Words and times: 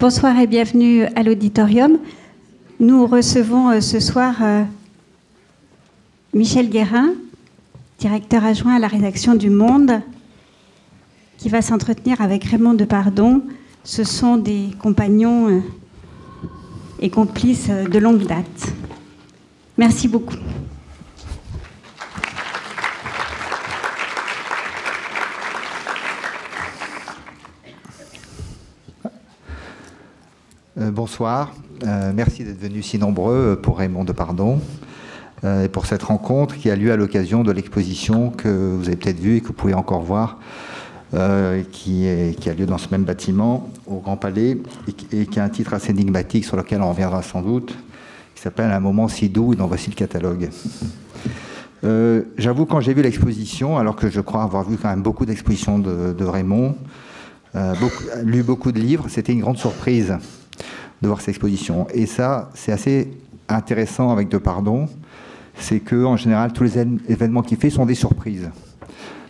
Bonsoir 0.00 0.38
et 0.38 0.46
bienvenue 0.46 1.04
à 1.14 1.22
l'auditorium. 1.22 1.98
Nous 2.80 3.06
recevons 3.06 3.68
euh, 3.68 3.80
ce 3.82 4.00
soir 4.00 4.34
euh, 4.40 4.64
Michel 6.32 6.70
Guérin, 6.70 7.10
directeur 7.98 8.42
adjoint 8.42 8.76
à 8.76 8.78
la 8.78 8.86
rédaction 8.86 9.34
du 9.34 9.50
Monde, 9.50 10.00
qui 11.36 11.50
va 11.50 11.60
s'entretenir 11.60 12.22
avec 12.22 12.44
Raymond 12.44 12.72
Depardon. 12.72 13.42
Ce 13.84 14.02
sont 14.02 14.38
des 14.38 14.70
compagnons 14.78 15.50
euh, 15.50 15.60
et 17.00 17.10
complices 17.10 17.68
de 17.68 17.98
longue 17.98 18.24
date. 18.24 18.72
Merci 19.76 20.08
beaucoup. 20.08 20.36
Bonsoir, 31.00 31.54
euh, 31.86 32.12
merci 32.14 32.44
d'être 32.44 32.60
venus 32.60 32.84
si 32.84 32.98
nombreux 32.98 33.58
pour 33.62 33.78
Raymond 33.78 34.04
Depardon 34.04 34.60
euh, 35.44 35.64
et 35.64 35.68
pour 35.70 35.86
cette 35.86 36.02
rencontre 36.02 36.58
qui 36.58 36.70
a 36.70 36.76
lieu 36.76 36.92
à 36.92 36.96
l'occasion 36.96 37.42
de 37.42 37.50
l'exposition 37.52 38.28
que 38.28 38.74
vous 38.76 38.86
avez 38.86 38.98
peut-être 38.98 39.18
vue 39.18 39.36
et 39.36 39.40
que 39.40 39.46
vous 39.46 39.54
pouvez 39.54 39.72
encore 39.72 40.02
voir, 40.02 40.36
qui, 41.72 42.06
a 42.06 42.52
lieu 42.52 42.66
dans 42.66 42.76
ce 42.76 42.88
même 42.90 43.04
bâtiment 43.04 43.70
au 43.86 44.00
Grand 44.00 44.18
Palais 44.18 44.58
et, 45.10 45.24
qui 45.24 45.40
a 45.40 45.44
un 45.44 45.48
titre 45.48 45.72
assez 45.72 45.88
énigmatique 45.88 46.44
sur 46.44 46.58
lequel 46.58 46.82
on 46.82 46.90
reviendra 46.90 47.22
sans 47.22 47.40
doute, 47.40 47.74
qui 48.34 48.42
s'appelle 48.42 48.70
Un 48.70 48.80
moment 48.80 49.08
si 49.08 49.30
doux, 49.30 49.54
et 49.54 49.56
dont 49.56 49.68
voici 49.68 49.88
le 49.88 49.96
catalogue. 49.96 50.50
J'avoue, 52.36 52.66
quand 52.66 52.80
j'ai 52.80 52.92
vu 52.92 53.00
l'exposition, 53.00 53.78
alors 53.78 53.96
que 53.96 54.10
je 54.10 54.20
crois 54.20 54.42
avoir 54.42 54.68
vu 54.68 54.76
quand 54.76 54.90
même 54.90 55.00
beaucoup 55.00 55.24
d'expositions 55.24 55.78
de, 55.78 56.24
Raymond, 56.26 56.74
lu 58.22 58.42
beaucoup 58.42 58.70
de 58.70 58.78
livres, 58.78 59.06
c'était 59.08 59.32
une 59.32 59.40
grande 59.40 59.56
surprise 59.56 60.18
de 61.02 61.06
voir 61.06 61.20
cette 61.20 61.30
exposition. 61.30 61.86
Et 61.94 62.06
ça, 62.06 62.50
c'est 62.54 62.72
assez 62.72 63.10
intéressant 63.48 64.10
avec 64.10 64.28
De 64.28 64.38
Pardon, 64.38 64.88
c'est 65.56 65.80
que 65.80 66.04
en 66.04 66.16
général, 66.16 66.52
tous 66.52 66.64
les 66.64 66.78
événements 66.78 67.42
qu'il 67.42 67.58
fait 67.58 67.70
sont 67.70 67.86
des 67.86 67.94
surprises. 67.94 68.50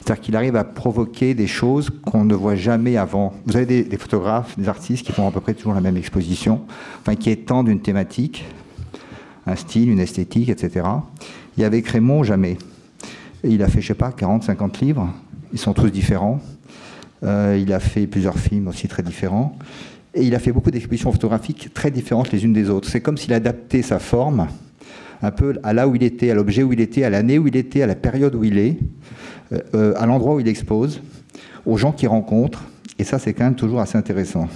C'est-à-dire 0.01 0.23
qu'il 0.23 0.37
arrive 0.37 0.57
à 0.57 0.65
provoquer 0.65 1.35
des 1.35 1.47
choses 1.47 1.91
qu'on 1.91 2.25
ne 2.25 2.35
voit 2.35 2.55
jamais 2.55 2.97
avant. 2.97 3.35
Vous 3.47 3.57
avez 3.57 3.85
des, 3.85 3.97
photographes, 3.99 4.59
des 4.59 4.69
artistes 4.69 5.05
qui 5.05 5.13
font 5.13 5.29
à 5.29 5.31
peu 5.31 5.41
près 5.41 5.55
toujours 5.55 5.75
la 5.75 5.81
même 5.81 5.97
exposition, 5.97 6.63
enfin 7.01 7.15
qui 7.17 7.31
étendent 7.31 7.69
une 7.69 7.81
thématique, 7.81 8.45
un 9.47 9.57
style, 9.57 9.91
une 9.91 10.01
esthétique, 10.01 10.49
etc. 10.49 10.87
Et 11.59 11.65
avec 11.65 11.87
Raymond, 11.89 12.23
jamais. 12.23 12.57
il 13.45 13.63
a 13.63 13.69
fait, 13.69 13.83
je 13.83 13.89
sais 13.89 13.95
pas, 13.95 14.11
40, 14.11 14.45
50 14.45 14.81
livres. 14.81 15.09
Ils 15.53 15.59
sont 15.59 15.75
tous 15.75 15.91
différents. 15.91 16.41
Euh, 17.23 17.59
il 17.61 17.73
a 17.73 17.81
fait 17.81 18.07
plusieurs 18.07 18.39
films 18.39 18.69
aussi 18.69 18.89
très 18.89 19.03
différents. 19.03 19.59
Et 20.15 20.25
il 20.25 20.35
a 20.35 20.39
fait 20.39 20.53
beaucoup 20.53 20.71
d'expositions 20.71 21.13
photographiques 21.13 21.73
très 21.73 21.91
différentes 21.91 22.33
les 22.33 22.45
unes 22.45 22.53
des 22.53 22.69
autres. 22.69 22.89
C'est 22.89 23.01
comme 23.01 23.17
s'il 23.17 23.33
adaptait 23.33 23.83
sa 23.83 23.99
forme 23.99 24.49
un 25.23 25.31
peu 25.31 25.59
à 25.63 25.73
là 25.73 25.87
où 25.87 25.95
il 25.95 26.03
était, 26.03 26.31
à 26.31 26.35
l'objet 26.35 26.63
où 26.63 26.73
il 26.73 26.81
était, 26.81 27.05
à 27.05 27.11
l'année 27.11 27.39
où 27.39 27.47
il 27.47 27.57
était, 27.57 27.83
à 27.83 27.87
la 27.87 27.95
période 27.95 28.35
où 28.35 28.45
il 28.45 28.59
est, 28.59 28.79
euh, 29.53 29.59
euh, 29.75 29.95
à 29.97 30.07
l'endroit 30.07 30.35
où 30.35 30.41
il 30.41 30.49
expose, 30.49 31.03
aux 31.67 31.77
gens 31.77 31.93
qu'il 31.93 32.09
rencontre. 32.09 32.65
Et 32.99 33.05
ça, 33.05 33.19
c'est 33.19 33.33
quand 33.35 33.45
même 33.45 33.55
toujours 33.55 33.81
assez 33.81 33.99
intéressant. 33.99 34.49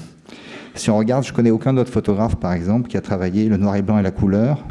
Si 0.75 0.91
on 0.91 0.99
regarde, 0.99 1.25
je 1.25 1.33
connais 1.33 1.51
aucun 1.51 1.77
autre 1.77 1.93
photographe, 1.93 2.37
par 2.37 2.53
exemple, 2.53 2.89
qui 2.89 2.97
a 2.97 3.01
travaillé 3.01 3.49
le 3.49 3.57
noir 3.57 3.77
et 3.77 3.83
blanc 3.83 3.99
et 3.99 4.03
la 4.03 4.11
couleur, 4.11 4.65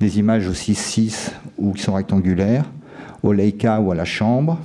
des 0.00 0.18
images 0.18 0.46
aussi 0.46 0.74
6 0.74 1.32
ou 1.56 1.72
qui 1.72 1.82
sont 1.82 1.94
rectangulaires, 1.94 2.64
au 3.22 3.32
Leica 3.32 3.80
ou 3.80 3.90
à 3.90 3.94
la 3.94 4.04
chambre, 4.04 4.58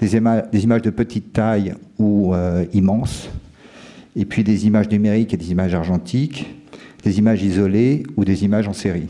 des, 0.00 0.16
images 0.16 0.82
de 0.82 0.90
petite 0.90 1.32
taille 1.32 1.74
ou 1.98 2.34
euh, 2.34 2.64
immenses, 2.72 3.28
et 4.18 4.24
puis 4.24 4.42
des 4.42 4.66
images 4.66 4.90
numériques 4.90 5.32
et 5.32 5.36
des 5.36 5.52
images 5.52 5.74
argentiques, 5.74 6.52
des 7.04 7.18
images 7.18 7.40
isolées 7.42 8.02
ou 8.16 8.24
des 8.24 8.44
images 8.44 8.66
en 8.66 8.72
série. 8.72 9.06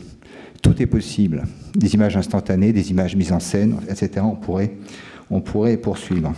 Tout 0.61 0.79
est 0.81 0.85
possible. 0.85 1.43
Des 1.75 1.95
images 1.95 2.15
instantanées, 2.15 2.71
des 2.73 2.91
images 2.91 3.15
mises 3.15 3.31
en 3.31 3.39
scène, 3.39 3.77
etc. 3.89 4.21
On 4.23 4.35
pourrait, 4.35 4.71
on 5.31 5.41
pourrait 5.41 5.77
poursuivre. 5.77 6.31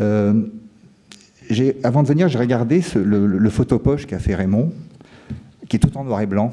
Euh, 0.00 0.42
avant 1.84 2.02
de 2.02 2.08
venir, 2.08 2.28
j'ai 2.28 2.38
regardé 2.38 2.82
le, 2.96 3.50
photopoche 3.50 4.06
qu'a 4.06 4.18
fait 4.18 4.34
Raymond, 4.34 4.72
qui 5.68 5.76
est 5.76 5.78
tout 5.78 5.96
en 5.96 6.02
noir 6.02 6.22
et 6.22 6.26
blanc. 6.26 6.50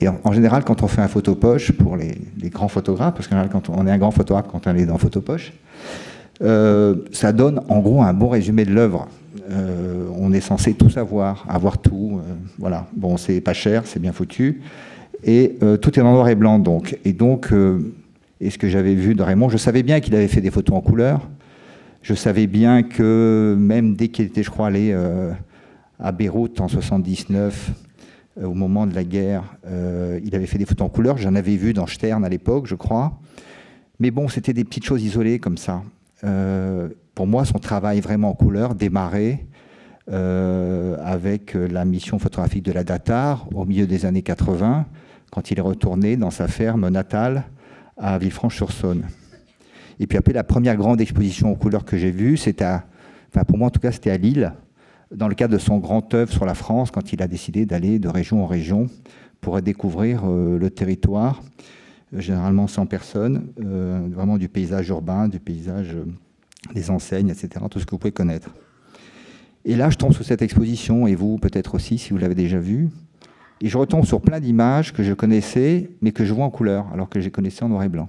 Et 0.00 0.08
en, 0.08 0.32
général, 0.32 0.64
quand 0.64 0.82
on 0.82 0.88
fait 0.88 1.00
un 1.00 1.08
photopoche 1.08 1.70
pour 1.70 1.96
les, 1.96 2.16
grands 2.50 2.66
photographes, 2.66 3.14
parce 3.14 3.28
qu'en 3.28 3.46
quand 3.46 3.68
on 3.68 3.86
est 3.86 3.90
un 3.92 3.98
grand 3.98 4.10
photographe 4.10 4.46
quand 4.50 4.66
on 4.66 4.74
est 4.74 4.86
dans 4.86 4.98
photopoche, 4.98 5.52
euh, 6.42 6.96
ça 7.12 7.32
donne 7.32 7.60
en 7.68 7.78
gros 7.78 8.02
un 8.02 8.12
bon 8.12 8.28
résumé 8.28 8.64
de 8.64 8.72
l'œuvre. 8.72 9.06
Euh, 9.50 9.93
est 10.34 10.40
censé 10.40 10.74
tout 10.74 10.90
savoir, 10.90 11.44
avoir 11.48 11.78
tout. 11.78 12.18
Euh, 12.18 12.34
voilà. 12.58 12.86
Bon, 12.94 13.16
c'est 13.16 13.40
pas 13.40 13.52
cher, 13.52 13.82
c'est 13.86 14.00
bien 14.00 14.12
foutu. 14.12 14.62
Et 15.22 15.56
euh, 15.62 15.76
tout 15.76 15.98
est 15.98 16.02
en 16.02 16.12
noir 16.12 16.28
et 16.28 16.34
blanc, 16.34 16.58
donc. 16.58 16.98
Et 17.04 17.12
donc, 17.12 17.52
et 18.40 18.50
ce 18.50 18.58
que 18.58 18.68
j'avais 18.68 18.94
vu 18.94 19.14
de 19.14 19.22
Raymond, 19.22 19.48
je 19.48 19.56
savais 19.56 19.82
bien 19.82 20.00
qu'il 20.00 20.14
avait 20.14 20.28
fait 20.28 20.40
des 20.40 20.50
photos 20.50 20.76
en 20.76 20.80
couleur. 20.80 21.28
Je 22.02 22.14
savais 22.14 22.46
bien 22.46 22.82
que 22.82 23.56
même 23.58 23.96
dès 23.96 24.08
qu'il 24.08 24.26
était, 24.26 24.42
je 24.42 24.50
crois, 24.50 24.66
allé 24.66 24.94
à 25.98 26.12
Beyrouth 26.12 26.60
en 26.60 26.68
79, 26.68 27.70
au 28.42 28.52
moment 28.52 28.86
de 28.86 28.94
la 28.94 29.04
guerre, 29.04 29.56
il 30.22 30.34
avait 30.34 30.44
fait 30.44 30.58
des 30.58 30.66
photos 30.66 30.86
en 30.86 30.90
couleur. 30.90 31.16
J'en 31.16 31.34
avais 31.34 31.56
vu 31.56 31.72
dans 31.72 31.86
Stern 31.86 32.22
à 32.22 32.28
l'époque, 32.28 32.66
je 32.66 32.74
crois. 32.74 33.18
Mais 34.00 34.10
bon, 34.10 34.28
c'était 34.28 34.52
des 34.52 34.64
petites 34.64 34.84
choses 34.84 35.02
isolées 35.02 35.38
comme 35.38 35.56
ça 35.56 35.82
pour 37.14 37.26
moi, 37.26 37.44
son 37.44 37.58
travail 37.58 38.00
vraiment 38.00 38.30
en 38.30 38.34
couleur 38.34 38.74
démarrait 38.74 39.40
euh, 39.40 39.53
avec 40.08 41.56
euh, 41.56 41.66
la 41.68 41.84
mission 41.84 42.18
photographique 42.18 42.62
de 42.62 42.72
la 42.72 42.84
Datar 42.84 43.48
au 43.54 43.64
milieu 43.64 43.86
des 43.86 44.04
années 44.04 44.22
80, 44.22 44.86
quand 45.30 45.50
il 45.50 45.58
est 45.58 45.62
retourné 45.62 46.16
dans 46.16 46.30
sa 46.30 46.48
ferme 46.48 46.88
natale 46.88 47.44
à 47.96 48.18
Villefranche-sur-Saône. 48.18 49.04
Et 50.00 50.06
puis 50.06 50.18
après, 50.18 50.32
la 50.32 50.44
première 50.44 50.76
grande 50.76 51.00
exposition 51.00 51.52
en 51.52 51.54
couleur 51.54 51.84
que 51.84 51.96
j'ai 51.96 52.10
vue, 52.10 52.36
c'était 52.36 52.64
enfin 52.64 53.44
pour 53.46 53.56
moi 53.56 53.68
en 53.68 53.70
tout 53.70 53.80
cas, 53.80 53.92
c'était 53.92 54.10
à 54.10 54.16
Lille, 54.16 54.52
dans 55.10 55.28
le 55.28 55.34
cadre 55.34 55.54
de 55.54 55.58
son 55.58 55.78
grand 55.78 56.12
œuvre 56.14 56.32
sur 56.32 56.44
la 56.44 56.54
France, 56.54 56.90
quand 56.90 57.12
il 57.12 57.22
a 57.22 57.28
décidé 57.28 57.66
d'aller 57.66 57.98
de 57.98 58.08
région 58.08 58.42
en 58.42 58.46
région 58.46 58.88
pour 59.40 59.60
découvrir 59.62 60.22
euh, 60.24 60.58
le 60.58 60.70
territoire, 60.70 61.42
généralement 62.12 62.66
sans 62.66 62.86
personne, 62.86 63.48
vraiment 63.56 64.38
du 64.38 64.48
paysage 64.48 64.88
urbain, 64.88 65.28
du 65.28 65.40
paysage 65.40 65.96
des 66.72 66.90
enseignes, 66.90 67.28
etc., 67.28 67.48
tout 67.68 67.80
ce 67.80 67.86
que 67.86 67.90
vous 67.90 67.98
pouvez 67.98 68.12
connaître. 68.12 68.50
Et 69.64 69.76
là, 69.76 69.90
je 69.90 69.96
tombe 69.96 70.12
sur 70.12 70.24
cette 70.24 70.42
exposition, 70.42 71.06
et 71.06 71.14
vous 71.14 71.38
peut-être 71.38 71.74
aussi, 71.74 71.98
si 71.98 72.10
vous 72.10 72.18
l'avez 72.18 72.34
déjà 72.34 72.58
vue, 72.58 72.90
et 73.60 73.68
je 73.68 73.78
retombe 73.78 74.04
sur 74.04 74.20
plein 74.20 74.40
d'images 74.40 74.92
que 74.92 75.02
je 75.02 75.14
connaissais, 75.14 75.90
mais 76.02 76.12
que 76.12 76.24
je 76.24 76.34
vois 76.34 76.44
en 76.44 76.50
couleur, 76.50 76.86
alors 76.92 77.08
que 77.08 77.18
les 77.18 77.30
connaissais 77.30 77.62
en 77.62 77.68
noir 77.68 77.82
et 77.82 77.88
blanc. 77.88 78.08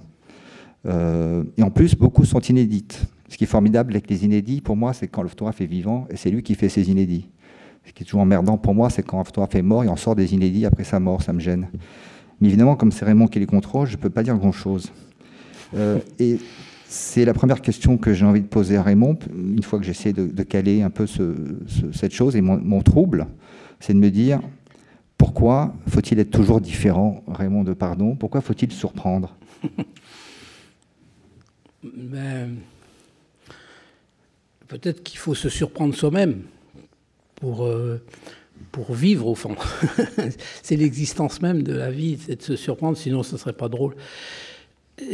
Euh, 0.86 1.44
et 1.56 1.62
en 1.62 1.70
plus, 1.70 1.94
beaucoup 1.94 2.24
sont 2.24 2.40
inédites. 2.40 3.06
Ce 3.28 3.36
qui 3.36 3.44
est 3.44 3.48
formidable 3.48 3.94
avec 3.94 4.10
les 4.10 4.24
inédits, 4.24 4.60
pour 4.60 4.76
moi, 4.76 4.92
c'est 4.92 5.08
quand 5.08 5.22
le 5.22 5.28
photographe 5.28 5.60
est 5.60 5.66
vivant, 5.66 6.06
et 6.10 6.16
c'est 6.16 6.30
lui 6.30 6.42
qui 6.42 6.54
fait 6.54 6.68
ses 6.68 6.90
inédits. 6.90 7.28
Ce 7.86 7.92
qui 7.92 8.02
est 8.02 8.06
toujours 8.06 8.20
emmerdant 8.20 8.58
pour 8.58 8.74
moi, 8.74 8.90
c'est 8.90 9.02
quand 9.02 9.18
un 9.18 9.24
photographe 9.24 9.54
est 9.54 9.62
mort, 9.62 9.84
il 9.84 9.88
en 9.88 9.96
sort 9.96 10.14
des 10.16 10.34
inédits 10.34 10.66
après 10.66 10.84
sa 10.84 11.00
mort, 11.00 11.22
ça 11.22 11.32
me 11.32 11.40
gêne. 11.40 11.68
Mais 12.40 12.48
évidemment, 12.48 12.76
comme 12.76 12.92
c'est 12.92 13.04
Raymond 13.04 13.28
qui 13.28 13.38
les 13.38 13.46
contrôle, 13.46 13.86
je 13.86 13.96
ne 13.96 14.02
peux 14.02 14.10
pas 14.10 14.22
dire 14.22 14.36
grand-chose. 14.36 14.92
Euh, 15.74 15.98
et 16.18 16.38
c'est 16.88 17.24
la 17.24 17.34
première 17.34 17.62
question 17.62 17.98
que 17.98 18.12
j'ai 18.14 18.24
envie 18.24 18.42
de 18.42 18.46
poser 18.46 18.76
à 18.76 18.82
Raymond, 18.82 19.18
une 19.34 19.62
fois 19.62 19.78
que 19.78 19.84
j'essaie 19.84 20.12
de, 20.12 20.42
caler 20.42 20.82
un 20.82 20.90
peu 20.90 21.06
cette 21.06 22.12
chose. 22.12 22.36
Et 22.36 22.40
mon, 22.40 22.82
trouble, 22.82 23.26
c'est 23.80 23.92
de 23.92 23.98
me 23.98 24.10
dire, 24.10 24.40
pourquoi 25.18 25.74
faut-il 25.88 26.18
être 26.18 26.30
toujours 26.30 26.60
différent, 26.60 27.24
Raymond 27.26 27.64
de 27.64 27.72
Pardon? 27.72 28.14
Pourquoi 28.14 28.40
faut-il 28.40 28.72
surprendre? 28.72 29.36
Ben, 31.94 32.56
Peut-être 34.68 35.02
qu'il 35.04 35.18
faut 35.18 35.34
se 35.34 35.48
surprendre 35.48 35.94
soi-même 35.94 36.42
pour, 37.36 37.64
euh, 37.64 38.02
pour 38.72 38.94
vivre 38.94 39.28
au 39.28 39.34
fond. 39.34 39.54
c'est 40.62 40.76
l'existence 40.76 41.40
même 41.40 41.62
de 41.62 41.72
la 41.72 41.90
vie, 41.90 42.18
c'est 42.26 42.36
de 42.36 42.42
se 42.42 42.56
surprendre, 42.56 42.96
sinon 42.96 43.22
ce 43.22 43.34
ne 43.34 43.38
serait 43.38 43.52
pas 43.52 43.68
drôle. 43.68 43.94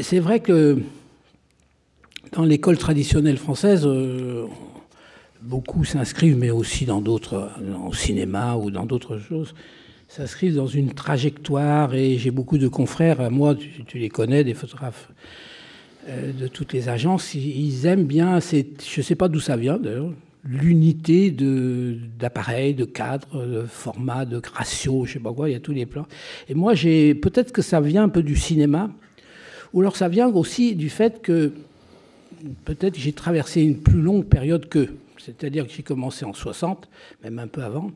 C'est 0.01 0.21
vrai 0.21 0.41
que 0.41 0.81
dans 2.33 2.45
l'école 2.45 2.79
traditionnelle 2.79 3.37
française, 3.37 3.83
euh, 3.87 4.47
beaucoup 5.43 5.85
s'inscrivent, 5.85 6.39
mais 6.39 6.51
aussi 6.51 6.87
dans 6.87 7.01
d'autres, 7.01 7.51
au 7.87 7.93
cinéma 7.93 8.57
ou 8.57 8.71
dans 8.71 8.87
d'autres 8.87 9.19
choses, 9.19 9.55
s'inscrivent 10.09 10.57
dans 10.57 10.67
une 10.67 10.93
trajectoire. 10.93 11.95
Et 11.95 12.17
j'ai 12.17 12.31
beaucoup 12.31 12.59
de 12.59 12.69
confrères, 12.69 13.31
moi, 13.31 13.55
tu, 13.55 13.99
les 13.99 14.09
connais, 14.09 14.45
des 14.45 14.55
photographes 14.55 15.11
euh, 16.09 16.33
de 16.33 16.49
toutes 16.49 16.73
les 16.73 16.89
agences, 16.89 17.35
ils, 17.35 17.87
aiment 17.87 18.07
bien, 18.07 18.41
je 18.41 18.65
ne 18.97 19.03
sais 19.03 19.15
pas 19.15 19.29
d'où 19.29 19.41
ça 19.41 19.57
vient 19.57 19.77
d'ailleurs, 19.77 20.13
l'unité 20.45 21.31
d'appareils, 21.31 22.75
de, 22.75 22.85
de 22.85 22.91
cadres, 22.91 23.47
de 23.47 23.63
format, 23.63 24.25
de 24.25 24.41
ratio, 24.53 25.05
je 25.05 25.11
ne 25.11 25.13
sais 25.15 25.21
pas 25.21 25.33
quoi, 25.33 25.49
il 25.49 25.53
y 25.53 25.55
a 25.55 25.61
tous 25.61 25.73
les 25.73 25.87
plans. 25.87 26.07
Et 26.49 26.55
moi, 26.55 26.73
peut-être 26.75 27.53
que 27.53 27.63
ça 27.63 27.81
vient 27.81 28.05
un 28.05 28.09
peu 28.09 28.23
du 28.23 28.37
cinéma, 28.37 28.91
ou 29.73 29.81
alors 29.81 29.97
ça 29.97 30.09
vient 30.09 30.29
aussi 30.29 30.75
du 30.75 30.91
fait 30.91 31.23
que 31.23 31.53
peut-être 32.65 32.99
j'ai 32.99 33.13
traversé 33.13 33.63
une 33.63 33.81
plus 33.81 34.01
longue 34.01 34.27
période 34.27 34.69
qu'eux. 34.69 34.97
C'est-à-dire 35.19 35.67
que 35.67 35.73
j'ai 35.73 35.83
commencé 35.83 36.25
en 36.25 36.33
60, 36.33 36.89
même 37.23 37.39
un 37.39 37.47
peu 37.47 37.63
avant. 37.63 37.91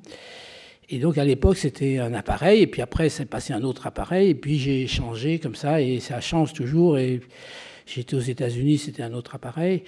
Et 0.88 0.98
donc 0.98 1.18
à 1.18 1.24
l'époque, 1.24 1.56
c'était 1.56 1.98
un 1.98 2.14
appareil, 2.14 2.62
et 2.62 2.66
puis 2.66 2.82
après, 2.82 3.08
c'est 3.08 3.24
passé 3.26 3.52
un 3.52 3.62
autre 3.62 3.86
appareil, 3.86 4.30
et 4.30 4.34
puis 4.34 4.58
j'ai 4.58 4.86
changé 4.86 5.40
comme 5.40 5.56
ça, 5.56 5.80
et 5.80 5.98
ça 5.98 6.20
change 6.20 6.52
toujours. 6.52 6.98
Et 6.98 7.20
j'étais 7.86 8.14
aux 8.14 8.20
États-Unis, 8.20 8.78
c'était 8.78 9.02
un 9.02 9.12
autre 9.12 9.34
appareil. 9.34 9.82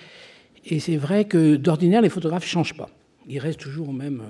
Et 0.66 0.80
c'est 0.80 0.96
vrai 0.96 1.24
que 1.26 1.56
d'ordinaire, 1.56 2.02
les 2.02 2.08
photographes 2.08 2.42
ne 2.42 2.48
changent 2.48 2.76
pas. 2.76 2.90
Ils 3.28 3.38
restent 3.38 3.60
toujours 3.60 3.90
au 3.90 3.92
même. 3.92 4.22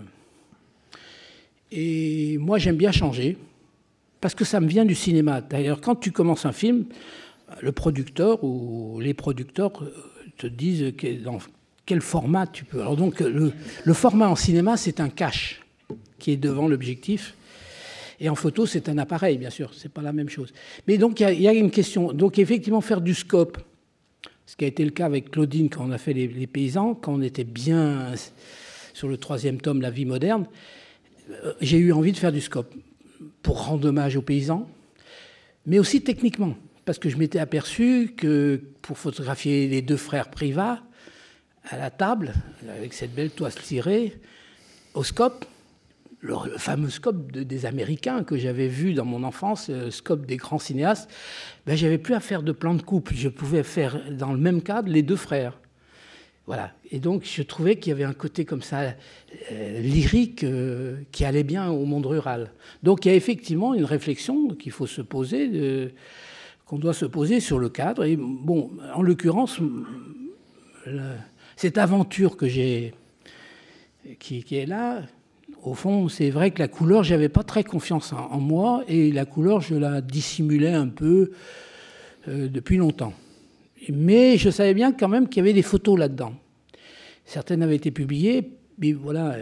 Et 1.72 2.36
moi, 2.38 2.58
j'aime 2.58 2.76
bien 2.76 2.92
changer, 2.92 3.38
parce 4.20 4.34
que 4.34 4.44
ça 4.44 4.60
me 4.60 4.66
vient 4.66 4.84
du 4.84 4.94
cinéma. 4.94 5.40
D'ailleurs, 5.40 5.80
quand 5.80 5.96
tu 5.96 6.12
commences 6.12 6.44
un 6.44 6.52
film, 6.52 6.84
le 7.62 7.72
producteur 7.72 8.44
ou 8.44 9.00
les 9.00 9.14
producteurs 9.14 9.72
te 10.38 10.46
disent 10.46 10.94
dans 11.22 11.38
quel 11.84 12.00
format 12.00 12.46
tu 12.46 12.64
peux. 12.64 12.80
Alors 12.80 12.96
donc, 12.96 13.20
le, 13.20 13.52
le 13.84 13.92
format 13.94 14.28
en 14.28 14.36
cinéma, 14.36 14.76
c'est 14.76 15.00
un 15.00 15.08
cache 15.08 15.62
qui 16.18 16.32
est 16.32 16.36
devant 16.36 16.68
l'objectif. 16.68 17.34
Et 18.20 18.28
en 18.28 18.34
photo, 18.34 18.66
c'est 18.66 18.88
un 18.88 18.98
appareil, 18.98 19.38
bien 19.38 19.50
sûr, 19.50 19.72
c'est 19.74 19.92
pas 19.92 20.02
la 20.02 20.12
même 20.12 20.28
chose. 20.28 20.52
Mais 20.86 20.98
donc, 20.98 21.20
il 21.20 21.40
y, 21.40 21.48
a 21.48 21.52
une 21.52 21.70
question. 21.70 22.12
Donc, 22.12 22.38
effectivement, 22.38 22.80
faire 22.80 23.00
du 23.00 23.14
scope, 23.14 23.58
ce 24.44 24.56
qui 24.56 24.64
a 24.64 24.68
été 24.68 24.84
le 24.84 24.90
cas 24.90 25.06
avec 25.06 25.30
Claudine 25.30 25.68
quand 25.68 25.86
on 25.86 25.92
a 25.92 25.98
fait 25.98 26.12
les, 26.14 26.26
les 26.26 26.46
paysans, 26.46 26.94
quand 26.94 27.14
on 27.14 27.22
était 27.22 27.44
bien 27.44 28.14
sur 28.92 29.08
le 29.08 29.16
troisième 29.16 29.60
tome, 29.60 29.80
La 29.80 29.90
vie 29.90 30.04
moderne, 30.04 30.46
euh, 31.30 31.52
j'ai 31.60 31.78
eu 31.78 31.92
envie 31.92 32.12
de 32.12 32.16
faire 32.16 32.32
du 32.32 32.40
scope 32.40 32.74
pour 33.42 33.66
rendre 33.66 33.88
hommage 33.88 34.16
aux 34.16 34.22
paysans, 34.22 34.68
mais 35.66 35.78
aussi 35.78 36.02
techniquement, 36.02 36.56
parce 36.88 36.98
que 36.98 37.10
je 37.10 37.18
m'étais 37.18 37.38
aperçu 37.38 38.14
que 38.16 38.62
pour 38.80 38.96
photographier 38.96 39.68
les 39.68 39.82
deux 39.82 39.98
frères 39.98 40.30
Privat 40.30 40.80
à 41.68 41.76
la 41.76 41.90
table, 41.90 42.32
avec 42.66 42.94
cette 42.94 43.14
belle 43.14 43.28
toise 43.28 43.56
tirée, 43.56 44.18
au 44.94 45.04
scope, 45.04 45.44
le 46.20 46.34
fameux 46.56 46.88
scope 46.88 47.30
de, 47.30 47.42
des 47.42 47.66
Américains 47.66 48.24
que 48.24 48.38
j'avais 48.38 48.68
vu 48.68 48.94
dans 48.94 49.04
mon 49.04 49.22
enfance, 49.22 49.68
le 49.68 49.90
scope 49.90 50.24
des 50.24 50.38
grands 50.38 50.58
cinéastes, 50.58 51.10
ben, 51.66 51.76
j'avais 51.76 51.98
plus 51.98 52.14
à 52.14 52.20
faire 52.20 52.42
de 52.42 52.52
plan 52.52 52.72
de 52.72 52.80
couple. 52.80 53.12
Je 53.14 53.28
pouvais 53.28 53.64
faire 53.64 54.00
dans 54.10 54.32
le 54.32 54.38
même 54.38 54.62
cadre 54.62 54.88
les 54.90 55.02
deux 55.02 55.16
frères. 55.16 55.60
Voilà. 56.46 56.72
Et 56.90 57.00
donc, 57.00 57.24
je 57.26 57.42
trouvais 57.42 57.76
qu'il 57.76 57.90
y 57.90 57.92
avait 57.92 58.04
un 58.04 58.14
côté 58.14 58.46
comme 58.46 58.62
ça 58.62 58.94
euh, 59.52 59.80
lyrique 59.80 60.42
euh, 60.42 61.02
qui 61.12 61.26
allait 61.26 61.44
bien 61.44 61.68
au 61.68 61.84
monde 61.84 62.06
rural. 62.06 62.50
Donc, 62.82 63.04
il 63.04 63.08
y 63.08 63.12
a 63.12 63.14
effectivement 63.14 63.74
une 63.74 63.84
réflexion 63.84 64.48
qu'il 64.54 64.72
faut 64.72 64.86
se 64.86 65.02
poser, 65.02 65.92
qu'on 66.68 66.78
doit 66.78 66.92
se 66.92 67.06
poser 67.06 67.40
sur 67.40 67.58
le 67.58 67.70
cadre. 67.70 68.04
Et 68.04 68.16
bon, 68.16 68.70
en 68.94 69.00
l'occurrence, 69.00 69.58
cette 71.56 71.78
aventure 71.78 72.36
que 72.36 72.46
j'ai, 72.46 72.92
qui, 74.18 74.44
est 74.52 74.66
là, 74.66 75.02
au 75.62 75.72
fond, 75.72 76.08
c'est 76.08 76.28
vrai 76.28 76.50
que 76.50 76.58
la 76.58 76.68
couleur, 76.68 77.04
j'avais 77.04 77.30
pas 77.30 77.42
très 77.42 77.64
confiance 77.64 78.12
en, 78.12 78.38
moi, 78.38 78.84
et 78.86 79.10
la 79.12 79.24
couleur, 79.24 79.62
je 79.62 79.76
la 79.76 80.02
dissimulais 80.02 80.74
un 80.74 80.88
peu 80.88 81.30
euh, 82.28 82.48
depuis 82.48 82.76
longtemps. 82.76 83.14
Mais 83.88 84.36
je 84.36 84.50
savais 84.50 84.74
bien 84.74 84.92
quand 84.92 85.08
même 85.08 85.28
qu'il 85.28 85.38
y 85.38 85.40
avait 85.40 85.54
des 85.54 85.62
photos 85.62 85.98
là-dedans. 85.98 86.34
Certaines 87.24 87.62
avaient 87.62 87.76
été 87.76 87.90
publiées, 87.90 88.50
mais 88.78 88.92
voilà. 88.92 89.36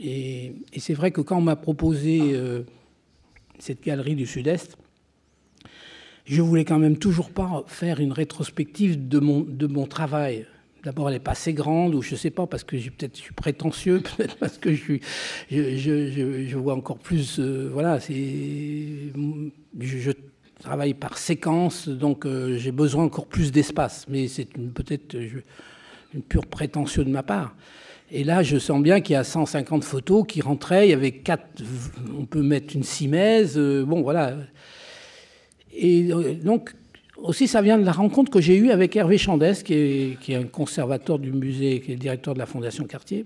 Et, 0.00 0.54
et 0.72 0.80
c'est 0.80 0.94
vrai 0.94 1.12
que 1.12 1.20
quand 1.20 1.38
on 1.38 1.42
m'a 1.42 1.56
proposé 1.56 2.20
euh, 2.32 2.62
cette 3.60 3.84
galerie 3.84 4.16
du 4.16 4.26
Sud-Est, 4.26 4.76
je 6.28 6.42
voulais 6.42 6.64
quand 6.64 6.78
même 6.78 6.98
toujours 6.98 7.30
pas 7.30 7.64
faire 7.66 8.00
une 8.00 8.12
rétrospective 8.12 9.08
de 9.08 9.18
mon, 9.18 9.86
travail. 9.86 10.46
D'abord, 10.84 11.08
elle 11.08 11.14
n'est 11.14 11.20
pas 11.20 11.32
assez 11.32 11.54
grande, 11.54 11.94
ou 11.94 12.02
je 12.02 12.12
ne 12.12 12.16
sais 12.16 12.30
pas, 12.30 12.46
parce 12.46 12.64
que 12.64 12.76
peut-être 12.76 13.16
je 13.16 13.22
suis 13.22 13.34
prétentieux, 13.34 14.02
parce 14.40 14.58
que 14.58 14.74
je, 14.74 16.56
vois 16.56 16.74
encore 16.74 16.98
plus. 16.98 17.40
Euh, 17.40 17.70
voilà, 17.72 17.98
je, 17.98 20.12
travaille 20.60 20.94
par 20.94 21.18
séquence, 21.18 21.88
donc 21.88 22.26
euh, 22.26 22.58
j'ai 22.58 22.72
besoin 22.72 23.04
encore 23.04 23.26
plus 23.26 23.50
d'espace. 23.50 24.06
Mais 24.08 24.28
c'est 24.28 24.48
peut-être 24.74 25.16
une 26.14 26.22
pure 26.22 26.46
prétention 26.46 27.04
de 27.04 27.10
ma 27.10 27.22
part. 27.22 27.54
Et 28.10 28.24
là, 28.24 28.42
je 28.42 28.58
sens 28.58 28.82
bien 28.82 29.00
qu'il 29.00 29.14
y 29.14 29.16
a 29.16 29.24
150 29.24 29.84
photos 29.84 30.24
qui 30.26 30.40
rentraient. 30.40 30.88
Il 30.88 30.90
y 30.90 30.94
avait 30.94 31.12
quatre. 31.12 31.46
On 32.18 32.24
peut 32.24 32.42
mettre 32.42 32.74
une 32.74 32.82
simèse. 32.82 33.56
Euh, 33.56 33.84
bon, 33.84 34.02
voilà. 34.02 34.34
Et 35.80 36.12
euh, 36.12 36.34
donc, 36.34 36.74
aussi, 37.16 37.46
ça 37.46 37.62
vient 37.62 37.78
de 37.78 37.84
la 37.84 37.92
rencontre 37.92 38.30
que 38.30 38.40
j'ai 38.40 38.56
eue 38.56 38.70
avec 38.70 38.96
Hervé 38.96 39.16
Chandès, 39.16 39.62
qui 39.64 39.74
est, 39.74 40.34
un 40.34 40.44
conservateur 40.44 41.20
du 41.20 41.32
musée, 41.32 41.80
qui 41.80 41.92
est 41.92 41.96
directeur 41.96 42.34
de 42.34 42.40
la 42.40 42.46
Fondation 42.46 42.84
Cartier, 42.84 43.24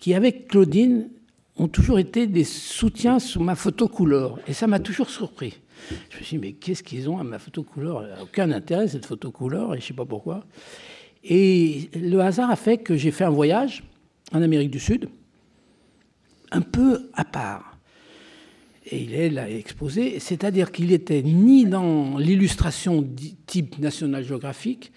qui, 0.00 0.12
avec 0.14 0.48
Claudine, 0.48 1.08
ont 1.56 1.68
toujours 1.68 1.98
été 1.98 2.26
des 2.26 2.44
soutiens 2.44 3.20
sur 3.20 3.42
ma 3.42 3.54
photo 3.54 3.86
couleur. 3.86 4.40
Et 4.48 4.52
ça 4.52 4.66
m'a 4.66 4.80
toujours 4.80 5.10
surpris. 5.10 5.58
Je 6.10 6.18
me 6.18 6.22
suis 6.24 6.38
dit, 6.38 6.46
mais 6.46 6.52
qu'est-ce 6.52 6.82
qu'ils 6.82 7.08
ont 7.08 7.18
à 7.18 7.24
ma 7.24 7.38
photo 7.38 7.62
couleur? 7.62 8.04
Aucun 8.20 8.50
intérêt, 8.50 8.88
cette 8.88 9.06
photo 9.06 9.30
couleur, 9.30 9.74
et 9.74 9.78
je 9.78 9.84
ne 9.84 9.88
sais 9.88 9.94
pas 9.94 10.04
pourquoi. 10.04 10.44
Et 11.22 11.88
le 11.94 12.18
hasard 12.18 12.50
a 12.50 12.56
fait 12.56 12.78
que 12.78 12.96
j'ai 12.96 13.12
fait 13.12 13.24
un 13.24 13.30
voyage 13.30 13.84
en 14.32 14.42
Amérique 14.42 14.70
du 14.70 14.80
Sud, 14.80 15.08
un 16.50 16.62
peu 16.62 17.10
à 17.14 17.24
part 17.24 17.69
et 18.90 19.02
il 19.02 19.14
est 19.14 19.30
là 19.30 19.48
exposé, 19.48 20.18
c'est-à-dire 20.18 20.72
qu'il 20.72 20.92
était 20.92 21.22
ni 21.22 21.64
dans 21.64 22.18
l'illustration 22.18 23.06
type 23.46 23.78
National 23.78 24.24
Geographic, 24.24 24.92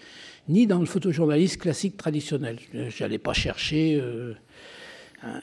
ni 0.48 0.66
dans 0.66 0.80
le 0.80 0.86
photojournalisme 0.86 1.60
classique 1.60 1.96
traditionnel. 1.96 2.58
Je 2.72 3.02
n'allais 3.02 3.18
pas 3.18 3.32
chercher 3.32 3.98
euh, 4.00 4.34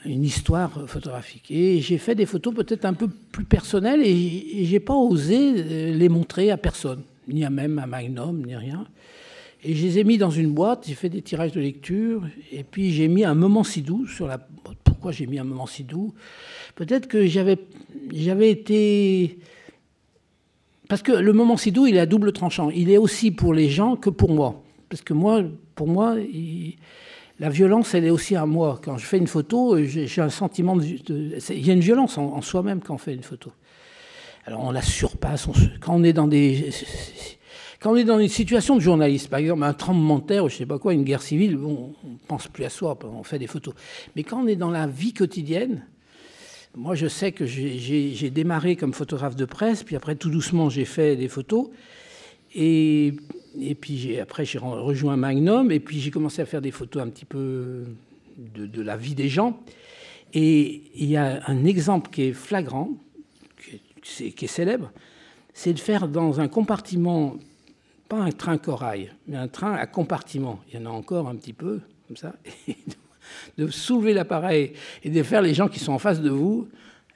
une 0.05 0.23
histoire 0.23 0.87
photographique. 0.87 1.49
Et 1.49 1.79
j'ai 1.79 1.97
fait 1.97 2.13
des 2.13 2.25
photos 2.25 2.53
peut-être 2.53 2.85
un 2.85 2.93
peu 2.93 3.07
plus 3.07 3.45
personnelles 3.45 4.01
et, 4.03 4.67
n'ai 4.69 4.79
pas 4.79 4.95
osé 4.95 5.53
euh, 5.55 5.93
les 5.93 6.09
montrer 6.09 6.51
à 6.51 6.57
personne, 6.57 7.01
ni 7.27 7.45
à 7.45 7.49
même 7.49 7.79
à 7.79 7.87
Magnum, 7.87 8.45
ni 8.45 8.55
rien. 8.55 8.85
Et 9.63 9.75
je 9.75 9.85
les 9.85 9.99
ai 9.99 10.03
mis 10.03 10.17
dans 10.17 10.31
une 10.31 10.51
boîte, 10.51 10.85
j'ai 10.87 10.95
fait 10.95 11.09
des 11.09 11.21
tirages 11.21 11.51
de 11.51 11.61
lecture, 11.61 12.27
et 12.51 12.63
puis 12.63 12.91
j'ai 12.91 13.07
mis 13.07 13.23
un 13.23 13.35
moment 13.35 13.63
si 13.63 13.81
doux 13.81 14.07
sur 14.07 14.27
la. 14.27 14.39
Pourquoi 15.01 15.13
j'ai 15.13 15.25
mis 15.25 15.39
un 15.39 15.43
moment 15.43 15.65
si 15.65 15.83
doux 15.83 16.13
Peut-être 16.75 17.07
que 17.07 17.25
j'avais, 17.25 17.57
j'avais 18.13 18.51
été. 18.51 19.39
Parce 20.89 21.01
que 21.01 21.11
le 21.11 21.33
moment 21.33 21.57
si 21.57 21.71
doux, 21.71 21.87
il 21.87 21.95
est 21.95 21.99
à 21.99 22.05
double 22.05 22.31
tranchant. 22.33 22.69
Il 22.69 22.91
est 22.91 22.99
aussi 22.99 23.31
pour 23.31 23.55
les 23.55 23.67
gens 23.67 23.95
que 23.95 24.11
pour 24.11 24.29
moi. 24.29 24.61
Parce 24.89 25.01
que 25.01 25.13
moi, 25.13 25.41
pour 25.73 25.87
moi, 25.87 26.17
la 27.39 27.49
violence, 27.49 27.95
elle 27.95 28.05
est 28.05 28.11
aussi 28.11 28.35
à 28.35 28.45
moi. 28.45 28.79
Quand 28.83 28.99
je 28.99 29.05
fais 29.07 29.17
une 29.17 29.25
photo, 29.25 29.83
j'ai 29.83 30.21
un 30.21 30.29
sentiment 30.29 30.75
de. 30.75 30.83
Il 30.83 31.65
y 31.65 31.71
a 31.71 31.73
une 31.73 31.79
violence 31.79 32.19
en, 32.19 32.39
soi-même 32.43 32.79
quand 32.79 32.93
on 32.93 32.99
fait 32.99 33.15
une 33.15 33.23
photo. 33.23 33.51
Alors 34.45 34.63
on 34.63 34.69
la 34.69 34.83
surpasse. 34.83 35.47
Quand 35.79 35.95
on 35.95 36.03
est 36.03 36.13
dans 36.13 36.27
des 36.27 36.69
quand 37.81 37.93
on 37.93 37.95
est 37.95 38.03
dans 38.03 38.19
une 38.19 38.29
situation 38.29 38.75
de 38.75 38.79
journaliste, 38.79 39.27
par 39.27 39.39
exemple 39.39 39.63
un 39.63 39.73
tremblement 39.73 40.19
de 40.19 40.23
terre, 40.23 40.45
ou 40.45 40.49
je 40.49 40.55
sais 40.55 40.67
pas 40.67 40.77
quoi, 40.77 40.93
une 40.93 41.03
guerre 41.03 41.23
civile, 41.23 41.57
bon, 41.57 41.95
on 42.05 42.27
pense 42.27 42.47
plus 42.47 42.63
à 42.63 42.69
soi, 42.69 42.97
on 43.03 43.23
fait 43.23 43.39
des 43.39 43.47
photos. 43.47 43.73
Mais 44.15 44.23
quand 44.23 44.43
on 44.43 44.47
est 44.47 44.55
dans 44.55 44.69
la 44.69 44.85
vie 44.85 45.13
quotidienne, 45.13 45.83
moi 46.75 46.93
je 46.93 47.07
sais 47.07 47.31
que 47.31 47.47
j'ai 47.47 48.29
démarré 48.29 48.75
comme 48.75 48.93
photographe 48.93 49.35
de 49.35 49.45
presse, 49.45 49.81
puis 49.81 49.95
après 49.95 50.15
tout 50.15 50.29
doucement 50.29 50.69
j'ai 50.69 50.85
fait 50.85 51.15
des 51.15 51.27
photos, 51.27 51.69
et, 52.53 53.15
puis 53.81 54.19
après 54.19 54.45
j'ai 54.45 54.59
rejoint 54.59 55.17
Magnum, 55.17 55.71
et 55.71 55.79
puis 55.79 55.99
j'ai 55.99 56.11
commencé 56.11 56.43
à 56.43 56.45
faire 56.45 56.61
des 56.61 56.71
photos 56.71 57.01
un 57.01 57.09
petit 57.09 57.25
peu 57.25 57.85
de, 58.37 58.81
la 58.81 58.95
vie 58.95 59.15
des 59.15 59.27
gens. 59.27 59.59
Et 60.35 60.83
il 60.93 61.09
y 61.09 61.17
a 61.17 61.41
un 61.47 61.65
exemple 61.65 62.11
qui 62.11 62.25
est 62.25 62.33
flagrant, 62.33 62.91
qui 64.03 64.45
est 64.45 64.47
célèbre, 64.47 64.91
c'est 65.55 65.73
de 65.73 65.79
faire 65.79 66.07
dans 66.07 66.39
un 66.39 66.47
compartiment 66.47 67.37
pas 68.11 68.17
un 68.17 68.31
train 68.31 68.57
corail, 68.57 69.13
mais 69.25 69.37
un 69.37 69.47
train 69.47 69.73
à 69.73 69.87
compartiment. 69.87 70.59
Il 70.67 70.77
y 70.77 70.83
en 70.83 70.85
a 70.85 70.89
encore 70.89 71.29
un 71.29 71.35
petit 71.37 71.53
peu, 71.53 71.79
comme 72.07 72.17
ça. 72.17 72.33
de 73.57 73.67
soulever 73.69 74.13
l'appareil 74.13 74.73
et 75.05 75.09
de 75.09 75.23
faire 75.23 75.41
les 75.41 75.53
gens 75.53 75.69
qui 75.69 75.79
sont 75.79 75.93
en 75.93 75.97
face 75.97 76.19
de 76.19 76.29
vous, 76.29 76.67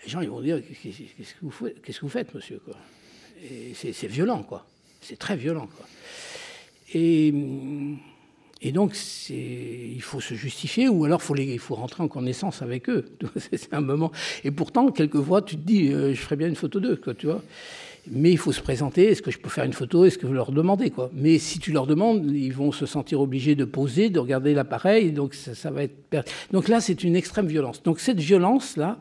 les 0.01 0.09
gens 0.09 0.21
ils 0.21 0.29
vont 0.29 0.39
dire 0.39 0.61
Qu'est-ce 0.81 1.33
que 1.33 2.01
vous 2.01 2.09
faites, 2.09 2.33
monsieur 2.33 2.61
quoi? 2.63 2.75
C'est, 3.73 4.07
violent, 4.07 4.41
quoi. 4.43 4.65
C'est 5.01 5.19
très 5.19 5.35
violent, 5.35 5.67
quoi. 5.67 5.85
Et, 6.93 7.33
et 8.61 8.71
donc, 8.71 8.95
il 9.29 10.01
faut 10.01 10.21
se 10.21 10.33
justifier, 10.33 10.87
ou 10.87 11.03
alors 11.03 11.21
il 11.37 11.59
faut 11.59 11.75
rentrer 11.75 12.03
en 12.03 12.07
connaissance 12.07 12.61
avec 12.61 12.89
eux. 12.89 13.17
c'est 13.35 13.73
un 13.73 13.81
moment. 13.81 14.13
Et 14.45 14.51
pourtant, 14.51 14.89
quelquefois, 14.91 15.41
tu 15.41 15.57
te 15.57 15.61
dis 15.61 15.91
euh, 15.91 16.13
Je 16.13 16.21
ferais 16.21 16.37
bien 16.37 16.47
une 16.47 16.55
photo 16.55 16.79
d'eux, 16.79 16.95
quoi, 16.95 17.13
tu 17.13 17.25
vois 17.25 17.43
mais 18.11 18.31
il 18.31 18.37
faut 18.37 18.51
se 18.51 18.61
présenter. 18.61 19.11
Est-ce 19.11 19.21
que 19.21 19.31
je 19.31 19.39
peux 19.39 19.49
faire 19.49 19.63
une 19.63 19.73
photo 19.73 20.05
Est-ce 20.05 20.17
que 20.17 20.27
vous 20.27 20.33
leur 20.33 20.51
demandez 20.51 20.89
quoi 20.89 21.09
Mais 21.13 21.37
si 21.39 21.59
tu 21.59 21.71
leur 21.71 21.87
demandes, 21.87 22.31
ils 22.31 22.53
vont 22.53 22.71
se 22.71 22.85
sentir 22.85 23.21
obligés 23.21 23.55
de 23.55 23.65
poser, 23.65 24.09
de 24.09 24.19
regarder 24.19 24.53
l'appareil. 24.53 25.11
Donc 25.11 25.33
ça, 25.33 25.71
va 25.71 25.83
être. 25.83 26.25
Donc 26.51 26.67
là, 26.67 26.81
c'est 26.81 27.03
une 27.03 27.15
extrême 27.15 27.47
violence. 27.47 27.81
Donc 27.83 27.99
cette 27.99 28.19
violence 28.19 28.77
là, 28.77 28.99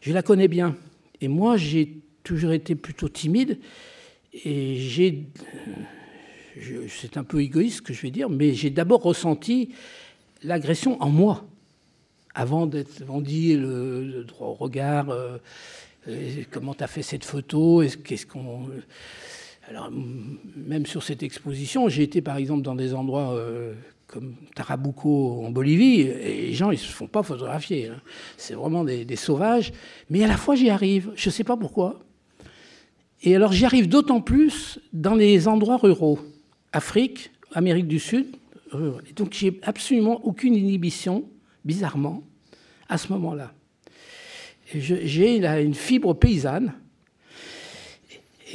je 0.00 0.12
la 0.12 0.22
connais 0.22 0.48
bien. 0.48 0.76
Et 1.20 1.28
moi, 1.28 1.56
j'ai 1.56 1.98
toujours 2.24 2.52
été 2.52 2.74
plutôt 2.74 3.08
timide. 3.08 3.58
Et 4.44 4.76
j'ai 4.76 5.26
c'est 6.88 7.16
un 7.16 7.24
peu 7.24 7.40
égoïste 7.40 7.80
que 7.80 7.94
je 7.94 8.02
vais 8.02 8.10
dire, 8.10 8.28
mais 8.28 8.52
j'ai 8.52 8.70
d'abord 8.70 9.02
ressenti 9.02 9.70
l'agression 10.42 11.00
en 11.02 11.08
moi, 11.08 11.46
avant 12.34 12.66
d'être 12.66 13.04
vendu 13.04 13.58
le, 13.58 14.04
le, 14.04 14.24
droit 14.24 14.48
au 14.48 14.54
regard. 14.54 15.08
Euh, 15.10 15.38
comment 16.50 16.74
tu 16.74 16.84
as 16.84 16.88
fait 16.88 17.02
cette 17.02 17.24
photo? 17.24 17.82
Qu'est-ce 18.04 18.26
qu'on 18.26 18.68
alors, 19.68 19.90
même 20.56 20.86
sur 20.86 21.02
cette 21.02 21.22
exposition, 21.22 21.88
j'ai 21.88 22.02
été 22.02 22.20
par 22.20 22.36
exemple 22.36 22.62
dans 22.62 22.74
des 22.74 22.94
endroits 22.94 23.32
euh, 23.34 23.74
comme 24.06 24.34
Tarabuco 24.54 25.44
en 25.46 25.50
Bolivie, 25.50 26.00
et 26.00 26.48
les 26.48 26.52
gens, 26.52 26.70
ils 26.70 26.78
se 26.78 26.88
font 26.88 27.06
pas 27.06 27.22
photographier. 27.22 27.88
Hein. 27.88 28.00
C'est 28.36 28.54
vraiment 28.54 28.84
des, 28.84 29.16
sauvages. 29.16 29.72
Mais 30.10 30.22
à 30.24 30.26
la 30.26 30.36
fois, 30.36 30.56
j'y 30.56 30.68
arrive. 30.68 31.12
Je 31.14 31.28
ne 31.28 31.32
sais 31.32 31.44
pas 31.44 31.56
pourquoi. 31.56 32.00
Et 33.22 33.36
alors, 33.36 33.52
j'y 33.52 33.64
arrive 33.64 33.88
d'autant 33.88 34.20
plus 34.20 34.80
dans 34.92 35.14
les 35.14 35.48
endroits 35.48 35.78
ruraux. 35.78 36.18
Afrique, 36.72 37.30
Amérique 37.52 37.86
du 37.86 38.00
Sud. 38.00 38.26
Donc, 39.16 39.32
j'ai 39.32 39.60
absolument 39.62 40.24
aucune 40.24 40.54
inhibition, 40.54 41.24
bizarrement, 41.64 42.24
à 42.88 42.98
ce 42.98 43.12
moment-là. 43.12 43.54
J'ai 44.74 45.36
une 45.36 45.74
fibre 45.74 46.14
paysanne 46.14 46.74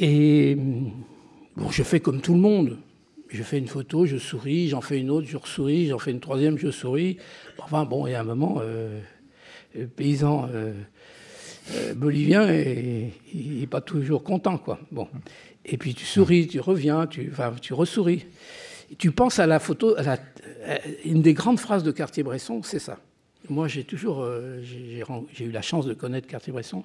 et 0.00 0.56
je 1.70 1.82
fais 1.82 2.00
comme 2.00 2.20
tout 2.20 2.34
le 2.34 2.40
monde. 2.40 2.78
Je 3.28 3.42
fais 3.42 3.58
une 3.58 3.68
photo, 3.68 4.06
je 4.06 4.16
souris, 4.16 4.68
j'en 4.68 4.80
fais 4.80 4.98
une 4.98 5.10
autre, 5.10 5.26
je 5.28 5.36
souris, 5.44 5.88
j'en 5.88 5.98
fais 5.98 6.12
une 6.12 6.20
troisième, 6.20 6.56
je 6.56 6.70
souris. 6.70 7.18
Enfin 7.58 7.84
bon, 7.84 8.06
il 8.06 8.12
y 8.12 8.14
a 8.14 8.20
un 8.20 8.24
moment, 8.24 8.58
euh, 8.62 9.00
le 9.74 9.86
paysan 9.86 10.48
euh, 10.50 10.72
euh, 11.74 11.94
bolivien, 11.94 12.50
il 12.50 13.60
n'est 13.60 13.66
pas 13.66 13.82
toujours 13.82 14.24
content, 14.24 14.56
quoi. 14.56 14.80
Bon. 14.90 15.08
Et 15.66 15.76
puis 15.76 15.94
tu 15.94 16.06
souris, 16.06 16.46
tu 16.46 16.58
reviens, 16.58 17.06
tu, 17.06 17.28
enfin, 17.30 17.52
tu 17.60 17.74
ressouris. 17.74 18.24
Tu 18.96 19.10
penses 19.10 19.38
à 19.38 19.46
la 19.46 19.58
photo, 19.58 19.94
à 19.98 20.02
la, 20.02 20.18
une 21.04 21.20
des 21.20 21.34
grandes 21.34 21.60
phrases 21.60 21.82
de 21.82 21.90
Cartier-Bresson, 21.90 22.62
c'est 22.62 22.78
ça. 22.78 22.98
Moi, 23.50 23.68
j'ai 23.68 23.84
toujours, 23.84 24.26
j'ai 24.62 25.44
eu 25.44 25.50
la 25.50 25.62
chance 25.62 25.86
de 25.86 25.94
connaître 25.94 26.26
Cartier-Bresson 26.26 26.84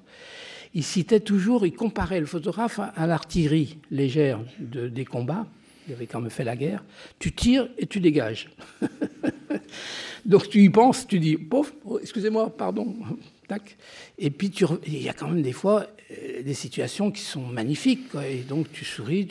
il 0.74 0.82
citait 0.82 1.20
toujours, 1.20 1.64
il 1.66 1.72
comparait 1.72 2.20
le 2.20 2.26
photographe 2.26 2.80
à, 2.80 3.06
l'artillerie 3.06 3.78
légère 3.90 4.40
de, 4.58 4.88
des 4.88 5.04
combats. 5.04 5.46
Il 5.86 5.94
avait 5.94 6.06
quand 6.06 6.20
même 6.20 6.30
fait 6.30 6.44
la 6.44 6.56
guerre. 6.56 6.82
Tu 7.18 7.32
tires 7.32 7.68
et 7.78 7.86
tu 7.86 8.00
dégages. 8.00 8.50
Donc 10.24 10.48
tu 10.48 10.62
y 10.62 10.70
penses, 10.70 11.06
tu 11.06 11.20
dis, 11.20 11.36
pauvre, 11.36 11.70
oh, 11.84 11.98
excusez-moi, 12.00 12.50
pardon, 12.56 12.96
tac. 13.48 13.76
Et 14.18 14.30
puis 14.30 14.50
il 14.86 15.02
y 15.02 15.08
a 15.08 15.12
quand 15.12 15.28
même 15.28 15.42
des 15.42 15.52
fois 15.52 15.86
euh, 16.10 16.42
des 16.42 16.54
situations 16.54 17.10
qui 17.12 17.20
sont 17.20 17.42
magnifiques. 17.46 18.08
Et 18.28 18.38
donc 18.38 18.72
tu 18.72 18.84
souris. 18.84 19.28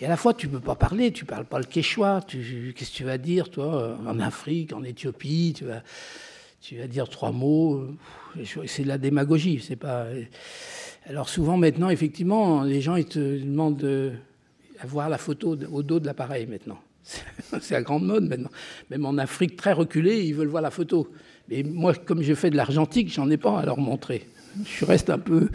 et 0.00 0.04
à 0.04 0.08
la 0.08 0.16
fois 0.16 0.34
tu 0.34 0.48
ne 0.48 0.52
peux 0.52 0.60
pas 0.60 0.74
parler, 0.74 1.12
tu 1.12 1.24
ne 1.24 1.28
parles 1.28 1.46
pas 1.46 1.58
le 1.58 1.64
quechua. 1.64 2.20
Qu'est-ce 2.28 2.90
que 2.90 2.96
tu 2.96 3.04
vas 3.04 3.18
dire, 3.18 3.48
toi, 3.48 3.96
en 4.06 4.18
Afrique, 4.18 4.72
en 4.74 4.82
Éthiopie 4.82 5.54
tu 6.62 6.76
vas 6.76 6.86
dire 6.86 7.08
trois 7.08 7.32
mots. 7.32 7.88
C'est 8.66 8.84
de 8.84 8.88
la 8.88 8.98
démagogie. 8.98 9.62
C'est 9.66 9.76
pas. 9.76 10.06
Alors 11.06 11.28
souvent 11.28 11.56
maintenant, 11.56 11.90
effectivement, 11.90 12.62
les 12.62 12.80
gens 12.80 12.94
ils 12.94 13.06
te 13.06 13.18
demandent 13.18 13.76
de 13.76 14.12
voir 14.84 15.08
la 15.08 15.18
photo 15.18 15.58
au 15.70 15.82
dos 15.82 15.98
de 15.98 16.06
l'appareil 16.06 16.46
maintenant. 16.46 16.78
C'est 17.60 17.74
la 17.74 17.82
grande 17.82 18.04
mode 18.04 18.28
maintenant. 18.28 18.50
Même 18.90 19.04
en 19.04 19.18
Afrique 19.18 19.56
très 19.56 19.72
reculée, 19.72 20.22
ils 20.24 20.34
veulent 20.34 20.48
voir 20.48 20.62
la 20.62 20.70
photo. 20.70 21.08
Mais 21.48 21.64
moi, 21.64 21.94
comme 21.94 22.22
je 22.22 22.34
fais 22.34 22.50
de 22.50 22.56
l'argentique, 22.56 23.12
j'en 23.12 23.28
ai 23.28 23.36
pas 23.36 23.58
à 23.58 23.66
leur 23.66 23.78
montrer. 23.78 24.28
Je 24.64 24.84
reste 24.84 25.10
un 25.10 25.18
peu. 25.18 25.48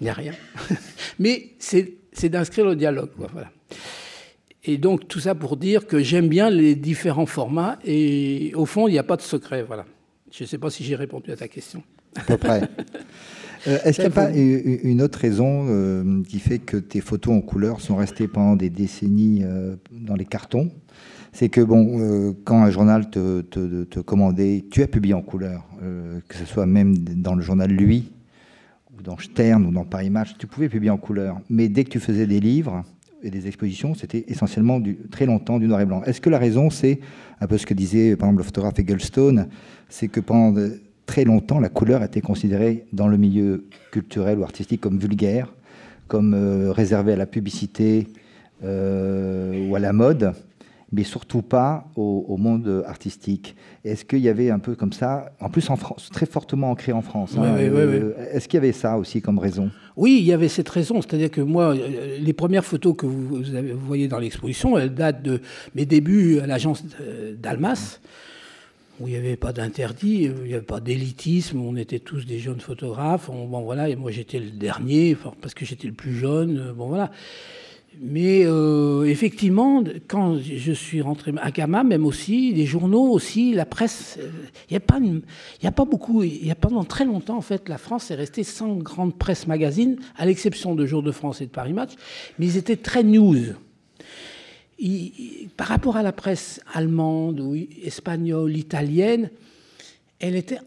Il 0.00 0.04
n'y 0.04 0.10
a 0.10 0.12
rien. 0.12 0.32
Mais 1.18 1.50
c'est 1.58 2.28
d'inscrire 2.28 2.66
le 2.66 2.76
dialogue. 2.76 3.10
Voilà. 3.16 3.50
Et 4.64 4.78
donc 4.78 5.08
tout 5.08 5.20
ça 5.20 5.34
pour 5.34 5.56
dire 5.56 5.86
que 5.86 6.00
j'aime 6.00 6.28
bien 6.28 6.48
les 6.48 6.76
différents 6.76 7.26
formats 7.26 7.78
et 7.84 8.52
au 8.54 8.66
fond, 8.66 8.86
il 8.86 8.92
n'y 8.92 8.98
a 8.98 9.04
pas 9.04 9.16
de 9.16 9.22
secret. 9.22 9.64
Voilà. 9.64 9.84
Je 10.36 10.42
ne 10.42 10.48
sais 10.48 10.58
pas 10.58 10.68
si 10.68 10.84
j'ai 10.84 10.96
répondu 10.96 11.32
à 11.32 11.36
ta 11.36 11.48
question. 11.48 11.82
À 12.14 12.22
peu 12.22 12.36
près. 12.36 12.60
Euh, 13.66 13.78
est-ce 13.84 13.96
qu'il 13.96 14.04
n'y 14.04 14.12
a 14.12 14.14
pas 14.14 14.30
une 14.32 15.02
autre 15.02 15.18
raison 15.18 15.66
euh, 15.68 16.22
qui 16.28 16.38
fait 16.38 16.60
que 16.60 16.76
tes 16.76 17.00
photos 17.00 17.34
en 17.34 17.40
couleur 17.40 17.80
sont 17.80 17.96
restées 17.96 18.28
pendant 18.28 18.54
des 18.54 18.70
décennies 18.70 19.40
euh, 19.42 19.74
dans 19.90 20.14
les 20.14 20.26
cartons? 20.26 20.70
C'est 21.32 21.48
que, 21.48 21.62
bon, 21.62 22.34
quand 22.44 22.62
un 22.62 22.70
journal 22.70 23.10
te, 23.10 23.40
te, 23.40 23.98
commandait, 23.98 24.66
tu 24.70 24.82
as 24.82 24.86
publié 24.86 25.14
en 25.14 25.22
couleur, 25.22 25.66
que 26.28 26.36
ce 26.36 26.44
soit 26.44 26.66
même 26.66 26.96
dans 26.98 27.34
le 27.34 27.42
journal 27.42 27.70
Lui, 27.70 28.12
ou 28.96 29.02
dans 29.02 29.18
Stern, 29.18 29.66
ou 29.66 29.72
dans 29.72 29.84
Paris 29.84 30.10
Match, 30.10 30.36
tu 30.38 30.46
pouvais 30.46 30.68
publier 30.68 30.90
en 30.90 30.98
couleur. 30.98 31.40
Mais 31.48 31.68
dès 31.68 31.82
que 31.82 31.90
tu 31.90 31.98
faisais 31.98 32.26
des 32.26 32.38
livres 32.38 32.84
et 33.22 33.30
des 33.30 33.48
expositions, 33.48 33.94
c'était 33.94 34.24
essentiellement 34.28 34.78
du, 34.78 34.96
très 35.10 35.26
longtemps 35.26 35.58
du 35.58 35.66
noir 35.66 35.80
et 35.80 35.86
blanc. 35.86 36.02
Est-ce 36.04 36.20
que 36.20 36.30
la 36.30 36.38
raison, 36.38 36.70
c'est 36.70 37.00
un 37.40 37.46
peu 37.46 37.58
ce 37.58 37.66
que 37.66 37.74
disait 37.74 38.16
par 38.16 38.28
exemple 38.28 38.42
le 38.42 38.44
photographe 38.44 38.78
Egglestone, 38.78 39.48
c'est 39.88 40.08
que 40.08 40.20
pendant 40.20 40.60
très 41.06 41.24
longtemps, 41.24 41.60
la 41.60 41.68
couleur 41.68 42.02
était 42.02 42.20
considérée 42.20 42.84
dans 42.92 43.08
le 43.08 43.16
milieu 43.16 43.64
culturel 43.92 44.38
ou 44.38 44.42
artistique 44.42 44.80
comme 44.80 44.98
vulgaire, 44.98 45.52
comme 46.08 46.34
euh, 46.34 46.72
réservée 46.72 47.12
à 47.12 47.16
la 47.16 47.26
publicité 47.26 48.08
euh, 48.64 49.68
ou 49.68 49.76
à 49.76 49.78
la 49.78 49.92
mode, 49.92 50.32
mais 50.92 51.04
surtout 51.04 51.42
pas 51.42 51.88
au, 51.96 52.36
monde 52.36 52.84
artistique. 52.86 53.56
Est-ce 53.84 54.04
qu'il 54.04 54.20
y 54.20 54.28
avait 54.28 54.50
un 54.50 54.60
peu 54.60 54.76
comme 54.76 54.92
ça, 54.92 55.32
en 55.40 55.48
plus 55.48 55.68
en 55.68 55.76
France, 55.76 56.10
très 56.12 56.26
fortement 56.26 56.70
ancré 56.70 56.92
en 56.92 57.02
France 57.02 57.34
hein, 57.36 57.56
euh, 57.58 58.12
Est-ce 58.32 58.46
qu'il 58.46 58.58
y 58.58 58.62
avait 58.62 58.72
ça 58.72 58.96
aussi 58.96 59.20
comme 59.20 59.38
raison? 59.38 59.70
Oui, 59.96 60.18
il 60.20 60.24
y 60.24 60.32
avait 60.32 60.48
cette 60.48 60.68
raison. 60.68 61.02
C'est-à-dire 61.02 61.30
que 61.30 61.40
moi, 61.40 61.74
les 61.74 62.32
premières 62.32 62.64
photos 62.64 62.94
que 62.96 63.06
vous, 63.06 63.42
voyez 63.86 64.06
dans 64.06 64.18
l'exposition, 64.18 64.78
elles 64.78 64.94
datent 64.94 65.22
de 65.22 65.40
mes 65.74 65.86
débuts 65.86 66.38
à 66.38 66.46
l'agence 66.46 66.84
d'Almas 67.42 68.00
où 69.00 69.08
il 69.08 69.12
n'y 69.12 69.16
avait 69.16 69.36
pas 69.36 69.52
d'interdit, 69.52 70.22
il 70.22 70.48
n'y 70.48 70.54
avait 70.54 70.62
pas 70.62 70.80
d'élitisme, 70.80 71.60
on 71.60 71.76
était 71.76 71.98
tous 71.98 72.24
des 72.24 72.38
jeunes 72.38 72.60
photographes. 72.60 73.28
bon 73.28 73.60
voilà, 73.62 73.88
et 73.88 73.96
moi 73.96 74.10
j'étais 74.10 74.38
le 74.38 74.50
dernier 74.50 75.16
parce 75.40 75.54
que 75.54 75.64
j'étais 75.64 75.88
le 75.88 75.94
plus 75.94 76.14
jeune. 76.14 76.58
Euh, 76.58 76.72
bon 76.72 76.88
voilà. 76.88 77.10
Mais 77.98 78.42
euh, 78.44 79.04
effectivement, 79.04 79.82
quand 80.06 80.38
je 80.38 80.72
suis 80.72 81.00
rentré 81.00 81.32
à 81.40 81.50
Gama, 81.50 81.82
même 81.82 82.04
aussi, 82.04 82.52
les 82.52 82.66
journaux 82.66 83.10
aussi, 83.10 83.54
la 83.54 83.64
presse, 83.64 84.18
euh, 84.20 84.28
il 84.68 84.72
n'y 84.72 84.76
a, 84.76 84.80
pas 84.80 84.98
a 85.62 85.72
pas 85.72 85.84
beaucoup, 85.86 86.22
il 86.22 86.46
y 86.46 86.50
a 86.50 86.54
pendant 86.54 86.84
très 86.84 87.06
longtemps, 87.06 87.38
en 87.38 87.42
fait, 87.42 87.70
la 87.70 87.78
France 87.78 88.10
est 88.10 88.14
restée 88.14 88.44
sans 88.44 88.76
grande 88.76 89.16
presse 89.16 89.46
magazine, 89.46 89.96
à 90.16 90.26
l'exception 90.26 90.74
de 90.74 90.84
Jour 90.84 91.02
de 91.02 91.10
France 91.10 91.40
et 91.40 91.46
de 91.46 91.50
Paris 91.50 91.72
Match, 91.72 91.92
mais 92.38 92.46
ils 92.46 92.56
étaient 92.58 92.76
très 92.76 93.02
news 93.02 93.54
par 95.56 95.68
rapport 95.68 95.96
à 95.96 96.02
la 96.02 96.12
presse 96.12 96.60
allemande 96.72 97.40
ou 97.40 97.54
espagnole, 97.82 98.56
italienne, 98.56 99.30
elle 100.18 100.36
était 100.36 100.60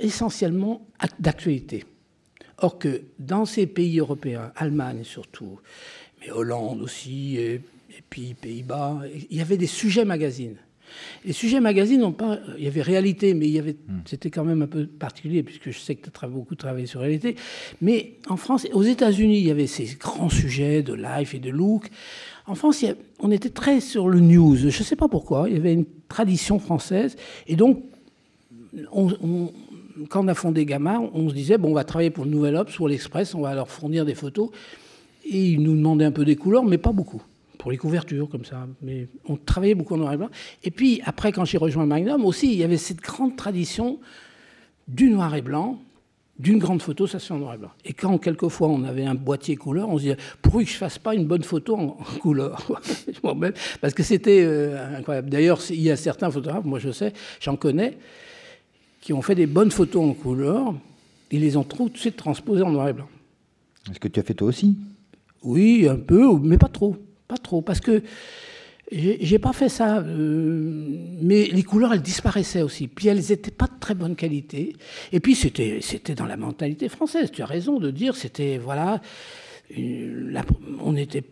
essentiellement 0.00 0.86
d'actualité. 1.18 1.84
Or 2.58 2.78
que 2.78 3.02
dans 3.18 3.44
ces 3.44 3.66
pays 3.66 3.98
européens, 3.98 4.52
Allemagne 4.56 5.04
surtout, 5.04 5.58
mais 6.20 6.30
Hollande 6.30 6.82
aussi, 6.82 7.36
et, 7.36 7.60
puis 8.08 8.34
Pays-Bas, 8.34 9.02
il 9.30 9.36
y 9.36 9.40
avait 9.40 9.56
des 9.56 9.66
sujets 9.66 10.04
magazines. 10.04 10.56
Les 11.24 11.32
sujets 11.32 11.60
magazines 11.60 12.00
n'ont 12.00 12.12
pas. 12.12 12.38
Il 12.58 12.64
y 12.64 12.66
avait 12.66 12.82
réalité, 12.82 13.34
mais 13.34 13.46
il 13.46 13.52
y 13.52 13.58
avait, 13.58 13.72
hmm. 13.72 14.00
c'était 14.04 14.30
quand 14.30 14.44
même 14.44 14.62
un 14.62 14.66
peu 14.66 14.86
particulier, 14.86 15.42
puisque 15.42 15.70
je 15.70 15.78
sais 15.78 15.94
que 15.94 16.10
tu 16.10 16.24
as 16.24 16.28
beaucoup 16.28 16.54
travaillé 16.54 16.86
sur 16.86 17.00
réalité. 17.00 17.36
Mais 17.80 18.14
en 18.28 18.36
France, 18.36 18.66
aux 18.72 18.82
États-Unis, 18.82 19.38
il 19.38 19.46
y 19.46 19.50
avait 19.50 19.66
ces 19.66 19.86
grands 19.98 20.28
sujets 20.28 20.82
de 20.82 20.94
life 20.94 21.34
et 21.34 21.38
de 21.38 21.50
look. 21.50 21.88
En 22.46 22.54
France, 22.54 22.84
on 23.20 23.30
était 23.30 23.50
très 23.50 23.80
sur 23.80 24.08
le 24.08 24.20
news. 24.20 24.56
Je 24.56 24.66
ne 24.66 24.70
sais 24.70 24.96
pas 24.96 25.08
pourquoi. 25.08 25.48
Il 25.48 25.54
y 25.54 25.56
avait 25.56 25.72
une 25.72 25.84
tradition 26.08 26.58
française. 26.58 27.16
Et 27.46 27.56
donc, 27.56 27.82
quand 30.08 30.24
on 30.24 30.28
a 30.28 30.34
fondé 30.34 30.64
Gamma, 30.64 31.00
on 31.00 31.28
se 31.28 31.34
disait, 31.34 31.58
bon, 31.58 31.70
on 31.70 31.74
va 31.74 31.84
travailler 31.84 32.10
pour 32.10 32.24
le 32.24 32.30
Nouvel 32.30 32.56
Obs, 32.56 32.74
pour 32.74 32.88
l'Express, 32.88 33.34
on 33.34 33.42
va 33.42 33.54
leur 33.54 33.68
fournir 33.68 34.04
des 34.04 34.14
photos. 34.14 34.50
Et 35.24 35.50
ils 35.50 35.62
nous 35.62 35.74
demandaient 35.74 36.04
un 36.04 36.12
peu 36.12 36.24
des 36.24 36.36
couleurs, 36.36 36.64
mais 36.64 36.78
pas 36.78 36.92
beaucoup. 36.92 37.22
Pour 37.58 37.70
les 37.70 37.76
couvertures, 37.76 38.28
comme 38.28 38.44
ça. 38.44 38.66
Mais 38.82 39.06
on 39.28 39.36
travaillait 39.36 39.76
beaucoup 39.76 39.94
en 39.94 39.98
noir 39.98 40.12
et 40.12 40.16
blanc. 40.16 40.30
Et 40.64 40.72
puis, 40.72 41.00
après, 41.04 41.30
quand 41.30 41.44
j'ai 41.44 41.58
rejoint 41.58 41.86
Magnum, 41.86 42.24
aussi, 42.24 42.52
il 42.52 42.58
y 42.58 42.64
avait 42.64 42.76
cette 42.76 43.00
grande 43.00 43.36
tradition 43.36 44.00
du 44.88 45.10
noir 45.10 45.32
et 45.36 45.42
blanc, 45.42 45.80
d'une 46.38 46.58
grande 46.58 46.82
photo, 46.82 47.06
ça 47.06 47.18
se 47.18 47.26
fait 47.26 47.34
en 47.34 47.38
noir 47.38 47.54
et 47.54 47.58
blanc. 47.58 47.70
Et 47.84 47.92
quand 47.92 48.18
quelquefois 48.18 48.68
on 48.68 48.84
avait 48.84 49.04
un 49.04 49.14
boîtier 49.14 49.56
couleur, 49.56 49.88
on 49.88 49.98
se 49.98 50.02
disait 50.02 50.16
pourquoi 50.40 50.64
que 50.64 50.70
je 50.70 50.76
fasse 50.76 50.98
pas 50.98 51.14
une 51.14 51.26
bonne 51.26 51.42
photo 51.44 51.76
en, 51.76 51.88
couleur? 52.20 52.66
Parce 53.80 53.94
que 53.94 54.02
c'était 54.02 54.42
euh, 54.42 54.96
incroyable. 54.96 55.30
D'ailleurs, 55.30 55.60
il 55.70 55.82
y 55.82 55.90
a 55.90 55.96
certains 55.96 56.30
photographes, 56.30 56.64
moi 56.64 56.78
je 56.78 56.90
sais, 56.90 57.12
j'en 57.40 57.56
connais, 57.56 57.98
qui 59.00 59.12
ont 59.12 59.22
fait 59.22 59.34
des 59.34 59.46
bonnes 59.46 59.70
photos 59.70 60.02
en 60.02 60.14
couleur, 60.14 60.74
ils 61.30 61.40
les 61.40 61.56
ont 61.56 61.64
tout 61.64 61.88
de 61.88 61.96
suite 61.96 62.16
transposées 62.16 62.62
en 62.62 62.70
noir 62.70 62.88
et 62.88 62.92
blanc. 62.92 63.08
Est-ce 63.90 64.00
que 64.00 64.08
tu 64.08 64.20
as 64.20 64.22
fait 64.22 64.34
toi 64.34 64.48
aussi? 64.48 64.76
Oui, 65.42 65.86
un 65.88 65.96
peu, 65.96 66.38
mais 66.38 66.58
pas 66.58 66.68
trop. 66.68 66.96
Pas 67.28 67.36
trop. 67.36 67.62
Parce 67.62 67.80
que 67.80 68.02
j'ai 68.92 69.38
pas 69.38 69.52
fait 69.52 69.68
ça, 69.68 69.98
euh, 69.98 70.96
mais 71.20 71.44
les 71.44 71.62
couleurs, 71.62 71.94
elles 71.94 72.02
disparaissaient 72.02 72.62
aussi. 72.62 72.88
Puis 72.88 73.08
elles 73.08 73.24
n'étaient 73.28 73.50
pas 73.50 73.66
de 73.66 73.78
très 73.80 73.94
bonne 73.94 74.16
qualité. 74.16 74.76
Et 75.12 75.20
puis 75.20 75.34
c'était 75.34 75.80
dans 76.14 76.26
la 76.26 76.36
mentalité 76.36 76.88
française. 76.88 77.30
Tu 77.32 77.42
as 77.42 77.46
raison 77.46 77.78
de 77.78 77.90
dire, 77.90 78.16
c'était 78.16 78.58
voilà, 78.58 79.00
on 80.80 80.92
n'était 80.92 81.24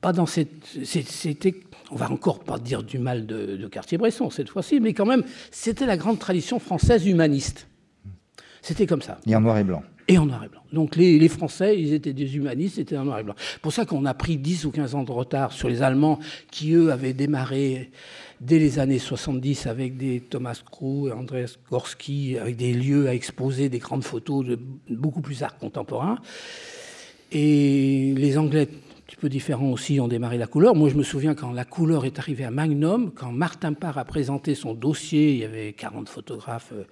pas 0.00 0.12
dans 0.12 0.26
cette. 0.26 0.64
C'était, 0.84 1.54
on 1.90 1.96
va 1.96 2.10
encore 2.10 2.40
pas 2.40 2.58
dire 2.58 2.82
du 2.82 2.98
mal 2.98 3.26
de, 3.26 3.56
de 3.56 3.66
Cartier-Bresson 3.66 4.30
cette 4.30 4.50
fois-ci, 4.50 4.78
mais 4.78 4.94
quand 4.94 5.06
même, 5.06 5.24
c'était 5.50 5.86
la 5.86 5.96
grande 5.96 6.18
tradition 6.18 6.58
française 6.58 7.06
humaniste. 7.06 7.66
C'était 8.62 8.86
comme 8.86 9.02
ça. 9.02 9.18
Et 9.26 9.34
en 9.34 9.40
noir 9.40 9.58
et 9.58 9.64
blanc. 9.64 9.82
Et 10.10 10.16
en 10.16 10.24
noir 10.24 10.42
et 10.42 10.48
blanc. 10.48 10.62
Donc 10.72 10.96
les, 10.96 11.28
Français, 11.28 11.78
ils 11.78 11.92
étaient 11.92 12.14
des 12.14 12.36
humanistes, 12.36 12.76
c'était 12.76 12.96
en 12.96 13.04
noir 13.04 13.18
et 13.18 13.22
blanc. 13.22 13.34
pour 13.60 13.72
ça 13.72 13.84
qu'on 13.84 14.06
a 14.06 14.14
pris 14.14 14.38
10 14.38 14.64
ou 14.64 14.70
15 14.70 14.94
ans 14.94 15.02
de 15.02 15.12
retard 15.12 15.52
sur 15.52 15.68
les 15.68 15.82
Allemands 15.82 16.18
qui, 16.50 16.72
eux, 16.72 16.90
avaient 16.90 17.12
démarré 17.12 17.90
dès 18.40 18.58
les 18.58 18.78
années 18.78 18.98
70 18.98 19.66
avec 19.66 19.98
des 19.98 20.20
Thomas 20.20 20.60
Krug, 20.70 21.12
Andreas 21.12 21.56
Gorski, 21.70 22.38
avec 22.38 22.56
des 22.56 22.72
lieux 22.72 23.06
à 23.06 23.14
exposer, 23.14 23.68
des 23.68 23.78
grandes 23.78 24.04
photos 24.04 24.46
de 24.46 24.58
beaucoup 24.88 25.20
plus 25.20 25.42
art 25.42 25.58
contemporain. 25.58 26.18
Et 27.30 28.14
les 28.16 28.38
Anglais, 28.38 28.68
un 28.70 29.00
petit 29.06 29.16
peu 29.16 29.28
différents 29.28 29.72
aussi, 29.72 30.00
ont 30.00 30.08
démarré 30.08 30.38
la 30.38 30.46
couleur. 30.46 30.74
Moi, 30.74 30.88
je 30.88 30.94
me 30.94 31.02
souviens 31.02 31.34
quand 31.34 31.52
la 31.52 31.66
couleur 31.66 32.06
est 32.06 32.18
arrivée 32.18 32.44
à 32.44 32.50
Magnum, 32.50 33.10
quand 33.14 33.32
Martin 33.32 33.74
Parr 33.74 33.98
a 33.98 34.06
présenté 34.06 34.54
son 34.54 34.72
dossier, 34.72 35.32
il 35.32 35.38
y 35.40 35.44
avait 35.44 35.74
40 35.74 36.08
photographes, 36.08 36.72
euh, 36.72 36.84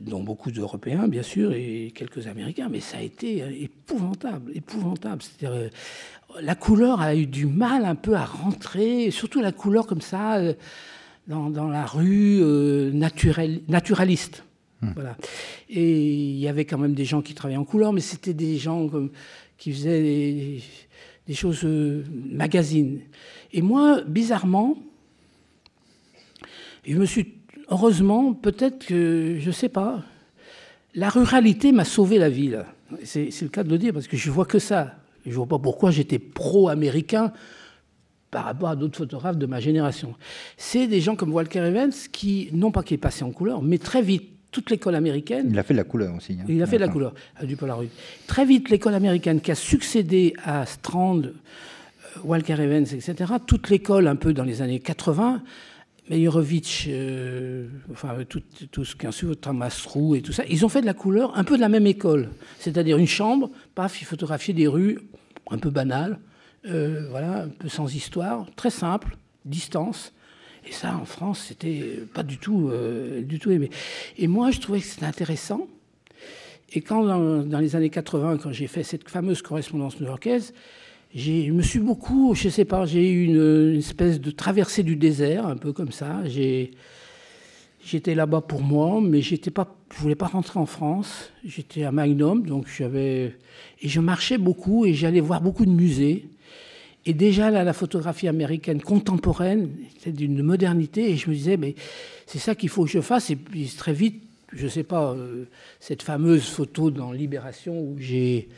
dont 0.00 0.22
beaucoup 0.22 0.50
d'Européens, 0.50 1.08
bien 1.08 1.22
sûr, 1.22 1.52
et 1.52 1.92
quelques 1.94 2.26
Américains, 2.26 2.68
mais 2.70 2.80
ça 2.80 2.98
a 2.98 3.02
été 3.02 3.42
euh, 3.42 3.50
épouvantable, 3.50 4.52
épouvantable. 4.54 5.22
C'est-à-dire, 5.22 5.56
euh, 5.56 5.68
la 6.40 6.54
couleur 6.54 7.00
a 7.00 7.14
eu 7.14 7.26
du 7.26 7.46
mal 7.46 7.84
un 7.84 7.94
peu 7.94 8.14
à 8.14 8.24
rentrer, 8.24 9.10
surtout 9.10 9.40
la 9.40 9.52
couleur 9.52 9.86
comme 9.86 10.00
ça, 10.00 10.40
dans, 11.26 11.50
dans 11.50 11.68
la 11.68 11.84
rue 11.84 12.40
naturel, 12.92 13.62
naturaliste. 13.68 14.44
Voilà. 14.94 15.16
Et 15.68 16.14
il 16.14 16.38
y 16.38 16.48
avait 16.48 16.64
quand 16.64 16.78
même 16.78 16.94
des 16.94 17.04
gens 17.04 17.20
qui 17.20 17.34
travaillaient 17.34 17.58
en 17.58 17.64
couleur, 17.64 17.92
mais 17.92 18.00
c'était 18.00 18.32
des 18.32 18.56
gens 18.56 18.88
comme, 18.88 19.10
qui 19.58 19.72
faisaient 19.72 20.02
des, 20.02 20.62
des 21.26 21.34
choses 21.34 21.64
euh, 21.64 22.04
magazines. 22.10 23.00
Et 23.52 23.62
moi, 23.62 24.00
bizarrement, 24.02 24.76
je 26.84 26.96
me 26.96 27.04
suis, 27.04 27.24
heureusement, 27.70 28.34
peut-être 28.34 28.86
que, 28.86 29.36
je 29.38 29.46
ne 29.46 29.52
sais 29.52 29.68
pas, 29.68 30.02
la 30.94 31.08
ruralité 31.08 31.72
m'a 31.72 31.84
sauvé 31.84 32.18
la 32.18 32.28
ville. 32.28 32.64
C'est 33.04 33.30
le 33.42 33.48
cas 33.48 33.62
de 33.62 33.70
le 33.70 33.78
dire, 33.78 33.92
parce 33.92 34.08
que 34.08 34.16
je 34.16 34.30
vois 34.30 34.44
que 34.44 34.58
ça. 34.58 34.96
Je 35.24 35.30
ne 35.30 35.36
vois 35.36 35.46
pas 35.46 35.58
pourquoi 35.58 35.90
j'étais 35.90 36.18
pro-américain 36.18 37.32
par 38.30 38.44
rapport 38.44 38.68
à 38.68 38.76
d'autres 38.76 38.96
photographes 38.96 39.36
de 39.36 39.46
ma 39.46 39.60
génération. 39.60 40.14
C'est 40.56 40.86
des 40.86 41.00
gens 41.00 41.16
comme 41.16 41.32
Walker 41.32 41.60
Evans 41.60 41.92
qui, 42.12 42.48
non 42.52 42.70
pas 42.70 42.82
qui 42.82 42.94
est 42.94 42.98
passé 42.98 43.24
en 43.24 43.30
couleur, 43.30 43.62
mais 43.62 43.78
très 43.78 44.02
vite, 44.02 44.30
toute 44.50 44.70
l'école 44.70 44.94
américaine. 44.94 45.48
Il 45.50 45.58
a 45.58 45.62
fait 45.62 45.74
de 45.74 45.78
la 45.78 45.84
couleur 45.84 46.14
aussi. 46.14 46.32
Hein. 46.40 46.44
Il 46.48 46.62
a 46.62 46.66
fait 46.66 46.76
de 46.76 46.82
la 46.82 46.88
couleur, 46.88 47.14
euh, 47.40 47.46
du 47.46 47.56
Polaroid. 47.56 47.84
Très 48.26 48.44
vite, 48.44 48.68
l'école 48.68 48.94
américaine 48.94 49.40
qui 49.40 49.50
a 49.52 49.54
succédé 49.54 50.34
à 50.44 50.66
Strand, 50.66 51.22
euh, 51.22 51.30
Walker 52.24 52.54
Evans, 52.54 52.82
etc., 52.82 53.14
toute 53.46 53.70
l'école 53.70 54.08
un 54.08 54.16
peu 54.16 54.32
dans 54.32 54.44
les 54.44 54.62
années 54.62 54.80
80, 54.80 55.42
Meyerowitz, 56.08 56.86
euh, 56.88 57.68
enfin 57.92 58.16
tout, 58.28 58.42
tout 58.70 58.84
ce 58.84 58.96
qu'un 58.96 59.10
Roux 59.86 60.14
et 60.14 60.22
tout 60.22 60.32
ça, 60.32 60.44
ils 60.48 60.64
ont 60.64 60.68
fait 60.68 60.80
de 60.80 60.86
la 60.86 60.94
couleur 60.94 61.36
un 61.36 61.44
peu 61.44 61.56
de 61.56 61.60
la 61.60 61.68
même 61.68 61.86
école. 61.86 62.30
C'est-à-dire 62.58 62.96
une 62.96 63.06
chambre, 63.06 63.50
paf, 63.74 64.00
ils 64.00 64.04
photographiaient 64.04 64.54
des 64.54 64.66
rues 64.66 64.98
un 65.50 65.58
peu 65.58 65.70
banales, 65.70 66.18
voilà, 66.64 67.42
un 67.42 67.48
peu 67.48 67.68
sans 67.68 67.94
histoire, 67.94 68.46
très 68.56 68.70
simple, 68.70 69.16
distance. 69.44 70.12
Et 70.66 70.72
ça, 70.72 70.96
en 70.96 71.04
France, 71.04 71.46
c'était 71.48 72.00
pas 72.12 72.22
du 72.22 72.38
tout, 72.38 72.68
euh, 72.68 73.22
du 73.22 73.38
tout 73.38 73.50
aimé. 73.50 73.70
Et 74.18 74.26
moi, 74.26 74.50
je 74.50 74.60
trouvais 74.60 74.80
que 74.80 74.86
c'était 74.86 75.06
intéressant. 75.06 75.66
Et 76.72 76.82
quand, 76.82 77.04
dans, 77.04 77.58
les 77.58 77.76
années 77.76 77.90
80, 77.90 78.38
quand 78.38 78.52
j'ai 78.52 78.66
fait 78.66 78.82
cette 78.82 79.08
fameuse 79.08 79.42
correspondance 79.42 79.98
new-yorkaise, 80.00 80.54
je 81.14 81.50
me 81.50 81.62
suis 81.62 81.80
beaucoup, 81.80 82.34
je 82.34 82.48
sais 82.48 82.64
pas, 82.64 82.86
j'ai 82.86 83.10
eu 83.10 83.24
une, 83.24 83.76
espèce 83.76 84.20
de 84.20 84.30
traversée 84.30 84.82
du 84.82 84.96
désert, 84.96 85.46
un 85.46 85.56
peu 85.56 85.72
comme 85.72 85.90
ça. 85.90 86.22
J'étais 87.84 88.14
là-bas 88.14 88.42
pour 88.42 88.62
moi, 88.62 89.00
mais 89.00 89.20
j'étais 89.20 89.50
pas, 89.50 89.76
je 89.94 90.00
voulais 90.00 90.14
pas 90.14 90.28
rentrer 90.28 90.60
en 90.60 90.66
France. 90.66 91.32
J'étais 91.44 91.84
à 91.84 91.90
Magnum, 91.90 92.46
donc 92.46 92.66
j'avais 92.68 93.36
et 93.82 93.88
je 93.88 94.00
marchais 94.00 94.38
beaucoup 94.38 94.86
et 94.86 94.94
j'allais 94.94 95.20
voir 95.20 95.40
beaucoup 95.40 95.66
de 95.66 95.70
musées. 95.70 96.28
Et 97.06 97.14
déjà, 97.14 97.50
la 97.50 97.72
photographie 97.72 98.28
américaine 98.28 98.82
contemporaine, 98.82 99.70
c'est 99.98 100.12
d'une 100.12 100.42
modernité. 100.42 101.10
Et 101.10 101.16
je 101.16 101.30
me 101.30 101.34
disais, 101.34 101.56
mais 101.56 101.74
c'est 102.26 102.38
ça 102.38 102.54
qu'il 102.54 102.68
faut 102.68 102.84
que 102.84 102.90
je 102.90 103.00
fasse. 103.00 103.30
Et 103.30 103.36
puis 103.36 103.66
très 103.76 103.94
vite, 103.94 104.22
je 104.52 104.64
ne 104.64 104.68
sais 104.68 104.82
pas, 104.82 105.12
euh, 105.12 105.44
cette 105.80 106.02
fameuse 106.02 106.44
photo 106.44 106.90
dans 106.90 107.10
Libération 107.10 107.80
où 107.80 107.96
j'ai 107.98 108.48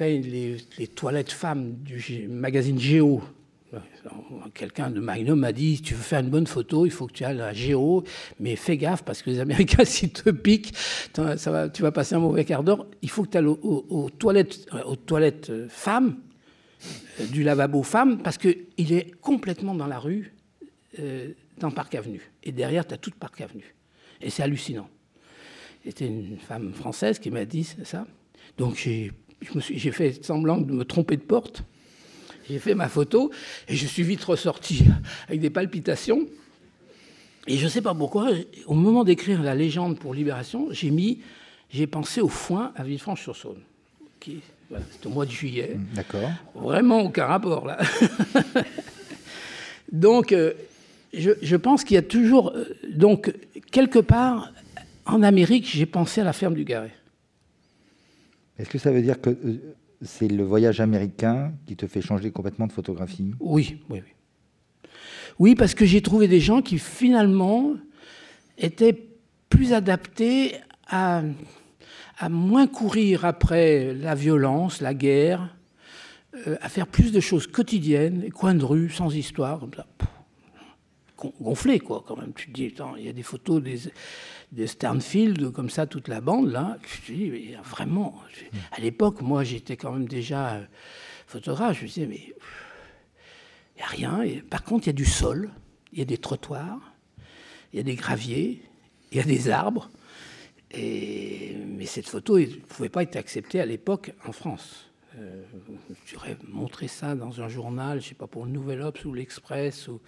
les, 0.00 0.86
toilettes 0.94 1.32
femmes 1.32 1.74
du 1.82 2.28
magazine 2.28 2.78
Géo. 2.78 3.22
Quelqu'un 4.54 4.90
de 4.90 4.98
Magnum 4.98 5.40
m'a 5.40 5.52
dit, 5.52 5.82
tu 5.82 5.94
veux 5.94 6.02
faire 6.02 6.20
une 6.20 6.30
bonne 6.30 6.46
photo, 6.46 6.86
il 6.86 6.90
faut 6.90 7.06
que 7.06 7.12
tu 7.12 7.24
ailles 7.24 7.40
à 7.40 7.52
Géo, 7.52 8.02
mais 8.40 8.56
fais 8.56 8.78
gaffe 8.78 9.02
parce 9.02 9.22
que 9.22 9.28
les 9.28 9.40
Américains, 9.40 9.84
s'ils 9.84 10.12
te 10.12 10.30
piquent, 10.30 10.72
tu 11.12 11.82
vas 11.82 11.92
passer 11.92 12.14
un 12.14 12.20
mauvais 12.20 12.44
quart 12.44 12.62
d'heure. 12.62 12.86
Il 13.02 13.10
faut 13.10 13.24
que 13.24 13.30
tu 13.30 13.38
ailles 13.38 13.46
aux, 13.46 14.10
toilettes, 14.10 14.66
aux 14.86 14.96
toilettes 14.96 15.50
euh, 15.50 15.66
femmes 15.68 16.16
du 17.30 17.42
lavabo 17.42 17.82
femme 17.82 18.22
parce 18.22 18.38
qu'il 18.38 18.92
est 18.92 19.10
complètement 19.20 19.74
dans 19.74 19.86
la 19.86 19.98
rue, 19.98 20.32
euh, 20.98 21.32
dans 21.58 21.70
Parc 21.70 21.94
Avenue. 21.94 22.30
Et 22.44 22.52
derrière, 22.52 22.86
tu 22.86 22.94
as 22.94 22.98
toute 22.98 23.16
Parc 23.16 23.40
Avenue. 23.40 23.74
Et 24.20 24.30
c'est 24.30 24.42
hallucinant. 24.42 24.88
C'était 25.84 26.06
une 26.06 26.38
femme 26.38 26.72
française 26.72 27.18
qui 27.18 27.30
m'a 27.30 27.44
dit 27.44 27.64
ça. 27.64 28.06
Donc 28.56 28.76
j'ai 28.76 29.12
fait 29.92 30.24
semblant 30.24 30.58
de 30.58 30.72
me 30.72 30.84
tromper 30.84 31.16
de 31.16 31.22
porte. 31.22 31.62
J'ai 32.48 32.58
fait 32.58 32.74
ma 32.74 32.88
photo 32.88 33.30
et 33.68 33.76
je 33.76 33.86
suis 33.86 34.02
vite 34.02 34.24
ressorti 34.24 34.84
avec 35.28 35.40
des 35.40 35.50
palpitations. 35.50 36.26
Et 37.46 37.56
je 37.56 37.64
ne 37.64 37.68
sais 37.68 37.82
pas 37.82 37.94
pourquoi, 37.94 38.30
au 38.66 38.74
moment 38.74 39.04
d'écrire 39.04 39.42
la 39.42 39.54
légende 39.54 39.98
pour 39.98 40.12
Libération, 40.12 40.68
j'ai 40.70 40.90
mis, 40.90 41.20
j'ai 41.70 41.86
pensé 41.86 42.20
au 42.20 42.28
foin 42.28 42.72
à 42.76 42.84
Villefranche-sur-Saône, 42.84 43.62
qui 44.20 44.40
c'est 44.70 45.06
au 45.06 45.10
mois 45.10 45.26
de 45.26 45.30
juillet. 45.30 45.76
Mm, 45.76 45.94
d'accord. 45.94 46.30
Vraiment 46.54 47.00
aucun 47.00 47.26
rapport 47.26 47.66
là. 47.66 47.78
donc, 49.92 50.32
euh, 50.32 50.52
je, 51.14 51.56
pense 51.56 51.84
qu'il 51.84 51.94
y 51.94 51.98
a 51.98 52.02
toujours. 52.02 52.52
Euh, 52.54 52.64
donc, 52.90 53.32
quelque 53.70 53.98
part, 53.98 54.52
en 55.06 55.22
Amérique, 55.22 55.66
j'ai 55.66 55.86
pensé 55.86 56.20
à 56.20 56.24
la 56.24 56.32
ferme 56.32 56.54
du 56.54 56.64
Garret. 56.64 56.94
Est-ce 58.58 58.68
que 58.70 58.78
ça 58.78 58.90
veut 58.90 59.02
dire 59.02 59.20
que 59.20 59.30
euh, 59.30 59.76
c'est 60.02 60.28
le 60.28 60.44
voyage 60.44 60.80
américain 60.80 61.52
qui 61.66 61.76
te 61.76 61.86
fait 61.86 62.00
changer 62.00 62.30
complètement 62.30 62.66
de 62.66 62.72
photographie? 62.72 63.32
Oui, 63.40 63.80
oui, 63.88 64.02
oui. 64.04 64.90
Oui, 65.38 65.54
parce 65.54 65.74
que 65.74 65.84
j'ai 65.84 66.02
trouvé 66.02 66.26
des 66.26 66.40
gens 66.40 66.62
qui 66.62 66.78
finalement 66.78 67.74
étaient 68.58 69.08
plus 69.48 69.72
adaptés 69.72 70.56
à 70.88 71.22
à 72.18 72.28
moins 72.28 72.66
courir 72.66 73.24
après 73.24 73.94
la 73.94 74.14
violence, 74.14 74.80
la 74.80 74.92
guerre, 74.92 75.54
euh, 76.46 76.56
à 76.60 76.68
faire 76.68 76.86
plus 76.86 77.12
de 77.12 77.20
choses 77.20 77.46
quotidiennes, 77.46 78.30
coins 78.32 78.54
de 78.54 78.64
rue, 78.64 78.90
sans 78.90 79.14
histoire, 79.14 79.60
comme 79.60 79.74
ça. 79.74 79.86
gonflé, 81.40 81.78
quoi, 81.78 82.04
quand 82.06 82.16
même. 82.16 82.32
Tu 82.34 82.48
te 82.48 82.52
dis, 82.52 82.74
il 82.98 83.04
y 83.04 83.08
a 83.08 83.12
des 83.12 83.22
photos 83.22 83.62
des, 83.62 83.78
des, 84.52 84.66
Sternfield, 84.66 85.52
comme 85.52 85.70
ça, 85.70 85.86
toute 85.86 86.08
la 86.08 86.20
bande, 86.20 86.50
là. 86.50 86.78
Je 86.86 87.06
te 87.06 87.12
dis, 87.12 87.30
mais 87.30 87.56
vraiment. 87.62 88.22
À 88.72 88.80
l'époque, 88.80 89.20
moi, 89.22 89.44
j'étais 89.44 89.76
quand 89.76 89.92
même 89.92 90.08
déjà 90.08 90.54
euh, 90.54 90.64
photographe. 91.26 91.78
Je 91.78 91.82
me 91.82 91.88
disais, 91.88 92.06
mais 92.06 92.34
il 93.76 93.78
n'y 93.78 93.82
a 93.82 93.86
rien. 93.86 94.22
Et, 94.22 94.42
par 94.42 94.64
contre, 94.64 94.86
il 94.86 94.88
y 94.88 94.90
a 94.90 94.94
du 94.94 95.04
sol, 95.04 95.50
il 95.92 95.98
y 95.98 96.02
a 96.02 96.04
des 96.04 96.18
trottoirs, 96.18 96.80
il 97.72 97.76
y 97.76 97.80
a 97.80 97.82
des 97.82 97.94
graviers, 97.94 98.62
il 99.12 99.18
y 99.18 99.20
a 99.20 99.24
des 99.24 99.48
arbres. 99.48 99.90
Et, 100.70 101.56
mais 101.66 101.86
cette 101.86 102.08
photo 102.08 102.38
ne 102.38 102.46
pouvait 102.46 102.88
pas 102.88 103.02
être 103.02 103.16
acceptée 103.16 103.60
à 103.60 103.66
l'époque 103.66 104.12
en 104.26 104.32
France. 104.32 104.90
Euh, 105.16 105.42
J'aurais 106.06 106.36
montré 106.46 106.88
ça 106.88 107.14
dans 107.14 107.40
un 107.40 107.48
journal, 107.48 108.00
je 108.00 108.04
ne 108.04 108.08
sais 108.10 108.14
pas, 108.14 108.26
pour 108.26 108.44
le 108.44 108.50
Nouvel 108.50 108.82
Obs 108.82 109.04
ou 109.04 109.14
l'Express 109.14 109.88
ou, 109.88 110.00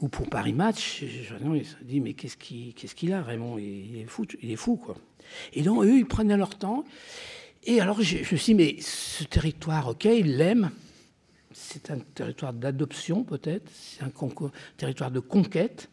ou, 0.00 0.08
pour 0.08 0.28
Paris 0.28 0.52
Match. 0.52 1.04
Je, 1.04 1.34
se 1.64 1.84
dit, 1.84 2.00
mais 2.00 2.14
qu'est-ce 2.14 2.36
qu'il 2.36 3.12
a, 3.12 3.22
Raymond 3.22 3.58
il 3.58 3.98
est, 3.98 4.06
fou, 4.06 4.24
il 4.42 4.50
est 4.50 4.56
fou, 4.56 4.76
quoi. 4.76 4.96
Et 5.52 5.62
donc, 5.62 5.84
eux, 5.84 5.98
ils 5.98 6.06
prenaient 6.06 6.36
leur 6.36 6.56
temps. 6.56 6.84
Et 7.64 7.80
alors, 7.80 8.00
je, 8.00 8.18
je 8.18 8.34
me 8.34 8.38
suis 8.38 8.54
dit, 8.54 8.54
mais 8.54 8.76
ce 8.80 9.24
territoire, 9.24 9.88
ok, 9.88 10.04
ils 10.04 10.36
l'aiment. 10.36 10.70
C'est 11.52 11.90
un 11.90 11.98
territoire 11.98 12.52
d'adoption, 12.52 13.24
peut-être. 13.24 13.70
C'est 13.72 14.02
un 14.02 14.12
territoire 14.76 15.10
de 15.10 15.20
conquête. 15.20 15.88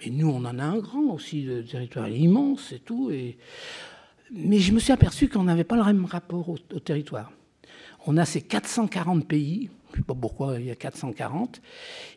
Mais 0.00 0.10
nous, 0.10 0.28
on 0.28 0.44
en 0.44 0.58
a 0.58 0.64
un 0.64 0.78
grand 0.78 1.14
aussi, 1.14 1.42
le 1.42 1.64
territoire 1.64 2.08
immense 2.08 2.72
et 2.72 2.78
tout. 2.78 3.10
Mais 4.30 4.58
je 4.58 4.72
me 4.72 4.78
suis 4.78 4.92
aperçu 4.92 5.28
qu'on 5.28 5.44
n'avait 5.44 5.64
pas 5.64 5.76
le 5.76 5.84
même 5.84 6.04
rapport 6.04 6.48
au, 6.48 6.58
territoire. 6.58 7.32
On 8.06 8.16
a 8.16 8.24
ces 8.24 8.42
440 8.42 9.26
pays, 9.26 9.70
je 9.92 9.98
ne 9.98 10.02
sais 10.02 10.06
pas 10.06 10.14
pourquoi 10.14 10.58
il 10.58 10.66
y 10.66 10.70
a 10.70 10.74
440. 10.74 11.60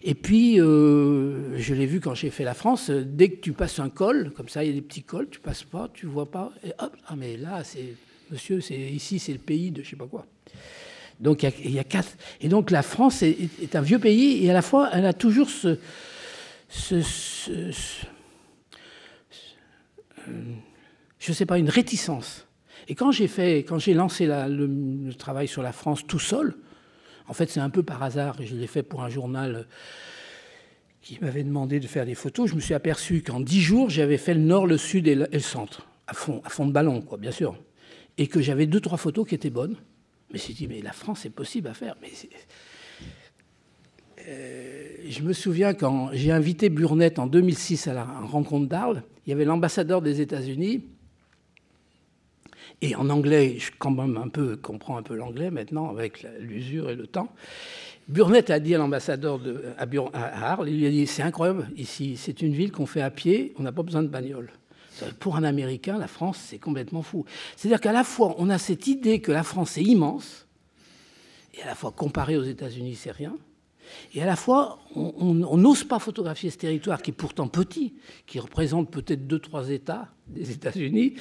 Et 0.04 0.16
puis, 0.16 0.60
euh, 0.60 1.58
je 1.58 1.74
l'ai 1.74 1.86
vu 1.86 2.00
quand 2.00 2.14
j'ai 2.14 2.30
fait 2.30 2.44
la 2.44 2.54
France, 2.54 2.90
dès 2.90 3.30
que 3.30 3.42
tu 3.42 3.54
passes 3.54 3.80
un 3.80 3.90
col, 3.90 4.32
comme 4.36 4.50
ça, 4.50 4.64
il 4.64 4.68
y 4.68 4.70
a 4.72 4.74
des 4.74 4.82
petits 4.82 5.04
cols, 5.04 5.30
tu 5.30 5.40
passes 5.40 5.64
pas, 5.64 5.90
tu 5.94 6.06
vois 6.06 6.30
pas, 6.30 6.52
hop, 6.80 6.96
ah 7.08 7.16
mais 7.16 7.38
là, 7.38 7.64
c'est, 7.64 7.96
monsieur, 8.32 8.62
c'est 8.62 8.80
ici, 8.80 9.20
c'est 9.20 9.34
le 9.34 9.40
pays 9.40 9.72
de 9.72 9.84
je 9.84 9.90
sais 9.90 9.96
pas 9.96 10.08
quoi. 10.08 10.26
Donc 11.20 11.44
il 11.44 11.72
y, 11.72 11.80
a, 11.80 11.84
quatre. 11.84 12.18
Et 12.42 12.50
donc 12.50 12.72
la 12.72 12.82
France 12.82 13.24
est, 13.24 13.76
un 13.76 13.82
vieux 13.82 14.00
pays 14.00 14.44
et 14.44 14.50
à 14.50 14.54
la 14.54 14.62
fois 14.62 14.90
elle 14.92 15.06
a 15.06 15.14
toujours 15.14 15.50
ce, 15.50 15.78
ce, 16.70 17.02
je 21.20 21.34
sais 21.34 21.46
pas, 21.46 21.58
une 21.58 21.70
réticence. 21.70 22.46
Et 22.88 22.96
quand 22.96 23.12
j'ai 23.12 23.28
fait, 23.28 23.60
quand 23.60 23.80
j'ai 23.80 23.94
lancé 23.94 24.26
le, 24.26 25.14
travail 25.18 25.48
sur 25.48 25.62
la 25.62 25.72
France 25.72 26.06
tout 26.06 26.20
seul, 26.20 26.56
en 27.28 27.34
fait 27.34 27.50
c'est 27.50 27.60
un 27.60 27.70
peu 27.70 27.84
par 27.84 28.02
hasard 28.04 28.36
je 28.42 28.56
l'ai 28.56 28.68
fait 28.68 28.84
pour 28.84 29.04
un 29.04 29.10
journal 29.10 29.68
qui 31.04 31.20
m'avait 31.22 31.44
demandé 31.44 31.82
de 31.82 31.88
faire 31.88 32.06
des 32.06 32.16
photos. 32.16 32.50
Je 32.50 32.56
me 32.56 32.62
suis 32.62 32.74
aperçu 32.74 33.22
qu'en 33.22 33.42
dix 33.42 33.62
jours 33.62 33.90
j'avais 33.90 34.18
fait 34.18 34.34
le 34.34 34.40
nord, 34.40 34.66
le 34.66 34.78
sud 34.78 35.08
et 35.08 35.16
le, 35.16 35.40
centre 35.40 35.86
à 36.08 36.14
fond, 36.14 36.42
à 36.46 36.50
fond 36.50 36.66
de 36.66 36.72
ballon, 36.72 37.02
quoi, 37.02 37.18
bien 37.18 37.32
sûr, 37.32 37.56
et 38.18 38.28
que 38.28 38.42
j'avais 38.42 38.66
deux 38.66 38.80
trois 38.80 38.98
photos 38.98 39.28
qui 39.28 39.36
étaient 39.36 39.50
bonnes. 39.50 39.76
Mais 40.32 40.40
j'ai 40.40 40.54
dit 40.54 40.68
mais 40.68 40.82
la 40.82 40.94
France 40.94 41.20
c'est 41.24 41.30
possible 41.30 41.68
à 41.68 41.74
faire. 41.74 41.96
Mais 42.02 42.10
euh, 44.28 44.88
je 45.08 45.22
me 45.22 45.34
souviens 45.34 45.74
quand 45.74 46.10
j'ai 46.14 46.32
invité 46.32 46.70
Burnett 46.70 47.20
en 47.20 47.28
2006 47.28 47.88
à 47.88 47.94
la 47.94 48.06
rencontre 48.06 48.68
d'Arles, 48.68 49.04
il 49.28 49.30
y 49.30 49.34
avait 49.34 49.46
l'ambassadeur 49.46 50.02
des 50.02 50.22
États-Unis. 50.22 50.86
Et 52.84 52.98
en 52.98 53.10
anglais, 53.10 53.60
je 53.60 53.72
comprends 53.78 54.98
un 54.98 55.04
peu 55.04 55.16
l'anglais 55.16 55.50
maintenant 55.52 55.90
avec 55.90 56.28
l'usure 56.42 56.90
et 56.90 56.96
le 56.96 57.08
temps. 57.08 57.30
Burnett 58.10 58.50
a 58.50 58.60
dit 58.60 58.76
à 58.76 58.78
l'ambassadeur 58.78 59.40
à, 59.78 59.84
à, 59.84 60.52
Arles, 60.52 60.68
il 60.68 60.80
lui 60.80 60.88
a 60.88 60.90
dit 60.90 61.08
c'est 61.08 61.24
incroyable 61.24 61.70
ici, 61.78 62.18
c'est 62.18 62.42
une 62.42 62.52
ville 62.52 62.74
qu'on 62.74 62.86
fait 62.86 63.02
à 63.02 63.10
pied, 63.10 63.54
on 63.58 63.64
n'a 63.64 63.72
pas 63.72 63.84
besoin 63.84 64.04
de 64.04 64.10
bagnole. 64.10 64.52
Pour 65.22 65.38
un 65.38 65.46
Américain, 65.46 65.98
la 65.98 66.08
France, 66.08 66.38
c'est 66.46 66.60
complètement 66.60 67.04
fou. 67.04 67.24
C'est-à-dire 67.56 67.80
qu'à 67.80 67.94
la 67.94 68.04
fois, 68.04 68.36
on 68.38 68.50
a 68.50 68.58
cette 68.58 68.86
idée 68.88 69.22
que 69.22 69.32
la 69.32 69.44
France 69.44 69.78
est 69.78 69.84
immense, 69.84 70.46
et 71.54 71.62
à 71.62 71.68
la 71.68 71.76
fois 71.76 71.94
comparée 71.94 72.36
aux 72.36 72.44
États-Unis, 72.44 72.96
c'est 72.96 73.12
rien. 73.12 73.34
Et 74.14 74.22
à 74.22 74.26
la 74.26 74.36
fois, 74.36 74.80
on 74.96 75.58
n'ose 75.58 75.84
pas 75.84 76.00
photographier 76.00 76.50
ce 76.50 76.58
territoire 76.58 77.02
qui 77.02 77.12
est 77.12 77.14
pourtant 77.14 77.48
petit, 77.48 77.94
qui 78.26 78.40
représente 78.40 78.92
peut-être 78.92 79.28
deux, 79.28 79.40
trois 79.40 79.70
États 79.70 80.10
des 80.28 80.52
États-Unis. 80.52 81.14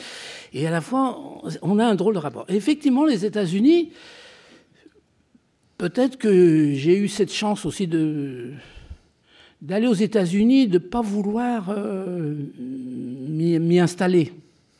Et 0.53 0.67
à 0.67 0.71
la 0.71 0.81
fois, 0.81 1.41
on 1.63 1.79
a 1.79 1.85
un 1.85 1.95
drôle 1.95 2.15
de 2.15 2.19
rapport. 2.19 2.45
effectivement, 2.49 3.05
les 3.05 3.25
États-Unis, 3.25 3.93
peut-être 5.79 6.17
que 6.19 6.73
j'ai 6.75 6.97
eu 6.97 7.09
cette 7.09 7.33
chance 7.33 7.67
aussi 7.67 7.87
de 7.87 8.53
d'aller 9.61 9.87
aux 9.87 9.95
États-Unis, 9.95 10.67
de 10.67 10.75
ne 10.75 10.79
pas 10.79 11.03
vouloir 11.03 11.71
euh, 11.71 12.35
m'y 12.59 13.79
installer. 13.79 14.33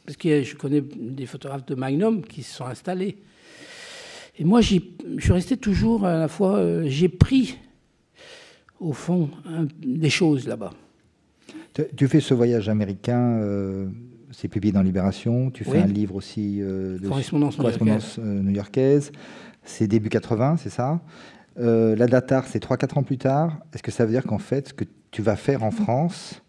Parce 0.05 0.17
que 0.17 0.43
je 0.43 0.57
connais 0.57 0.81
des 0.81 1.27
photographes 1.27 1.65
de 1.67 1.77
Magnum 1.77 2.25
qui 2.25 2.43
se 2.43 2.57
sont 2.57 2.67
installés. 2.67 3.17
Et 4.39 4.45
moi, 4.45 4.61
je 4.61 4.79
suis 5.19 5.33
resté 5.33 5.57
toujours 5.57 6.05
à 6.05 6.19
la 6.19 6.29
fois, 6.29 6.57
euh, 6.57 6.85
j'ai 6.87 7.09
pris 7.09 7.59
au 8.83 8.93
fond, 8.93 9.31
des 9.81 10.11
choses 10.11 10.47
là-bas. 10.47 10.73
Tu, 11.97 12.09
fais 12.09 12.21
ce 12.21 12.35
voyage 12.35 12.69
américain, 12.69 13.39
euh, 13.41 13.87
c'est 14.31 14.49
publié 14.49 14.73
dans 14.73 14.83
Libération. 14.83 15.51
Tu 15.51 15.65
fais 15.65 15.79
un 15.79 15.87
livre 15.87 16.15
aussi 16.17 16.59
euh, 16.61 16.99
de 16.99 17.09
correspondance, 17.09 18.19
euh, 18.19 18.43
new-yorkaise. 18.43 19.11
C'est 19.65 19.87
début 19.87 20.09
80, 20.09 20.57
c'est 20.59 20.71
ça 20.71 21.01
La 21.57 22.07
datar, 22.07 22.47
c'est 22.47 22.63
3-4 22.63 22.99
ans 22.99 23.03
plus 23.03 23.19
tard. 23.19 23.59
Est-ce 23.73 23.83
que 23.83 23.93
ça 23.93 24.05
veut 24.05 24.11
dire 24.11 24.25
qu'en 24.25 24.39
fait, 24.39 24.69
ce 24.69 24.75
que 24.75 24.85
tu 25.11 25.23
vas 25.23 25.37
faire 25.37 25.63
en 25.63 25.71
France, 25.71 26.43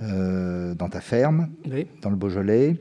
dans 0.00 0.88
ta 0.90 1.00
ferme, 1.00 1.48
dans 2.02 2.10
le 2.10 2.16
Beaujolais, 2.16 2.76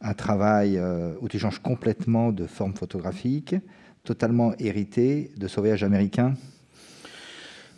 un 0.00 0.14
travail 0.14 0.80
où 1.20 1.28
tu 1.28 1.38
changes 1.38 1.58
complètement 1.58 2.30
de 2.30 2.46
forme 2.46 2.74
photographique, 2.74 3.56
totalement 4.04 4.52
hérité 4.58 5.32
de 5.36 5.48
ce 5.48 5.58
voyage 5.58 5.82
américain? 5.82 6.34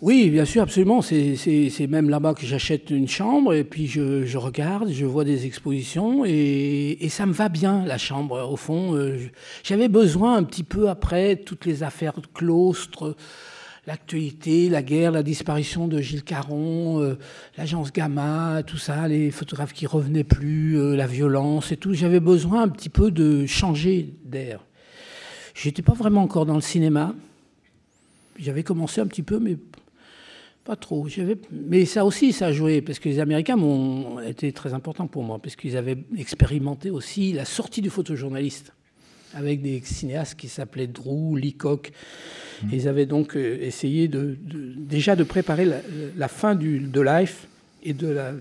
Oui, 0.03 0.31
bien 0.31 0.47
sûr, 0.47 0.63
absolument. 0.63 1.03
C'est 1.03 1.87
même 1.89 2.09
là-bas 2.09 2.33
que 2.33 2.47
j'achète 2.47 2.89
une 2.89 3.09
chambre 3.09 3.53
et 3.53 3.65
puis 3.65 3.87
je, 3.87 4.37
regarde, 4.39 4.91
je 4.91 5.05
vois 5.05 5.25
des 5.25 5.45
expositions 5.45 6.25
et, 6.25 7.07
ça 7.11 7.27
me 7.27 7.33
va 7.33 7.51
bien, 7.51 7.85
la 7.85 7.99
chambre, 7.99 8.49
au 8.51 8.57
fond. 8.57 8.95
Euh, 8.95 9.19
j'avais 9.63 9.89
besoin 9.89 10.37
un 10.37 10.45
petit 10.45 10.63
peu 10.63 10.89
après 10.89 11.37
toutes 11.37 11.67
les 11.67 11.83
affaires 11.83 12.19
de 12.19 12.27
claustre, 12.27 13.15
l'actualité, 13.87 14.71
la 14.71 14.83
guerre, 14.83 15.11
la 15.11 15.23
disparition 15.23 15.87
de 15.87 16.01
Gilles 16.01 16.25
Caron, 16.25 17.03
euh, 17.03 17.19
l'agence 17.59 17.93
Gamma, 17.93 18.63
tout 18.67 18.79
ça, 18.79 19.07
les 19.07 19.31
photographes 19.31 19.75
qui 19.75 19.87
revenaient 19.87 20.25
plus, 20.25 20.79
euh, 20.79 20.97
la 20.97 21.07
violence 21.07 21.73
et 21.73 21.77
tout. 21.77 21.93
J'avais 21.93 22.21
besoin 22.21 22.63
un 22.63 22.69
petit 22.69 22.89
peu 22.89 23.11
de 23.11 23.45
changer 23.45 24.15
d'air. 24.25 24.65
J'étais 25.55 25.83
pas 25.83 25.93
vraiment 25.93 26.23
encore 26.23 26.47
dans 26.47 26.55
le 26.55 26.63
cinéma. 26.63 27.15
J'avais 28.39 28.63
commencé 28.63 29.03
un 29.03 29.07
petit 29.07 29.23
peu, 29.23 29.39
mais 29.39 29.59
pas 30.65 30.77
trop. 30.77 31.07
Mais 31.51 31.85
ça 31.85 32.05
aussi, 32.05 32.33
ça 32.33 32.47
a 32.47 32.53
joué, 32.53 32.81
parce 32.83 32.99
que 32.99 33.09
les 33.09 33.19
Américains 33.19 33.59
ont 33.59 34.21
été 34.21 34.53
très 34.53 34.75
importants 34.75 35.07
pour 35.07 35.23
moi, 35.23 35.39
parce 35.39 35.57
qu'ils 35.57 35.77
avaient 35.77 35.99
expérimenté 36.17 36.91
aussi 36.91 37.33
la 37.33 37.45
sortie 37.45 37.83
du 37.83 37.91
photojournaliste 37.91 38.73
avec 39.35 39.63
des 39.63 39.81
cinéastes 39.85 40.39
qui 40.39 40.49
s'appelaient 40.49 40.87
Drew, 40.87 41.37
Leacock. 41.37 41.93
Mmh. 42.63 42.67
Ils 42.73 42.89
avaient 42.89 43.07
donc 43.07 43.37
euh, 43.37 43.59
essayé 43.61 44.09
de, 44.09 44.37
déjà 44.77 45.17
de 45.17 45.25
préparer 45.25 45.67
la, 46.17 46.29
fin 46.29 46.55
du, 46.55 46.81
de 46.81 47.01
Life 47.01 47.47
et 47.83 47.93
de 47.93 48.09
la, 48.09 48.33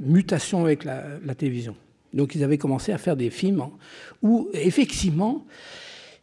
mutation 0.00 0.64
avec 0.64 0.84
la, 0.84 1.34
télévision. 1.36 1.74
Donc 2.14 2.34
ils 2.34 2.44
avaient 2.44 2.58
commencé 2.58 2.92
à 2.92 2.98
faire 2.98 3.16
des 3.16 3.30
films 3.30 3.64
où, 4.22 4.48
effectivement, 4.52 5.44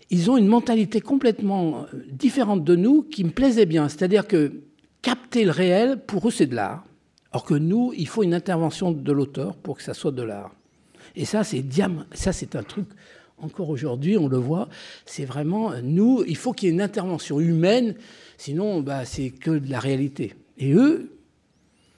ils 0.09 0.31
ont 0.31 0.37
une 0.37 0.47
mentalité 0.47 1.01
complètement 1.01 1.81
euh, 1.93 2.03
différente 2.11 2.63
de 2.63 2.75
nous 2.75 3.03
qui 3.03 3.23
me 3.23 3.31
plaisait 3.31 3.65
bien. 3.65 3.89
C'est-à-dire 3.89 4.27
que 4.27 4.53
capter 5.03 5.45
le 5.45 5.51
réel, 5.51 5.99
pour 5.99 6.27
eux, 6.27 6.31
c'est 6.31 6.47
de 6.47 6.55
l'art. 6.55 6.83
Or 7.31 7.43
que 7.43 7.53
nous, 7.53 7.93
il 7.95 8.07
faut 8.07 8.23
une 8.23 8.33
intervention 8.33 8.91
de 8.91 9.11
l'auteur 9.11 9.55
pour 9.55 9.77
que 9.77 9.83
ça 9.83 9.93
soit 9.93 10.11
de 10.11 10.23
l'art. 10.23 10.51
Et 11.15 11.25
ça, 11.25 11.43
c'est 11.43 11.63
ça, 12.13 12.33
c'est 12.33 12.55
un 12.55 12.63
truc. 12.63 12.87
Encore 13.39 13.69
aujourd'hui, 13.69 14.17
on 14.17 14.27
le 14.27 14.37
voit. 14.37 14.69
C'est 15.05 15.25
vraiment 15.25 15.73
nous. 15.83 16.23
Il 16.25 16.37
faut 16.37 16.53
qu'il 16.53 16.69
y 16.69 16.71
ait 16.71 16.73
une 16.73 16.81
intervention 16.81 17.39
humaine. 17.39 17.95
Sinon, 18.37 18.81
bah, 18.81 19.05
c'est 19.05 19.29
que 19.29 19.51
de 19.51 19.69
la 19.69 19.79
réalité. 19.79 20.35
Et 20.57 20.73
eux, 20.73 21.11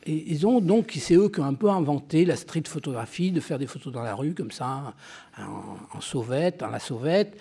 ils 0.05 0.45
ont 0.47 0.61
donc, 0.61 0.93
c'est 0.99 1.15
eux 1.15 1.29
qui 1.29 1.39
ont 1.39 1.45
un 1.45 1.53
peu 1.53 1.69
inventé 1.69 2.25
la 2.25 2.35
street 2.35 2.63
photographie, 2.65 3.31
de 3.31 3.39
faire 3.39 3.59
des 3.59 3.67
photos 3.67 3.91
dans 3.91 4.03
la 4.03 4.15
rue 4.15 4.33
comme 4.33 4.51
ça, 4.51 4.93
en, 5.37 6.01
sauvette, 6.01 6.63
en 6.63 6.69
la 6.69 6.79
sauvette, 6.79 7.37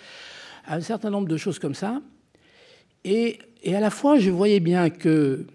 un 0.67 0.81
certain 0.81 1.09
nombre 1.09 1.27
de 1.27 1.37
choses 1.37 1.59
comme 1.59 1.75
ça. 1.75 2.01
Et 3.03 3.39
à 3.65 3.79
la 3.79 3.89
fois, 3.89 4.17
je 4.17 4.31
voyais 4.31 4.59
bien 4.59 4.89
que 4.89 5.45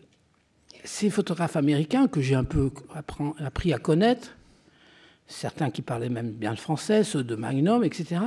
ces 0.85 1.11
photographes 1.11 1.57
américains 1.57 2.09
que 2.09 2.21
j'ai 2.21 2.35
un 2.35 2.45
peu 2.45 2.71
appris 3.38 3.73
à 3.73 3.79
connaître, 3.79 4.37
certains 5.27 5.71
qui 5.71 5.83
parlaient 5.83 6.09
même 6.09 6.31
bien 6.31 6.51
le 6.51 6.57
français, 6.57 7.05
ceux 7.05 7.23
de 7.23 7.35
Magnum, 7.35 7.85
etc., 7.85 8.21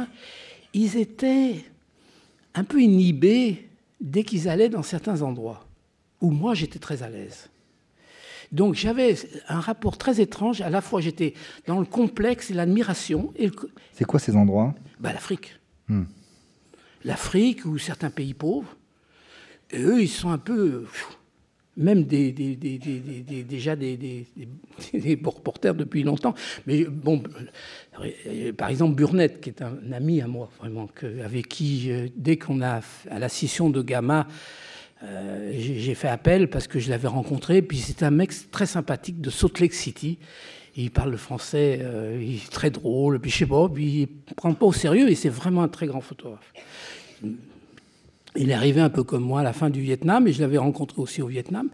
ils 0.73 0.97
étaient 0.97 1.63
un 2.55 2.63
peu 2.63 2.81
inhibés 2.81 3.69
dès 4.01 4.23
qu'ils 4.23 4.49
allaient 4.49 4.69
dans 4.69 4.83
certains 4.83 5.21
endroits 5.21 5.65
où 6.21 6.31
moi 6.31 6.55
j'étais 6.55 6.79
très 6.79 7.03
à 7.03 7.09
l'aise. 7.09 7.49
Donc 8.51 8.75
j'avais 8.75 9.15
un 9.47 9.59
rapport 9.59 9.97
très 9.97 10.21
étrange. 10.21 10.61
À 10.61 10.69
la 10.69 10.81
fois 10.81 11.01
j'étais 11.01 11.33
dans 11.67 11.79
le 11.79 11.85
complexe 11.85 12.49
et 12.49 12.53
l'admiration. 12.53 13.33
C'est 13.91 14.05
quoi 14.05 14.19
ces 14.19 14.35
endroits? 14.35 14.73
Bah, 14.99 15.11
L'Afrique. 15.11 15.59
Hmm. 15.87 16.03
L'Afrique 17.03 17.65
ou 17.65 17.77
certains 17.77 18.09
pays 18.09 18.33
pauvres. 18.33 18.75
Et 19.71 19.81
eux, 19.81 20.01
ils 20.01 20.09
sont 20.09 20.29
un 20.29 20.37
peu 20.37 20.85
même 21.77 22.03
des, 22.03 22.31
déjà 22.31 23.75
des, 23.75 24.27
reporters 25.25 25.73
depuis 25.73 26.03
longtemps. 26.03 26.35
Mais 26.67 26.85
bon, 26.85 27.23
euh, 27.99 28.53
par 28.53 28.69
exemple, 28.69 28.95
Burnett, 28.95 29.41
qui 29.41 29.49
est 29.49 29.61
un 29.61 29.91
ami 29.91 30.21
à 30.21 30.27
moi, 30.27 30.49
vraiment, 30.59 30.87
avec 31.23 31.47
qui, 31.47 31.91
euh, 31.91 32.07
dès 32.15 32.37
qu'on 32.37 32.61
a, 32.61 32.81
à 33.09 33.19
la 33.19 33.29
scission 33.29 33.69
de 33.69 33.81
Gamma, 33.81 34.27
euh, 35.03 35.51
j'ai 35.57 35.95
fait 35.95 36.07
appel 36.07 36.49
parce 36.49 36.67
que 36.67 36.79
je 36.79 36.89
l'avais 36.89 37.07
rencontré. 37.07 37.61
Puis 37.61 37.77
c'est 37.77 38.03
un 38.03 38.11
mec 38.11 38.31
très 38.51 38.65
sympathique 38.65 39.19
de 39.19 39.29
Salt 39.29 39.59
Lake 39.59 39.73
City. 39.73 40.19
Il 40.75 40.89
parle 40.89 41.11
le 41.11 41.17
français, 41.17 41.81
il 42.19 42.37
est 42.37 42.49
très 42.49 42.71
drôle, 42.71 43.19
puis 43.19 43.29
je 43.29 43.37
sais 43.37 43.45
pas, 43.45 43.69
puis 43.69 43.85
il 43.85 44.07
prend 44.35 44.51
pas 44.55 44.65
au 44.65 44.73
sérieux 44.73 45.07
et 45.07 45.13
c'est 45.13 45.29
vraiment 45.29 45.61
un 45.61 45.67
très 45.67 45.85
grand 45.85 46.01
photographe. 46.01 46.51
Il 48.35 48.49
est 48.49 48.53
arrivé 48.53 48.81
un 48.81 48.89
peu 48.89 49.03
comme 49.03 49.23
moi 49.23 49.41
à 49.41 49.43
la 49.43 49.53
fin 49.53 49.69
du 49.69 49.81
Vietnam, 49.81 50.27
et 50.27 50.33
je 50.33 50.41
l'avais 50.41 50.57
rencontré 50.57 51.01
aussi 51.01 51.21
au 51.21 51.27
Vietnam. 51.27 51.69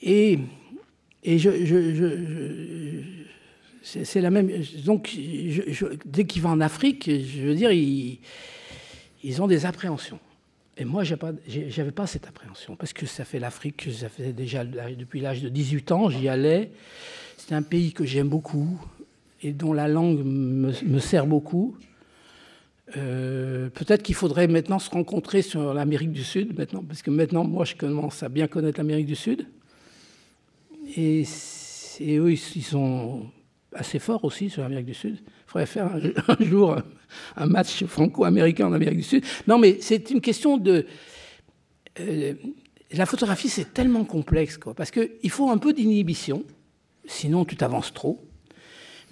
Et, 0.00 0.38
et 1.24 1.38
je, 1.38 1.50
c'est 3.82 4.20
la 4.20 4.30
même. 4.30 4.50
Donc, 4.84 5.16
dès 6.04 6.24
qu'il 6.24 6.42
va 6.42 6.50
en 6.50 6.60
Afrique, 6.60 7.10
je 7.10 7.42
veux 7.42 7.54
dire, 7.54 7.70
ils, 7.70 9.42
ont 9.42 9.46
des 9.46 9.66
appréhensions. 9.66 10.18
Et 10.78 10.84
moi, 10.84 11.04
je 11.04 11.14
n'avais 11.14 11.90
pas, 11.92 12.06
cette 12.06 12.26
appréhension, 12.26 12.76
parce 12.76 12.92
que 12.92 13.04
ça 13.04 13.24
fait 13.24 13.38
l'Afrique, 13.38 13.88
ça 13.92 14.08
fait 14.08 14.32
déjà 14.32 14.64
depuis 14.64 15.20
l'âge 15.20 15.42
de 15.42 15.48
18 15.48 15.92
ans, 15.92 16.08
j'y 16.08 16.28
allais. 16.28 16.70
C'est 17.36 17.54
un 17.54 17.62
pays 17.62 17.92
que 17.92 18.04
j'aime 18.04 18.28
beaucoup 18.28 18.80
et 19.42 19.52
dont 19.52 19.72
la 19.72 19.88
langue 19.88 20.22
me 20.24 20.98
sert 20.98 21.26
beaucoup. 21.26 21.76
Euh, 22.96 23.70
peut-être 23.70 24.02
qu'il 24.02 24.14
faudrait 24.14 24.48
maintenant 24.48 24.78
se 24.78 24.90
rencontrer 24.90 25.42
sur 25.42 25.72
l'Amérique 25.74 26.12
du 26.12 26.24
Sud, 26.24 26.58
maintenant, 26.58 26.82
parce 26.82 27.02
que 27.02 27.10
maintenant, 27.10 27.44
moi, 27.44 27.64
je 27.64 27.74
commence 27.74 28.22
à 28.22 28.28
bien 28.28 28.48
connaître 28.48 28.78
l'Amérique 28.78 29.06
du 29.06 29.16
Sud. 29.16 29.46
Et, 30.96 31.24
eux, 32.00 32.32
ils 32.32 32.64
sont 32.64 33.26
assez 33.74 33.98
forts 33.98 34.24
aussi 34.24 34.50
sur 34.50 34.62
l'Amérique 34.62 34.86
du 34.86 34.94
Sud. 34.94 35.16
Il 35.20 35.30
faudrait 35.46 35.66
faire 35.66 35.90
un, 36.28 36.44
jour 36.44 36.76
un 37.36 37.46
match 37.46 37.84
franco-américain 37.84 38.66
en 38.66 38.72
Amérique 38.72 38.98
du 38.98 39.04
Sud. 39.04 39.24
Non, 39.46 39.58
mais 39.58 39.78
c'est 39.80 40.10
une 40.10 40.20
question 40.20 40.58
de... 40.58 40.86
Euh, 42.00 42.34
la 42.92 43.06
photographie, 43.06 43.48
c'est 43.48 43.72
tellement 43.72 44.04
complexe, 44.04 44.58
quoi, 44.58 44.74
parce 44.74 44.90
qu'il 44.90 45.30
faut 45.30 45.50
un 45.50 45.56
peu 45.56 45.72
d'inhibition, 45.72 46.44
sinon 47.06 47.46
tu 47.46 47.56
t'avances 47.56 47.94
trop. 47.94 48.22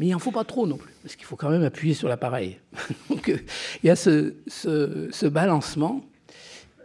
Mais 0.00 0.06
il 0.06 0.12
n'en 0.12 0.18
faut 0.18 0.30
pas 0.30 0.44
trop 0.44 0.66
non 0.66 0.78
plus, 0.78 0.94
parce 1.02 1.14
qu'il 1.14 1.26
faut 1.26 1.36
quand 1.36 1.50
même 1.50 1.62
appuyer 1.62 1.92
sur 1.92 2.08
l'appareil. 2.08 2.56
Donc 3.10 3.28
euh, 3.28 3.36
il 3.82 3.88
y 3.88 3.90
a 3.90 3.96
ce, 3.96 4.32
ce, 4.46 5.26
balancement. 5.26 6.02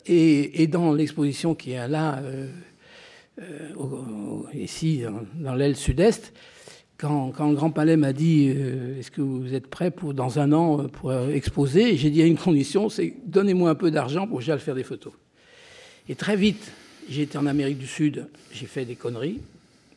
Et, 0.06 0.62
et 0.62 0.68
dans 0.68 0.94
l'exposition 0.94 1.56
qui 1.56 1.72
est 1.72 1.88
là, 1.88 2.18
euh, 2.18 2.50
euh, 3.40 4.44
ici, 4.54 5.04
dans, 5.36 5.56
l'aile 5.56 5.78
sud-est, 5.78 6.34
quand, 6.98 7.32
quand, 7.32 7.48
le 7.48 7.56
Grand 7.56 7.72
Palais 7.72 7.96
m'a 7.96 8.12
dit 8.12 8.48
Est-ce 8.48 9.12
que 9.12 9.22
vous 9.22 9.54
êtes 9.54 9.68
prêt 9.68 9.92
pour, 9.92 10.14
dans 10.14 10.40
un 10.40 10.52
an 10.52 10.90
pour 10.90 11.14
exposer 11.14 11.96
J'ai 11.96 12.10
dit 12.10 12.22
à 12.22 12.26
une 12.26 12.38
condition 12.38 12.90
c'est 12.90 13.14
donnez-moi 13.26 13.70
un 13.70 13.76
peu 13.76 13.92
d'argent 13.92 14.28
pour 14.28 14.40
que 14.40 14.44
j'aille 14.44 14.60
faire 14.60 14.76
des 14.76 14.84
photos. 14.84 15.14
Et 16.10 16.16
très 16.16 16.36
vite, 16.36 16.70
j'ai 17.10 17.22
été 17.22 17.38
en 17.38 17.46
Amérique 17.46 17.78
du 17.78 17.88
Sud, 17.88 18.28
j'ai 18.52 18.66
fait 18.66 18.84
des 18.84 18.96
conneries 18.96 19.40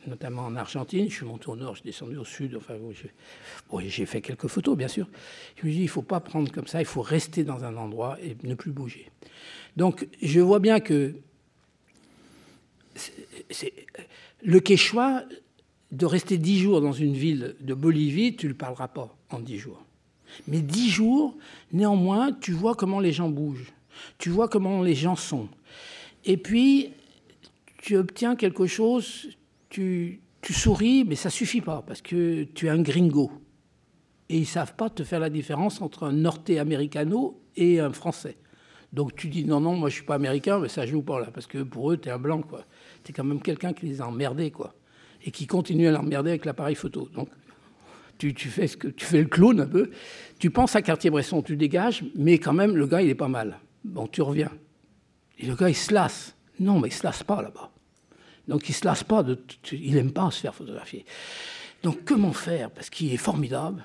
notamment 0.08 0.42
en 0.42 0.56
Argentine. 0.56 1.08
Je 1.08 1.14
suis 1.14 1.26
monté 1.26 1.48
au 1.48 1.56
nord, 1.56 1.74
je 1.74 1.80
suis 1.80 1.90
descendu 1.90 2.16
au 2.16 2.24
sud. 2.24 2.56
Enfin, 2.56 2.74
j'ai 3.80 4.06
fait 4.06 4.20
quelques 4.20 4.48
photos, 4.48 4.76
bien 4.76 4.88
sûr. 4.88 5.08
Je 5.56 5.66
me 5.66 5.72
dis, 5.72 5.78
il 5.78 5.84
ne 5.84 5.88
faut 5.88 6.02
pas 6.02 6.20
prendre 6.20 6.50
comme 6.50 6.66
ça, 6.66 6.80
il 6.80 6.86
faut 6.86 7.02
rester 7.02 7.44
dans 7.44 7.64
un 7.64 7.76
endroit 7.76 8.18
et 8.22 8.36
ne 8.42 8.54
plus 8.54 8.72
bouger. 8.72 9.10
Donc, 9.76 10.08
je 10.22 10.40
vois 10.40 10.58
bien 10.58 10.80
que 10.80 11.14
le 14.42 14.60
Quechua, 14.60 15.24
de 15.90 16.04
rester 16.04 16.36
dix 16.36 16.58
jours 16.58 16.80
dans 16.80 16.92
une 16.92 17.14
ville 17.14 17.56
de 17.60 17.72
Bolivie, 17.74 18.36
tu 18.36 18.46
ne 18.46 18.50
le 18.50 18.56
parleras 18.56 18.88
pas 18.88 19.16
en 19.30 19.38
dix 19.38 19.58
jours. 19.58 19.82
Mais 20.46 20.60
dix 20.60 20.90
jours, 20.90 21.36
néanmoins, 21.72 22.32
tu 22.32 22.52
vois 22.52 22.74
comment 22.74 23.00
les 23.00 23.12
gens 23.12 23.30
bougent, 23.30 23.72
tu 24.18 24.28
vois 24.28 24.48
comment 24.48 24.82
les 24.82 24.94
gens 24.94 25.16
sont. 25.16 25.48
Et 26.24 26.36
puis, 26.36 26.90
tu 27.78 27.96
obtiens 27.96 28.36
quelque 28.36 28.66
chose, 28.66 29.28
tu, 29.68 30.20
souris, 30.50 31.04
mais 31.04 31.14
ça 31.14 31.30
suffit 31.30 31.60
pas, 31.60 31.82
parce 31.86 32.02
que 32.02 32.44
tu 32.44 32.66
es 32.66 32.70
un 32.70 32.80
gringo. 32.80 33.30
Et 34.28 34.38
ils 34.38 34.46
savent 34.46 34.74
pas 34.74 34.90
te 34.90 35.04
faire 35.04 35.20
la 35.20 35.30
différence 35.30 35.80
entre 35.80 36.04
un 36.04 36.12
norte-américano 36.12 37.40
et 37.56 37.80
un 37.80 37.92
français. 37.92 38.36
Donc 38.92 39.14
tu 39.16 39.28
dis 39.28 39.44
non, 39.44 39.60
non, 39.60 39.74
moi 39.74 39.88
je 39.88 39.96
suis 39.96 40.04
pas 40.04 40.14
américain, 40.14 40.58
mais 40.58 40.68
ça 40.68 40.86
joue 40.86 41.02
pas 41.02 41.20
là, 41.20 41.28
parce 41.32 41.46
que 41.46 41.62
pour 41.62 41.92
eux, 41.92 41.96
tu 41.96 42.08
es 42.08 42.12
un 42.12 42.18
blanc, 42.18 42.42
quoi. 42.42 42.64
Tu 43.04 43.10
es 43.10 43.14
quand 43.14 43.24
même 43.24 43.42
quelqu'un 43.42 43.72
qui 43.72 43.86
les 43.86 44.00
a 44.00 44.06
emmerdés, 44.06 44.50
quoi. 44.50 44.74
Et 45.24 45.30
qui 45.30 45.46
continue 45.46 45.88
à 45.88 45.90
l'emmerder 45.90 46.30
avec 46.30 46.44
l'appareil 46.44 46.74
photo. 46.74 47.08
Donc 47.14 47.28
tu, 48.18 48.34
fais 48.48 48.66
ce 48.66 48.76
que, 48.76 48.88
tu 48.88 49.04
fais 49.04 49.20
le 49.20 49.28
clown 49.28 49.60
un 49.60 49.66
peu. 49.66 49.90
Tu 50.38 50.50
penses 50.50 50.74
à 50.76 50.82
Cartier-Bresson, 50.82 51.42
tu 51.42 51.56
dégages, 51.56 52.04
mais 52.14 52.38
quand 52.38 52.52
même, 52.52 52.76
le 52.76 52.86
gars, 52.86 53.02
il 53.02 53.08
est 53.08 53.14
pas 53.14 53.28
mal. 53.28 53.58
Bon, 53.84 54.06
tu 54.06 54.22
reviens. 54.22 54.50
Et 55.38 55.46
le 55.46 55.54
gars, 55.54 55.68
il 55.68 55.76
se 55.76 55.94
lasse. 55.94 56.34
Non, 56.58 56.80
mais 56.80 56.88
il 56.88 56.92
se 56.92 57.04
lasse 57.04 57.22
pas 57.22 57.40
là-bas. 57.42 57.70
Donc 58.48 58.68
il 58.68 58.72
ne 58.72 58.76
se 58.76 58.84
lasse 58.84 59.04
pas, 59.04 59.22
de, 59.22 59.38
il 59.72 59.94
n'aime 59.94 60.12
pas 60.12 60.30
se 60.30 60.40
faire 60.40 60.54
photographier. 60.54 61.04
Donc 61.82 62.04
comment 62.04 62.32
faire? 62.32 62.70
Parce 62.70 62.90
qu'il 62.90 63.12
est 63.12 63.18
formidable. 63.18 63.84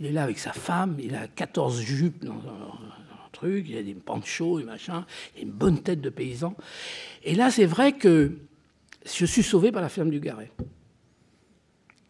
Il 0.00 0.06
est 0.06 0.12
là 0.12 0.22
avec 0.22 0.38
sa 0.38 0.52
femme, 0.52 0.96
il 0.98 1.14
a 1.14 1.28
14 1.28 1.80
jupes 1.80 2.24
dans 2.24 2.32
un, 2.32 2.78
truc, 3.32 3.66
il 3.68 3.76
a 3.76 3.82
des 3.82 3.94
panchos 3.94 4.60
et 4.60 4.62
machin, 4.64 5.04
il 5.34 5.40
a 5.40 5.42
une 5.42 5.50
bonne 5.50 5.82
tête 5.82 6.00
de 6.00 6.08
paysan. 6.08 6.54
Et 7.24 7.34
là, 7.34 7.50
c'est 7.50 7.66
vrai 7.66 7.92
que 7.92 8.38
je 9.04 9.26
suis 9.26 9.42
sauvé 9.42 9.72
par 9.72 9.82
la 9.82 9.88
ferme 9.88 10.10
du 10.10 10.20
Garet. 10.20 10.52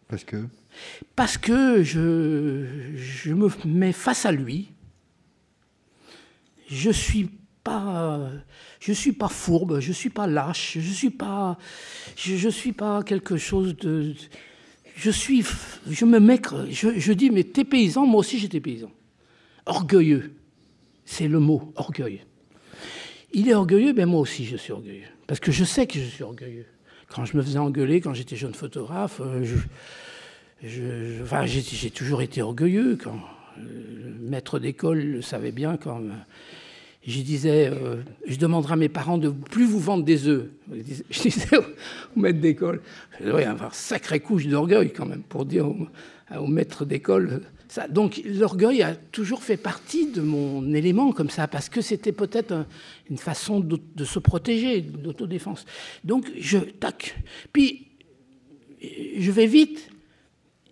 Parce 0.07 0.23
que? 0.23 0.45
Parce 1.15 1.39
que 1.39 1.81
je, 1.81 2.95
je 2.95 3.33
me 3.33 3.49
mets 3.65 3.91
face 3.91 4.27
à 4.27 4.31
lui. 4.31 4.71
Je 6.69 6.91
suis 6.91 7.31
pas, 7.65 8.29
je 8.79 8.93
suis 8.93 9.11
pas 9.11 9.27
fourbe, 9.27 9.79
je 9.79 9.91
suis 9.91 10.11
pas 10.11 10.27
lâche, 10.27 10.77
je 10.79 10.93
suis 10.93 11.09
pas, 11.09 11.57
je, 12.15 12.47
suis 12.47 12.71
pas 12.71 13.01
quelque 13.03 13.37
chose 13.37 13.75
de, 13.75 14.13
je 14.95 15.09
suis, 15.09 15.43
je 15.89 16.05
me 16.05 16.19
mets, 16.19 16.39
je, 16.69 16.97
je 16.97 17.13
dis 17.13 17.31
mais 17.31 17.43
t'es 17.43 17.65
paysan, 17.65 18.05
moi 18.05 18.19
aussi 18.19 18.37
j'étais 18.37 18.61
paysan, 18.61 18.91
orgueilleux, 19.65 20.35
c'est 21.05 21.27
le 21.27 21.39
mot 21.39 21.73
orgueil. 21.75 22.21
Il 23.33 23.49
est 23.49 23.55
orgueilleux, 23.55 23.93
ben 23.93 24.05
moi 24.05 24.21
aussi 24.21 24.45
je 24.45 24.57
suis 24.57 24.71
orgueilleux, 24.71 25.09
parce 25.25 25.39
que 25.39 25.51
je 25.51 25.65
sais 25.65 25.87
que 25.87 25.99
je 25.99 26.05
suis 26.05 26.23
orgueilleux. 26.23 26.67
Quand 27.09 27.25
je 27.25 27.35
me 27.35 27.41
faisais 27.41 27.59
engueuler, 27.59 27.99
quand 27.99 28.13
j'étais 28.13 28.35
jeune 28.35 28.53
photographe, 28.53 29.21
euh, 29.21 29.43
je, 30.63 31.23
enfin, 31.23 31.45
j'ai 31.45 31.89
toujours 31.89 32.21
été 32.21 32.43
orgueilleux. 32.43 32.97
Quand 33.01 33.19
le 33.57 34.13
maître 34.19 34.59
d'école 34.59 34.99
le 34.99 35.21
savait 35.21 35.51
bien, 35.51 35.77
quand 35.77 36.01
je 37.05 37.21
disais, 37.21 37.69
euh, 37.71 38.01
je 38.25 38.37
demanderai 38.37 38.73
à 38.73 38.77
mes 38.77 38.89
parents 38.89 39.17
de 39.17 39.29
plus 39.29 39.65
vous 39.65 39.79
vendre 39.79 40.03
des 40.03 40.27
œufs. 40.27 40.47
Je 41.09 41.21
disais 41.21 41.57
au, 41.57 42.19
maître 42.19 42.39
d'école, 42.39 42.81
il 43.19 43.27
doit 43.27 43.41
y 43.41 43.45
avoir 43.45 43.75
sacrée 43.75 44.19
couche 44.19 44.47
d'orgueil 44.47 44.91
quand 44.91 45.05
même 45.05 45.21
pour 45.21 45.45
dire 45.45 45.67
au, 45.67 46.47
maître 46.47 46.83
d'école 46.83 47.43
ça. 47.67 47.87
Donc 47.87 48.21
l'orgueil 48.25 48.81
a 48.81 48.95
toujours 48.95 49.43
fait 49.43 49.57
partie 49.57 50.07
de 50.11 50.21
mon 50.21 50.73
élément 50.73 51.11
comme 51.11 51.29
ça, 51.29 51.47
parce 51.47 51.69
que 51.69 51.81
c'était 51.81 52.11
peut-être 52.11 52.65
une 53.09 53.17
façon 53.17 53.59
de, 53.59 54.03
se 54.03 54.19
protéger, 54.19 54.81
d'autodéfense. 54.81 55.65
Donc 56.03 56.31
je 56.39 56.57
tac. 56.57 57.21
Puis 57.53 57.87
je 59.17 59.31
vais 59.31 59.45
vite, 59.45 59.91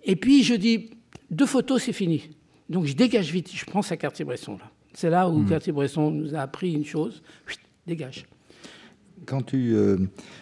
et 0.04 0.16
puis 0.16 0.44
je 0.44 0.56
dis, 0.56 0.90
deux 1.30 1.46
photos, 1.46 1.84
c'est 1.84 1.94
fini. 1.94 2.30
Donc 2.70 2.86
je 2.86 2.94
dégage 2.94 3.32
vite, 3.32 3.52
je 3.54 3.66
prends 3.66 3.84
sa 3.84 3.98
Cartier-Bresson 3.98 4.58
là. 4.58 4.73
C'est 4.94 5.10
là 5.10 5.30
où 5.30 5.44
Cartier-Bresson 5.46 6.12
hmm. 6.12 6.16
nous 6.16 6.36
a 6.36 6.40
appris 6.40 6.74
une 6.74 6.86
chose, 6.86 7.22
dégage. 7.88 8.26
Quand 9.26 9.42
tu, 9.42 9.74
euh, 9.74 9.98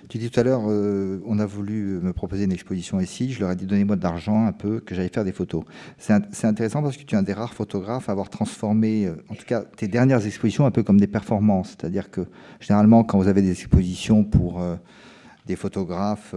tu 0.10 0.18
dis 0.18 0.32
tout 0.32 0.40
à 0.40 0.44
l'heure, 0.44 0.64
euh, 0.68 1.22
on 1.28 1.38
a 1.38 1.46
voulu 1.46 2.00
me 2.02 2.14
proposer 2.14 2.46
une 2.46 2.52
exposition 2.52 3.00
ici, 3.00 3.32
je 3.32 3.40
leur 3.40 3.52
ai 3.52 3.56
dit 3.56 3.68
donnez-moi 3.68 3.96
de 3.96 4.02
l'argent 4.02 4.48
un 4.48 4.52
peu, 4.54 4.80
que 4.80 4.96
j'allais 4.96 5.10
faire 5.10 5.24
des 5.24 5.32
photos. 5.32 5.64
C'est 6.00 6.46
intéressant 6.46 6.82
parce 6.82 6.98
que 6.98 7.04
tu 7.04 7.14
es 7.14 7.18
un 7.18 7.22
des 7.22 7.34
rares 7.34 7.54
photographes 7.54 8.10
à 8.10 8.12
avoir 8.12 8.32
transformé, 8.32 9.06
euh, 9.06 9.16
en 9.30 9.36
tout 9.36 9.46
cas, 9.46 9.62
tes 9.62 9.88
dernières 9.88 10.26
expositions 10.26 10.66
un 10.66 10.72
peu 10.72 10.82
comme 10.82 11.00
des 11.00 11.08
performances. 11.08 11.76
C'est-à-dire 11.78 12.10
que 12.10 12.22
généralement, 12.60 13.04
quand 13.04 13.20
vous 13.20 13.28
avez 13.28 13.44
des 13.44 13.52
expositions 13.52 14.24
pour 14.24 14.64
des 15.46 15.56
photographes 15.56 16.36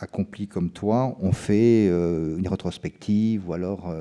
accomplis 0.00 0.48
comme 0.48 0.70
toi, 0.70 1.16
on 1.20 1.32
fait 1.32 1.86
une 1.86 2.48
rétrospective 2.48 3.48
ou 3.48 3.52
alors 3.52 3.92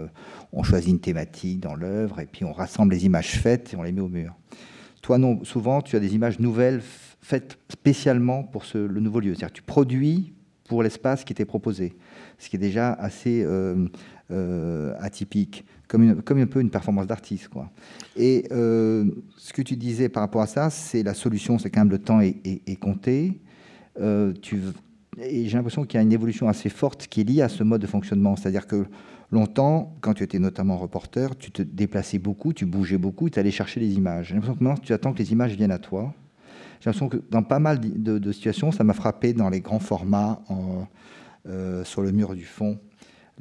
on 0.53 0.63
choisit 0.63 0.89
une 0.89 0.99
thématique 0.99 1.59
dans 1.59 1.75
l'œuvre 1.75 2.19
et 2.19 2.25
puis 2.25 2.45
on 2.45 2.53
rassemble 2.53 2.93
les 2.93 3.05
images 3.05 3.37
faites 3.39 3.73
et 3.73 3.75
on 3.75 3.83
les 3.83 3.91
met 3.91 4.01
au 4.01 4.07
mur. 4.07 4.33
Toi, 5.01 5.17
non, 5.17 5.43
souvent, 5.43 5.81
tu 5.81 5.95
as 5.95 5.99
des 5.99 6.15
images 6.15 6.39
nouvelles 6.39 6.81
faites 7.21 7.57
spécialement 7.69 8.43
pour 8.43 8.63
le 8.73 8.99
nouveau 8.99 9.19
lieu. 9.19 9.33
C'est-à-dire 9.33 9.53
tu 9.53 9.61
produis 9.61 10.33
pour 10.69 10.83
l'espace 10.83 11.23
qui 11.23 11.33
t'est 11.33 11.45
proposé, 11.45 11.97
ce 12.37 12.47
qui 12.47 12.55
est 12.55 12.59
déjà 12.59 12.93
assez 12.93 13.43
euh, 13.43 13.87
euh, 14.31 14.93
atypique, 14.99 15.65
comme, 15.87 16.21
un 16.29 16.45
peu 16.45 16.61
une 16.61 16.69
performance 16.69 17.07
d'artiste. 17.07 17.49
Et 18.15 18.45
euh, 18.51 19.05
ce 19.35 19.51
que 19.51 19.63
tu 19.63 19.75
disais 19.75 20.09
par 20.09 20.21
rapport 20.21 20.43
à 20.43 20.47
ça, 20.47 20.69
c'est 20.69 21.01
la 21.01 21.15
solution, 21.15 21.57
c'est 21.57 21.71
quand 21.71 21.81
même 21.81 21.89
le 21.89 21.97
temps 21.97 22.21
est, 22.21 22.79
compté. 22.79 23.41
Tu, 24.41 24.61
et 25.21 25.47
j'ai 25.47 25.57
l'impression 25.57 25.83
qu'il 25.83 25.97
y 25.97 25.99
a 25.99 26.03
une 26.03 26.13
évolution 26.13 26.47
assez 26.47 26.69
forte 26.69 27.07
qui 27.07 27.21
est 27.21 27.23
liée 27.23 27.41
à 27.41 27.49
ce 27.49 27.63
mode 27.63 27.81
de 27.81 27.87
fonctionnement. 27.87 28.35
C'est-à-dire 28.35 28.67
que 28.67 28.85
Longtemps, 29.31 29.95
quand 30.01 30.15
tu 30.15 30.23
étais 30.23 30.39
notamment 30.39 30.77
reporter, 30.77 31.37
tu 31.37 31.51
te 31.51 31.61
déplaçais 31.61 32.17
beaucoup, 32.17 32.51
tu 32.51 32.65
bougeais 32.65 32.97
beaucoup, 32.97 33.29
tu 33.29 33.39
allais 33.39 33.51
chercher 33.51 33.79
les 33.79 33.93
images. 33.93 34.29
J'ai 34.29 34.33
l'impression 34.33 34.55
que 34.55 34.63
maintenant, 34.63 34.81
tu 34.81 34.91
attends 34.91 35.13
que 35.13 35.19
les 35.19 35.31
images 35.31 35.55
viennent 35.55 35.71
à 35.71 35.77
toi. 35.77 36.13
J'ai 36.79 36.89
l'impression 36.89 37.09
que 37.09 37.17
dans 37.29 37.43
pas 37.43 37.59
mal 37.59 37.79
de, 37.79 38.31
situations, 38.31 38.71
ça 38.71 38.83
m'a 38.83 38.93
frappé 38.93 39.33
dans 39.33 39.49
les 39.49 39.61
grands 39.61 39.79
formats, 39.79 40.41
euh, 41.47 41.83
sur 41.83 42.01
le 42.01 42.11
mur 42.11 42.33
du 42.33 42.43
fond, 42.43 42.79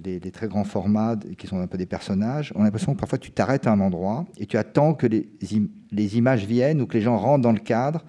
les, 0.04 0.20
très 0.20 0.46
grands 0.46 0.64
formats 0.64 1.16
qui 1.38 1.46
sont 1.46 1.58
un 1.58 1.66
peu 1.66 1.78
des 1.78 1.86
personnages. 1.86 2.52
On 2.54 2.60
a 2.60 2.64
l'impression 2.64 2.94
que 2.94 3.00
parfois 3.00 3.18
tu 3.18 3.30
t'arrêtes 3.30 3.66
à 3.66 3.72
un 3.72 3.80
endroit 3.80 4.26
et 4.36 4.44
tu 4.44 4.58
attends 4.58 4.92
que 4.92 5.06
les 5.06 6.18
images 6.18 6.44
viennent 6.44 6.82
ou 6.82 6.86
que 6.86 6.98
les 6.98 7.02
gens 7.02 7.16
rentrent 7.16 7.42
dans 7.42 7.52
le 7.52 7.60
cadre 7.60 8.04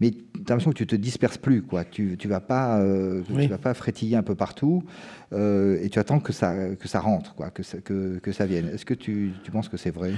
mais 0.00 0.10
tu 0.10 0.18
as 0.34 0.50
l'impression 0.50 0.70
que 0.70 0.78
tu 0.78 0.86
te 0.86 0.96
disperses 0.96 1.38
plus, 1.38 1.62
quoi. 1.62 1.84
Tu 1.84 2.16
ne 2.22 2.28
vas, 2.28 2.40
pas, 2.40 2.80
euh, 2.80 3.22
vas 3.28 3.58
pas 3.58 3.74
frétiller 3.74 4.16
un 4.16 4.22
peu 4.22 4.34
partout 4.34 4.84
euh, 5.32 5.78
et 5.82 5.88
tu 5.88 5.98
attends 5.98 6.20
que 6.20 6.32
ça, 6.32 6.74
que 6.74 6.88
ça 6.88 7.00
rentre, 7.00 7.34
quoi, 7.34 7.50
que, 7.50 7.62
ça, 7.62 7.78
que, 7.78 8.18
que 8.18 8.32
ça 8.32 8.46
vienne. 8.46 8.68
Est-ce 8.68 8.84
que 8.84 8.94
tu, 8.94 9.32
tu, 9.44 9.50
penses 9.50 9.68
que 9.68 9.76
c'est 9.76 9.90
vrai? 9.90 10.12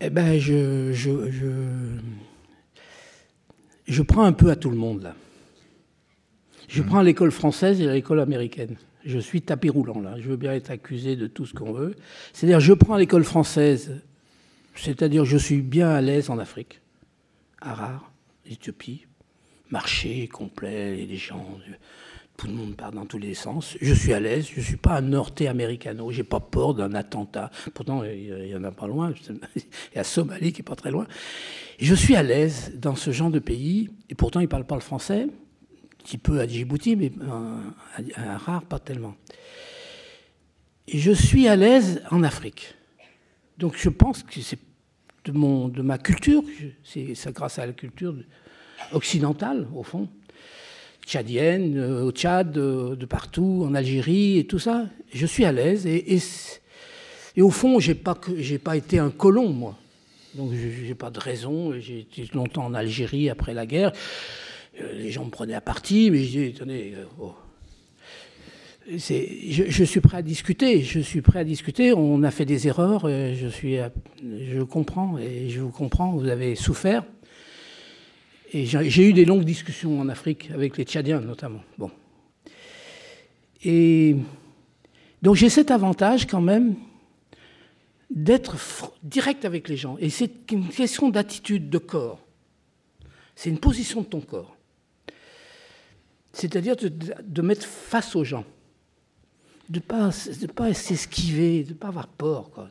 Eh 0.00 0.10
ben, 0.10 0.38
je, 0.38 0.92
je, 0.92 1.30
je, 1.30 1.50
je, 3.86 4.02
prends 4.02 4.24
un 4.24 4.32
peu 4.32 4.50
à 4.50 4.56
tout 4.56 4.70
le 4.70 4.76
monde, 4.76 5.02
là. 5.02 5.14
Je 6.68 6.82
prends 6.82 7.00
l'école 7.00 7.30
française 7.30 7.80
et 7.80 7.86
l'école 7.86 8.20
américaine. 8.20 8.76
Je 9.04 9.18
suis 9.18 9.40
tapis 9.40 9.70
roulant, 9.70 10.00
là. 10.00 10.16
Je 10.18 10.28
veux 10.28 10.36
bien 10.36 10.52
être 10.52 10.70
accusé 10.70 11.16
de 11.16 11.26
tout 11.26 11.46
ce 11.46 11.54
qu'on 11.54 11.72
veut. 11.72 11.94
C'est-à-dire, 12.34 12.60
je 12.60 12.74
prends 12.74 12.96
l'école 12.96 13.24
française 13.24 14.02
C'est-à-dire, 14.74 15.24
je 15.24 15.38
suis 15.38 15.62
bien 15.62 15.88
à 15.88 16.02
l'aise 16.02 16.28
en 16.28 16.38
Afrique, 16.38 16.82
à 17.60 17.70
Harare, 17.70 18.07
Éthiopie, 18.50 19.06
marché 19.70 20.28
complet, 20.28 20.96
les 20.96 21.16
gens, 21.16 21.58
tout 22.36 22.46
le 22.46 22.52
monde 22.52 22.76
part 22.76 22.92
dans 22.92 23.04
tous 23.04 23.18
les 23.18 23.34
sens. 23.34 23.76
Je 23.80 23.92
suis 23.92 24.12
à 24.12 24.20
l'aise, 24.20 24.48
je 24.52 24.60
ne 24.60 24.64
suis 24.64 24.76
pas 24.76 24.96
un 24.98 25.02
norte-américano, 25.02 26.10
j'ai 26.10 26.22
pas 26.22 26.40
peur 26.40 26.74
d'un 26.74 26.94
attentat. 26.94 27.50
Pourtant, 27.74 28.04
il 28.04 28.46
y 28.46 28.56
en 28.56 28.64
a 28.64 28.70
pas 28.70 28.86
loin, 28.86 29.12
il 29.56 29.96
y 29.96 29.98
a 29.98 30.04
Somalie 30.04 30.52
qui 30.52 30.60
est 30.60 30.64
pas 30.64 30.76
très 30.76 30.90
loin. 30.90 31.06
je 31.78 31.94
suis 31.94 32.16
à 32.16 32.22
l'aise 32.22 32.72
dans 32.76 32.96
ce 32.96 33.10
genre 33.10 33.30
de 33.30 33.40
pays, 33.40 33.90
et 34.08 34.14
pourtant 34.14 34.40
ils 34.40 34.44
ne 34.44 34.48
parlent 34.48 34.66
pas 34.66 34.76
le 34.76 34.80
français, 34.80 35.22
un 35.22 36.04
petit 36.04 36.18
peu 36.18 36.40
à 36.40 36.46
Djibouti, 36.46 36.96
mais 36.96 37.10
à 38.14 38.38
Rare, 38.38 38.64
pas 38.64 38.78
tellement. 38.78 39.16
Et 40.86 40.98
je 40.98 41.12
suis 41.12 41.48
à 41.48 41.56
l'aise 41.56 42.02
en 42.10 42.22
Afrique. 42.22 42.74
Donc 43.58 43.76
je 43.76 43.88
pense 43.88 44.22
que 44.22 44.40
c'est 44.40 44.58
de, 45.28 45.36
mon, 45.36 45.68
de 45.68 45.82
ma 45.82 45.98
culture, 45.98 46.42
c'est 46.84 47.32
grâce 47.32 47.58
à 47.58 47.66
la 47.66 47.72
culture 47.72 48.14
occidentale, 48.92 49.66
au 49.74 49.82
fond, 49.82 50.08
tchadienne, 51.04 51.76
euh, 51.78 52.04
au 52.04 52.12
Tchad, 52.12 52.56
euh, 52.56 52.96
de 52.96 53.06
partout, 53.06 53.64
en 53.66 53.74
Algérie 53.74 54.38
et 54.38 54.46
tout 54.46 54.58
ça. 54.58 54.86
Je 55.12 55.26
suis 55.26 55.44
à 55.44 55.52
l'aise 55.52 55.86
et, 55.86 56.18
et, 57.36 57.42
au 57.42 57.50
fond, 57.50 57.78
j'ai 57.78 57.94
pas 57.94 58.18
j'ai 58.36 58.58
pas 58.58 58.76
été 58.76 58.98
un 58.98 59.10
colon 59.10 59.48
moi. 59.48 59.78
Donc 60.34 60.52
j'ai 60.52 60.94
pas 60.94 61.10
de 61.10 61.18
raison. 61.18 61.72
J'ai 61.78 62.00
été 62.00 62.28
longtemps 62.34 62.66
en 62.66 62.74
Algérie 62.74 63.30
après 63.30 63.54
la 63.54 63.66
guerre. 63.66 63.92
Euh, 64.80 64.92
les 64.92 65.10
gens 65.10 65.24
me 65.24 65.30
prenaient 65.30 65.54
à 65.54 65.60
partie, 65.60 66.10
mais 66.10 66.24
je 66.24 66.38
dis 66.38 66.54
attendez. 66.54 66.94
Oh. 67.20 67.34
Je, 68.90 69.84
suis 69.84 70.00
prêt 70.00 70.18
à 70.18 70.22
discuter. 70.22 70.82
Je 70.82 71.00
suis 71.00 71.20
prêt 71.20 71.40
à 71.40 71.44
discuter. 71.44 71.92
On 71.92 72.22
a 72.22 72.30
fait 72.30 72.46
des 72.46 72.66
erreurs. 72.66 73.08
Je 73.08 73.48
suis, 73.48 73.76
je 74.22 74.62
comprends 74.62 75.18
et 75.18 75.50
je 75.50 75.60
vous 75.60 75.70
comprends. 75.70 76.12
Vous 76.12 76.28
avez 76.28 76.54
souffert. 76.54 77.04
Et 78.52 78.64
j'ai 78.64 79.08
eu 79.08 79.12
des 79.12 79.26
longues 79.26 79.44
discussions 79.44 80.00
en 80.00 80.08
Afrique 80.08 80.50
avec 80.54 80.78
les 80.78 80.84
Tchadiens 80.84 81.20
notamment. 81.20 81.62
Bon. 81.76 81.90
Et 83.62 84.16
donc 85.20 85.34
j'ai 85.34 85.50
cet 85.50 85.70
avantage 85.70 86.26
quand 86.26 86.40
même 86.40 86.74
d'être 88.10 88.56
direct 89.02 89.44
avec 89.44 89.68
les 89.68 89.76
gens. 89.76 89.96
Et 89.98 90.08
c'est 90.08 90.50
une 90.50 90.68
question 90.68 91.10
d'attitude 91.10 91.68
de 91.68 91.78
corps. 91.78 92.20
C'est 93.36 93.50
une 93.50 93.58
position 93.58 94.00
de 94.00 94.06
ton 94.06 94.20
corps. 94.20 94.56
C'est-à-dire 96.32 96.76
de, 96.76 97.42
mettre 97.42 97.66
face 97.66 98.16
aux 98.16 98.24
gens. 98.24 98.44
De 99.68 99.76
ne 99.76 99.80
pas, 99.80 100.08
de 100.08 100.46
pas 100.46 100.72
s'esquiver, 100.72 101.62
de 101.62 101.70
ne 101.70 101.74
pas 101.74 101.88
avoir 101.88 102.08
peur. 102.08 102.50
Quoi. 102.50 102.70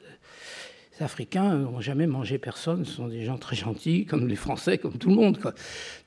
Les 1.00 1.06
Africains 1.06 1.56
n'ont 1.56 1.80
jamais 1.80 2.08
mangé 2.08 2.40
personne, 2.40 2.84
ce 2.86 2.94
sont 2.94 3.08
des 3.08 3.24
gens 3.24 3.38
très 3.38 3.56
gentils, 3.56 4.06
comme 4.06 4.28
les 4.28 4.36
Français, 4.36 4.80
comme 4.80 4.98
tout 4.98 5.10
le 5.10 5.16
monde. 5.16 5.38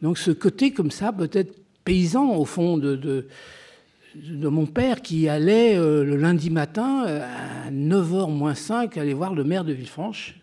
Donc 0.03 0.19
ce 0.19 0.33
côté 0.33 0.73
comme 0.73 0.91
ça, 0.91 1.13
peut-être 1.13 1.55
paysan 1.85 2.35
au 2.37 2.45
fond 2.45 2.77
de, 2.77 2.97
de, 2.97 4.49
mon 4.49 4.67
père 4.67 5.01
qui 5.03 5.29
allait 5.29 5.77
euh, 5.77 6.05
le 6.05 6.17
lundi 6.17 6.51
matin 6.51 7.07
euh, 7.07 7.23
à 7.67 7.71
9h 7.71 8.31
moins 8.31 8.55
5 8.55 8.97
aller 8.97 9.15
voir 9.15 9.35
le 9.35 9.45
maire 9.45 9.65
de 9.65 9.73
Villefranche, 9.73 10.41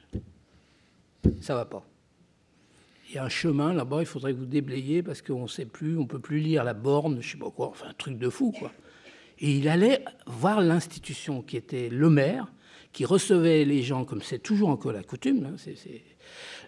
ça 1.42 1.56
va 1.56 1.66
pas. 1.66 1.84
Il 3.10 3.16
y 3.16 3.18
a 3.18 3.24
un 3.24 3.30
chemin 3.30 3.74
là-bas, 3.74 4.02
il 4.02 4.06
faudrait 4.06 4.34
que 4.34 4.40
vous 4.40 4.46
déblayiez 4.46 5.04
parce 5.04 5.22
qu'on 5.22 5.44
ne 5.44 5.48
sait 5.48 5.66
plus, 5.66 5.98
on 5.98 6.02
ne 6.02 6.08
peut 6.08 6.20
plus 6.20 6.40
lire 6.40 6.64
la 6.64 6.74
borne, 6.74 7.18
je 7.22 7.32
sais 7.32 7.38
pas 7.38 7.50
quoi, 7.50 7.68
enfin 7.68 7.88
un 7.90 7.94
truc 7.94 8.18
de 8.18 8.30
fou 8.30 8.54
quoi. 8.58 8.72
Et 9.40 9.58
il 9.58 9.70
allait 9.70 10.04
voir 10.26 10.62
l'institution 10.62 11.42
qui 11.42 11.58
était 11.58 11.90
le 11.90 12.10
maire, 12.10 12.52
qui 12.92 13.06
recevait 13.06 13.66
les 13.66 13.84
gens 13.84 14.06
comme 14.06 14.22
c'est 14.22 14.40
toujours 14.40 14.70
encore 14.70 14.92
la 14.92 15.04
coutume. 15.04 15.54
Hein, 15.54 15.74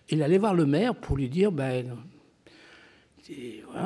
il 0.09 0.23
allait 0.23 0.37
voir 0.37 0.53
le 0.53 0.65
maire 0.65 0.95
pour 0.95 1.17
lui 1.17 1.29
dire 1.29 1.51
ben, 1.51 1.97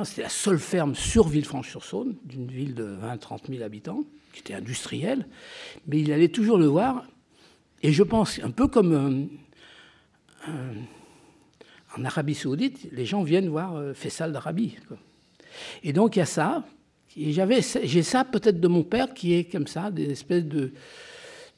c'était 0.04 0.22
la 0.22 0.30
seule 0.30 0.60
ferme 0.60 0.96
sur 0.96 1.28
Villefranche-sur-Saône, 1.28 2.16
d'une 2.24 2.48
ville 2.48 2.76
de 2.76 2.98
20-30 3.02 3.50
000 3.50 3.64
habitants, 3.64 4.04
qui 4.32 4.40
était 4.40 4.54
industrielle, 4.54 5.28
mais 5.88 6.00
il 6.00 6.12
allait 6.12 6.30
toujours 6.30 6.58
le 6.58 6.66
voir. 6.66 7.06
Et 7.82 7.92
je 7.92 8.04
pense, 8.04 8.40
un 8.40 8.52
peu 8.52 8.68
comme 8.68 9.30
euh, 10.48 10.74
en 11.98 12.06
Arabie 12.06 12.36
Saoudite, 12.36 12.88
les 12.92 13.06
gens 13.06 13.24
viennent 13.24 13.50
voir 13.50 13.76
euh, 13.76 13.94
Faisal 13.94 14.32
d'Arabie. 14.32 14.78
Et 15.84 15.94
donc 15.94 16.16
il 16.16 16.20
y 16.20 16.22
a 16.22 16.26
ça. 16.26 16.66
J'avais, 17.16 17.62
j'ai 17.84 18.04
ça 18.04 18.24
peut-être 18.24 18.60
de 18.60 18.68
mon 18.68 18.84
père 18.84 19.14
qui 19.14 19.34
est 19.34 19.44
comme 19.44 19.68
ça, 19.68 19.92
des 19.92 20.10
espèces 20.12 20.46
de, 20.46 20.74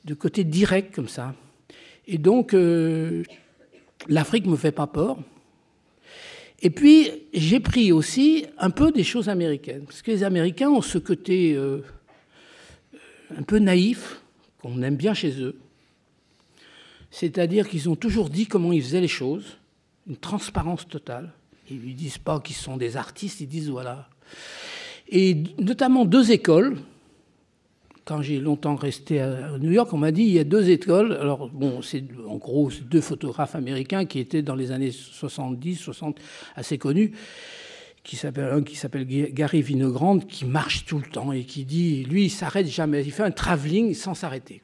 de 0.03 0.13
côté 0.13 0.43
direct 0.43 0.93
comme 0.93 1.07
ça. 1.07 1.33
Et 2.07 2.17
donc, 2.17 2.53
euh, 2.53 3.23
l'Afrique 4.07 4.45
ne 4.45 4.51
me 4.51 4.57
fait 4.57 4.71
pas 4.71 4.87
peur. 4.87 5.17
Et 6.61 6.69
puis, 6.69 7.09
j'ai 7.33 7.59
pris 7.59 7.91
aussi 7.91 8.45
un 8.57 8.69
peu 8.69 8.91
des 8.91 9.03
choses 9.03 9.29
américaines. 9.29 9.85
Parce 9.85 10.01
que 10.01 10.11
les 10.11 10.23
Américains 10.23 10.69
ont 10.69 10.81
ce 10.81 10.97
côté 10.97 11.53
euh, 11.53 11.81
un 13.37 13.43
peu 13.43 13.59
naïf, 13.59 14.21
qu'on 14.61 14.81
aime 14.81 14.95
bien 14.95 15.13
chez 15.13 15.41
eux. 15.41 15.57
C'est-à-dire 17.11 17.69
qu'ils 17.69 17.89
ont 17.89 17.95
toujours 17.95 18.29
dit 18.29 18.45
comment 18.45 18.73
ils 18.73 18.83
faisaient 18.83 19.01
les 19.01 19.07
choses, 19.07 19.57
une 20.07 20.17
transparence 20.17 20.87
totale. 20.87 21.31
Ils 21.69 21.77
ne 21.77 21.93
disent 21.93 22.17
pas 22.17 22.39
qu'ils 22.39 22.55
sont 22.55 22.77
des 22.77 22.97
artistes, 22.97 23.41
ils 23.41 23.47
disent 23.47 23.69
voilà. 23.69 24.09
Et 25.09 25.43
notamment 25.59 26.05
deux 26.05 26.31
écoles, 26.31 26.77
quand 28.05 28.21
j'ai 28.21 28.39
longtemps 28.39 28.75
resté 28.75 29.19
à 29.19 29.57
New 29.59 29.71
York, 29.71 29.91
on 29.91 29.97
m'a 29.97 30.11
dit 30.11 30.23
il 30.23 30.31
y 30.31 30.39
a 30.39 30.43
deux 30.43 30.69
écoles. 30.69 31.13
Alors, 31.13 31.49
bon, 31.49 31.81
c'est 31.81 32.03
en 32.27 32.37
gros 32.37 32.69
deux 32.89 33.01
photographes 33.01 33.55
américains 33.55 34.05
qui 34.05 34.19
étaient 34.19 34.43
dans 34.43 34.55
les 34.55 34.71
années 34.71 34.91
70, 34.91 35.75
60, 35.75 36.19
assez 36.55 36.77
connus. 36.77 37.11
Qui 38.03 38.17
s'appelle, 38.17 38.51
un 38.53 38.61
qui 38.61 38.75
s'appelle 38.75 39.07
Gary 39.07 39.63
Vinogrand, 39.63 40.19
qui 40.19 40.45
marche 40.45 40.85
tout 40.85 40.99
le 40.99 41.09
temps 41.09 41.31
et 41.31 41.43
qui 41.43 41.65
dit, 41.65 42.03
lui, 42.03 42.25
il 42.25 42.29
s'arrête 42.29 42.67
jamais. 42.67 43.03
Il 43.03 43.11
fait 43.11 43.23
un 43.23 43.31
travelling 43.31 43.95
sans 43.95 44.13
s'arrêter. 44.13 44.61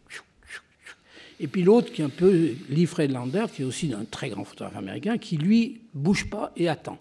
Et 1.40 1.48
puis 1.48 1.64
l'autre, 1.64 1.92
qui 1.92 2.04
est 2.04 2.06
un 2.06 2.10
peu 2.10 2.52
Lee 2.70 2.86
Friedlander, 2.86 3.46
qui 3.52 3.64
est 3.64 3.66
aussi 3.66 3.92
un 3.94 4.06
très 4.06 4.30
grand 4.30 4.44
photographe 4.44 4.78
américain, 4.78 5.18
qui 5.18 5.38
lui 5.38 5.82
bouge 5.96 6.30
pas 6.30 6.52
et 6.56 6.70
attend. 6.70 7.00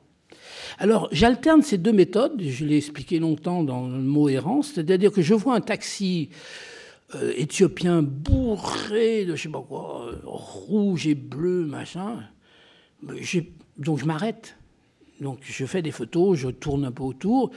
Alors, 0.79 1.09
j'alterne 1.13 1.63
ces 1.63 1.79
deux 1.79 1.93
méthodes, 1.93 2.41
je 2.41 2.65
l'ai 2.65 2.77
expliqué 2.77 3.19
longtemps 3.19 3.63
dans 3.63 3.89
le 3.89 3.99
mot 3.99 4.29
errance, 4.29 4.73
c'est-à-dire 4.75 5.13
que 5.13 5.23
je 5.23 5.35
vois 5.35 5.55
un 5.55 5.61
taxi 5.61 6.31
euh, 7.15 7.33
éthiopien 7.37 8.03
bourré 8.03 9.25
de 9.25 9.35
je 9.35 9.43
sais 9.43 9.49
pas 9.49 9.65
quoi, 9.67 10.13
rouge 10.25 11.07
et 11.07 11.15
bleu, 11.15 11.65
machin. 11.65 12.23
Donc 13.03 13.99
je 13.99 14.05
m'arrête. 14.05 14.57
Donc 15.21 15.41
je 15.43 15.67
fais 15.67 15.83
des 15.83 15.91
photos, 15.91 16.39
je 16.39 16.49
tourne 16.49 16.85
un 16.85 16.93
peu 16.93 17.03
autour 17.03 17.51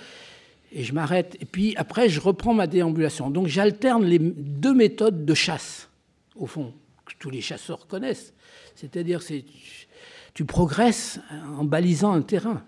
et 0.72 0.84
je 0.84 0.94
m'arrête. 0.94 1.38
Et 1.40 1.46
puis 1.46 1.76
après, 1.78 2.10
je 2.10 2.20
reprends 2.20 2.54
ma 2.54 2.68
déambulation. 2.68 3.30
Donc 3.30 3.48
j'alterne 3.48 4.04
les 4.04 4.20
deux 4.20 4.74
méthodes 4.74 5.26
de 5.26 5.34
chasse, 5.34 5.90
au 6.36 6.48
fond, 6.48 6.74
que 7.06 7.14
tous 7.20 7.30
les 7.30 7.42
chasseurs 7.42 7.88
connaissent. 7.88 8.34
C'est-à-dire, 8.76 9.22
c'est 9.22 9.46
tu 10.34 10.46
progresses 10.46 11.20
en 11.58 11.64
balisant 11.64 12.12
un 12.12 12.24
terrain. 12.24 12.64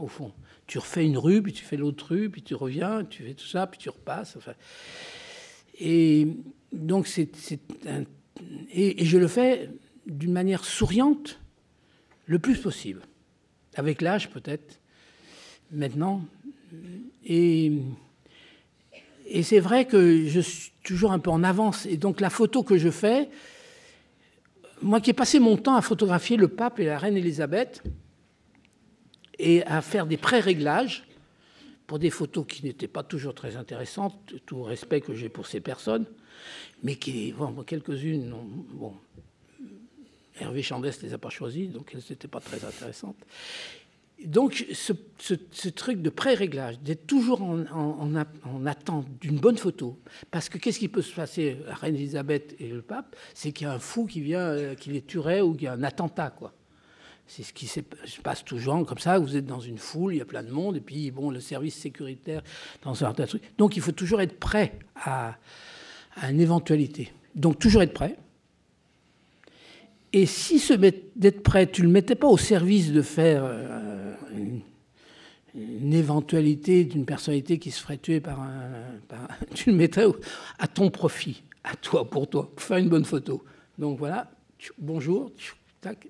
Au 0.00 0.06
fond. 0.06 0.32
Tu 0.66 0.78
refais 0.78 1.04
une 1.04 1.18
rue, 1.18 1.42
puis 1.42 1.52
tu 1.52 1.64
fais 1.64 1.76
l'autre 1.76 2.08
rue, 2.10 2.30
puis 2.30 2.42
tu 2.42 2.54
reviens, 2.54 3.04
tu 3.04 3.22
fais 3.22 3.34
tout 3.34 3.46
ça, 3.46 3.66
puis 3.66 3.78
tu 3.78 3.88
repasses. 3.88 4.36
Enfin. 4.36 4.52
Et 5.78 6.28
donc, 6.72 7.06
c'est, 7.06 7.30
et, 8.72 9.04
je 9.04 9.18
le 9.18 9.28
fais 9.28 9.70
d'une 10.06 10.32
manière 10.32 10.64
souriante 10.64 11.40
le 12.26 12.38
plus 12.38 12.58
possible. 12.58 13.02
Avec 13.74 14.02
l'âge, 14.02 14.30
peut-être, 14.30 14.80
maintenant. 15.72 16.22
Et, 17.24 17.72
et 19.26 19.42
c'est 19.42 19.60
vrai 19.60 19.86
que 19.86 20.26
je 20.26 20.40
suis 20.40 20.72
toujours 20.82 21.12
un 21.12 21.18
peu 21.18 21.30
en 21.30 21.42
avance. 21.42 21.86
Et 21.86 21.96
donc, 21.96 22.20
la 22.20 22.30
photo 22.30 22.62
que 22.62 22.78
je 22.78 22.90
fais, 22.90 23.28
moi 24.82 25.00
qui 25.00 25.10
ai 25.10 25.14
passé 25.14 25.38
mon 25.38 25.56
temps 25.56 25.76
à 25.76 25.82
photographier 25.82 26.36
le 26.36 26.48
pape 26.48 26.80
et 26.80 26.84
la 26.84 26.98
reine 26.98 27.16
Élisabeth, 27.16 27.82
et 29.40 29.64
à 29.64 29.80
faire 29.82 30.06
des 30.06 30.16
pré-réglages 30.16 31.04
pour 31.86 31.98
des 31.98 32.10
photos 32.10 32.46
qui 32.46 32.64
n'étaient 32.64 32.88
pas 32.88 33.02
toujours 33.02 33.34
très 33.34 33.56
intéressantes, 33.56 34.34
tout 34.46 34.62
respect 34.62 35.00
que 35.00 35.14
j'ai 35.14 35.28
pour 35.28 35.46
ces 35.46 35.60
personnes, 35.60 36.06
mais 36.82 36.96
qui, 36.96 37.32
bon, 37.32 37.52
quelques-unes, 37.64 38.32
bon, 38.74 38.94
Hervé 40.38 40.62
Chandès 40.62 40.92
les 41.02 41.12
a 41.12 41.18
pas 41.18 41.30
choisies, 41.30 41.68
donc 41.68 41.90
elles 41.92 42.02
n'étaient 42.08 42.28
pas 42.28 42.40
très 42.40 42.64
intéressantes. 42.64 43.16
Donc 44.24 44.66
ce, 44.72 45.68
truc 45.70 46.02
de 46.02 46.10
pré-réglage, 46.10 46.78
d'être 46.80 47.06
toujours 47.06 47.42
en, 47.42 47.64
en, 47.72 48.66
attente 48.66 49.06
d'une 49.18 49.38
bonne 49.38 49.56
photo, 49.56 49.98
parce 50.30 50.50
que 50.50 50.58
qu'est-ce 50.58 50.78
qui 50.78 50.88
peut 50.88 51.02
se 51.02 51.14
passer 51.14 51.56
à 51.68 51.74
Reine 51.74 51.94
Elisabeth 51.94 52.54
et 52.60 52.68
le 52.68 52.82
pape, 52.82 53.16
c'est 53.34 53.52
qu'il 53.52 53.66
y 53.66 53.70
a 53.70 53.72
un 53.72 53.78
fou 53.78 54.06
qui 54.06 54.20
vient, 54.20 54.40
euh, 54.40 54.74
qui 54.74 54.90
les 54.90 55.00
tuerait 55.00 55.40
ou 55.40 55.54
qu'il 55.54 55.64
y 55.64 55.68
a 55.68 55.72
un 55.72 55.82
attentat, 55.82 56.30
quoi. 56.30 56.52
C'est 57.30 57.44
ce 57.44 57.52
qui 57.52 57.68
se 57.68 57.80
passe 58.24 58.44
toujours 58.44 58.84
comme 58.84 58.98
ça. 58.98 59.20
Vous 59.20 59.36
êtes 59.36 59.46
dans 59.46 59.60
une 59.60 59.78
foule, 59.78 60.14
il 60.14 60.18
y 60.18 60.20
a 60.20 60.24
plein 60.24 60.42
de 60.42 60.50
monde, 60.50 60.78
et 60.78 60.80
puis 60.80 61.12
bon, 61.12 61.30
le 61.30 61.38
service 61.38 61.76
sécuritaire 61.76 62.42
dans 62.82 63.04
un 63.04 63.12
tas 63.12 63.26
de. 63.26 63.40
Donc 63.56 63.76
il 63.76 63.82
faut 63.82 63.92
toujours 63.92 64.20
être 64.20 64.36
prêt 64.40 64.76
à, 64.96 65.36
une 66.28 66.40
éventualité. 66.40 67.12
Donc 67.36 67.60
toujours 67.60 67.82
être 67.82 67.92
prêt. 67.92 68.16
Et 70.12 70.26
si 70.26 70.60
d'être 71.14 71.44
prêt, 71.44 71.70
tu 71.70 71.82
ne 71.82 71.86
le 71.86 71.92
mettais 71.92 72.16
pas 72.16 72.26
au 72.26 72.36
service 72.36 72.90
de 72.90 73.00
faire 73.00 73.42
euh, 73.44 74.12
une, 75.54 75.94
éventualité 75.94 76.82
d'une 76.82 77.04
personnalité 77.04 77.60
qui 77.60 77.70
se 77.70 77.80
ferait 77.80 77.98
tuer 77.98 78.18
par 78.18 78.40
un, 78.40 78.72
Tu 79.54 79.70
le 79.70 79.76
mettais 79.76 80.04
à 80.58 80.66
ton 80.66 80.90
profit, 80.90 81.44
à 81.62 81.76
toi, 81.76 82.10
pour 82.10 82.28
toi, 82.28 82.50
pour 82.50 82.60
faire 82.60 82.78
une 82.78 82.88
bonne 82.88 83.04
photo. 83.04 83.44
Donc 83.78 84.00
voilà, 84.00 84.32
bonjour, 84.78 85.30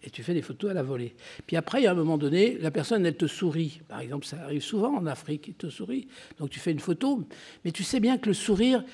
et 0.03 0.11
tu 0.11 0.23
fais 0.23 0.35
des 0.35 0.43
photos 0.43 0.71
à 0.71 0.75
la 0.75 0.83
volée. 0.83 1.15
Puis 1.47 1.57
après, 1.57 1.87
a 1.87 1.93
un 1.93 1.95
moment 1.95 2.19
donné, 2.19 2.59
la 2.59 2.71
personne, 2.71 3.07
elle 3.07 3.17
te 3.17 3.27
sourit. 3.27 3.81
Par 3.89 4.01
exemple, 4.01 4.27
ça 4.27 4.43
arrive 4.43 4.63
souvent 4.63 4.97
en 4.97 5.07
Afrique, 5.07 5.49
il 5.49 5.55
te 5.55 5.69
sourit. 5.69 6.09
Donc 6.39 6.51
tu 6.51 6.59
fais 6.59 6.73
une 6.73 6.81
photo, 6.81 7.25
mais 7.65 7.71
tu 7.71 7.85
sais 7.85 8.01
bien 8.01 8.19
que 8.19 8.29
le 8.29 8.35
sourire, 8.35 8.85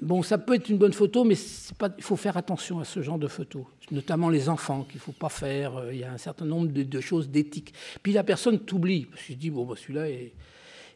bon, 0.00 0.22
ça 0.22 0.38
peut 0.38 0.54
être 0.54 0.68
une 0.68 0.78
bonne 0.78 0.92
photo, 0.92 1.24
mais 1.24 1.36
pas, 1.78 1.90
il 1.96 2.02
faut 2.02 2.16
faire 2.16 2.36
attention 2.36 2.80
à 2.80 2.84
ce 2.84 3.02
genre 3.02 3.18
de 3.18 3.28
photos, 3.28 3.64
notamment 3.90 4.30
les 4.30 4.48
enfants 4.48 4.84
qu'il 4.84 4.96
ne 4.96 5.02
faut 5.02 5.12
pas 5.12 5.28
faire. 5.28 5.76
Euh, 5.76 5.92
il 5.92 6.00
y 6.00 6.04
a 6.04 6.12
un 6.12 6.18
certain 6.18 6.46
nombre 6.46 6.68
de, 6.68 7.00
choses 7.00 7.28
d'éthique. 7.28 7.74
Puis 8.02 8.12
la 8.12 8.24
personne 8.24 8.58
t'oublie, 8.60 9.04
parce 9.06 9.22
qu'il 9.22 9.36
dit, 9.36 9.50
bon, 9.50 9.64
bah, 9.64 9.74
celui-là 9.76 10.08
est... 10.08 10.32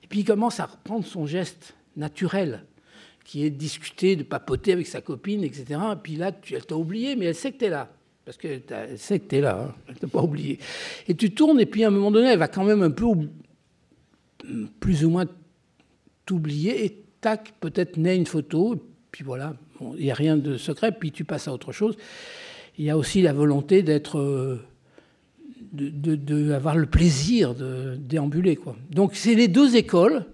Et 0.02 0.06
puis 0.08 0.20
il 0.20 0.24
commence 0.24 0.58
à 0.58 0.66
reprendre 0.66 1.04
son 1.04 1.26
geste 1.26 1.74
naturel, 1.96 2.64
qui 3.30 3.44
est 3.44 3.50
de 3.50 3.56
discuter, 3.56 4.16
de 4.16 4.24
papoter 4.24 4.72
avec 4.72 4.88
sa 4.88 5.00
copine, 5.00 5.44
etc. 5.44 5.64
Et 5.92 5.96
puis 6.02 6.16
là, 6.16 6.32
elle 6.50 6.66
t'a 6.66 6.74
oublié, 6.74 7.14
mais 7.14 7.26
elle 7.26 7.34
sait 7.36 7.52
que 7.52 7.58
tu 7.58 7.66
es 7.66 7.68
là. 7.68 7.88
Parce 8.24 8.36
qu'elle 8.36 8.64
sait 8.96 9.20
que 9.20 9.28
tu 9.28 9.36
es 9.36 9.40
là, 9.40 9.68
hein. 9.68 9.74
elle 9.88 9.94
t'a 9.94 10.08
pas 10.08 10.20
oublié. 10.20 10.58
Et 11.06 11.14
tu 11.14 11.32
tournes, 11.32 11.60
et 11.60 11.66
puis 11.66 11.84
à 11.84 11.86
un 11.86 11.90
moment 11.92 12.10
donné, 12.10 12.30
elle 12.30 12.40
va 12.40 12.48
quand 12.48 12.64
même 12.64 12.82
un 12.82 12.90
peu, 12.90 13.06
plus 14.80 15.04
ou 15.04 15.10
moins, 15.10 15.26
t'oublier, 16.26 16.84
et 16.84 17.04
tac, 17.20 17.54
peut-être 17.60 17.98
naît 17.98 18.16
une 18.16 18.26
photo, 18.26 18.84
puis 19.12 19.22
voilà, 19.22 19.54
il 19.80 20.02
n'y 20.06 20.10
a 20.10 20.14
rien 20.14 20.36
de 20.36 20.56
secret, 20.56 20.90
puis 20.90 21.12
tu 21.12 21.24
passes 21.24 21.46
à 21.46 21.52
autre 21.52 21.70
chose. 21.70 21.96
Il 22.78 22.84
y 22.84 22.90
a 22.90 22.98
aussi 22.98 23.22
la 23.22 23.32
volonté 23.32 23.84
d'être, 23.84 24.18
euh, 24.18 24.60
d'avoir 25.72 26.74
de, 26.74 26.80
le 26.80 26.86
plaisir 26.86 27.54
de 27.54 27.94
déambuler. 27.94 28.56
Quoi. 28.56 28.74
Donc 28.90 29.14
c'est 29.14 29.36
les 29.36 29.46
deux 29.46 29.76
écoles, 29.76 30.24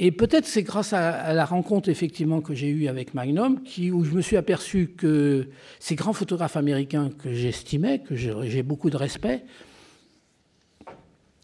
et 0.00 0.10
peut-être 0.10 0.46
c'est 0.46 0.64
grâce 0.64 0.92
à, 0.92 1.32
la 1.32 1.44
rencontre 1.44 1.88
effectivement 1.88 2.40
que 2.40 2.54
j'ai 2.54 2.68
eue 2.68 2.88
avec 2.88 3.14
Magnum, 3.14 3.60
où 3.92 4.04
je 4.04 4.10
me 4.10 4.22
suis 4.22 4.36
aperçu 4.36 4.88
que 4.96 5.48
ces 5.78 5.94
grands 5.94 6.14
photographes 6.14 6.56
américains 6.56 7.10
que 7.10 7.32
j'estimais, 7.32 8.00
que 8.00 8.16
j'ai 8.16 8.62
beaucoup 8.62 8.90
de 8.90 8.96
respect, 8.96 9.44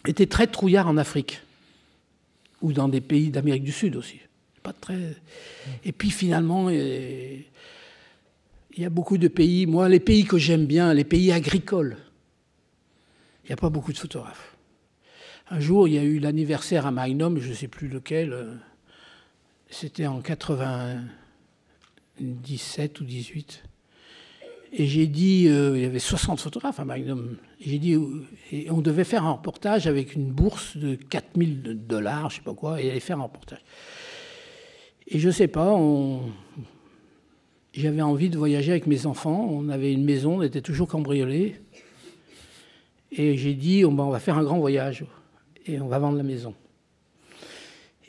étaient 0.09 0.27
très 0.27 0.49
trouillards 0.49 0.89
en 0.89 0.97
Afrique, 0.97 1.43
ou 2.63 2.73
dans 2.73 2.89
des 2.89 3.01
pays 3.01 3.31
d'Amérique 3.31 3.65
du 3.65 3.73
Sud 3.73 3.95
aussi 3.95 4.21
très. 4.73 5.17
Et 5.85 5.93
puis 5.93 6.11
finalement, 6.11 6.71
il 6.71 7.45
y 8.77 8.85
a 8.85 8.91
beaucoup 8.91 9.19
de 9.19 9.29
pays. 9.29 9.67
Moi, 9.67 9.89
les 9.89 10.01
pays 10.01 10.25
que 10.25 10.39
j'aime 10.39 10.67
bien, 10.67 10.93
les 10.95 11.05
pays 11.05 11.33
agricoles, 11.33 11.97
il 13.45 13.49
n'y 13.49 13.53
a 13.53 13.57
pas 13.57 13.71
beaucoup 13.71 13.93
de 13.93 13.99
photographes. 13.99 14.56
Un 15.49 15.61
jour, 15.61 15.86
il 15.86 15.94
y 15.94 15.99
a 15.99 16.03
eu 16.03 16.18
l'anniversaire 16.18 16.86
à 16.86 16.90
Magnum, 16.90 17.38
je 17.38 17.51
ne 17.51 17.55
sais 17.55 17.68
plus 17.68 17.86
lequel. 17.86 18.32
Euh, 18.32 18.53
c'était 19.70 20.09
en 20.09 20.20
97 20.20 23.01
ou 23.01 23.05
18. 23.05 23.62
Et 24.72 24.86
j'ai 24.86 25.07
dit, 25.07 25.47
euh, 25.49 25.76
il 25.76 25.82
y 25.82 25.84
avait 25.84 26.01
60 26.01 26.40
photographes 26.40 26.80
à 26.80 26.84
Magnum. 26.84 27.36
J'ai 27.61 27.78
dit, 27.78 27.97
et 28.51 28.68
on 28.72 28.80
devait 28.80 29.05
faire 29.05 29.24
un 29.24 29.34
reportage 29.34 29.86
avec 29.86 30.16
une 30.16 30.32
bourse 30.32 30.76
de 30.76 30.97
4000 30.97 31.86
dollars, 31.86 32.28
je 32.30 32.34
ne 32.34 32.40
sais 32.40 32.44
pas 32.44 32.55
quoi, 32.55 32.82
et 32.82 32.90
aller 32.90 32.99
faire 32.99 33.20
un 33.20 33.24
reportage. 33.24 33.62
Et 35.07 35.20
je 35.20 35.30
sais 35.30 35.47
pas, 35.47 35.78
j'avais 37.72 38.03
envie 38.03 38.30
de 38.30 38.38
voyager 38.38 38.72
avec 38.72 38.88
mes 38.88 39.07
enfants. 39.07 39.47
On 39.49 39.68
avait 39.68 39.92
une 39.92 40.05
maison, 40.05 40.38
on 40.38 40.42
était 40.42 40.61
toujours 40.61 40.88
cambriolés. 40.88 41.55
Et 43.12 43.36
j'ai 43.36 43.55
dit, 43.55 43.84
on 43.84 43.94
va 43.94 44.18
faire 44.18 44.36
un 44.36 44.42
grand 44.42 44.59
voyage 44.59 45.05
et 45.67 45.81
on 45.81 45.89
va 45.89 45.99
vendre 45.99 46.17
la 46.17 46.23
maison. 46.23 46.55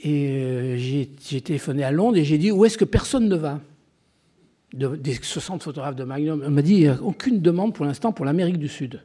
Et 0.04 0.30
euh, 0.30 0.78
j'ai 0.78 1.42
téléphoné 1.42 1.84
à 1.84 1.92
Londres 1.92 2.18
et 2.18 2.24
j'ai 2.24 2.38
dit, 2.38 2.52
où 2.52 2.66
est-ce 2.66 2.78
que 2.78 2.86
personne 2.86 3.28
ne 3.28 3.36
va? 3.36 3.60
Des 4.74 5.16
60 5.16 5.64
photographes 5.64 5.96
de 5.96 6.04
Magnum. 6.04 6.44
On 6.46 6.52
m'a 6.52 6.62
dit, 6.62 6.88
a 6.88 7.02
aucune 7.02 7.42
demande 7.42 7.74
pour 7.74 7.86
l'instant 7.86 8.12
pour 8.12 8.26
l'Amérique 8.26 8.58
du 8.58 8.68
Sud. 8.68 9.02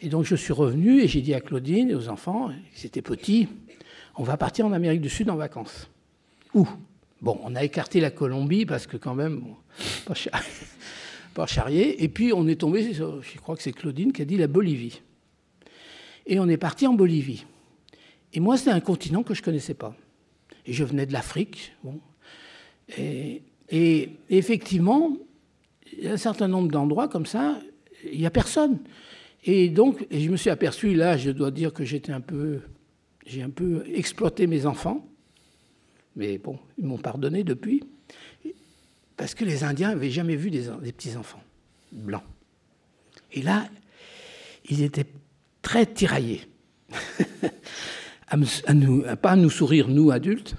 Et 0.00 0.08
donc 0.08 0.24
je 0.24 0.34
suis 0.34 0.52
revenu 0.52 1.00
et 1.00 1.08
j'ai 1.08 1.20
dit 1.20 1.34
à 1.34 1.40
Claudine 1.40 1.90
et 1.90 1.94
aux 1.94 2.08
enfants, 2.08 2.50
c'était 2.72 3.02
petit, 3.02 3.48
on 4.16 4.22
va 4.22 4.36
partir 4.36 4.66
en 4.66 4.72
Amérique 4.72 5.00
du 5.00 5.08
Sud 5.08 5.28
en 5.30 5.36
vacances. 5.36 5.88
Où? 6.54 6.66
Bon, 7.20 7.38
on 7.42 7.54
a 7.56 7.64
écarté 7.64 8.00
la 8.00 8.10
Colombie 8.10 8.64
parce 8.64 8.86
que 8.86 8.96
quand 8.96 9.14
même, 9.14 9.42
pas, 10.06 10.14
pas 11.34 11.46
charrier. 11.46 12.02
Et 12.02 12.08
puis 12.08 12.32
on 12.32 12.46
est 12.46 12.60
tombé, 12.60 12.92
je 12.92 13.38
crois 13.40 13.56
que 13.56 13.62
c'est 13.62 13.72
Claudine 13.72 14.12
qui 14.12 14.22
a 14.22 14.24
dit 14.24 14.36
la 14.36 14.46
Bolivie. 14.46 15.00
Et 16.28 16.38
on 16.38 16.48
est 16.48 16.56
parti 16.56 16.86
en 16.86 16.94
Bolivie. 16.94 17.44
Et 18.32 18.38
moi, 18.38 18.56
c'est 18.56 18.70
un 18.70 18.80
continent 18.80 19.24
que 19.24 19.34
je 19.34 19.40
ne 19.40 19.44
connaissais 19.44 19.74
pas. 19.74 19.96
Et 20.66 20.72
je 20.72 20.84
venais 20.84 21.06
de 21.06 21.12
l'Afrique. 21.12 21.72
Bon. 21.82 22.00
Et, 22.96 23.42
effectivement, 24.30 25.16
il 25.92 26.04
y 26.04 26.08
a 26.08 26.12
un 26.12 26.18
certain 26.18 26.46
nombre 26.46 26.70
d'endroits 26.70 27.08
comme 27.08 27.26
ça, 27.26 27.58
il 28.12 28.20
n'y 28.20 28.26
a 28.26 28.30
personne. 28.30 28.78
Et 29.44 29.68
donc, 29.68 30.06
je 30.10 30.28
me 30.28 30.36
suis 30.36 30.50
aperçu, 30.50 30.94
là, 30.94 31.16
je 31.16 31.30
dois 31.30 31.50
dire 31.50 31.72
que 31.72 31.84
j'étais 31.84 32.12
un 32.12 32.20
peu. 32.20 32.60
J'ai 33.26 33.42
un 33.42 33.50
peu 33.50 33.84
exploité 33.92 34.46
mes 34.46 34.64
enfants 34.64 35.08
mais 36.18 36.36
bon, 36.36 36.58
ils 36.76 36.84
m'ont 36.84 36.98
pardonné 36.98 37.44
depuis, 37.44 37.84
parce 39.16 39.34
que 39.34 39.44
les 39.44 39.62
Indiens 39.62 39.90
n'avaient 39.90 40.10
jamais 40.10 40.34
vu 40.34 40.50
des, 40.50 40.92
petits-enfants 40.92 41.42
blancs. 41.92 42.24
Et 43.32 43.40
là, 43.40 43.68
ils 44.68 44.82
étaient 44.82 45.06
très 45.62 45.86
tiraillés, 45.86 46.42
à, 48.28 48.36
nous, 48.74 49.02
pas 49.20 49.30
à 49.32 49.36
nous 49.36 49.50
sourire, 49.50 49.88
nous, 49.88 50.10
adultes, 50.10 50.54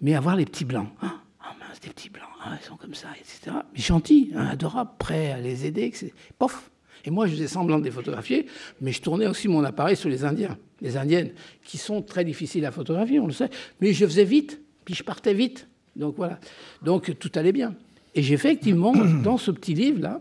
mais 0.00 0.14
à 0.14 0.20
voir 0.20 0.36
les 0.36 0.44
petits 0.44 0.64
blancs. 0.64 0.88
Ah, 1.00 1.14
oh 1.40 1.54
mince, 1.58 1.80
des 1.80 1.90
petits 1.90 2.10
blancs, 2.10 2.28
ah, 2.44 2.56
ils 2.60 2.64
sont 2.64 2.76
comme 2.76 2.94
ça, 2.94 3.08
etc. 3.18 3.56
Mais 3.72 3.80
gentils, 3.80 4.32
hein, 4.34 4.48
adorables, 4.52 4.92
prêts 4.98 5.32
à 5.32 5.40
les 5.40 5.66
aider, 5.66 5.82
etc. 5.84 6.12
Pof 6.38 6.70
Et 7.04 7.10
moi, 7.10 7.26
je 7.26 7.32
faisais 7.32 7.48
semblant 7.48 7.78
de 7.78 7.84
les 7.84 7.90
photographier, 7.90 8.46
mais 8.80 8.92
je 8.92 9.02
tournais 9.02 9.26
aussi 9.26 9.48
mon 9.48 9.64
appareil 9.64 9.96
sur 9.96 10.08
les 10.08 10.24
Indiens, 10.24 10.56
les 10.80 10.96
Indiennes, 10.96 11.32
qui 11.64 11.78
sont 11.78 12.02
très 12.02 12.24
difficiles 12.24 12.64
à 12.66 12.70
photographier, 12.70 13.20
on 13.20 13.26
le 13.26 13.32
sait. 13.32 13.50
Mais 13.80 13.92
je 13.92 14.06
faisais 14.06 14.24
vite, 14.24 14.60
puis 14.84 14.94
je 14.94 15.02
partais 15.02 15.34
vite. 15.34 15.68
Donc 15.96 16.16
voilà. 16.16 16.38
Donc 16.82 17.18
tout 17.18 17.32
allait 17.34 17.52
bien. 17.52 17.74
Et 18.14 18.22
j'ai 18.22 18.34
effectivement, 18.34 18.94
dans 19.22 19.38
ce 19.38 19.50
petit 19.50 19.74
livre-là, 19.74 20.20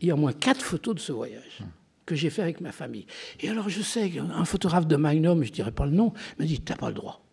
il 0.00 0.08
y 0.08 0.10
a 0.10 0.14
au 0.14 0.18
moins 0.18 0.32
quatre 0.32 0.62
photos 0.62 0.96
de 0.96 1.00
ce 1.00 1.12
voyage 1.12 1.62
que 2.06 2.14
j'ai 2.14 2.30
fait 2.30 2.42
avec 2.42 2.60
ma 2.60 2.72
famille. 2.72 3.06
Et 3.40 3.48
alors 3.48 3.68
je 3.68 3.82
sais 3.82 4.10
qu'un 4.10 4.44
photographe 4.44 4.86
de 4.86 4.96
Magnum, 4.96 5.42
je 5.42 5.50
ne 5.50 5.54
dirais 5.54 5.72
pas 5.72 5.86
le 5.86 5.92
nom, 5.92 6.12
me 6.38 6.44
dit, 6.44 6.60
tu 6.60 6.72
n'as 6.72 6.78
pas 6.78 6.88
le 6.88 6.94
droit. 6.94 7.24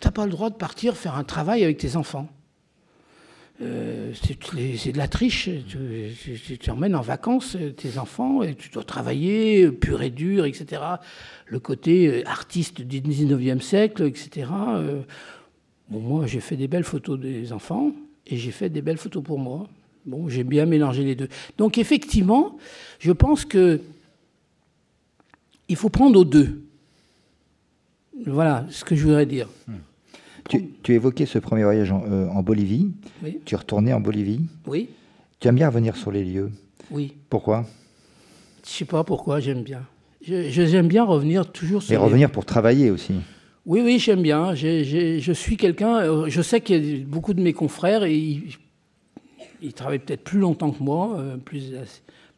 Tu 0.00 0.06
n'as 0.06 0.12
pas 0.12 0.24
le 0.24 0.30
droit 0.30 0.50
de 0.50 0.56
partir 0.56 0.96
faire 0.96 1.16
un 1.16 1.24
travail 1.24 1.64
avec 1.64 1.78
tes 1.78 1.96
enfants. 1.96 2.28
Euh, 3.62 4.12
c'est 4.14 4.92
de 4.92 4.98
la 4.98 5.08
triche. 5.08 5.48
Tu, 5.66 6.70
emmènes 6.70 6.94
en 6.94 7.00
vacances 7.00 7.56
tes 7.76 7.98
enfants 7.98 8.42
et 8.42 8.54
tu 8.54 8.68
dois 8.68 8.84
travailler 8.84 9.70
pur 9.70 10.02
et 10.02 10.10
dur, 10.10 10.44
etc. 10.44 10.82
Le 11.46 11.58
côté 11.58 12.08
euh, 12.08 12.28
artiste 12.28 12.82
du 12.82 13.00
19e 13.00 13.60
siècle, 13.60 14.04
etc. 14.04 14.50
Euh, 14.52 15.02
bon, 15.88 16.00
moi, 16.00 16.26
j'ai 16.26 16.40
fait 16.40 16.56
des 16.56 16.68
belles 16.68 16.84
photos 16.84 17.18
des 17.18 17.52
enfants 17.52 17.92
et 18.26 18.36
j'ai 18.36 18.50
fait 18.50 18.68
des 18.68 18.82
belles 18.82 18.98
photos 18.98 19.22
pour 19.22 19.38
moi. 19.38 19.66
Bon, 20.04 20.28
j'ai 20.28 20.44
bien 20.44 20.66
mélangé 20.66 21.02
les 21.02 21.14
deux. 21.14 21.28
Donc, 21.56 21.78
effectivement, 21.78 22.58
je 22.98 23.12
pense 23.12 23.44
que 23.44 23.80
il 25.68 25.76
faut 25.76 25.88
prendre 25.88 26.18
aux 26.18 26.24
deux. 26.24 26.62
Voilà 28.26 28.66
ce 28.70 28.84
que 28.84 28.94
je 28.94 29.04
voudrais 29.04 29.26
dire. 29.26 29.48
Hmm. 29.68 29.74
Tu, 30.82 30.94
évoquais 30.94 31.26
ce 31.26 31.38
premier 31.38 31.64
voyage 31.64 31.90
en, 31.90 32.04
euh, 32.06 32.42
Bolivie. 32.42 32.92
Oui. 33.22 33.40
Tu 33.44 33.54
es 33.54 33.58
retourné 33.58 33.92
en 33.92 34.00
Bolivie. 34.00 34.40
Oui. 34.66 34.88
Tu 35.40 35.48
aimes 35.48 35.56
bien 35.56 35.68
revenir 35.68 35.96
sur 35.96 36.12
les 36.12 36.24
lieux. 36.24 36.52
Oui. 36.90 37.14
Pourquoi? 37.28 37.66
Je 38.64 38.70
sais 38.70 38.84
pas 38.84 39.04
pourquoi, 39.04 39.40
j'aime 39.40 39.62
bien. 39.62 39.82
J'aime 40.22 40.88
bien 40.88 41.04
revenir 41.04 41.50
toujours 41.50 41.82
sur. 41.82 41.92
Et 41.92 41.96
revenir 41.96 42.30
pour 42.30 42.44
travailler 42.44 42.90
aussi. 42.90 43.14
Oui, 43.64 43.80
oui, 43.84 43.98
j'aime 43.98 44.22
bien. 44.22 44.54
je 44.54 45.32
suis 45.32 45.56
quelqu'un. 45.56 45.98
Euh, 45.98 46.24
je 46.28 46.42
sais 46.42 46.60
qu'il 46.60 46.84
y 46.84 47.02
a 47.02 47.04
beaucoup 47.04 47.34
de 47.34 47.40
mes 47.40 47.52
confrères 47.52 48.04
et 48.04 48.16
ils, 49.60 49.72
travaillent 49.72 49.98
peut-être 49.98 50.24
plus 50.24 50.38
longtemps 50.38 50.70
que 50.70 50.82
moi, 50.82 51.16
euh, 51.18 51.36
plus 51.36 51.74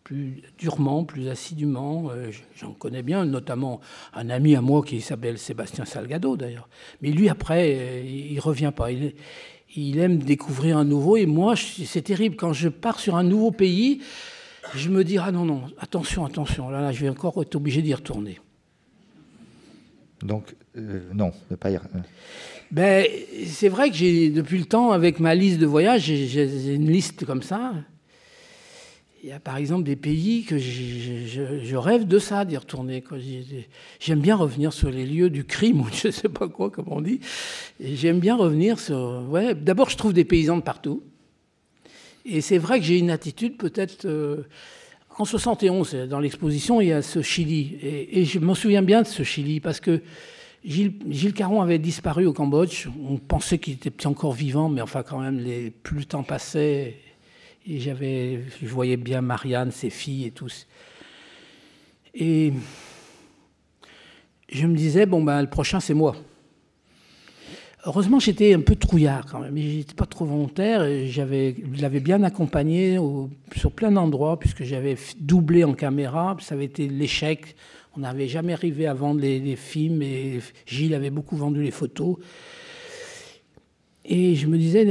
plus 0.09 0.41
durement, 0.57 1.05
plus 1.05 1.29
assidûment. 1.29 2.11
Euh, 2.11 2.31
j'en 2.57 2.73
connais 2.73 3.03
bien, 3.03 3.27
notamment 3.27 3.79
un 4.15 4.31
ami 4.31 4.57
à 4.57 4.63
moi 4.63 4.83
qui 4.83 5.03
s'appelle 5.03 5.37
Sébastien 5.37 5.85
Salgado 5.85 6.35
d'ailleurs. 6.35 6.67
Mais 7.03 7.11
lui, 7.11 7.29
après, 7.29 7.75
euh, 7.77 8.03
il 8.03 8.35
ne 8.35 8.41
revient 8.41 8.73
pas. 8.75 8.91
Il, 8.91 9.13
il, 9.77 9.99
aime 9.99 10.17
découvrir 10.17 10.79
un 10.79 10.87
nouveau. 10.87 11.19
Et 11.19 11.27
moi, 11.27 11.57
c'est 11.57 12.01
terrible. 12.01 12.37
Quand 12.37 12.55
je 12.55 12.71
pars 12.71 13.01
sur 13.01 13.17
un 13.17 13.23
nouveau 13.23 13.51
pays, 13.51 14.01
je 14.75 14.89
me 14.89 15.05
dis, 15.05 15.19
ah 15.19 15.31
non, 15.31 15.45
non, 15.45 15.65
attention, 15.79 16.25
attention, 16.25 16.71
là, 16.71 16.81
là 16.81 16.91
je 16.91 17.03
vais 17.03 17.11
encore 17.11 17.43
être 17.43 17.57
obligé 17.57 17.83
d'y 17.83 17.93
retourner. 17.93 18.41
Donc, 20.23 20.57
non, 21.13 21.33
ne 21.51 21.57
pas 21.57 21.71
y... 21.71 21.79
Ben, 22.71 23.07
c'est 23.47 23.69
vrai 23.69 23.91
que 23.91 23.97
j'ai, 23.97 24.31
depuis 24.31 24.59
le 24.59 24.65
temps, 24.65 24.91
avec 24.91 25.21
ma 25.21 25.35
liste 25.35 25.59
de 25.59 25.67
voyages, 25.67 26.01
j'ai 26.03 26.75
une 26.75 26.91
liste 26.91 27.27
comme 27.27 27.43
ça. 27.43 27.75
Il 29.23 29.31
y 29.31 29.33
a 29.33 29.41
par 29.41 29.57
exemple 29.57 29.83
des 29.83 29.97
pays 29.97 30.45
que 30.45 30.59
je, 30.59 31.77
rêve 31.77 32.07
de 32.07 32.19
ça, 32.21 32.45
d'y 32.45 32.57
retourner. 32.57 33.03
J'aime 33.99 34.21
bien 34.21 34.37
revenir 34.37 34.73
sur 34.73 34.91
les 34.91 35.07
lieux 35.07 35.29
du 35.29 35.45
crime, 35.45 35.81
ou 35.83 35.87
je 35.93 36.09
ne 36.09 36.13
sais 36.13 36.29
pas 36.29 36.49
quoi, 36.49 36.71
comme 36.71 36.87
on 36.89 37.01
dit. 37.01 37.19
J'aime 37.81 38.21
bien 38.21 38.37
revenir 38.37 38.79
sur... 38.79 39.25
D'abord, 39.57 39.91
je 39.91 39.97
trouve 39.97 40.13
des 40.13 40.25
paysans 40.25 40.57
de 40.57 40.63
partout. 40.63 41.03
Et 42.25 42.41
c'est 42.41 42.59
vrai 42.59 42.79
que 42.79 42.85
j'ai 42.85 42.99
une 42.99 43.11
attitude 43.11 43.57
peut-être... 43.57 44.05
Euh, 44.05 44.45
en 45.19 45.25
71, 45.25 45.95
dans 46.09 46.21
l'exposition, 46.21 46.81
il 46.81 46.89
y 46.89 46.93
a 46.93 47.03
ce 47.03 47.23
Chili. 47.23 47.77
Et, 47.83 48.25
je 48.25 48.39
me 48.39 48.55
souviens 48.55 48.83
bien 48.83 49.03
de 49.03 49.07
ce 49.09 49.25
Chili, 49.25 49.59
parce 49.59 49.81
que 49.81 50.01
Gilles, 50.65 51.33
Caron 51.35 51.61
avait 51.61 51.81
disparu 51.81 52.25
au 52.25 52.33
Cambodge. 52.33 52.87
On 53.05 53.17
pensait 53.17 53.59
qu'il 53.59 53.75
était 53.75 54.07
encore 54.07 54.33
vivant, 54.33 54.69
mais 54.69 54.81
enfin, 54.81 55.03
quand 55.03 55.19
même, 55.19 55.39
les, 55.41 55.71
plus 55.71 55.99
le 55.99 56.05
temps 56.05 56.23
passait, 56.23 56.95
et 57.69 57.81
j'avais, 57.81 58.41
je 58.63 58.67
voyais 58.67 58.97
bien 58.97 59.21
Marianne, 59.21 59.71
ses 59.71 59.91
filles 59.91 60.27
et 60.27 60.31
tous. 60.31 60.67
Et 62.15 62.53
je 64.51 64.67
me 64.67 64.75
disais, 64.75 65.07
bon, 65.07 65.23
ben, 65.23 65.41
le 65.43 65.49
prochain, 65.49 65.79
c'est 65.79 65.95
moi. 65.95 66.17
Heureusement, 67.85 68.19
j'étais 68.19 68.55
un 68.55 68.61
peu 68.61 68.75
trouillard 68.75 69.27
quand 69.27 69.41
même. 69.41 69.57
J'étais 69.57 69.95
pas 69.95 70.07
trop 70.07 70.25
volontaire. 70.25 70.81
Je 70.85 71.81
l'avais 71.81 72.01
bien 72.01 72.23
accompagné 72.23 72.99
sur 73.55 73.73
plein 73.73 73.93
d'endroits, 73.93 74.39
puisque 74.39 74.65
j'avais 74.65 74.97
doublé 75.21 75.63
en 75.65 75.75
caméra. 75.75 76.37
Ça 76.41 76.55
avait 76.55 76.65
été 76.65 76.89
l'échec 76.89 77.55
on 77.99 78.03
n'avait 78.03 78.29
jamais 78.29 78.53
arrivé 78.53 78.87
à 78.87 78.95
vendre 78.95 79.21
les, 79.21 79.57
films 79.57 80.03
et 80.03 80.39
Gilles 80.67 80.95
avait 80.95 81.11
beaucoup 81.11 81.37
vendu 81.37 81.63
les 81.63 81.73
photos. 81.73 82.17
Et 84.05 84.37
je 84.37 84.47
me 84.47 84.57
disais, 84.57 84.85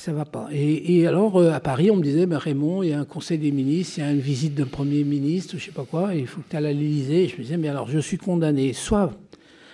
ça 0.00 0.14
va 0.14 0.24
pas. 0.24 0.48
Et, 0.50 1.06
alors, 1.06 1.36
euh, 1.36 1.52
à 1.52 1.60
Paris, 1.60 1.90
on 1.90 1.96
me 1.96 2.02
disait, 2.02 2.24
ben, 2.24 2.38
Raymond, 2.38 2.82
il 2.82 2.88
y 2.88 2.92
a 2.94 2.98
un 2.98 3.04
conseil 3.04 3.36
des 3.36 3.52
ministres, 3.52 3.98
il 3.98 4.00
y 4.00 4.04
a 4.04 4.10
une 4.10 4.18
visite 4.18 4.54
d'un 4.54 4.64
Premier 4.64 5.04
ministre, 5.04 5.58
je 5.58 5.64
sais 5.66 5.72
pas 5.72 5.84
quoi, 5.84 6.14
il 6.14 6.26
faut 6.26 6.40
que 6.40 6.48
tu 6.48 6.56
ailles 6.56 6.68
à 6.68 6.72
l'Élysée. 6.72 7.28
Je 7.28 7.36
me 7.36 7.42
disais, 7.42 7.58
mais 7.58 7.68
alors, 7.68 7.86
je 7.86 7.98
suis 7.98 8.16
condamné 8.16 8.72
soit 8.72 9.12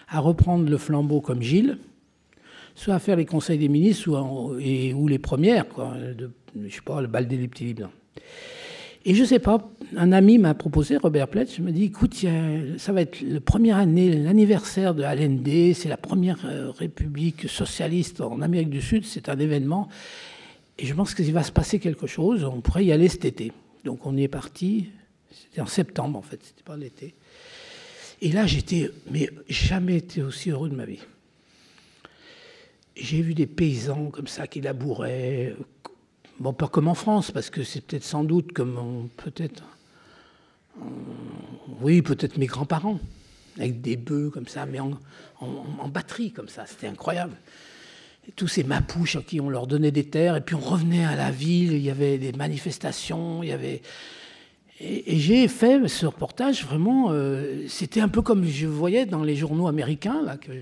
à 0.09 0.18
reprendre 0.18 0.68
le 0.68 0.79
flambeau 0.79 1.20
comme 1.20 1.43
Gilles, 1.43 1.79
soit 2.74 2.95
à 2.95 2.99
faire 2.99 3.14
les 3.14 3.24
conseils 3.24 3.59
des 3.59 3.68
ministres 3.68 4.11
ou, 4.11 4.59
et, 4.59 4.93
ou 4.95 5.07
les 5.07 5.20
premières, 5.20 5.68
quoi, 5.68 5.95
de, 5.97 6.33
je 6.61 6.74
sais 6.74 6.81
pas, 6.85 7.01
le 7.01 7.07
bal 7.07 7.29
des 7.29 7.47
petits 7.47 7.66
libres. 7.66 7.91
Et 9.09 9.15
je 9.15 9.23
ne 9.23 9.27
sais 9.27 9.39
pas, 9.39 9.71
un 9.97 10.11
ami 10.11 10.37
m'a 10.37 10.53
proposé, 10.55 10.97
Robert 10.97 11.29
Pletz, 11.29 11.61
me 11.61 11.71
dit, 11.71 11.85
écoute, 11.85 12.25
ça 12.77 12.93
va 12.93 13.03
être 13.03 13.21
la 13.21 13.41
première 13.41 13.77
année, 13.77 14.13
l'anniversaire 14.13 14.97
de 14.97 15.05
Allende, 15.05 15.49
c'est 15.75 15.89
la 15.89 15.97
première 15.97 16.45
euh, 16.45 16.73
république 16.73 17.49
socialiste 17.49 18.21
en 18.21 18.43
Amérique 18.43 18.69
du 18.69 18.83
Sud, 18.83 19.05
c'est 19.05 19.29
un 19.29 19.39
événement. 19.39 19.89
Et 20.77 20.87
je 20.87 20.93
pense 20.93 21.15
qu'il 21.15 21.33
va 21.33 21.45
se 21.45 21.53
passer 21.53 21.79
quelque 21.79 22.09
chose, 22.09 22.43
on 22.43 22.61
pourrait 22.61 22.85
y 22.85 22.91
aller 22.91 23.07
cet 23.07 23.25
été. 23.25 23.53
Donc 23.85 24.07
on 24.07 24.17
y 24.17 24.25
est 24.25 24.29
parti, 24.29 24.89
c'était 25.31 25.61
en 25.61 25.67
septembre 25.67 26.19
en 26.19 26.23
fait, 26.23 26.41
c'était 26.43 26.65
pas 26.65 26.77
l'été. 26.77 27.15
Et 28.23 28.33
là 28.33 28.45
j'étais, 28.45 28.91
mais 29.13 29.31
jamais 29.49 29.99
été 29.99 30.21
aussi 30.21 30.51
heureux 30.51 30.69
de 30.69 30.75
ma 30.75 30.85
vie. 30.85 31.05
J'ai 32.97 33.23
vu 33.23 33.35
des 33.35 33.47
paysans 33.47 34.11
comme 34.11 34.27
ça 34.27 34.49
qui 34.49 34.61
labouraient, 34.61 35.55
Bon, 36.39 36.53
pas 36.53 36.68
comme 36.68 36.89
en 36.89 36.95
France, 36.95 37.30
parce 37.30 37.49
que 37.49 37.62
c'est 37.62 37.80
peut-être 37.80 38.05
sans 38.05 38.22
doute 38.22 38.53
comme 38.53 39.09
peut-être. 39.16 39.62
Oui, 41.80 42.03
peut-être 42.03 42.37
mes 42.37 42.47
grands-parents, 42.47 43.01
avec 43.59 43.80
des 43.80 43.97
bœufs 43.97 44.30
comme 44.30 44.47
ça, 44.47 44.66
mais 44.66 44.78
en, 44.78 45.89
batterie 45.89 46.32
comme 46.32 46.49
ça, 46.49 46.66
c'était 46.66 46.89
incroyable. 46.89 47.37
Tous 48.34 48.49
ces 48.49 48.64
mapouches 48.64 49.16
à 49.16 49.22
qui 49.22 49.41
on 49.41 49.49
leur 49.49 49.66
donnait 49.66 49.93
des 49.93 50.05
terres, 50.05 50.37
et 50.37 50.43
puis 50.43 50.55
on 50.55 50.61
revenait 50.61 51.07
à 51.07 51.16
la 51.16 51.30
ville, 51.30 51.72
il 51.72 51.80
y 51.80 51.91
avait 51.91 52.18
des 52.18 52.32
manifestations, 52.32 53.43
il 53.43 53.49
y 53.49 53.53
avait. 53.53 53.80
Et, 54.78 55.18
j'ai 55.18 55.49
fait 55.49 55.89
ce 55.89 56.05
reportage 56.05 56.66
vraiment. 56.66 57.12
Euh, 57.12 57.66
c'était 57.66 58.01
un 58.01 58.09
peu 58.09 58.20
comme 58.20 58.45
je 58.45 58.66
voyais 58.66 59.07
dans 59.07 59.22
les 59.22 59.37
journaux 59.37 59.68
américains, 59.68 60.37
que 60.43 60.53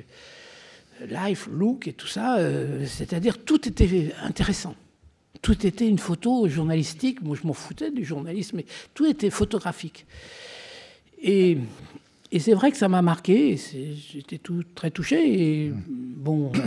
Life, 1.09 1.49
Look 1.51 1.89
et 1.89 1.95
tout 1.95 2.07
ça, 2.07 2.37
euh, 2.37 2.87
c'est-à-dire 2.87 3.45
tout 3.45 3.67
était 3.69 4.13
intéressant 4.23 4.77
tout 5.43 5.67
était 5.67 5.89
une 5.89 5.99
photo 5.99 6.49
journalistique. 6.49 7.23
Moi, 7.23 7.37
je 7.41 7.47
m'en 7.47 7.53
foutais 7.53 7.91
du 7.91 8.05
journalisme, 8.05 8.59
mais 8.59 8.67
tout 8.95 9.07
était 9.07 9.31
photographique. 9.31 10.07
Et, 11.23 11.59
c'est 12.39 12.55
vrai 12.55 12.73
que 12.73 12.77
ça 12.77 12.89
m'a 12.89 13.03
marqué. 13.03 13.57
J'étais 14.13 14.39
tout 14.39 14.65
très 14.75 14.91
touché. 14.91 15.63
Et 15.67 15.73
bon, 15.87 16.51
euh, 16.55 16.59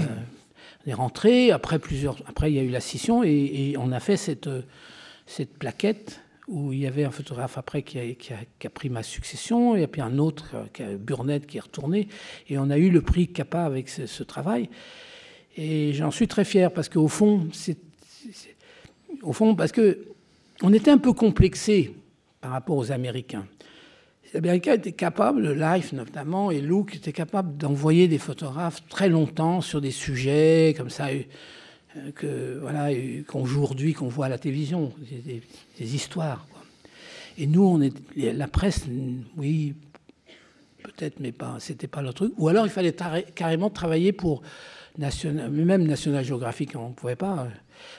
on 0.86 0.90
est 0.90 0.94
rentré. 0.94 1.52
Après 1.52 1.78
plusieurs, 1.78 2.16
après 2.26 2.52
il 2.52 2.56
y 2.56 2.60
a 2.60 2.64
eu 2.64 2.70
la 2.70 2.80
scission 2.80 3.22
et, 3.24 3.76
on 3.78 3.92
a 3.92 4.00
fait 4.00 4.18
cette 4.18 4.50
cette 5.26 5.58
plaquette 5.58 6.22
où 6.48 6.72
il 6.72 6.80
y 6.80 6.88
avait 6.88 7.04
un 7.04 7.12
photographe 7.12 7.58
après 7.58 7.84
qui 7.84 8.00
a, 8.00 8.70
pris 8.70 8.90
ma 8.90 9.04
succession, 9.04 9.76
et 9.76 9.86
puis 9.86 10.02
un 10.02 10.18
autre, 10.18 10.56
euh, 10.80 10.98
Burnett, 10.98 11.46
qui 11.46 11.58
est 11.58 11.62
retourné, 11.62 12.08
et 12.48 12.58
on 12.58 12.70
a 12.70 12.78
eu 12.78 12.90
le 12.90 13.02
prix 13.02 13.28
CAPA 13.28 13.66
avec 13.66 13.90
ce 13.90 14.24
travail. 14.24 14.70
Et 15.58 15.92
j'en 15.94 16.12
suis 16.12 16.28
très 16.28 16.46
fier 16.46 16.72
parce 16.72 16.88
qu'au 16.88 17.10
fond, 17.10 17.50
c'est 17.52 17.78
au 19.24 19.34
fond, 19.34 19.56
parce 19.56 19.72
que 19.72 20.06
on 20.64 20.74
était 20.74 20.92
un 20.92 20.98
peu 20.98 21.14
complexé 21.14 21.94
par 22.42 22.52
rapport 22.52 22.78
aux 22.78 22.92
Américains. 22.92 23.46
Les 24.26 24.38
Américains 24.38 24.74
étaient 24.74 24.92
capables, 24.92 25.54
Life 25.54 25.94
notamment, 25.94 26.52
et 26.52 26.60
Look 26.60 26.96
étaient 26.96 27.14
capables 27.14 27.56
d'envoyer 27.58 28.08
des 28.08 28.18
photographes 28.18 28.82
très 28.90 29.08
longtemps 29.08 29.62
sur 29.62 29.80
des 29.80 29.92
sujets 29.92 30.74
comme 30.76 30.90
ça, 30.90 31.08
euh, 32.24 32.60
voilà, 32.62 32.90
qu'aujourd'hui 33.28 33.94
qu'on 33.94 34.08
voit 34.08 34.26
à 34.26 34.30
la 34.30 34.38
télévision, 34.38 34.92
des, 35.80 35.96
histoires. 35.96 36.46
Et 37.38 37.48
nous, 37.48 37.64
on 37.64 37.82
est, 37.82 37.94
la 38.16 38.48
presse, 38.48 38.86
oui, 39.38 39.76
peut-être, 40.84 41.20
mais 41.20 41.32
pas, 41.32 41.58
c'était 41.60 41.88
pas 41.88 42.02
le 42.02 42.12
truc. 42.12 42.34
Ou 42.38 42.50
alors 42.50 42.66
il 42.66 42.72
fallait 42.72 42.96
carrément 43.36 43.70
travailler 43.70 44.12
pour 44.12 44.42
national, 44.98 45.52
même 45.52 45.86
National 45.86 46.26
Geographic, 46.26 46.76
on 46.76 46.90
ne 46.90 46.94
pouvait 46.94 47.16
pas. 47.16 47.48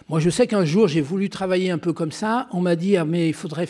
Moi, 0.08 0.20
je 0.20 0.30
sais 0.30 0.46
qu'un 0.46 0.64
jour, 0.64 0.88
j'ai 0.88 1.00
voulu 1.00 1.28
travailler 1.28 1.70
un 1.70 1.78
peu 1.78 1.92
comme 1.92 2.12
ça. 2.12 2.48
On 2.52 2.60
m'a 2.60 2.76
dit, 2.76 2.96
ah, 2.96 3.04
mais 3.04 3.28
il 3.28 3.34
faudrait, 3.34 3.68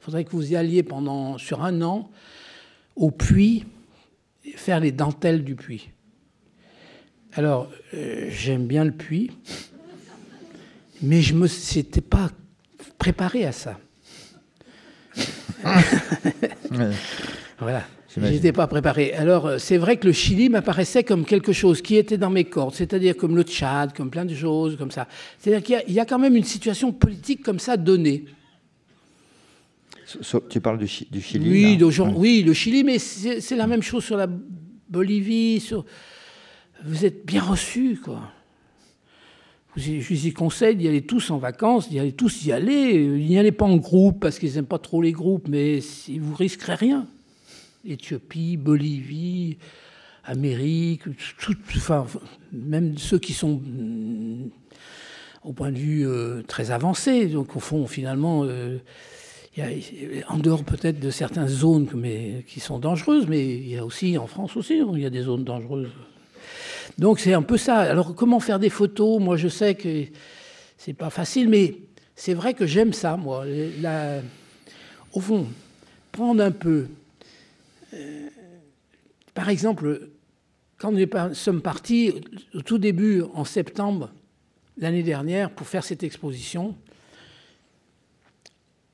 faudrait 0.00 0.24
que 0.24 0.30
vous 0.30 0.52
y 0.52 0.56
alliez 0.56 0.82
pendant, 0.82 1.38
sur 1.38 1.62
un 1.62 1.82
an 1.82 2.10
au 2.96 3.10
puits, 3.10 3.64
faire 4.56 4.80
les 4.80 4.92
dentelles 4.92 5.44
du 5.44 5.54
puits. 5.54 5.90
Alors, 7.34 7.70
euh, 7.94 8.28
j'aime 8.30 8.66
bien 8.66 8.84
le 8.84 8.92
puits, 8.92 9.30
mais 11.00 11.22
je 11.22 11.34
ne 11.34 11.38
me 11.40 11.48
pas 12.00 12.30
préparé 12.98 13.46
à 13.46 13.52
ça. 13.52 13.78
voilà. 17.58 17.84
Je 18.14 18.20
n'étais 18.20 18.52
pas 18.52 18.66
préparé. 18.66 19.12
Alors, 19.14 19.46
euh, 19.46 19.58
c'est 19.58 19.78
vrai 19.78 19.96
que 19.96 20.06
le 20.06 20.12
Chili 20.12 20.50
m'apparaissait 20.50 21.02
comme 21.02 21.24
quelque 21.24 21.52
chose 21.52 21.80
qui 21.80 21.96
était 21.96 22.18
dans 22.18 22.28
mes 22.28 22.44
cordes, 22.44 22.74
c'est-à-dire 22.74 23.16
comme 23.16 23.36
le 23.36 23.42
Tchad, 23.42 23.94
comme 23.94 24.10
plein 24.10 24.26
de 24.26 24.34
choses, 24.34 24.76
comme 24.76 24.90
ça. 24.90 25.08
C'est-à-dire 25.38 25.82
qu'il 25.84 25.94
y, 25.94 26.00
a 26.00 26.04
quand 26.04 26.18
même 26.18 26.36
une 26.36 26.44
situation 26.44 26.92
politique 26.92 27.42
comme 27.42 27.58
ça 27.58 27.78
donnée. 27.78 28.26
tu 30.50 30.60
parles 30.60 30.78
du, 30.78 30.86
Chili 30.86 31.78
oui, 31.78 31.78
oui, 32.16 32.42
le 32.42 32.52
Chili, 32.52 32.84
mais 32.84 32.98
c'est 32.98 33.56
la 33.56 33.66
même 33.66 33.82
chose 33.82 34.04
sur 34.04 34.18
la 34.18 34.28
Bolivie. 34.90 35.60
Sur... 35.60 35.86
Vous 36.84 37.06
êtes 37.06 37.24
bien 37.24 37.42
reçus, 37.42 37.98
quoi. 38.02 38.20
Je 39.74 40.00
vous 40.06 40.26
y 40.26 40.34
conseille 40.34 40.76
d'y 40.76 40.86
aller 40.86 41.00
tous 41.00 41.30
en 41.30 41.38
vacances, 41.38 41.88
d'y 41.88 41.98
aller 41.98 42.12
tous 42.12 42.44
y 42.44 42.52
aller. 42.52 43.06
N'y 43.06 43.38
allez 43.38 43.52
pas 43.52 43.64
en 43.64 43.78
groupe 43.78 44.20
parce 44.20 44.38
qu'ils 44.38 44.52
n'aiment 44.52 44.66
pas 44.66 44.78
trop 44.78 45.00
les 45.00 45.12
groupes, 45.12 45.48
mais 45.48 45.78
vous 46.18 46.34
risquerez 46.34 46.74
rien. 46.74 47.06
Éthiopie, 47.84 48.56
Bolivie, 48.56 49.58
Amérique, 50.24 51.02
enfin, 51.76 52.06
même 52.52 52.96
ceux 52.96 53.18
qui 53.18 53.32
sont 53.32 53.60
mm, 53.64 54.50
au 55.44 55.52
point 55.52 55.72
de 55.72 55.78
vue 55.78 56.06
euh, 56.06 56.42
très 56.46 56.70
avancé, 56.70 57.26
donc 57.26 57.56
au 57.56 57.60
fond 57.60 57.86
finalement, 57.86 58.44
euh, 58.44 58.78
en 60.28 60.38
dehors 60.38 60.64
peut-être 60.64 61.00
de 61.00 61.10
certaines 61.10 61.48
zones 61.48 61.88
qui 62.46 62.60
sont 62.60 62.78
dangereuses, 62.78 63.26
mais 63.28 63.44
il 63.44 63.68
y 63.68 63.76
a 63.76 63.84
aussi 63.84 64.16
en 64.16 64.26
France 64.26 64.56
aussi, 64.56 64.78
il 64.78 65.00
y 65.00 65.06
a 65.06 65.10
des 65.10 65.22
zones 65.22 65.44
dangereuses. 65.44 65.90
Donc 66.98 67.18
c'est 67.18 67.34
un 67.34 67.42
peu 67.42 67.56
ça. 67.56 67.78
Alors 67.78 68.14
comment 68.14 68.40
faire 68.40 68.58
des 68.58 68.70
photos? 68.70 69.20
Moi 69.20 69.36
je 69.36 69.48
sais 69.48 69.74
que 69.74 70.04
c'est 70.78 70.94
pas 70.94 71.10
facile, 71.10 71.48
mais 71.48 71.74
c'est 72.14 72.34
vrai 72.34 72.54
que 72.54 72.66
j'aime 72.66 72.92
ça, 72.92 73.16
moi. 73.16 73.44
au 75.12 75.20
fond, 75.20 75.46
prendre 76.12 76.42
un 76.42 76.50
peu 76.50 76.86
euh, 77.92 78.28
par 79.34 79.48
exemple, 79.48 80.10
quand 80.78 80.92
nous 80.92 81.06
sommes 81.34 81.62
partis 81.62 82.12
au 82.54 82.62
tout 82.62 82.78
début, 82.78 83.22
en 83.34 83.44
septembre 83.44 84.10
l'année 84.78 85.02
dernière, 85.02 85.50
pour 85.50 85.66
faire 85.66 85.84
cette 85.84 86.02
exposition, 86.02 86.76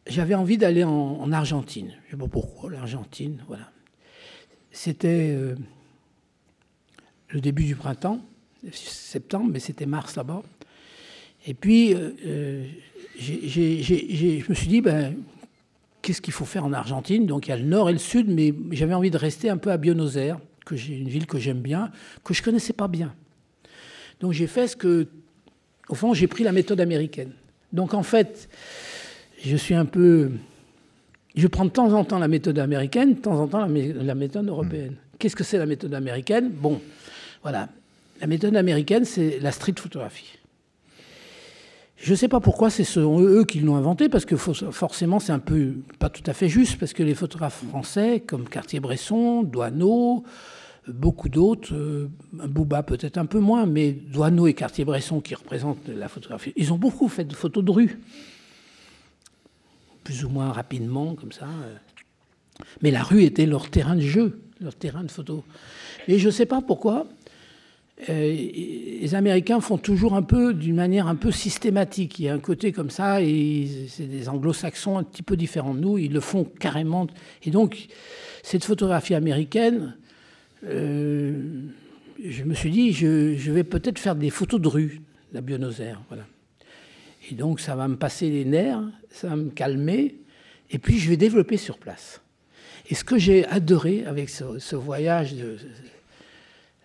j'avais 0.07 0.35
envie 0.35 0.59
d'aller 0.59 0.85
en, 0.85 1.31
Argentine. 1.33 1.95
Je 2.09 2.17
ne 2.17 2.23
sais 2.23 2.29
pourquoi, 2.29 2.71
l'Argentine, 2.71 3.43
voilà. 3.47 3.71
C'était. 4.71 5.35
Euh, 5.37 5.55
le 7.31 7.41
début 7.41 7.65
du 7.65 7.77
printemps, 7.77 8.23
septembre, 8.73 9.51
mais 9.53 9.61
c'était 9.61 9.85
mars 9.85 10.17
là-bas. 10.17 10.43
Et 11.47 11.53
puis, 11.53 11.95
je 13.19 14.49
me 14.49 14.55
suis 14.55 14.67
dit, 14.67 14.81
ben, 14.81 15.15
qu'est-ce 16.09 16.23
qu'il 16.23 16.33
faut 16.33 16.47
faire 16.47 16.65
en 16.65 16.73
Argentine? 16.73 17.27
Donc 17.27 17.47
il 17.47 17.51
y 17.51 17.53
a 17.53 17.59
le 17.59 17.65
nord 17.65 17.91
et 17.91 17.93
le 17.93 17.99
sud, 17.99 18.31
mais 18.31 18.55
j'avais 18.71 18.95
envie 18.95 19.11
de 19.11 19.19
rester 19.19 19.51
un 19.51 19.59
peu 19.59 19.71
à 19.71 19.77
Buenos 19.77 20.17
Aires, 20.17 20.39
que 20.65 20.75
j'ai 20.75 20.97
une 20.97 21.11
ville 21.11 21.27
que 21.27 21.39
j'aime 21.39 21.61
bien, 21.61 21.91
que 22.25 22.33
je 22.33 22.43
connaissais 22.43 22.73
pas 22.73 22.89
bien. 22.89 23.15
Donc 24.21 24.33
j'ai 24.33 24.47
fait 24.47 24.69
ce 24.69 24.75
que, 24.75 25.07
au 25.91 25.95
fond, 25.95 26.15
j'ai 26.15 26.27
pris 26.27 26.45
la 26.45 26.53
méthode 26.53 26.81
américaine. 26.81 27.33
Donc 27.75 27.93
en 27.93 28.03
fait, 28.03 28.49
je 29.45 29.55
suis 29.55 29.75
un 29.75 29.85
peu, 29.85 30.31
je 31.37 31.47
prends 31.47 31.67
de 31.67 31.71
temps 31.71 31.93
en 31.93 32.07
temps 32.07 32.19
la 32.19 32.29
méthode 32.29 32.59
américaine, 32.59 33.13
de 33.13 33.21
temps 33.21 33.39
en 33.39 33.47
temps 33.47 33.67
la, 33.67 34.15
méthode 34.15 34.49
européenne. 34.49 34.95
Qu'est-ce 35.19 35.37
que 35.37 35.45
c'est 35.45 35.59
la 35.59 35.67
méthode 35.67 35.93
américaine? 35.93 36.49
Bon, 36.49 36.81
voilà, 37.43 37.69
la 38.23 38.27
méthode 38.27 38.57
américaine, 38.57 39.05
c'est 39.05 39.41
la 39.41 39.53
street 39.53 39.75
photographie. 39.77 40.39
Je 41.99 42.13
ne 42.13 42.17
sais 42.17 42.29
pas 42.29 42.39
pourquoi 42.39 42.71
c'est 42.71 42.87
eux 42.97 43.45
qui 43.45 43.61
l'ont 43.61 43.77
inventé, 43.77 44.09
parce 44.09 44.25
que 44.25 44.37
forcément 44.37 45.19
c'est 45.19 45.33
un 45.33 45.41
peu 45.41 45.75
pas 45.99 46.09
tout 46.09 46.23
à 46.27 46.33
fait 46.33 46.49
juste, 46.49 46.79
parce 46.79 46.93
que 46.93 47.03
les 47.03 47.15
photographes 47.15 47.65
français, 47.69 48.21
comme 48.21 48.49
Cartier-Bresson, 48.49 49.43
Douaneau, 49.43 50.23
beaucoup 50.87 51.29
d'autres, 51.29 51.75
euh, 51.75 52.09
Bouba 52.33 52.83
peut-être 52.83 53.19
un 53.19 53.27
peu 53.27 53.41
moins, 53.41 53.67
mais 53.67 53.93
Douaneau 53.93 54.47
et 54.47 54.55
Cartier-Bresson 54.55 55.21
qui 55.21 55.35
représentent 55.35 55.89
la 55.89 56.09
photographie, 56.09 56.53
ils 56.57 56.73
ont 56.73 56.79
beaucoup 56.79 57.09
fait 57.09 57.25
de 57.25 57.35
photos 57.35 57.65
de 57.65 57.71
rue, 57.71 57.99
plus 60.05 60.25
ou 60.25 60.29
moins 60.29 60.53
rapidement, 60.53 61.15
comme 61.15 61.33
ça. 61.33 61.47
Euh. 61.47 61.77
Mais 62.81 62.91
la 62.91 63.03
rue 63.03 63.25
était 63.25 63.47
leur 63.47 63.71
terrain 63.71 63.97
de 63.97 64.01
jeu, 64.01 64.41
leur 64.61 64.75
terrain 64.75 65.03
de 65.03 65.11
photo. 65.11 65.45
Et 66.07 66.19
je 66.19 66.27
ne 66.27 66.31
sais 66.31 66.47
pas 66.47 66.63
pourquoi, 66.63 67.01
euh, 67.01 67.07
les 68.07 69.15
Américains 69.15 69.61
font 69.61 69.79
toujours 69.79 70.15
un 70.15 70.23
peu, 70.23 70.55
d'une 70.55 70.77
manière 70.77 71.09
un 71.09 71.17
peu 71.17 71.33
systématique. 71.33 72.19
Il 72.19 72.27
y 72.27 72.29
a 72.29 72.35
un 72.35 72.39
côté 72.39 72.73
comme 72.73 72.91
ça, 72.91 73.21
et 73.23 73.69
c'est 73.89 74.07
des 74.07 74.29
anglo-saxons 74.29 74.99
un 74.99 75.03
petit 75.03 75.23
peu 75.23 75.37
différents 75.37 75.75
de 75.75 75.81
nous, 75.81 75.99
ils 75.99 76.13
le 76.13 76.21
font 76.21 76.45
carrément. 76.45 77.09
Et 77.43 77.51
donc, 77.51 77.89
cette 78.43 78.65
photographie 78.65 79.15
américaine, 79.15 79.97
euh, 80.65 81.33
je 82.25 82.45
me 82.45 82.55
suis 82.55 82.71
dit, 82.71 82.93
je, 82.93 83.51
vais 83.51 83.65
peut-être 83.65 83.99
faire 83.99 84.15
des 84.15 84.31
photos 84.31 84.61
de 84.61 84.69
rue, 84.69 85.01
la 85.33 85.41
Buenos 85.41 85.81
Aires. 85.81 86.01
Voilà. 86.09 86.25
Et 87.31 87.35
donc, 87.35 87.61
ça 87.61 87.75
va 87.75 87.89
me 87.89 87.97
passer 87.97 88.31
les 88.31 88.45
nerfs, 88.45 88.83
ça 89.11 89.29
va 89.29 89.37
me 89.37 89.51
calmer, 89.51 90.15
et 90.71 90.79
puis 90.79 90.99
je 90.99 91.09
vais 91.11 91.17
développer 91.17 91.57
sur 91.57 91.79
place. 91.79 92.21
Et 92.91 92.95
ce 92.95 93.05
que 93.05 93.19
j'ai 93.19 93.45
adoré 93.47 94.05
avec 94.07 94.29
ce, 94.31 94.59
ce 94.59 94.77
voyage 94.77 95.35
de 95.35 95.57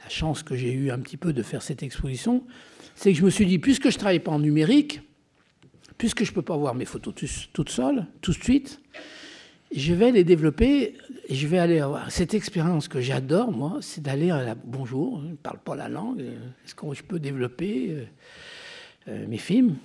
la 0.03 0.09
chance 0.09 0.43
que 0.43 0.55
j'ai 0.55 0.71
eue 0.71 0.91
un 0.91 0.99
petit 0.99 1.17
peu 1.17 1.33
de 1.33 1.43
faire 1.43 1.61
cette 1.61 1.83
exposition, 1.83 2.43
c'est 2.95 3.11
que 3.11 3.17
je 3.17 3.23
me 3.23 3.29
suis 3.29 3.45
dit, 3.45 3.59
puisque 3.59 3.89
je 3.89 3.95
ne 3.95 3.99
travaille 3.99 4.19
pas 4.19 4.31
en 4.31 4.39
numérique, 4.39 5.01
puisque 5.97 6.23
je 6.23 6.31
ne 6.31 6.35
peux 6.35 6.41
pas 6.41 6.57
voir 6.57 6.75
mes 6.75 6.85
photos 6.85 7.13
toutes 7.53 7.69
seules, 7.69 8.05
tout 8.21 8.31
de 8.31 8.43
suite, 8.43 8.81
je 9.75 9.93
vais 9.93 10.11
les 10.11 10.23
développer 10.23 10.95
et 11.27 11.35
je 11.35 11.47
vais 11.47 11.57
aller 11.57 11.79
avoir 11.79 12.11
cette 12.11 12.33
expérience 12.33 12.87
que 12.87 13.01
j'adore, 13.01 13.51
moi, 13.51 13.79
c'est 13.81 14.01
d'aller 14.01 14.29
à 14.29 14.43
la 14.43 14.55
bonjour, 14.55 15.21
je 15.21 15.29
ne 15.29 15.35
parle 15.35 15.59
pas 15.59 15.75
la 15.75 15.89
langue, 15.89 16.21
est-ce 16.65 16.75
que 16.75 16.85
je 16.93 17.03
peux 17.03 17.19
développer 17.19 17.89
euh, 17.89 18.05
euh, 19.07 19.27
mes 19.27 19.37
films? 19.37 19.77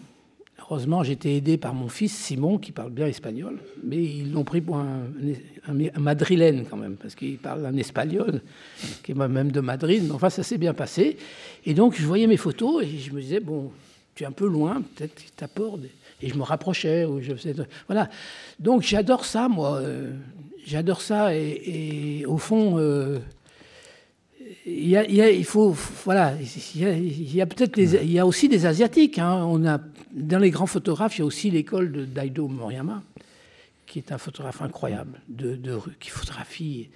Heureusement, 0.70 1.02
été 1.02 1.34
aidé 1.34 1.56
par 1.56 1.72
mon 1.72 1.88
fils 1.88 2.14
Simon, 2.14 2.58
qui 2.58 2.72
parle 2.72 2.90
bien 2.90 3.06
espagnol, 3.06 3.58
mais 3.82 3.96
ils 3.96 4.32
l'ont 4.32 4.44
pris 4.44 4.60
pour 4.60 4.76
un, 4.76 5.00
madrilène 5.98 6.66
quand 6.68 6.76
même, 6.76 6.96
parce 6.96 7.14
qu'il 7.14 7.38
parle 7.38 7.64
un 7.64 7.76
espagnol, 7.78 8.42
qui 9.02 9.12
est 9.12 9.14
même 9.14 9.50
de 9.50 9.60
Madrid. 9.60 10.10
Enfin, 10.12 10.28
ça 10.28 10.42
s'est 10.42 10.58
bien 10.58 10.74
passé. 10.74 11.16
Et 11.64 11.72
donc, 11.72 11.94
je 11.96 12.04
voyais 12.04 12.26
mes 12.26 12.36
photos 12.36 12.84
et 12.84 12.98
je 12.98 13.12
me 13.14 13.20
disais, 13.22 13.40
bon, 13.40 13.70
tu 14.14 14.24
es 14.24 14.26
un 14.26 14.32
peu 14.32 14.46
loin, 14.46 14.82
peut-être 14.94 15.14
qu'il 15.14 15.30
t'apporte. 15.30 15.80
Et 16.20 16.28
je 16.28 16.34
me 16.34 16.42
rapprochais. 16.42 17.06
Ou 17.06 17.22
je 17.22 17.34
faisais... 17.34 17.54
Voilà. 17.86 18.10
Donc, 18.58 18.82
j'adore 18.82 19.24
ça, 19.24 19.48
moi. 19.48 19.76
Euh, 19.76 20.12
j'adore 20.66 21.00
ça. 21.00 21.34
Et, 21.34 22.26
au 22.26 22.36
fond. 22.36 22.74
Euh, 22.76 23.20
il, 24.68 24.88
y 24.88 24.96
a, 24.96 25.30
il, 25.30 25.44
faut, 25.44 25.74
voilà, 26.04 26.34
il 26.40 27.34
y 27.34 27.40
a, 27.40 27.46
peut-être 27.46 27.78
il 27.78 28.10
y 28.10 28.18
a 28.18 28.26
aussi 28.26 28.48
des 28.48 28.66
asiatiques. 28.66 29.18
Hein. 29.18 29.44
On 29.46 29.66
a 29.66 29.80
dans 30.12 30.38
les 30.38 30.50
grands 30.50 30.66
photographes, 30.66 31.16
il 31.16 31.20
y 31.20 31.22
a 31.22 31.26
aussi 31.26 31.50
l'école 31.50 31.90
de 31.92 32.04
Daido 32.04 32.48
Moriyama, 32.48 33.02
qui 33.86 33.98
est 33.98 34.12
un 34.12 34.18
photographe 34.18 34.62
incroyable 34.62 35.20
de, 35.28 35.56
de 35.56 35.78
qui 35.98 36.10
photographie. 36.10 36.90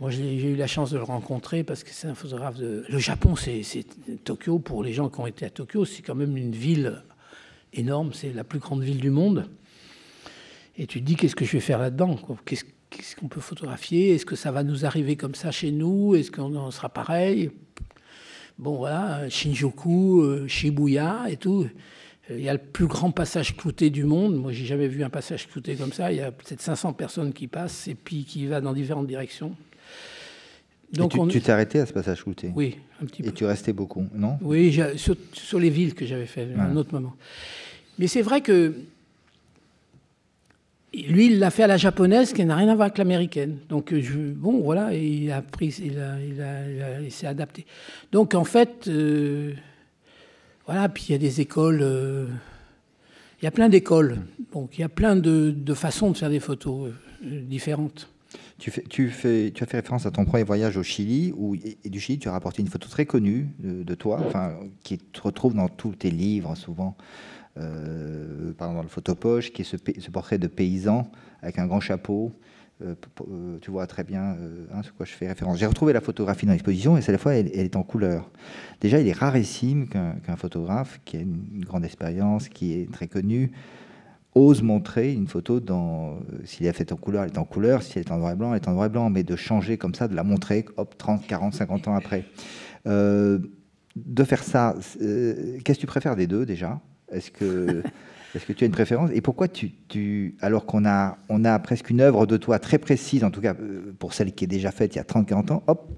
Moi, 0.00 0.10
j'ai 0.10 0.34
eu 0.34 0.56
la 0.56 0.66
chance 0.66 0.90
de 0.90 0.98
le 0.98 1.04
rencontrer 1.04 1.64
parce 1.64 1.82
que 1.82 1.90
c'est 1.90 2.08
un 2.08 2.14
photographe 2.14 2.56
de. 2.56 2.84
Le 2.88 2.98
Japon, 2.98 3.34
c'est 3.36 3.62
Tokyo. 4.24 4.58
Pour 4.58 4.82
les 4.82 4.92
gens 4.92 5.08
qui 5.08 5.20
ont 5.20 5.26
été 5.26 5.46
à 5.46 5.50
Tokyo, 5.50 5.84
c'est 5.84 6.02
quand 6.02 6.14
même 6.14 6.36
une 6.36 6.52
ville 6.52 7.02
énorme. 7.72 8.12
C'est 8.12 8.32
la 8.32 8.44
plus 8.44 8.58
grande 8.58 8.82
ville 8.82 9.00
du 9.00 9.10
monde. 9.10 9.48
Et 10.76 10.86
tu 10.86 11.00
te 11.00 11.06
dis, 11.06 11.16
qu'est-ce 11.16 11.36
que 11.36 11.46
je 11.46 11.52
vais 11.52 11.60
faire 11.60 11.78
là-dedans 11.78 12.18
Qu'est-ce 12.44 12.64
qu'est-ce 12.96 13.14
qu'on 13.16 13.28
peut 13.28 13.40
photographier? 13.40 14.14
Est-ce 14.14 14.24
que 14.24 14.36
ça 14.36 14.50
va 14.50 14.62
nous 14.62 14.86
arriver 14.86 15.16
comme 15.16 15.34
ça 15.34 15.50
chez 15.50 15.70
nous? 15.70 16.14
Est-ce 16.14 16.30
qu'on 16.30 16.70
sera 16.70 16.88
pareil? 16.88 17.50
Bon, 18.58 18.76
voilà, 18.76 19.28
Shinjuku, 19.28 20.22
euh, 20.22 20.48
Shibuya 20.48 21.26
et 21.28 21.36
tout. 21.36 21.66
Il 22.30 22.40
y 22.40 22.48
a 22.48 22.54
le 22.54 22.58
plus 22.58 22.86
grand 22.86 23.10
passage 23.10 23.56
clouté 23.56 23.90
du 23.90 24.04
monde. 24.04 24.34
Moi, 24.36 24.50
j'ai 24.52 24.64
jamais 24.64 24.88
vu 24.88 25.04
un 25.04 25.10
passage 25.10 25.46
clouté 25.46 25.76
comme 25.76 25.92
ça. 25.92 26.10
Il 26.10 26.18
y 26.18 26.22
a 26.22 26.32
peut-être 26.32 26.60
500 26.60 26.94
personnes 26.94 27.32
qui 27.32 27.46
passent 27.46 27.86
et 27.86 27.94
puis 27.94 28.24
qui 28.24 28.46
va 28.46 28.60
dans 28.60 28.72
différentes 28.72 29.06
directions. 29.06 29.54
Donc 30.92 31.12
tu 31.28 31.40
t'es 31.40 31.52
arrêté 31.52 31.80
à 31.80 31.86
ce 31.86 31.92
passage 31.92 32.22
clouté? 32.22 32.52
Oui, 32.54 32.78
un 33.02 33.06
petit 33.06 33.22
peu. 33.22 33.28
Et 33.28 33.32
tu 33.32 33.44
restais 33.44 33.72
beaucoup, 33.72 34.06
non? 34.14 34.38
Oui, 34.40 34.76
sur, 34.96 35.58
les 35.58 35.70
villes 35.70 35.94
que 35.94 36.06
j'avais 36.06 36.26
fait 36.26 36.48
à 36.56 36.62
un 36.62 36.76
autre 36.76 36.94
moment. 36.94 37.14
Mais 37.98 38.06
c'est 38.06 38.22
vrai 38.22 38.40
que 38.40 38.74
lui, 41.02 41.26
il 41.26 41.38
l'a 41.38 41.50
fait 41.50 41.64
à 41.64 41.66
la 41.66 41.76
japonaise, 41.76 42.32
qui 42.32 42.44
n'a 42.44 42.56
rien 42.56 42.68
à 42.68 42.74
voir 42.74 42.86
avec 42.86 42.98
l'américaine. 42.98 43.58
Donc, 43.68 43.94
je, 43.94 44.18
bon, 44.18 44.60
voilà, 44.62 44.94
il 44.94 45.30
a 45.30 45.42
pris, 45.42 45.68
il, 45.84 45.98
a, 45.98 47.00
il, 47.00 47.12
s'est 47.12 47.26
adapté. 47.26 47.66
Donc, 48.12 48.34
en 48.34 48.44
fait, 48.44 48.88
euh, 48.88 49.52
voilà, 50.66 50.88
puis 50.88 51.06
il 51.08 51.12
y 51.12 51.14
a 51.14 51.18
des 51.18 51.40
écoles, 51.40 51.80
euh, 51.82 52.26
il 53.40 53.44
y 53.44 53.48
a 53.48 53.50
plein 53.50 53.68
d'écoles. 53.68 54.18
Donc, 54.52 54.78
il 54.78 54.80
y 54.80 54.84
a 54.84 54.88
plein 54.88 55.16
de, 55.16 55.54
façons 55.74 56.10
de 56.10 56.16
faire 56.16 56.30
des 56.30 56.40
photos 56.40 56.90
euh, 57.24 57.40
différentes. 57.42 58.08
Tu, 58.58 58.70
as 58.70 59.10
fait 59.10 59.52
référence 59.76 60.06
à 60.06 60.10
ton 60.10 60.24
premier 60.24 60.44
voyage 60.44 60.78
au 60.78 60.82
Chili, 60.82 61.32
où, 61.36 61.54
et 61.56 61.90
du 61.90 62.00
Chili, 62.00 62.18
tu 62.18 62.28
as 62.28 62.32
rapporté 62.32 62.62
une 62.62 62.68
photo 62.68 62.88
très 62.88 63.04
connue 63.04 63.48
de, 63.58 63.94
toi, 63.94 64.22
enfin, 64.26 64.54
qui 64.82 64.98
se 65.14 65.20
retrouve 65.20 65.54
dans 65.54 65.68
tous 65.68 65.94
tes 65.94 66.10
livres 66.10 66.54
souvent. 66.54 66.96
Euh, 67.58 68.52
par 68.52 68.68
exemple 68.68 68.76
dans 68.76 68.82
le 68.82 68.88
photopoche, 68.88 69.52
qui 69.52 69.62
est 69.62 69.64
ce, 69.64 70.10
portrait 70.10 70.38
de 70.38 70.46
paysan 70.46 71.10
avec 71.42 71.58
un 71.58 71.66
grand 71.66 71.80
chapeau. 71.80 72.32
Euh, 72.82 72.94
euh, 73.30 73.56
tu 73.62 73.70
vois 73.70 73.86
très 73.86 74.04
bien 74.04 74.36
hein, 74.70 74.82
ce 74.82 74.92
quoi 74.92 75.06
je 75.06 75.12
fais 75.12 75.28
référence. 75.28 75.58
J'ai 75.58 75.66
retrouvé 75.66 75.94
la 75.94 76.02
photographie 76.02 76.44
dans 76.44 76.52
l'exposition 76.52 76.98
et 76.98 77.00
cette 77.00 77.18
fois 77.18 77.34
elle, 77.34 77.48
est 77.48 77.76
en 77.76 77.82
couleur. 77.82 78.30
Déjà, 78.82 79.00
il 79.00 79.08
est 79.08 79.16
rarissime 79.16 79.88
qu'un 79.88 80.36
photographe 80.36 81.00
qui 81.06 81.16
a 81.16 81.20
une, 81.20 81.64
grande 81.64 81.84
expérience, 81.84 82.50
qui 82.50 82.74
est 82.74 82.92
très 82.92 83.08
connu, 83.08 83.52
ose 84.34 84.60
montrer 84.60 85.14
une 85.14 85.26
photo 85.26 85.60
dans. 85.60 86.18
S'il 86.44 86.66
est 86.66 86.72
fait 86.74 86.92
en 86.92 86.96
couleur, 86.96 87.24
elle 87.24 87.30
est 87.30 87.38
en 87.38 87.44
couleur. 87.44 87.82
Si 87.82 87.98
elle 87.98 88.04
est 88.04 88.12
en 88.12 88.18
noir 88.18 88.32
et 88.32 88.36
blanc, 88.36 88.52
elle 88.52 88.60
est 88.60 88.68
en 88.68 88.72
noir 88.72 88.86
et 88.86 88.90
blanc. 88.90 89.08
Mais 89.08 89.22
de 89.22 89.36
changer 89.36 89.78
comme 89.78 89.94
ça, 89.94 90.08
de 90.08 90.14
la 90.14 90.24
montrer, 90.24 90.66
hop, 90.76 90.98
30, 90.98 91.26
40, 91.26 91.54
50 91.54 91.88
ans 91.88 91.94
après. 91.94 92.26
de 92.84 94.24
faire 94.24 94.42
ça, 94.42 94.74
qu'est-ce 94.98 95.78
que 95.78 95.80
tu 95.80 95.86
préfères 95.86 96.16
des 96.16 96.26
deux 96.26 96.44
déjà? 96.44 96.78
Est-ce 97.12 97.30
que, 97.30 97.82
est 98.34 98.46
que 98.46 98.52
tu 98.52 98.64
as 98.64 98.66
une 98.66 98.72
préférence? 98.72 99.10
Et 99.12 99.20
pourquoi 99.20 99.48
tu, 99.48 99.72
tu 99.88 100.36
alors 100.40 100.66
qu'on 100.66 100.84
a, 100.84 101.18
on 101.28 101.44
a 101.44 101.58
presque 101.58 101.90
une 101.90 102.00
œuvre 102.00 102.26
de 102.26 102.36
toi 102.36 102.58
très 102.58 102.78
précise, 102.78 103.24
en 103.24 103.30
tout 103.30 103.40
cas 103.40 103.54
euh, 103.54 103.94
pour 103.98 104.14
celle 104.14 104.32
qui 104.32 104.44
est 104.44 104.48
déjà 104.48 104.70
faite 104.70 104.94
il 104.94 104.98
y 104.98 105.00
a 105.00 105.04
30-40 105.04 105.52
ans, 105.52 105.62
hop, 105.66 105.90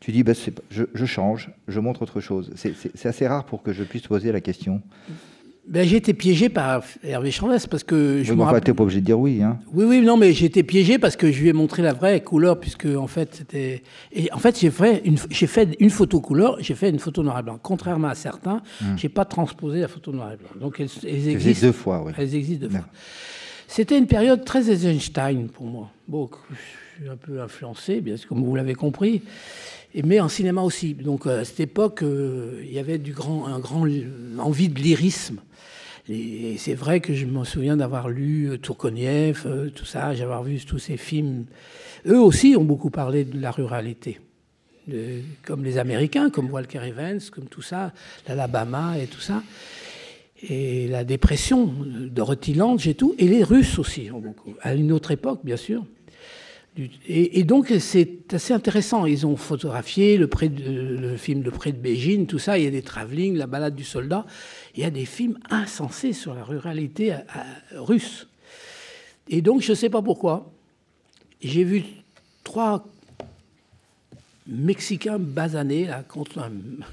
tu 0.00 0.12
dis, 0.12 0.22
bah, 0.22 0.32
je, 0.70 0.84
je, 0.92 1.06
change, 1.06 1.50
je 1.68 1.80
montre 1.80 2.02
autre 2.02 2.20
chose. 2.20 2.52
C'est 2.54 3.06
assez 3.06 3.26
rare 3.26 3.44
pour 3.44 3.62
que 3.62 3.72
je 3.72 3.82
puisse 3.82 4.06
poser 4.06 4.30
la 4.30 4.40
question. 4.40 4.82
Ben, 5.68 5.86
j'ai 5.86 5.96
été 5.96 6.14
piégé 6.14 6.48
par 6.48 6.84
Hervé 7.02 7.32
Chandès 7.32 7.66
parce 7.68 7.82
que 7.82 8.22
je 8.22 8.32
oui, 8.32 8.38
me 8.38 8.72
pas 8.72 8.82
obligé 8.82 9.00
de 9.00 9.06
dire 9.06 9.18
oui. 9.18 9.42
Hein. 9.42 9.58
Oui, 9.72 9.84
oui, 9.84 10.00
non, 10.00 10.16
mais 10.16 10.32
j'ai 10.32 10.46
été 10.46 10.62
piégé 10.62 10.98
parce 10.98 11.16
que 11.16 11.32
je 11.32 11.42
lui 11.42 11.48
ai 11.48 11.52
montré 11.52 11.82
la 11.82 11.92
vraie 11.92 12.20
couleur 12.20 12.60
puisque 12.60 12.86
en 12.86 13.08
fait 13.08 13.34
c'était. 13.34 13.82
Et 14.12 14.32
en 14.32 14.38
fait, 14.38 14.60
j'ai 14.60 14.70
fait 14.70 15.02
une, 15.04 15.18
j'ai 15.28 15.48
fait 15.48 15.76
une 15.80 15.90
photo 15.90 16.20
couleur, 16.20 16.56
j'ai 16.60 16.76
fait 16.76 16.88
une 16.88 17.00
photo 17.00 17.24
noir 17.24 17.40
et 17.40 17.42
blanc. 17.42 17.58
Contrairement 17.60 18.08
à 18.08 18.14
certains, 18.14 18.62
je 18.80 18.86
hum. 18.86 18.98
j'ai 18.98 19.08
pas 19.08 19.24
transposé 19.24 19.80
la 19.80 19.88
photo 19.88 20.12
noir 20.12 20.32
et 20.32 20.36
blanc. 20.36 20.50
Donc 20.60 20.78
elles, 20.78 21.28
existent 21.28 21.66
deux 21.66 21.72
fois, 21.72 22.02
oui. 22.04 22.12
Elles 22.16 22.34
existent 22.36 22.66
deux 22.66 22.72
fois. 22.72 22.86
C'était 23.66 23.98
une 23.98 24.06
période 24.06 24.44
très 24.44 24.70
Eisenstein 24.70 25.48
pour 25.48 25.66
moi. 25.66 25.90
Bon, 26.06 26.30
je 26.50 27.02
suis 27.02 27.10
un 27.10 27.16
peu 27.16 27.42
influencé, 27.42 28.00
bien 28.00 28.16
sûr, 28.16 28.28
comme 28.28 28.44
vous 28.44 28.54
l'avez 28.54 28.74
compris 28.74 29.22
mais 30.04 30.20
en 30.20 30.28
cinéma 30.28 30.62
aussi. 30.62 30.94
Donc 30.94 31.26
à 31.26 31.44
cette 31.44 31.60
époque, 31.60 32.02
euh, 32.02 32.62
il 32.64 32.72
y 32.72 32.78
avait 32.78 32.98
du 32.98 33.12
grand, 33.12 33.46
un 33.46 33.58
grand 33.58 33.86
envie 34.38 34.68
de 34.68 34.80
lyrisme. 34.80 35.40
Et 36.08 36.56
c'est 36.58 36.74
vrai 36.74 37.00
que 37.00 37.14
je 37.14 37.26
me 37.26 37.44
souviens 37.44 37.76
d'avoir 37.76 38.08
lu 38.08 38.50
euh, 38.50 38.58
Tourkoniev, 38.58 39.42
euh, 39.46 39.70
tout 39.70 39.84
ça, 39.84 40.14
j'avoir 40.14 40.44
vu 40.44 40.58
tous 40.64 40.78
ces 40.78 40.96
films. 40.96 41.46
Eux 42.06 42.20
aussi 42.20 42.54
ont 42.56 42.64
beaucoup 42.64 42.90
parlé 42.90 43.24
de 43.24 43.40
la 43.40 43.50
ruralité. 43.50 44.20
comme 45.44 45.64
les 45.64 45.78
Américains, 45.78 46.30
comme 46.30 46.48
Walker 46.50 46.80
Evans, 46.84 47.20
comme 47.32 47.46
tout 47.46 47.62
ça, 47.62 47.92
l'Alabama 48.28 48.98
et 49.00 49.06
tout 49.08 49.20
ça, 49.20 49.42
et 50.48 50.86
la 50.86 51.02
dépression 51.02 51.72
de 51.84 52.22
Rutland 52.22 52.78
et 52.86 52.94
tout, 52.94 53.16
et 53.18 53.26
les 53.26 53.42
Russes 53.42 53.80
aussi, 53.80 54.08
beaucoup, 54.10 54.54
à 54.62 54.74
une 54.74 54.92
autre 54.92 55.10
époque, 55.10 55.40
bien 55.42 55.56
sûr. 55.56 55.84
Et, 57.08 57.42
donc, 57.44 57.72
c'est 57.78 58.34
assez 58.34 58.52
intéressant. 58.52 59.06
Ils 59.06 59.26
ont 59.26 59.36
photographié 59.36 60.18
le, 60.18 60.26
près 60.26 60.50
de, 60.50 61.16
film 61.16 61.42
Le 61.42 61.50
Pré 61.50 61.72
de 61.72 61.78
Beijing, 61.78 62.26
tout 62.26 62.38
ça. 62.38 62.58
Il 62.58 62.64
y 62.64 62.66
a 62.66 62.70
des 62.70 62.82
travelling, 62.82 63.34
la 63.34 63.46
balade 63.46 63.74
du 63.74 63.84
soldat. 63.84 64.26
Il 64.76 64.82
y 64.82 64.84
a 64.84 64.90
des 64.90 65.06
films 65.06 65.38
insensés 65.50 66.12
sur 66.12 66.34
la 66.34 66.44
ruralité 66.44 67.16
russe. 67.72 68.28
Et 69.28 69.42
donc, 69.42 69.62
je 69.62 69.72
ne 69.72 69.74
sais 69.74 69.90
pas 69.90 70.02
pourquoi, 70.02 70.52
j'ai 71.40 71.64
vu 71.64 71.82
trois 72.44 72.86
Mexicains 74.46 75.18
basanés 75.18 75.86
là, 75.86 76.02
contre, 76.08 76.38
une 76.38 76.84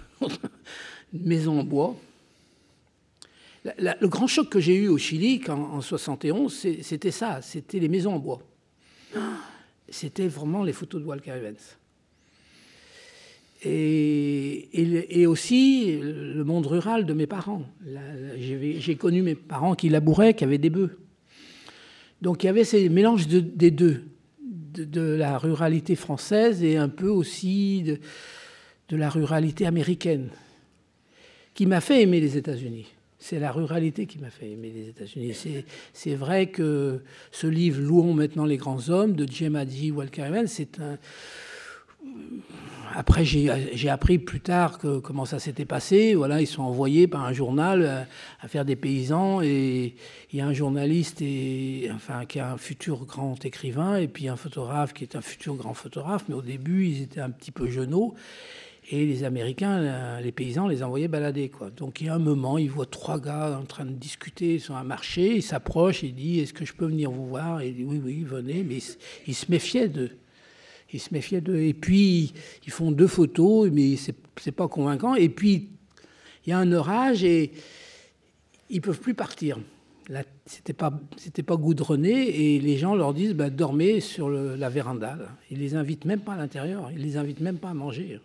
maison 1.14 1.60
en 1.60 1.64
bois. 1.64 1.96
le 3.64 4.08
grand 4.08 4.28
choc 4.28 4.50
que 4.50 4.60
j'ai 4.60 4.76
eu 4.76 4.88
au 4.88 4.98
Chili 4.98 5.42
en 5.50 5.82
71, 5.82 6.68
c'était 6.82 7.12
ça, 7.12 7.42
c'était 7.42 7.80
les 7.80 7.90
maisons 7.90 8.16
en 8.16 8.20
bois 8.20 8.42
c'était 9.94 10.28
vraiment 10.28 10.64
les 10.64 10.74
photos 10.74 11.02
de 11.02 11.08
Walker 11.08 11.32
Evans. 11.32 11.56
Et, 13.66 15.26
aussi 15.28 15.98
le 16.02 16.44
monde 16.44 16.68
rural 16.68 17.06
de 17.06 17.14
mes 17.14 17.28
parents. 17.28 17.64
J'ai 18.38 18.96
connu 18.96 19.22
mes 19.22 19.36
parents 19.36 19.76
qui 19.76 19.90
labouraient, 19.90 20.34
qui 20.34 20.44
avaient 20.44 20.58
des 20.58 20.70
bœufs. 20.70 20.98
Donc 22.22 22.44
il 22.44 22.48
y 22.48 22.50
avait 22.50 22.64
ces 22.64 22.90
mélanges 22.90 23.28
des 23.28 23.72
deux, 23.72 24.04
de, 24.40 25.02
la 25.02 25.38
ruralité 25.38 25.96
française 25.96 26.64
et 26.64 26.78
un 26.78 26.90
peu 26.90 27.10
aussi 27.10 27.84
de, 27.84 28.00
de 28.90 28.98
la 28.98 29.10
ruralité 29.10 29.66
américaine, 29.66 30.30
qui 31.54 31.66
m'a 31.66 31.82
fait 31.82 32.02
aimer 32.02 32.20
les 32.20 32.38
États-Unis. 32.38 32.88
C'est 33.20 33.40
la 33.40 33.54
ruralité 33.54 34.06
qui 34.06 34.20
m'a 34.20 34.30
fait 34.30 34.52
aimer 34.52 34.70
les 34.76 34.90
États-Unis. 34.90 35.34
C'est 35.94 36.16
vrai 36.16 36.48
que 36.48 37.00
ce 37.32 37.48
livre, 37.48 37.82
Louons 37.82 38.14
maintenant 38.14 38.44
les 38.44 38.58
grands 38.58 38.90
hommes, 38.90 39.14
de 39.14 39.26
Jim 39.26 39.56
Hadji, 39.56 39.92
Walker 39.92 40.30
c'est 40.48 40.80
un. 40.82 40.98
Après, 42.96 43.26
j'ai 43.26 43.90
appris 43.90 44.20
plus 44.20 44.40
tard 44.40 44.78
comment 44.78 45.26
ça 45.26 45.40
s'était 45.40 45.66
passé. 45.66 46.14
Voilà, 46.14 46.42
ils 46.42 46.48
sont 46.48 46.62
envoyés 46.62 47.08
par 47.08 47.26
un 47.26 47.34
journal 47.34 48.08
à, 48.40 48.48
faire 48.48 48.66
des 48.66 48.76
paysans 48.76 49.42
et 49.42 49.96
il 50.32 50.38
y 50.38 50.42
a 50.42 50.46
un 50.46 50.54
journaliste 50.54 51.22
et, 51.22 51.90
enfin, 51.94 52.26
qui 52.26 52.38
est 52.38 52.42
un 52.42 52.58
futur 52.58 53.06
grand 53.06 53.44
écrivain 53.46 53.96
et 53.96 54.08
puis 54.08 54.28
un 54.28 54.36
photographe 54.36 54.94
qui 54.94 55.04
est 55.04 55.16
un 55.16 55.22
futur 55.22 55.56
grand 55.56 55.74
photographe. 55.74 56.26
Mais 56.30 56.36
au 56.36 56.44
début, 56.44 56.86
ils 56.86 57.02
étaient 57.02 57.22
un 57.22 57.32
petit 57.32 57.52
peu 57.52 57.68
genoux. 57.68 58.14
Et 58.92 59.06
les 59.06 59.24
Américains, 59.24 59.80
euh, 59.80 60.20
les 60.20 60.32
paysans, 60.32 60.68
les 60.68 60.84
envoyaient 60.84 61.08
balader. 61.08 61.50
Quoi. 61.50 61.72
Donc 61.72 62.02
il 62.02 62.08
y 62.08 62.10
a 62.10 62.16
un 62.16 62.20
moment, 62.20 62.58
ils 62.58 62.70
voient 62.70 62.86
trois 62.86 63.20
gars 63.20 63.58
en 63.60 63.66
train 63.66 63.86
de 63.86 63.94
discuter 63.94 64.60
sur 64.60 64.76
un 64.76 64.84
marché, 64.84 65.38
ils 65.38 65.42
s'approchent, 65.42 66.04
il 66.04 66.14
dit 66.14 66.42
Est-ce 66.42 66.54
que 66.54 66.66
je 66.66 66.74
peux 66.74 66.88
venir 66.88 67.10
vous 67.10 67.26
voir? 67.26 67.64
Il 67.64 67.76
dit 67.76 67.86
Oui, 67.86 68.02
oui, 68.04 68.24
venez. 68.24 68.62
Mais 68.64 68.80
ils 69.26 69.34
se 69.34 69.50
méfiaient 69.50 69.88
d'eux. 69.88 70.12
Ils 70.94 71.00
se 71.00 71.14
méfiaient 71.14 71.42
d'eux. 71.42 71.62
Et 71.62 71.74
puis, 71.74 72.34
ils 72.66 72.72
font 72.72 72.92
deux 72.92 73.08
photos, 73.08 73.70
mais 73.72 73.96
c'est 73.96 74.52
pas 74.52 74.68
convaincant. 74.68 75.16
Et 75.16 75.30
puis, 75.30 75.70
il 76.46 76.50
y 76.52 76.54
a 76.54 76.60
un 76.60 76.72
orage 76.72 77.24
et 77.24 77.52
ils 78.70 78.82
peuvent 78.82 79.00
plus 79.00 79.14
partir. 79.14 79.60
Là, 80.10 80.24
c'était 80.46 80.74
pas, 80.74 81.00
c'était 81.16 81.44
pas 81.44 81.56
goudronné 81.56 82.12
et 82.12 82.60
les 82.60 82.78
gens 82.78 82.94
leur 82.94 83.14
disent 83.14 83.34
bah, 83.34 83.50
dormez 83.50 84.02
sur 84.02 84.30
la 84.30 84.70
véranda. 84.70 85.18
Ils 85.50 85.60
les 85.60 85.76
invitent 85.76 86.06
même 86.06 86.20
pas 86.20 86.34
à 86.34 86.38
l'intérieur. 86.38 86.92
Ils 86.92 87.02
les 87.02 87.18
invitent 87.18 87.40
même 87.40 87.58
pas 87.58 87.70
à 87.70 87.74
manger. 87.74 88.20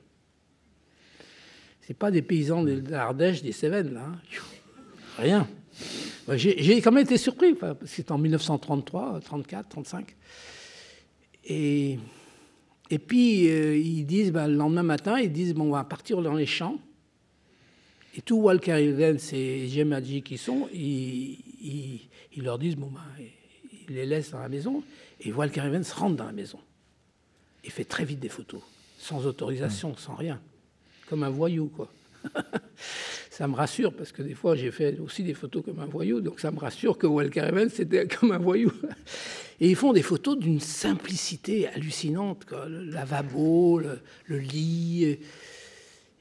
C'est 1.82 1.96
pas 1.96 2.10
des 2.10 2.20
paysans 2.20 2.62
de 2.62 2.82
l'Ardèche, 2.90 3.42
des 3.42 3.52
Cévennes, 3.52 3.94
là. 3.94 4.02
Hein. 4.06 4.18
Rien. 5.16 5.48
J'ai 6.36 6.82
quand 6.82 6.92
même 6.92 7.04
été 7.04 7.16
surpris, 7.16 7.54
parce 7.54 7.76
que 7.78 8.12
en 8.12 8.18
1933, 8.18 9.20
34, 9.24 9.68
35. 9.68 10.14
Et, 11.46 11.98
et 12.90 12.98
puis, 12.98 13.48
euh, 13.48 13.76
ils 13.76 14.04
disent, 14.04 14.32
ben, 14.32 14.48
le 14.48 14.54
lendemain 14.54 14.82
matin, 14.82 15.18
ils 15.18 15.32
disent, 15.32 15.54
bon, 15.54 15.64
on 15.64 15.72
va 15.72 15.84
partir 15.84 16.22
dans 16.22 16.34
les 16.34 16.46
champs. 16.46 16.78
Et 18.16 18.22
tout 18.22 18.36
Walker 18.36 18.82
Evans 18.82 19.18
et 19.32 19.68
Gemadji 19.68 20.22
qui 20.22 20.38
sont, 20.38 20.68
ils, 20.72 21.38
ils, 22.32 22.42
leur 22.42 22.58
disent, 22.58 22.76
bon, 22.76 22.88
ben, 22.88 23.24
ils 23.88 23.94
les 23.94 24.06
laissent 24.06 24.30
dans 24.30 24.40
la 24.40 24.48
maison. 24.48 24.82
Et 25.20 25.32
Walker 25.32 25.62
Evans 25.64 25.84
rentre 25.94 26.16
dans 26.16 26.24
la 26.24 26.32
maison. 26.32 26.58
Il 27.64 27.70
fait 27.70 27.84
très 27.84 28.04
vite 28.04 28.20
des 28.20 28.28
photos, 28.28 28.62
sans 28.98 29.26
autorisation, 29.26 29.96
sans 29.96 30.14
rien 30.14 30.40
comme 31.08 31.22
un 31.22 31.30
voyou, 31.30 31.66
quoi. 31.68 31.90
ça 33.30 33.46
me 33.46 33.54
rassure 33.54 33.94
parce 33.94 34.10
que 34.10 34.22
des 34.22 34.34
fois 34.34 34.56
j'ai 34.56 34.72
fait 34.72 34.98
aussi 34.98 35.22
des 35.22 35.34
photos 35.34 35.64
comme 35.64 35.78
un 35.78 35.86
voyou, 35.86 36.20
donc 36.20 36.40
ça 36.40 36.50
me 36.50 36.58
rassure 36.58 36.98
que 36.98 37.06
Walker 37.06 37.44
Evans 37.46 37.70
c'était 37.70 38.06
comme 38.06 38.32
un 38.32 38.38
voyou. 38.38 38.72
Et 39.60 39.70
ils 39.70 39.76
font 39.76 39.92
des 39.92 40.02
photos 40.02 40.38
d'une 40.38 40.60
simplicité 40.60 41.68
hallucinante, 41.68 42.44
quoi. 42.44 42.68
le 42.68 42.84
lavabo, 42.84 43.80
le, 43.80 44.38
lit. 44.38 45.18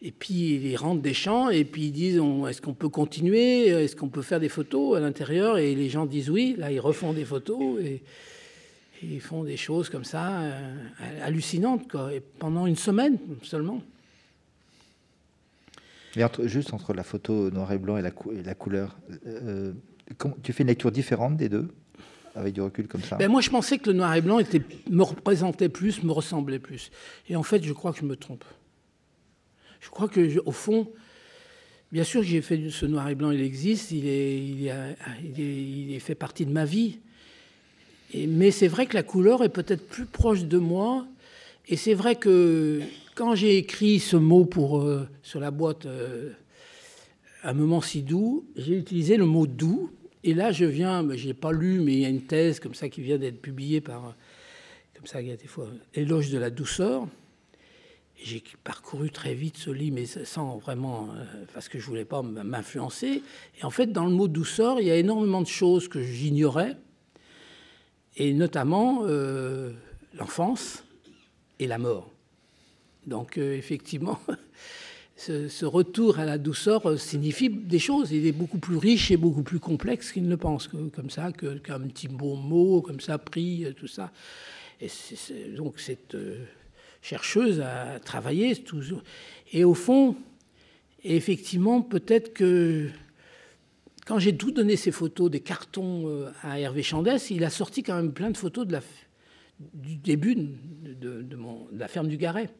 Et 0.02 0.12
puis 0.12 0.56
ils 0.56 0.76
rentrent 0.76 1.02
des 1.02 1.14
champs 1.14 1.50
et 1.50 1.64
puis 1.64 1.86
ils 1.86 1.92
disent 1.92 2.22
est-ce 2.50 2.62
qu'on 2.62 2.74
peut 2.74 2.90
continuer? 2.90 3.68
Est-ce 3.68 3.96
qu'on 3.96 4.10
peut 4.10 4.22
faire 4.22 4.40
des 4.40 4.50
photos 4.50 4.98
à 4.98 5.00
l'intérieur? 5.00 5.58
Et 5.58 5.76
les 5.76 5.90
gens 5.90 6.06
disent 6.06 6.30
oui. 6.30 6.56
Là 6.58 6.72
ils 6.72 6.80
refont 6.80 7.14
des 7.14 7.26
photos 7.26 7.80
et, 7.82 8.02
ils 9.04 9.22
font 9.22 9.44
des 9.44 9.58
choses 9.58 9.90
comme 9.90 10.04
ça 10.04 10.42
euh, 10.42 10.76
hallucinantes 11.22 11.96
pendant 12.40 12.66
une 12.66 12.76
semaine 12.76 13.20
seulement 13.44 13.84
juste 16.44 16.74
entre 16.74 16.94
la 16.94 17.04
photo 17.04 17.52
noir 17.52 17.72
et 17.72 17.78
blanc 17.78 17.98
et 17.98 18.02
la, 18.02 18.12
couleur, 18.56 18.98
euh, 19.26 19.74
tu 20.44 20.54
fais 20.54 20.64
une 20.64 20.68
lecture 20.68 20.92
différente 20.92 21.38
des 21.38 21.50
deux? 21.50 21.68
Avec 22.38 22.54
du 22.54 22.62
recul 22.62 22.88
comme 22.88 23.02
ça 23.02 23.18
ben 23.18 23.30
Moi, 23.30 23.42
je 23.42 23.50
pensais 23.50 23.78
que 23.78 23.90
le 23.90 23.98
noir 23.98 24.16
et 24.16 24.22
blanc 24.22 24.40
me 24.90 25.04
représentait 25.04 25.70
plus, 25.70 26.04
me 26.04 26.12
ressemblait 26.12 26.60
plus. 26.60 26.92
Et 27.30 27.36
en 27.36 27.44
fait, 27.44 27.64
je 27.64 27.74
crois 27.74 27.92
que 27.92 28.00
je 28.00 28.06
me 28.06 28.16
trompe. 28.16 28.46
Je 29.80 29.90
crois 29.90 30.08
que, 30.08 30.40
au 30.46 30.52
fond, 30.52 30.90
bien 31.92 32.04
sûr 32.04 32.24
j'ai 32.24 32.42
fait 32.42 32.70
ce 32.70 32.86
noir 32.86 33.10
et 33.10 33.16
blanc, 33.16 33.32
il 33.32 33.42
existe, 33.42 33.92
il 33.92 34.08
est, 34.08 34.38
il 34.38 34.68
est, 34.68 34.98
il 35.38 35.94
est, 35.94 36.00
fait 36.00 36.16
partie 36.16 36.46
de 36.46 36.52
ma 36.52 36.66
vie. 36.66 37.00
Mais 38.14 38.52
c'est 38.52 38.68
vrai 38.68 38.86
que 38.86 38.94
la 38.94 39.04
couleur 39.04 39.44
est 39.44 39.50
peut-être 39.50 39.88
plus 39.88 40.06
proche 40.06 40.46
de 40.46 40.58
moi. 40.58 41.06
Et 41.68 41.76
c'est 41.76 41.94
vrai 41.94 42.16
que 42.16 42.82
quand 43.16 43.36
j'ai 43.36 43.58
écrit 43.58 44.00
ce 44.00 44.16
mot 44.16 44.46
pour, 44.46 44.80
euh, 44.80 45.08
sur 45.22 45.40
la 45.40 45.52
boîte, 45.52 45.86
euh, 45.86 46.32
un 47.44 47.54
moment 47.54 47.82
si 47.82 48.04
doux, 48.04 48.46
j'ai 48.56 48.78
utilisé 48.78 49.18
le 49.18 49.26
mot 49.26 49.48
doux. 49.48 49.90
Et 50.28 50.34
là, 50.34 50.51
je 50.51 50.65
viens, 50.65 51.07
je 51.15 51.25
n'ai 51.25 51.34
pas 51.34 51.53
lu, 51.53 51.80
mais 51.80 51.93
il 51.93 51.99
y 51.99 52.05
a 52.05 52.09
une 52.09 52.25
thèse 52.25 52.59
comme 52.59 52.73
ça 52.75 52.89
qui 52.89 52.99
vient 52.99 53.17
d'être 53.17 53.41
publiée 53.41 53.80
par, 53.80 54.13
comme 54.93 55.07
ça, 55.07 55.21
il 55.21 55.30
y 55.30 55.32
a 55.32 55.38
des 55.38 55.47
fois, 55.47 55.69
Éloge 55.93 56.32
de 56.32 56.38
la 56.38 56.49
douceur. 56.49 57.07
J'ai 58.21 58.43
parcouru 58.61 59.09
très 59.09 59.34
vite 59.34 59.55
ce 59.55 59.69
livre, 59.69 59.95
mais 59.95 60.05
sans 60.05 60.57
vraiment, 60.57 61.07
euh, 61.15 61.45
parce 61.53 61.69
que 61.69 61.80
je 61.80 61.86
voulais 61.86 62.03
pas 62.03 62.21
m'influencer. 62.23 63.23
Et 63.57 63.63
en 63.63 63.69
fait, 63.69 63.88
dans 63.88 64.03
le 64.03 64.11
mot 64.11 64.28
douceur, 64.28 64.82
il 64.82 64.88
y 64.88 64.91
a 64.91 64.97
énormément 64.97 65.41
de 65.41 65.47
choses 65.47 65.88
que 65.88 66.03
j'ignorais, 66.03 66.75
et 68.17 68.34
notamment 68.34 69.03
l'enfance 70.13 70.84
et 71.59 71.67
la 71.67 71.78
mort. 71.78 72.11
Donc 73.05 73.38
euh, 73.38 73.55
effectivement, 73.55 74.19
ce, 75.18 75.65
retour 75.65 76.20
à 76.20 76.26
la 76.26 76.38
douceur 76.38 76.88
euh, 76.88 76.97
signifie 76.97 77.49
des 77.49 77.80
choses. 77.80 78.11
Il 78.11 78.26
est 78.28 78.32
beaucoup 78.32 78.59
plus 78.59 78.78
riche 78.78 79.11
et 79.11 79.18
beaucoup 79.18 79.43
plus 79.43 79.59
complexe 79.59 80.11
qu'il 80.11 80.28
ne 80.28 80.36
pense, 80.36 80.68
comme 80.68 81.09
ça, 81.09 81.32
qu'un 81.32 81.80
petit 81.80 82.07
bon 82.07 82.36
mot, 82.36 82.82
comme 82.82 82.99
ça, 82.99 83.18
pris, 83.18 83.65
euh, 83.65 83.74
tout 83.74 83.88
ça. 83.88 84.11
Et 84.80 84.89
donc 85.55 85.80
cette 85.80 86.15
chercheuse 87.01 87.61
a 87.61 87.99
travaillé 87.99 88.55
toujours. 88.55 89.01
Et 89.51 89.63
au 89.63 89.74
fond, 89.74 90.15
effectivement, 91.03 91.82
peut-être 91.82 92.32
que 92.32 92.88
quand 94.05 94.20
j'ai 94.20 94.38
tout 94.38 94.51
donné 94.51 94.76
ces 94.76 94.91
photos, 94.91 95.32
des 95.32 95.39
cartons 95.39 96.28
à 96.43 96.59
Hervé 96.59 96.84
Chandès, 96.84 97.18
il 97.32 97.43
a 97.43 97.49
sorti 97.49 97.82
quand 97.82 97.95
même 97.95 98.13
plein 98.13 98.30
de 98.30 98.38
photos 98.38 98.68
du 99.74 99.95
début 99.95 100.36
de, 100.36 101.24
de 101.24 101.38
la 101.72 101.88
ferme 101.88 102.07
du 102.07 102.18
Garret. 102.18 102.51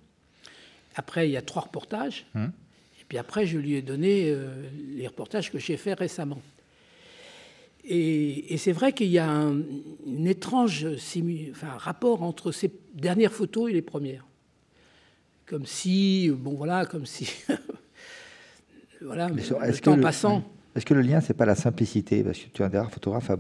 Après, 0.98 1.30
il 1.30 1.32
y 1.32 1.38
a 1.38 1.42
trois 1.42 1.62
reportages. 1.62 2.26
Hum. 2.36 2.52
Et 3.00 3.06
puis 3.08 3.18
après, 3.18 3.46
je 3.46 3.58
lui 3.58 3.76
ai 3.76 3.82
donné 3.82 4.32
euh, 4.32 4.70
les 4.96 5.08
reportages 5.08 5.52
que 5.52 5.60
j'ai 5.60 5.78
faits 5.78 6.00
récemment. 6.00 6.42
Et, 7.90 8.58
c'est 8.58 8.74
vrai 8.74 8.92
qu'il 8.92 9.08
y 9.08 9.20
a 9.20 9.30
un, 9.30 9.62
étrange 10.26 10.86
enfin, 11.52 11.70
rapport 11.78 12.22
entre 12.22 12.52
ces 12.52 12.70
dernières 12.94 13.32
photos 13.32 13.70
et 13.70 13.74
les 13.74 13.82
premières. 13.82 14.26
Comme 15.46 15.66
si, 15.66 16.30
bon 16.30 16.56
voilà, 16.56 16.86
comme 16.86 17.06
si. 17.06 17.32
voilà, 19.02 19.30
mais 19.30 19.44
le 19.44 19.80
temps 19.80 19.98
passant. 20.02 20.44
Est-ce 20.76 20.86
que 20.86 20.94
le 20.94 21.02
lien, 21.02 21.22
c'est 21.22 21.34
pas 21.34 21.46
la 21.46 21.56
simplicité? 21.56 22.24
Parce 22.24 22.40
que 22.40 22.50
tu 22.50 22.62
es 22.62 22.66
un 22.66 22.70
des 22.70 22.78
rares 22.78 22.92
photographes 22.92 23.30
à, 23.30 23.38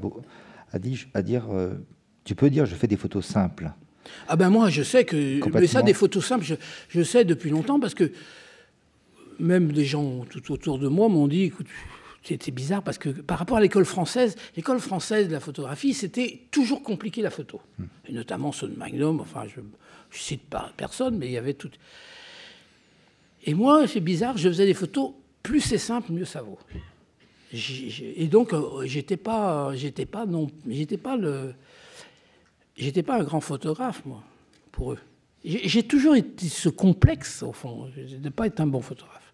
à, 0.71 0.79
dire, 0.79 0.99
à 1.13 1.21
dire 1.21 1.47
euh, 1.51 1.73
tu 2.23 2.33
peux 2.33 2.49
dire 2.49 2.65
je 2.65 2.75
fais 2.75 2.87
des 2.87 2.95
photos 2.95 3.25
simples. 3.25 3.73
Ah 4.27 4.35
ben 4.35 4.49
moi, 4.49 4.69
je 4.69 4.83
sais 4.83 5.05
que... 5.05 5.39
Mais 5.49 5.67
ça, 5.67 5.81
des 5.81 5.93
photos 5.93 6.25
simples, 6.25 6.45
je, 6.45 6.55
je 6.89 7.01
sais 7.01 7.25
depuis 7.25 7.49
longtemps 7.49 7.79
parce 7.79 7.93
que 7.93 8.11
même 9.39 9.71
des 9.71 9.85
gens 9.85 10.25
tout 10.29 10.51
autour 10.51 10.79
de 10.79 10.87
moi 10.87 11.09
m'ont 11.09 11.27
dit, 11.27 11.43
écoute, 11.43 11.67
c'était 12.23 12.51
bizarre 12.51 12.83
parce 12.83 12.97
que 12.97 13.09
par 13.09 13.39
rapport 13.39 13.57
à 13.57 13.61
l'école 13.61 13.85
française, 13.85 14.35
l'école 14.55 14.79
française 14.79 15.27
de 15.27 15.33
la 15.33 15.39
photographie, 15.39 15.93
c'était 15.93 16.41
toujours 16.51 16.83
compliqué 16.83 17.21
la 17.21 17.29
photo. 17.29 17.61
Hmm. 17.79 17.85
Et 18.07 18.11
notamment 18.13 18.51
ce 18.51 18.65
Magnum, 18.65 19.19
enfin, 19.21 19.45
je, 19.47 19.61
ne 19.61 19.65
cite 20.11 20.43
pas 20.43 20.71
personne, 20.75 21.17
mais 21.17 21.27
il 21.27 21.31
y 21.31 21.37
avait 21.37 21.53
tout. 21.53 21.69
Et 23.45 23.53
moi, 23.53 23.87
c'est 23.87 24.01
bizarre, 24.01 24.37
je 24.37 24.49
faisais 24.49 24.65
des 24.65 24.73
photos, 24.73 25.11
plus 25.41 25.61
c'est 25.61 25.77
simple, 25.77 26.11
mieux 26.11 26.25
ça 26.25 26.41
vaut. 26.41 26.59
Et 27.53 28.27
donc, 28.27 28.51
euh, 28.51 28.85
j'étais 28.85 29.15
pas, 29.15 29.73
j'étais 29.73 30.05
pas 30.05 30.25
non, 30.25 30.51
j'étais 30.67 30.97
pas 30.97 31.15
le, 31.15 31.53
j'étais 32.77 33.03
pas 33.03 33.19
un 33.19 33.23
grand 33.23 33.41
photographe, 33.41 34.03
moi, 34.05 34.23
pour 34.71 34.93
eux. 34.93 34.99
J'ai 35.43 35.83
toujours 35.83 36.15
été 36.15 36.47
ce 36.49 36.69
complexe, 36.69 37.43
au 37.43 37.53
fond, 37.53 37.89
de 37.95 38.17
ne 38.17 38.29
pas 38.29 38.47
être 38.47 38.59
un 38.59 38.67
bon 38.67 38.81
photographe. 38.81 39.33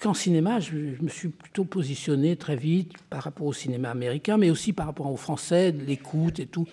Qu'en 0.00 0.14
cinéma, 0.14 0.60
je, 0.60 0.74
me 1.00 1.08
suis 1.08 1.28
plutôt 1.28 1.64
positionné 1.64 2.36
très 2.36 2.56
vite 2.56 2.92
par 3.10 3.22
rapport 3.22 3.46
au 3.46 3.52
cinéma 3.52 3.90
américain, 3.90 4.36
mais 4.36 4.50
aussi 4.50 4.72
par 4.72 4.86
rapport 4.86 5.10
au 5.10 5.16
français, 5.16 5.72
l'écoute 5.72 6.38
et 6.38 6.46
tout. 6.46 6.66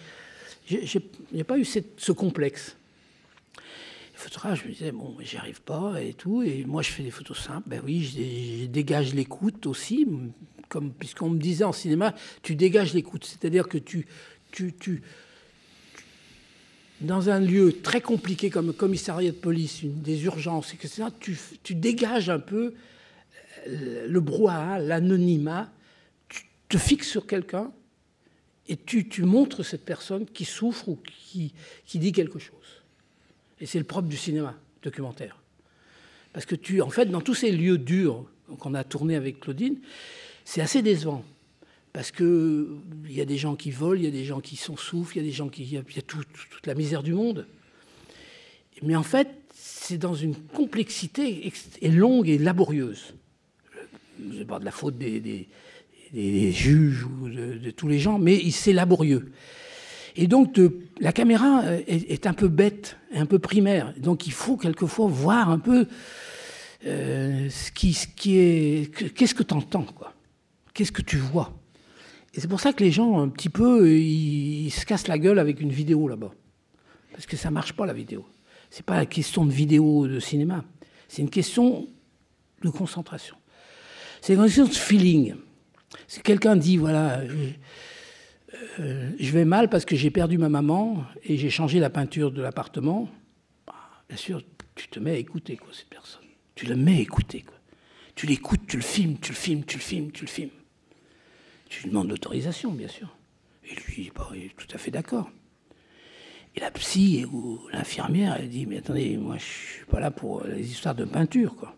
Je 0.67 0.99
n'ai 1.31 1.43
pas 1.43 1.57
eu 1.57 1.65
ce 1.65 2.11
complexe. 2.11 2.77
Les 4.23 4.55
je 4.55 4.63
me 4.65 4.71
disais, 4.71 4.91
bon, 4.91 5.15
j'y 5.19 5.37
arrive 5.37 5.61
pas 5.61 6.01
et 6.01 6.13
tout. 6.13 6.43
Et 6.43 6.63
moi, 6.65 6.81
je 6.81 6.91
fais 6.91 7.03
des 7.03 7.11
photos 7.11 7.37
simples. 7.37 7.67
Ben 7.67 7.81
oui, 7.83 8.03
je, 8.03 8.67
dégage 8.67 9.13
l'écoute 9.13 9.65
aussi. 9.65 10.07
Comme, 10.69 10.91
puisqu'on 10.91 11.29
me 11.29 11.39
disait 11.39 11.63
en 11.63 11.73
cinéma, 11.73 12.13
tu 12.41 12.55
dégages 12.55 12.93
l'écoute. 12.93 13.25
C'est-à-dire 13.25 13.67
que 13.67 13.77
tu, 13.77 14.05
tu, 14.51 14.73
tu, 14.73 15.01
dans 17.03 17.29
un 17.29 17.39
lieu 17.39 17.81
très 17.81 18.01
compliqué 18.01 18.49
comme 18.49 18.67
le 18.67 18.73
commissariat 18.73 19.31
de 19.31 19.35
police, 19.35 19.83
une, 19.83 20.01
des 20.01 20.23
urgences, 20.25 20.73
etc., 20.73 21.03
tu, 21.19 21.37
tu 21.61 21.75
dégages 21.75 22.29
un 22.29 22.39
peu 22.39 22.73
euh, 23.67 24.07
le 24.07 24.19
brouhaha, 24.19 24.79
l'anonymat, 24.79 25.71
tu 26.29 26.47
te 26.69 26.77
fixes 26.77 27.09
sur 27.09 27.27
quelqu'un 27.27 27.71
et 28.67 28.77
tu, 28.77 29.23
montres 29.23 29.65
cette 29.65 29.83
personne 29.83 30.25
qui 30.25 30.45
souffre 30.45 30.87
ou 30.89 30.99
qui, 31.03 31.53
qui 31.85 31.99
dit 31.99 32.13
quelque 32.13 32.39
chose. 32.39 32.83
Et 33.59 33.65
c'est 33.65 33.79
le 33.79 33.85
propre 33.85 34.07
du 34.07 34.17
cinéma 34.17 34.55
documentaire. 34.81 35.37
Parce 36.31 36.45
que 36.45 36.55
tu, 36.55 36.81
en 36.81 36.89
fait, 36.89 37.05
dans 37.05 37.21
tous 37.21 37.35
ces 37.35 37.51
lieux 37.51 37.77
durs 37.77 38.25
qu'on 38.59 38.73
a 38.73 38.83
tournés 38.83 39.15
avec 39.15 39.41
Claudine, 39.41 39.77
c'est 40.45 40.61
assez 40.61 40.81
décevant. 40.81 41.23
Parce 41.93 42.11
qu'il 42.11 42.81
y 43.07 43.21
a 43.21 43.25
des 43.25 43.37
gens 43.37 43.55
qui 43.55 43.69
volent, 43.69 43.99
il 43.99 44.05
y 44.05 44.07
a 44.07 44.11
des 44.11 44.25
gens 44.25 44.39
qui 44.39 44.55
sont 44.55 44.75
souffrent, 44.75 45.15
il 45.15 45.19
y 45.19 45.25
a 45.25 45.27
des 45.27 45.31
gens 45.31 45.47
qui. 45.47 45.63
Il 45.63 45.73
y 45.73 45.77
a, 45.77 46.01
toute 46.01 46.27
la 46.65 46.73
misère 46.73 47.03
du 47.03 47.13
monde. 47.13 47.45
Mais 48.81 48.95
en 48.95 49.03
fait, 49.03 49.29
c'est 49.53 49.99
dans 49.99 50.15
une 50.15 50.35
complexité 50.35 51.51
longue 51.83 52.27
et 52.27 52.39
laborieuse. 52.39 53.13
Je 54.19 54.39
ne 54.39 54.43
pas 54.43 54.57
de 54.57 54.65
la 54.65 54.71
faute 54.71 54.97
des, 54.97 55.47
juges 56.51 57.05
ou 57.05 57.29
de, 57.29 57.69
tous 57.71 57.87
les 57.87 57.99
gens, 57.99 58.17
mais 58.17 58.49
c'est 58.49 58.73
laborieux. 58.73 59.31
Et 60.15 60.27
donc, 60.27 60.59
la 60.99 61.11
caméra 61.11 61.63
est, 61.87 62.25
un 62.25 62.33
peu 62.33 62.47
bête, 62.47 62.97
un 63.13 63.27
peu 63.27 63.37
primaire. 63.37 63.93
Donc, 63.97 64.25
il 64.25 64.33
faut 64.33 64.57
quelquefois 64.57 65.07
voir 65.07 65.49
un 65.49 65.59
peu 65.59 65.87
euh, 66.85 67.49
ce, 67.49 67.71
qui, 67.71 67.93
ce 67.93 68.07
qui 68.07 68.37
est. 68.37 69.13
Qu'est-ce 69.13 69.35
que 69.35 69.43
tu 69.43 69.53
entends, 69.53 69.83
quoi? 69.83 70.13
Qu'est-ce 70.73 70.91
que 70.91 71.03
tu 71.03 71.17
vois? 71.17 71.53
Et 72.33 72.39
c'est 72.39 72.47
pour 72.47 72.59
ça 72.59 72.73
que 72.73 72.83
les 72.83 72.91
gens, 72.91 73.19
un 73.19 73.29
petit 73.29 73.49
peu, 73.49 73.91
ils, 73.91 74.71
se 74.71 74.85
cassent 74.85 75.07
la 75.07 75.19
gueule 75.19 75.37
avec 75.37 75.61
une 75.61 75.71
vidéo 75.71 76.07
là-bas. 76.07 76.31
Parce 77.11 77.27
que 77.27 77.37
ça 77.37 77.49
ne 77.49 77.53
marche 77.53 77.73
pas, 77.73 77.85
la 77.85 77.93
vidéo. 77.93 78.25
Ce 78.71 78.77
n'est 78.77 78.83
pas 78.83 78.97
la 78.97 79.05
question 79.05 79.45
de 79.45 79.51
vidéo 79.51 80.07
de 80.07 80.19
cinéma. 80.19 80.65
C'est 81.07 81.21
une 81.21 81.29
question 81.29 81.87
de 82.63 82.69
concentration. 82.69 83.35
C'est 84.21 84.33
une 84.33 84.43
question 84.43 84.65
de 84.65 84.73
feeling. 84.73 85.35
Si 86.07 86.21
quelqu'un 86.21 86.55
dit, 86.55 86.77
voilà, 86.77 87.21
euh, 88.79 89.11
je 89.19 89.31
vais 89.31 89.45
mal 89.45 89.69
parce 89.69 89.85
que 89.85 89.95
j'ai 89.95 90.09
perdu 90.09 90.39
ma 90.39 90.49
maman 90.49 91.03
et 91.23 91.37
j'ai 91.37 91.51
changé 91.51 91.79
la 91.79 91.91
peinture 91.91 92.31
de 92.31 92.41
l'appartement, 92.41 93.09
bah, 93.67 93.75
bien 94.09 94.17
sûr, 94.17 94.41
tu 94.73 94.87
te 94.87 94.99
mets 94.99 95.11
à 95.11 95.17
écouter 95.17 95.55
quoi, 95.55 95.69
cette 95.71 95.89
personne. 95.89 96.23
Tu 96.55 96.65
le 96.65 96.75
mets 96.75 96.97
à 96.97 97.01
écouter. 97.01 97.41
Quoi. 97.41 97.57
Tu 98.15 98.25
l'écoutes, 98.25 98.65
tu 98.67 98.77
le 98.77 98.83
filmes, 98.83 99.17
tu 99.19 99.33
le 99.33 99.37
filmes, 99.37 99.63
tu 99.65 99.77
le 99.77 99.83
filmes, 99.83 100.11
tu 100.11 100.25
le 100.25 100.29
filmes. 100.29 100.49
Tu 101.73 101.81
lui 101.81 101.89
demandes 101.89 102.09
l'autorisation, 102.09 102.71
bien 102.71 102.87
sûr. 102.87 103.17
Et 103.65 103.73
lui, 103.73 104.11
il 104.35 104.43
est 104.43 104.55
tout 104.55 104.67
à 104.71 104.77
fait 104.77 104.91
d'accord. 104.91 105.31
Et 106.55 106.59
la 106.59 106.69
psy 106.69 107.25
ou 107.25 107.61
l'infirmière, 107.71 108.37
elle 108.39 108.47
dit, 108.47 108.67
mais 108.67 108.77
attendez, 108.77 109.17
moi 109.17 109.37
je 109.39 109.43
suis 109.43 109.85
pas 109.85 109.99
là 109.99 110.11
pour 110.11 110.43
les 110.43 110.69
histoires 110.69 110.93
de 110.93 111.03
peinture, 111.03 111.55
quoi. 111.55 111.75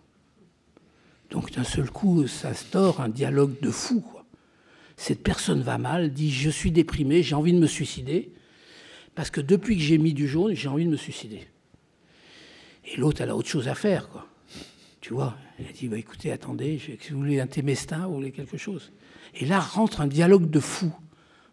Donc 1.29 1.49
d'un 1.53 1.63
seul 1.63 1.89
coup, 1.89 2.27
ça 2.27 2.53
store 2.53 2.99
un 2.99 3.07
dialogue 3.07 3.57
de 3.61 3.71
fou. 3.71 4.03
Cette 4.97 5.23
personne 5.23 5.61
va 5.61 5.77
mal, 5.77 6.11
dit, 6.11 6.29
je 6.29 6.49
suis 6.49 6.71
déprimé, 6.71 7.23
j'ai 7.23 7.35
envie 7.35 7.53
de 7.53 7.59
me 7.59 7.65
suicider, 7.65 8.33
parce 9.15 9.29
que 9.29 9.39
depuis 9.39 9.77
que 9.77 9.81
j'ai 9.81 9.97
mis 9.97 10.13
du 10.13 10.27
jaune, 10.27 10.55
j'ai 10.55 10.67
envie 10.67 10.85
de 10.85 10.91
me 10.91 10.97
suicider. 10.97 11.47
Et 12.83 12.97
l'autre, 12.97 13.21
elle 13.21 13.29
a 13.29 13.35
autre 13.37 13.47
chose 13.47 13.69
à 13.69 13.75
faire, 13.75 14.09
quoi. 14.09 14.27
Tu 14.99 15.13
vois, 15.13 15.37
elle 15.57 15.71
dit, 15.71 15.87
bah, 15.87 15.97
écoutez, 15.97 16.33
attendez, 16.33 16.79
si 16.79 17.13
vous 17.13 17.19
voulez 17.19 17.39
un 17.39 17.47
témestin, 17.47 18.07
vous 18.07 18.15
voulez 18.15 18.33
quelque 18.33 18.57
chose. 18.57 18.91
Et 19.35 19.45
là 19.45 19.59
rentre 19.59 20.01
un 20.01 20.07
dialogue 20.07 20.49
de 20.49 20.59
fou 20.59 20.91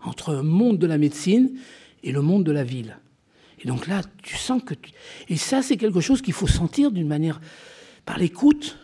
entre 0.01 0.33
le 0.33 0.43
monde 0.43 0.79
de 0.79 0.87
la 0.87 0.99
médecine 0.99 1.59
et 2.03 2.13
le 2.13 2.23
monde 2.23 2.45
de 2.45 2.53
la 2.53 2.65
ville. 2.65 2.99
Et 3.61 3.69
donc 3.69 3.87
là, 3.87 4.03
tu 4.23 4.37
sens 4.37 4.63
que... 4.63 4.75
Et 5.29 5.37
ça, 5.37 5.63
c'est 5.63 5.77
quelque 5.77 6.01
chose 6.01 6.23
qu'il 6.23 6.35
faut 6.35 6.49
sentir 6.49 6.91
d'une 6.91 7.09
manière... 7.09 7.41
par 8.05 8.19
l'écoute, 8.19 8.77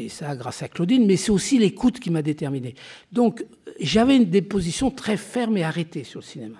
et 0.00 0.08
ça 0.08 0.34
grâce 0.34 0.62
à 0.64 0.68
Claudine, 0.68 1.06
mais 1.06 1.16
c'est 1.16 1.30
aussi 1.30 1.58
l'écoute 1.58 2.00
qui 2.00 2.10
m'a 2.10 2.22
déterminé. 2.22 2.74
Donc 3.12 3.44
j'avais 3.78 4.18
des 4.24 4.42
positions 4.42 4.90
très 4.90 5.16
fermes 5.16 5.56
et 5.56 5.62
arrêtées 5.62 6.02
sur 6.02 6.18
le 6.18 6.24
cinéma. 6.24 6.58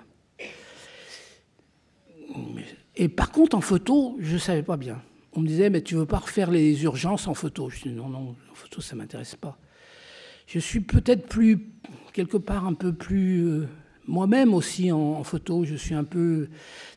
Et 2.95 3.09
par 3.09 3.31
contre, 3.31 3.57
en 3.57 3.61
photo, 3.61 4.15
je 4.21 4.35
ne 4.35 4.39
savais 4.39 4.63
pas 4.63 4.77
bien. 4.77 5.01
On 5.33 5.41
me 5.41 5.47
disait, 5.47 5.69
mais 5.69 5.81
tu 5.81 5.95
veux 5.95 6.05
pas 6.05 6.19
refaire 6.19 6.49
les 6.49 6.83
urgences 6.83 7.27
en 7.27 7.33
photo? 7.33 7.69
Je 7.69 7.81
dis, 7.81 7.89
non, 7.89 8.07
non, 8.07 8.35
en 8.49 8.55
photo, 8.55 8.79
ça 8.79 8.95
ne 8.95 9.01
m'intéresse 9.01 9.35
pas 9.35 9.57
je 10.47 10.59
suis 10.59 10.81
peut-être 10.81 11.27
plus, 11.27 11.59
quelque 12.13 12.37
part, 12.37 12.65
un 12.65 12.73
peu 12.73 12.93
plus 12.93 13.45
euh, 13.45 13.67
moi-même 14.07 14.53
aussi 14.53 14.91
en, 14.91 15.23
photo. 15.23 15.63
Je 15.63 15.75
suis 15.75 15.95
un 15.95 16.03
peu 16.03 16.47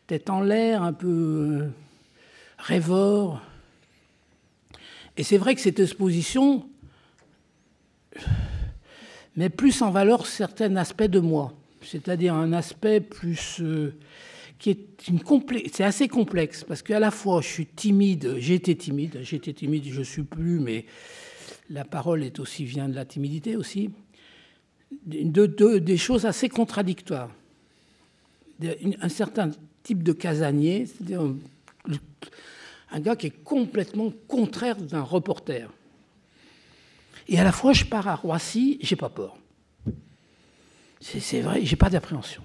tête 0.06 0.30
en 0.30 0.40
l'air, 0.40 0.82
un 0.82 0.92
peu 0.92 1.08
euh, 1.08 1.68
rêveur. 2.58 3.42
Et 5.16 5.22
c'est 5.22 5.38
vrai 5.38 5.54
que 5.54 5.60
cette 5.60 5.80
exposition 5.80 6.68
met 9.36 9.48
plus 9.48 9.82
en 9.82 9.90
valeur 9.90 10.26
certains 10.26 10.74
aspects 10.76 11.02
de 11.04 11.20
moi, 11.20 11.54
c'est-à-dire 11.82 12.34
un 12.34 12.52
aspect 12.52 13.00
plus 13.00 13.60
euh, 13.60 13.94
qui 14.58 14.70
est 14.70 14.78
c'est 15.72 15.84
assez 15.84 16.08
complexe 16.08 16.64
parce 16.64 16.82
qu'à 16.82 16.98
la 16.98 17.12
fois 17.12 17.40
je 17.40 17.46
suis 17.46 17.66
timide, 17.66 18.34
j'étais 18.38 18.74
timide, 18.74 19.20
j'étais 19.22 19.52
timide, 19.52 19.84
je 19.88 20.02
suis 20.02 20.24
plus, 20.24 20.58
mais 20.58 20.86
la 21.70 21.84
parole 21.84 22.22
est 22.24 22.38
aussi 22.38 22.64
vient 22.64 22.88
de 22.88 22.94
la 22.94 23.04
timidité 23.04 23.56
aussi, 23.56 23.90
de, 25.06 25.78
des 25.78 25.96
choses 25.96 26.26
assez 26.26 26.48
contradictoires. 26.48 27.30
Un 28.62 29.08
certain 29.08 29.50
type 29.82 30.02
de 30.02 30.12
casanier, 30.12 30.86
c'est-à-dire 30.86 31.22
un, 32.90 33.00
gars 33.00 33.16
qui 33.16 33.28
est 33.28 33.42
complètement 33.44 34.12
contraire 34.26 34.76
d'un 34.76 35.02
reporter. 35.02 35.70
Et 37.28 37.38
à 37.38 37.44
la 37.44 37.52
fois, 37.52 37.72
je 37.72 37.84
pars 37.84 38.08
à 38.08 38.16
Roissy, 38.16 38.78
j'ai 38.80 38.96
pas 38.96 39.10
peur. 39.10 39.36
C'est 41.00 41.40
vrai, 41.42 41.64
j'ai 41.64 41.76
pas 41.76 41.90
d'appréhension. 41.90 42.42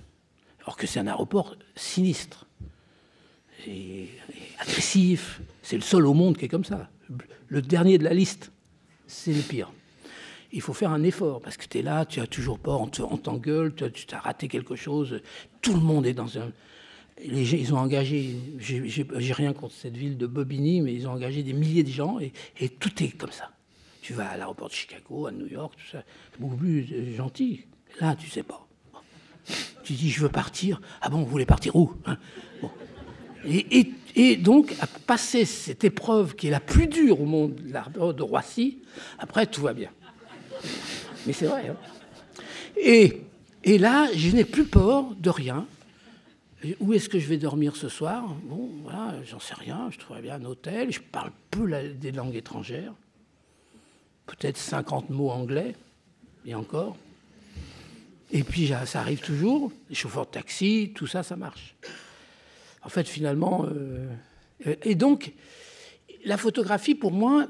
Alors 0.61 0.77
que 0.77 0.85
c'est 0.85 0.99
un 0.99 1.07
aéroport 1.07 1.55
sinistre, 1.75 2.45
agressif. 4.59 5.41
C'est 5.61 5.77
le 5.77 5.81
seul 5.81 6.05
au 6.05 6.13
monde 6.13 6.37
qui 6.37 6.45
est 6.45 6.49
comme 6.49 6.65
ça, 6.65 6.89
le 7.47 7.61
dernier 7.61 7.97
de 7.97 8.03
la 8.03 8.13
liste 8.13 8.52
c'est 9.13 9.33
le 9.33 9.41
pire. 9.41 9.71
Il 10.51 10.61
faut 10.61 10.73
faire 10.73 10.91
un 10.91 11.03
effort 11.03 11.41
parce 11.41 11.57
que 11.57 11.65
tu 11.65 11.79
es 11.79 11.81
là, 11.81 12.05
tu 12.05 12.19
as 12.19 12.27
toujours 12.27 12.59
peur, 12.59 12.81
on 12.81 12.87
t'engueule, 12.87 13.73
tu 13.73 14.05
t'as 14.05 14.19
raté 14.19 14.47
quelque 14.47 14.75
chose. 14.75 15.21
Tout 15.61 15.73
le 15.73 15.79
monde 15.79 16.05
est 16.05 16.13
dans 16.13 16.37
un. 16.37 16.51
Les, 17.23 17.55
ils 17.55 17.73
ont 17.73 17.77
engagé, 17.77 18.35
j'ai 18.59 19.33
rien 19.33 19.53
contre 19.53 19.73
cette 19.73 19.95
ville 19.95 20.17
de 20.17 20.27
Bobigny, 20.27 20.81
mais 20.81 20.93
ils 20.93 21.07
ont 21.07 21.11
engagé 21.11 21.43
des 21.43 21.53
milliers 21.53 21.83
de 21.83 21.89
gens 21.89 22.19
et, 22.19 22.69
tout 22.69 23.03
est 23.03 23.09
comme 23.09 23.31
ça. 23.31 23.51
Tu 24.01 24.13
vas 24.13 24.29
à 24.29 24.37
l'aéroport 24.37 24.67
de 24.67 24.73
Chicago, 24.73 25.27
à 25.27 25.31
New 25.31 25.47
York, 25.47 25.73
tout 25.77 25.91
ça, 25.91 26.03
c'est 26.31 26.41
beaucoup 26.41 26.57
plus 26.57 26.91
euh, 26.91 27.15
gentil. 27.15 27.65
Là, 28.01 28.15
tu 28.15 28.29
sais 28.29 28.43
pas. 28.43 28.67
Tu 29.83 29.93
dis, 29.93 30.09
je 30.09 30.21
veux 30.21 30.29
partir. 30.29 30.81
Ah 31.01 31.09
bon, 31.09 31.19
vous 31.19 31.29
voulez 31.29 31.45
partir 31.45 31.75
où 31.75 31.93
hein? 32.05 32.17
Et, 33.45 34.35
donc, 34.37 34.73
à 34.79 34.87
passer 34.87 35.45
cette 35.45 35.83
épreuve 35.83 36.35
qui 36.35 36.47
est 36.47 36.51
la 36.51 36.59
plus 36.59 36.87
dure 36.87 37.21
au 37.21 37.25
monde 37.25 37.55
de 37.55 38.23
Roissy, 38.23 38.79
après, 39.19 39.47
tout 39.47 39.61
va 39.61 39.73
bien. 39.73 39.89
Mais 41.25 41.33
c'est 41.33 41.47
vrai. 41.47 41.69
Hein. 41.69 41.77
et, 43.63 43.77
là, 43.77 44.07
je 44.15 44.29
n'ai 44.35 44.45
plus 44.45 44.65
peur 44.65 45.05
de 45.17 45.29
rien. 45.29 45.65
Où 46.79 46.93
est-ce 46.93 47.09
que 47.09 47.19
je 47.19 47.27
vais 47.27 47.37
dormir 47.37 47.75
ce 47.75 47.89
soir? 47.89 48.23
Bon, 48.43 48.69
voilà, 48.83 49.15
j'en 49.25 49.39
sais 49.39 49.55
rien. 49.55 49.89
Je 49.91 49.99
trouverais 49.99 50.21
bien 50.21 50.35
un 50.35 50.45
hôtel. 50.45 50.91
Je 50.91 51.01
parle 51.01 51.31
peu 51.51 51.69
des 51.95 52.11
langues 52.11 52.35
étrangères. 52.35 52.93
Peut-être 54.25 54.57
50 54.57 55.09
mots 55.09 55.29
anglais, 55.29 55.75
et 56.45 56.55
encore. 56.55 56.95
Et 58.31 58.43
puis 58.43 58.71
ça 58.85 58.99
arrive 58.99 59.19
toujours. 59.19 59.71
Les 59.89 59.95
chauffeurs 59.95 60.25
de 60.25 60.31
taxi, 60.31 60.91
tout 60.95 61.07
ça, 61.07 61.23
ça 61.23 61.35
marche. 61.35 61.75
En 62.85 62.89
fait, 62.89 63.07
finalement. 63.07 63.65
Euh, 63.65 64.75
et 64.83 64.95
donc, 64.95 65.33
la 66.25 66.37
photographie, 66.37 66.95
pour 66.95 67.11
moi, 67.11 67.47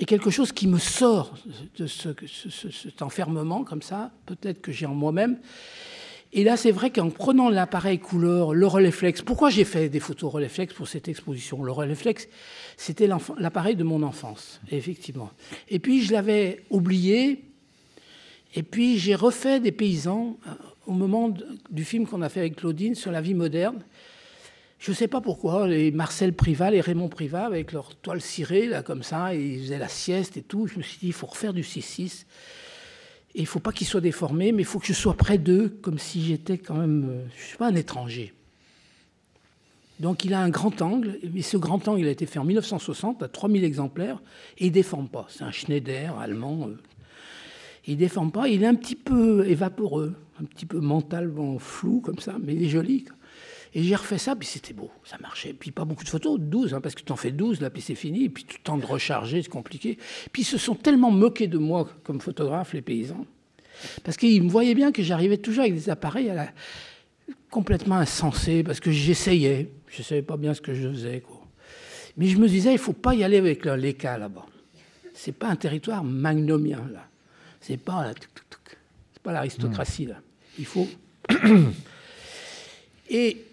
est 0.00 0.04
quelque 0.06 0.30
chose 0.30 0.52
qui 0.52 0.66
me 0.66 0.78
sort 0.78 1.34
de 1.76 1.86
cet 1.86 3.02
enfermement, 3.02 3.64
comme 3.64 3.82
ça, 3.82 4.10
peut-être 4.26 4.60
que 4.60 4.72
j'ai 4.72 4.86
en 4.86 4.94
moi-même. 4.94 5.38
Et 6.32 6.44
là, 6.44 6.56
c'est 6.56 6.70
vrai 6.70 6.90
qu'en 6.90 7.10
prenant 7.10 7.48
l'appareil 7.48 7.98
couleur, 7.98 8.54
le 8.54 8.66
Rolleiflex, 8.66 9.22
pourquoi 9.22 9.50
j'ai 9.50 9.64
fait 9.64 9.88
des 9.88 9.98
photos 9.98 10.30
Rolleiflex 10.32 10.72
pour 10.72 10.86
cette 10.86 11.08
exposition 11.08 11.62
Le 11.62 11.72
Rolleiflex, 11.72 12.28
c'était 12.76 13.08
l'appareil 13.38 13.74
de 13.74 13.82
mon 13.82 14.02
enfance, 14.02 14.60
effectivement. 14.70 15.30
Et 15.68 15.80
puis, 15.80 16.02
je 16.02 16.12
l'avais 16.12 16.64
oublié, 16.70 17.44
et 18.54 18.62
puis 18.62 18.98
j'ai 18.98 19.14
refait 19.14 19.60
des 19.60 19.72
paysans 19.72 20.38
euh, 20.46 20.50
au 20.86 20.92
moment 20.92 21.34
du 21.70 21.84
film 21.84 22.06
qu'on 22.06 22.22
a 22.22 22.28
fait 22.28 22.40
avec 22.40 22.56
Claudine 22.56 22.94
sur 22.94 23.10
la 23.10 23.20
vie 23.20 23.34
moderne. 23.34 23.82
Je 24.80 24.92
ne 24.92 24.96
sais 24.96 25.08
pas 25.08 25.20
pourquoi, 25.20 25.68
les 25.68 25.90
Marcel 25.90 26.32
Privat, 26.32 26.70
les 26.70 26.80
Raymond 26.80 27.10
Privat, 27.10 27.44
avec 27.44 27.72
leur 27.72 27.94
toile 27.96 28.22
cirée, 28.22 28.66
là, 28.66 28.82
comme 28.82 29.02
ça, 29.02 29.34
ils 29.34 29.60
faisaient 29.60 29.78
la 29.78 29.88
sieste 29.88 30.38
et 30.38 30.42
tout. 30.42 30.66
Je 30.66 30.78
me 30.78 30.82
suis 30.82 30.98
dit, 30.98 31.08
il 31.08 31.12
faut 31.12 31.26
refaire 31.26 31.52
du 31.52 31.60
6-6. 31.60 32.24
Et 33.34 33.40
il 33.40 33.42
ne 33.42 33.46
faut 33.46 33.60
pas 33.60 33.72
qu'ils 33.72 33.86
soient 33.86 34.00
déformés, 34.00 34.52
mais 34.52 34.62
il 34.62 34.64
faut 34.64 34.78
que 34.78 34.86
je 34.86 34.94
sois 34.94 35.12
près 35.12 35.36
d'eux, 35.36 35.78
comme 35.82 35.98
si 35.98 36.24
j'étais 36.24 36.56
quand 36.56 36.76
même, 36.76 37.06
euh, 37.10 37.24
je 37.36 37.42
ne 37.42 37.46
suis 37.46 37.58
pas 37.58 37.68
un 37.68 37.74
étranger. 37.74 38.32
Donc 40.00 40.24
il 40.24 40.32
a 40.32 40.40
un 40.40 40.48
grand 40.48 40.80
angle, 40.80 41.18
et 41.36 41.42
ce 41.42 41.58
grand 41.58 41.86
angle 41.86 42.00
il 42.00 42.08
a 42.08 42.10
été 42.10 42.24
fait 42.24 42.38
en 42.38 42.44
1960 42.44 43.22
à 43.22 43.28
3000 43.28 43.64
exemplaires, 43.64 44.22
et 44.56 44.64
il 44.64 44.68
ne 44.68 44.74
déforme 44.74 45.08
pas. 45.08 45.26
C'est 45.28 45.44
un 45.44 45.52
Schneider 45.52 46.18
allemand. 46.18 46.68
Euh. 46.68 46.78
Il 47.86 47.94
ne 47.94 47.98
déforme 47.98 48.32
pas, 48.32 48.48
il 48.48 48.62
est 48.62 48.66
un 48.66 48.74
petit 48.74 48.96
peu 48.96 49.46
évaporeux, 49.46 50.14
un 50.40 50.44
petit 50.44 50.64
peu 50.64 50.80
mentalement 50.80 51.58
flou 51.58 52.00
comme 52.00 52.18
ça, 52.18 52.36
mais 52.42 52.54
il 52.54 52.64
est 52.64 52.70
joli. 52.70 53.04
Et 53.72 53.84
j'ai 53.84 53.94
refait 53.94 54.18
ça, 54.18 54.34
puis 54.34 54.48
c'était 54.48 54.72
beau, 54.72 54.90
ça 55.04 55.16
marchait. 55.18 55.52
Puis 55.52 55.70
pas 55.70 55.84
beaucoup 55.84 56.02
de 56.02 56.08
photos, 56.08 56.40
12, 56.40 56.74
hein, 56.74 56.80
parce 56.80 56.94
que 56.94 57.02
tu 57.02 57.12
en 57.12 57.16
fais 57.16 57.30
12, 57.30 57.60
là, 57.60 57.70
puis 57.70 57.80
c'est 57.80 57.94
fini. 57.94 58.24
Et 58.24 58.28
puis 58.28 58.44
tout 58.44 58.56
le 58.58 58.64
temps 58.64 58.76
de 58.76 58.84
recharger, 58.84 59.42
c'est 59.42 59.48
compliqué. 59.48 59.96
Puis 60.32 60.42
ils 60.42 60.46
se 60.46 60.58
sont 60.58 60.74
tellement 60.74 61.12
moqués 61.12 61.46
de 61.46 61.58
moi 61.58 61.88
comme 62.02 62.20
photographe, 62.20 62.72
les 62.72 62.82
paysans, 62.82 63.24
parce 64.02 64.16
qu'ils 64.16 64.42
me 64.42 64.50
voyaient 64.50 64.74
bien 64.74 64.90
que 64.90 65.02
j'arrivais 65.02 65.38
toujours 65.38 65.62
avec 65.62 65.74
des 65.74 65.88
appareils 65.88 66.32
complètement 67.48 67.96
insensés, 67.96 68.64
parce 68.64 68.80
que 68.80 68.90
j'essayais. 68.90 69.70
Je 69.86 70.00
ne 70.00 70.04
savais 70.04 70.22
pas 70.22 70.36
bien 70.36 70.52
ce 70.52 70.60
que 70.60 70.74
je 70.74 70.88
faisais. 70.88 71.22
Mais 72.16 72.26
je 72.26 72.38
me 72.38 72.48
disais, 72.48 72.70
il 72.70 72.74
ne 72.74 72.78
faut 72.78 72.92
pas 72.92 73.14
y 73.14 73.22
aller 73.22 73.38
avec 73.38 73.64
les 73.64 73.94
cas 73.94 74.18
là-bas. 74.18 74.46
C'est 75.14 75.32
pas 75.32 75.48
un 75.48 75.56
territoire 75.56 76.02
magnomien, 76.02 76.84
là. 76.92 77.06
C'est 77.60 77.76
pas, 77.76 78.12
pas 79.22 79.32
l'aristocratie, 79.32 80.06
là. 80.06 80.16
Il 80.58 80.66
faut. 80.66 80.88
Et 83.10 83.44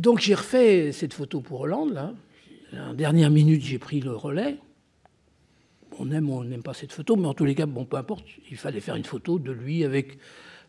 donc 0.00 0.20
j'ai 0.20 0.34
refait 0.34 0.92
cette 0.92 1.14
photo 1.14 1.40
pour 1.40 1.60
Hollande, 1.60 1.92
là. 1.92 2.14
En 2.74 2.94
dernière 2.94 3.30
minute, 3.30 3.62
j'ai 3.62 3.78
pris 3.78 4.00
le 4.00 4.16
relais. 4.16 4.56
On 5.98 6.10
aime 6.10 6.30
ou 6.30 6.34
on 6.34 6.44
n'aime 6.44 6.62
pas 6.62 6.72
cette 6.72 6.92
photo, 6.92 7.16
mais 7.16 7.26
en 7.26 7.34
tous 7.34 7.44
les 7.44 7.54
cas, 7.54 7.66
bon, 7.66 7.84
peu 7.84 7.98
importe, 7.98 8.24
il 8.50 8.56
fallait 8.56 8.80
faire 8.80 8.96
une 8.96 9.04
photo 9.04 9.38
de 9.38 9.52
lui 9.52 9.84
avec 9.84 10.18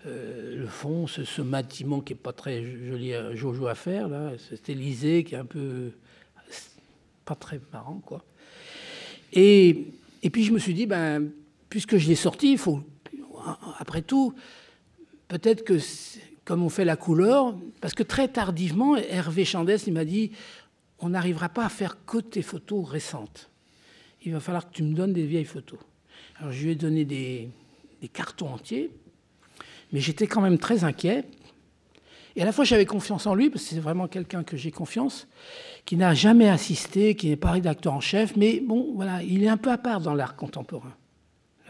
euh, 0.06 0.58
le 0.58 0.68
fond, 0.68 1.08
ce, 1.08 1.42
bâtiment 1.42 2.02
qui 2.02 2.12
n'est 2.12 2.20
pas 2.20 2.34
très 2.34 2.62
joli 2.62 3.14
à 3.14 3.34
Jojo 3.34 3.68
à 3.68 3.76
faire, 3.76 4.10
là, 4.10 4.34
cet 4.38 4.68
Élysée 4.68 5.24
qui 5.24 5.36
est 5.36 5.38
un 5.38 5.46
peu 5.46 5.92
pas 7.24 7.36
très 7.36 7.62
marrant, 7.72 8.02
quoi. 8.06 8.26
Et, 9.32 9.94
et 10.22 10.30
puis 10.30 10.44
je 10.44 10.52
me 10.52 10.60
suis 10.60 10.74
dit, 10.74 10.86
ben, 10.86 11.32
puisque 11.70 11.96
je 11.98 12.10
l'ai 12.10 12.16
sorti, 12.16 12.52
il 12.52 12.58
faut, 12.58 12.82
après 13.80 14.02
tout, 14.02 14.34
peut-être 15.30 15.64
que 15.64 15.78
comme 16.46 16.64
on 16.64 16.70
fait 16.70 16.86
la 16.86 16.96
couleur, 16.96 17.56
parce 17.82 17.94
que 17.94 18.04
très 18.04 18.28
tardivement, 18.28 18.96
Hervé 18.98 19.46
Chandès, 19.46 19.78
il 19.88 19.94
m'a 19.94 20.06
dit, 20.06 20.32
on 21.00 21.10
n'arrivera 21.10 21.50
pas 21.50 21.66
à 21.66 21.70
faire 21.70 22.06
que 22.06 22.18
tes 22.18 22.42
photos 22.42 22.88
récentes. 22.88 23.50
Il 24.24 24.34
va 24.34 24.40
falloir 24.40 24.70
que 24.70 24.74
tu 24.74 24.84
me 24.84 24.94
donnes 24.94 25.14
des 25.14 25.26
vieilles 25.26 25.46
photos. 25.46 25.80
Alors 26.38 26.52
je 26.52 26.64
lui 26.64 26.72
ai 26.72 26.76
donné 26.76 27.06
des, 27.06 27.50
cartons 28.12 28.50
entiers, 28.50 28.92
mais 29.92 30.00
j'étais 30.00 30.28
quand 30.28 30.42
même 30.42 30.58
très 30.58 30.84
inquiet. 30.84 31.26
Et 32.36 32.42
à 32.42 32.46
la 32.46 32.52
fois, 32.52 32.66
j'avais 32.66 32.86
confiance 32.86 33.28
en 33.28 33.36
lui, 33.36 33.50
parce 33.50 33.64
que 33.64 33.70
c'est 33.70 33.80
vraiment 33.80 34.08
quelqu'un 34.08 34.44
que 34.44 34.58
j'ai 34.58 34.72
confiance, 34.72 35.28
qui 35.86 35.96
n'a 35.96 36.14
jamais 36.14 36.50
assisté, 36.50 37.16
qui 37.16 37.30
n'est 37.30 37.36
pas 37.36 37.52
rédacteur 37.52 37.94
en 37.94 38.02
chef, 38.02 38.36
mais 38.36 38.60
bon, 38.60 38.94
voilà, 38.96 39.22
il 39.24 39.44
est 39.44 39.48
un 39.48 39.58
peu 39.58 39.72
à 39.72 39.78
part 39.78 40.02
dans 40.02 40.16
l'art 40.16 40.36
contemporain. 40.36 40.94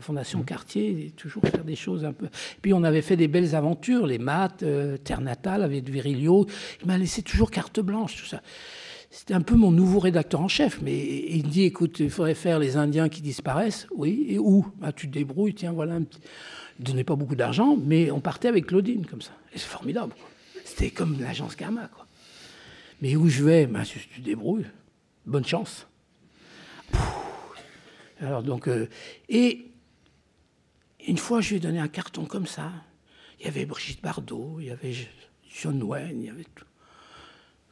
Fondation 0.02 0.40
mmh. 0.40 0.46
Cartier, 0.46 1.14
toujours 1.16 1.44
faire 1.44 1.64
des 1.64 1.76
choses 1.76 2.04
un 2.04 2.14
peu. 2.14 2.28
Puis 2.62 2.74
on 2.74 2.84
avait 2.84 3.02
fait 3.02 3.16
des 3.16 3.28
belles 3.28 3.56
aventures, 3.56 4.08
les 4.08 4.18
maths, 4.18 4.64
euh, 4.64 4.98
Terre 4.98 5.22
natale 5.22 5.64
avec 5.64 5.90
Virilio. 5.90 6.48
Il 6.82 6.88
m'a 6.88 6.98
laissé 6.98 7.22
toujours 7.22 7.52
carte 7.52 7.80
blanche, 7.80 8.18
tout 8.18 8.26
ça. 8.26 8.42
C'était 9.12 9.36
un 9.36 9.42
peu 9.42 9.56
mon 9.56 9.72
nouveau 9.72 10.00
rédacteur 10.00 10.42
en 10.42 10.48
chef, 10.48 10.82
mais 10.82 10.98
il 11.30 11.46
me 11.46 11.50
dit 11.50 11.64
écoute, 11.64 12.00
il 12.00 12.10
faudrait 12.10 12.34
faire 12.34 12.58
les 12.58 12.78
Indiens 12.78 13.10
qui 13.10 13.22
disparaissent. 13.22 13.86
Oui, 13.96 14.26
et 14.28 14.40
où? 14.40 14.66
Bah, 14.80 14.92
Tu 14.92 15.08
te 15.08 15.14
débrouilles, 15.14 15.54
tiens, 15.54 15.72
voilà. 15.72 15.94
Un 15.94 16.02
petit... 16.02 16.20
donnait 16.80 17.04
pas 17.04 17.16
beaucoup 17.16 17.36
d'argent, 17.36 17.78
mais 17.80 18.10
on 18.10 18.20
partait 18.20 18.48
avec 18.48 18.66
Claudine 18.66 19.06
comme 19.06 19.22
ça. 19.22 19.34
Et 19.54 19.60
c'est 19.60 19.68
formidable. 19.68 20.16
C'était 20.66 20.90
comme 20.90 21.22
l'agence 21.22 21.56
Karma, 21.56 21.88
quoi. 21.94 22.08
Mais 23.04 23.16
où 23.16 23.30
je 23.30 23.44
vais? 23.44 23.68
Bah, 23.68 23.84
Tu 23.86 24.00
te 24.00 24.22
débrouilles. 24.22 24.66
Bonne 25.28 25.46
chance. 25.46 25.88
Alors 28.20 28.42
donc, 28.42 28.68
euh, 28.68 28.88
et 29.30 29.73
une 31.08 31.18
fois, 31.18 31.42
je 31.42 31.50
lui 31.50 31.56
ai 31.58 31.60
donné 31.60 31.80
un 31.80 31.88
carton 31.88 32.26
comme 32.26 32.48
ça. 32.48 32.72
Il 33.40 33.46
y 33.46 33.50
avait 33.50 33.66
Brigitte 33.66 34.02
Bardot, 34.02 34.58
il 34.60 34.68
y 34.68 34.72
avait 34.72 34.94
John 35.62 35.82
Wayne, 35.84 36.22
il 36.22 36.26
y 36.26 36.30
avait 36.30 36.46
tout. 36.56 36.66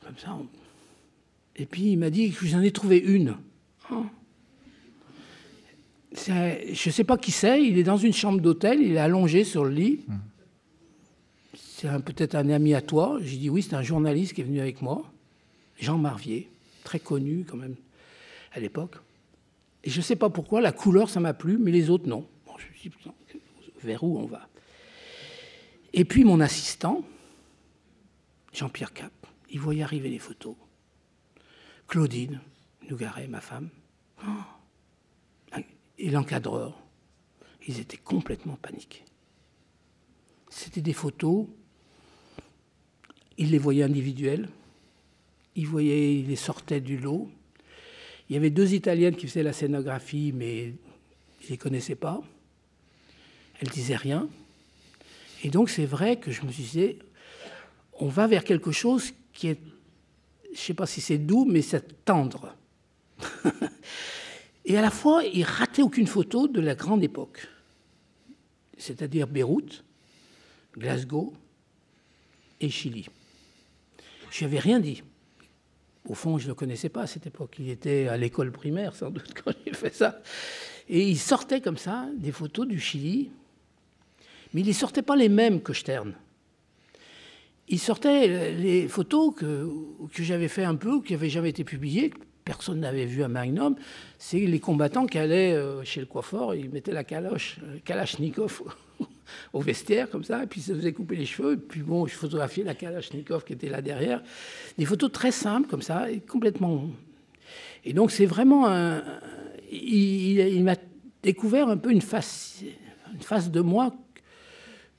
Comme 0.06 0.18
ça. 0.18 0.38
Et 1.56 1.66
puis 1.66 1.92
il 1.92 1.98
m'a 1.98 2.10
dit 2.10 2.32
que 2.32 2.46
j'en 2.46 2.62
ai 2.62 2.72
trouvé 2.72 2.98
une. 2.98 3.38
Hein 3.90 4.10
je 6.14 6.90
ne 6.90 6.92
sais 6.92 7.04
pas 7.04 7.18
qui 7.18 7.32
c'est, 7.32 7.64
il 7.64 7.78
est 7.78 7.84
dans 7.84 7.98
une 7.98 8.14
chambre 8.14 8.42
d'hôtel, 8.42 8.82
il 8.82 8.94
est 8.94 9.00
allongé 9.00 9.44
sur 9.44 9.64
le 9.64 9.72
lit. 9.72 10.00
Mmh. 10.08 10.14
C'est 11.56 12.04
peut-être 12.04 12.36
un 12.36 12.50
ami 12.50 12.74
à 12.74 12.82
toi. 12.82 13.18
J'ai 13.22 13.38
dit 13.38 13.50
oui, 13.50 13.64
c'est 13.64 13.76
un 13.76 13.82
journaliste 13.82 14.34
qui 14.34 14.42
est 14.42 14.44
venu 14.44 14.60
avec 14.60 14.82
moi, 14.82 15.04
Jean 15.80 15.98
Marvier, 15.98 16.50
très 16.84 17.00
connu 17.00 17.46
quand 17.48 17.58
même 17.58 17.76
à 18.54 18.60
l'époque. 18.60 18.96
Et 19.84 19.90
je 19.90 19.98
ne 19.98 20.04
sais 20.04 20.16
pas 20.16 20.30
pourquoi, 20.30 20.62
la 20.62 20.72
couleur 20.72 21.10
ça 21.10 21.20
m'a 21.20 21.34
plu, 21.34 21.58
mais 21.58 21.72
les 21.72 21.90
autres 21.90 22.08
non. 22.08 22.28
Bon, 22.46 22.54
je 22.58 22.68
me 22.68 22.78
suis 22.78 22.90
dit, 22.90 22.96
vers 23.84 24.04
où 24.04 24.18
on 24.18 24.26
va. 24.26 24.48
Et 25.94 26.06
puis 26.06 26.24
mon 26.24 26.40
assistant, 26.40 27.04
Jean-Pierre 28.54 28.94
Cap, 28.94 29.12
il 29.50 29.60
voyait 29.60 29.84
arriver 29.84 30.10
les 30.10 30.20
photos. 30.20 30.56
Claudine 31.88 32.40
Nougaret, 32.90 33.28
ma 33.28 33.42
femme, 33.42 33.70
oh, 34.26 35.58
et 35.98 36.10
l'encadreur, 36.10 36.82
ils 37.68 37.80
étaient 37.80 37.98
complètement 37.98 38.56
paniqués. 38.56 39.04
C'était 40.50 40.82
des 40.82 40.94
photos, 40.94 41.46
ils 43.38 43.52
les 43.52 43.58
voyaient 43.58 43.84
individuelles, 43.84 44.50
ils 45.56 45.70
les 46.28 46.36
sortaient 46.36 46.82
du 46.82 46.98
lot. 46.98 47.30
Il 48.30 48.34
y 48.34 48.38
avait 48.38 48.50
deux 48.50 48.74
Italiennes 48.74 49.16
qui 49.16 49.28
faisaient 49.28 49.44
la 49.44 49.54
scénographie, 49.54 50.32
mais 50.34 50.74
je 51.40 51.46
ne 51.46 51.50
les 51.50 51.58
connaissais 51.58 51.96
pas. 51.96 52.22
Elle 53.62 53.70
disait 53.70 53.95
rien. 53.95 54.28
Et 55.43 55.49
donc 55.49 55.70
c'est 55.70 55.86
vrai 55.86 56.20
que 56.20 56.32
je 56.32 56.41
me 56.43 56.51
disais, 56.51 56.97
on 57.93 58.07
va 58.07 58.28
vers 58.28 58.43
quelque 58.43 58.72
chose 58.72 59.14
qui 59.34 59.47
est, 59.47 59.59
je 60.45 60.51
ne 60.51 60.55
sais 60.55 60.74
pas 60.74 60.86
si 60.86 61.01
c'est 61.01 61.18
doux, 61.18 61.45
mais 61.45 61.62
c'est 61.62 62.03
tendre. 62.03 62.55
et 64.66 64.78
à 64.78 64.82
la 64.82 64.91
fois, 64.91 65.24
il 65.24 65.43
ratait 65.43 65.82
aucune 65.82 66.07
photo 66.07 66.47
de 66.47 66.59
la 66.59 66.76
grande 66.76 67.03
époque, 67.03 67.47
c'est-à-dire 68.78 69.28
Beyrouth, 69.28 69.84
Glasgow 70.76 71.34
et 72.59 72.70
Chili. 72.70 73.07
Je 74.32 74.43
n'avais 74.43 74.59
rien 74.59 74.80
dit. 74.80 75.03
Au 76.07 76.16
fond, 76.16 76.39
je 76.39 76.45
ne 76.45 76.49
le 76.49 76.55
connaissais 76.55 76.89
pas 76.89 77.03
à 77.03 77.07
cette 77.07 77.28
époque. 77.28 77.57
Il 77.59 77.70
était 77.70 78.07
à 78.07 78.18
l'école 78.18 78.51
primaire, 78.51 78.95
sans 78.95 79.12
doute, 79.12 79.34
quand 79.45 79.51
il 79.68 79.76
fait 79.76 79.93
ça. 79.93 80.22
Et 80.89 81.07
il 81.07 81.18
sortait 81.18 81.62
comme 81.62 81.78
ça 81.78 82.07
des 82.16 82.32
photos 82.32 82.68
du 82.68 82.80
Chili, 82.80 83.32
mais 84.54 84.62
il 84.62 84.68
ne 84.68 84.74
sortait 84.74 85.02
pas 85.02 85.16
les 85.16 85.30
mêmes 85.30 85.62
que 85.62 85.74
Stern. 85.74 86.14
Il 87.68 87.80
sortait 87.80 88.52
les 88.54 88.88
photos 88.88 89.34
que, 89.36 89.70
que 90.14 90.24
j'avais 90.24 90.49
fait 90.49 90.66
un 90.66 90.76
peu, 90.76 91.02
qui 91.02 91.14
n'avaient 91.14 91.30
jamais 91.30 91.49
été 91.49 91.64
publiées, 91.64 92.10
que 92.10 92.20
personne 92.43 92.82
n'avait 92.82 93.06
vu 93.06 93.24
à 93.24 93.28
Magnum. 93.28 93.76
C'est 94.18 94.39
les 94.39 94.60
combattants 94.60 95.06
qui 95.06 95.18
allaient 95.18 95.54
euh, 95.54 95.84
chez 95.84 96.02
le 96.02 96.06
coiffeur, 96.06 96.54
ils 96.54 96.70
mettaient 96.70 96.91
la 96.91 97.04
caloche, 97.04 97.60
Kalachnikov 97.86 98.64
au 99.54 99.62
vestiaire, 99.62 100.10
comme 100.10 100.24
ça, 100.24 100.43
et 100.43 100.47
puis 100.47 100.60
ça 100.60 100.76
faisait 100.76 100.91
couper 100.91 101.16
les 101.16 101.26
cheveux, 101.26 101.54
et 101.54 101.58
puis 101.58 101.82
bon, 101.82 102.06
je 102.08 102.16
photographiais 102.16 102.64
la 102.64 102.76
Kalachnikov 102.76 103.45
qui 103.45 103.54
était 103.54 103.70
là 103.70 103.82
derrière. 103.82 104.22
Des 104.78 104.86
photos 104.86 105.12
très 105.12 105.32
simples, 105.32 105.70
comme 105.70 105.82
ça, 105.82 106.08
complètement. 106.28 106.89
Et 107.86 107.93
donc, 107.93 108.12
c'est 108.12 108.26
vraiment 108.26 108.68
un. 108.68 109.04
Il, 109.72 110.64
m'a 110.64 110.76
découvert 111.24 111.70
un 111.70 111.78
peu 111.78 111.91
une 111.91 112.02
face, 112.02 112.62
une 113.14 113.22
face 113.22 113.49
de 113.49 113.62
moi 113.62 113.93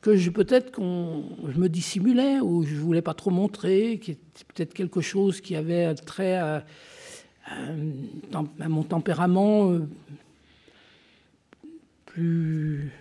que 0.03 0.17
je 0.17 0.31
peut-être 0.31 0.73
qu'on 0.73 1.25
je 1.49 1.59
me 1.59 1.69
dissimulais 1.69 2.41
ou 2.41 2.65
je 2.65 2.75
voulais 2.75 3.03
pas 3.03 3.15
trop 3.15 3.31
montrer, 3.31 3.99
qui 4.01 4.11
était 4.11 4.45
peut-être 4.53 4.75
quelque 4.75 5.01
chose 5.01 5.41
qui 5.41 5.57
avait 5.57 5.95
trait 5.95 6.37
à, 6.37 6.65
à 7.51 8.69
mon 8.69 8.83
tempérament 8.83 9.71
euh, 9.71 9.89
plus, 12.05 12.93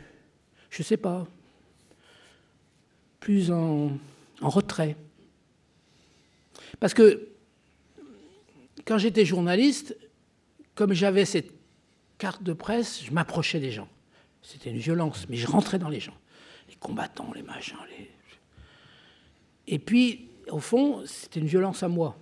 je 0.69 0.83
sais 0.83 0.97
pas, 0.97 1.27
plus 3.19 3.51
en, 3.51 3.91
retrait. 4.41 4.95
Parce 6.79 6.93
que 6.93 7.29
quand 8.85 8.97
j'étais 8.97 9.25
journaliste, 9.25 9.97
comme 10.75 10.93
j'avais 10.93 11.25
cette 11.25 11.51
carte 12.17 12.41
de 12.41 12.53
presse, 12.53 13.03
je 13.03 13.11
m'approchais 13.11 13.59
des 13.59 13.71
gens. 13.71 13.87
C'était 14.41 14.69
une 14.69 14.77
violence, 14.77 15.27
mais 15.29 15.37
je 15.37 15.47
rentrais 15.47 15.77
dans 15.77 15.89
les 15.89 15.99
gens. 15.99 16.15
Combattants, 16.81 17.31
les 17.33 17.43
machins. 17.43 17.77
Les... 17.97 18.11
Et 19.67 19.79
puis, 19.79 20.27
au 20.49 20.59
fond, 20.59 21.03
c'était 21.05 21.39
une 21.39 21.47
violence 21.47 21.81
à 21.83 21.87
moi. 21.87 22.17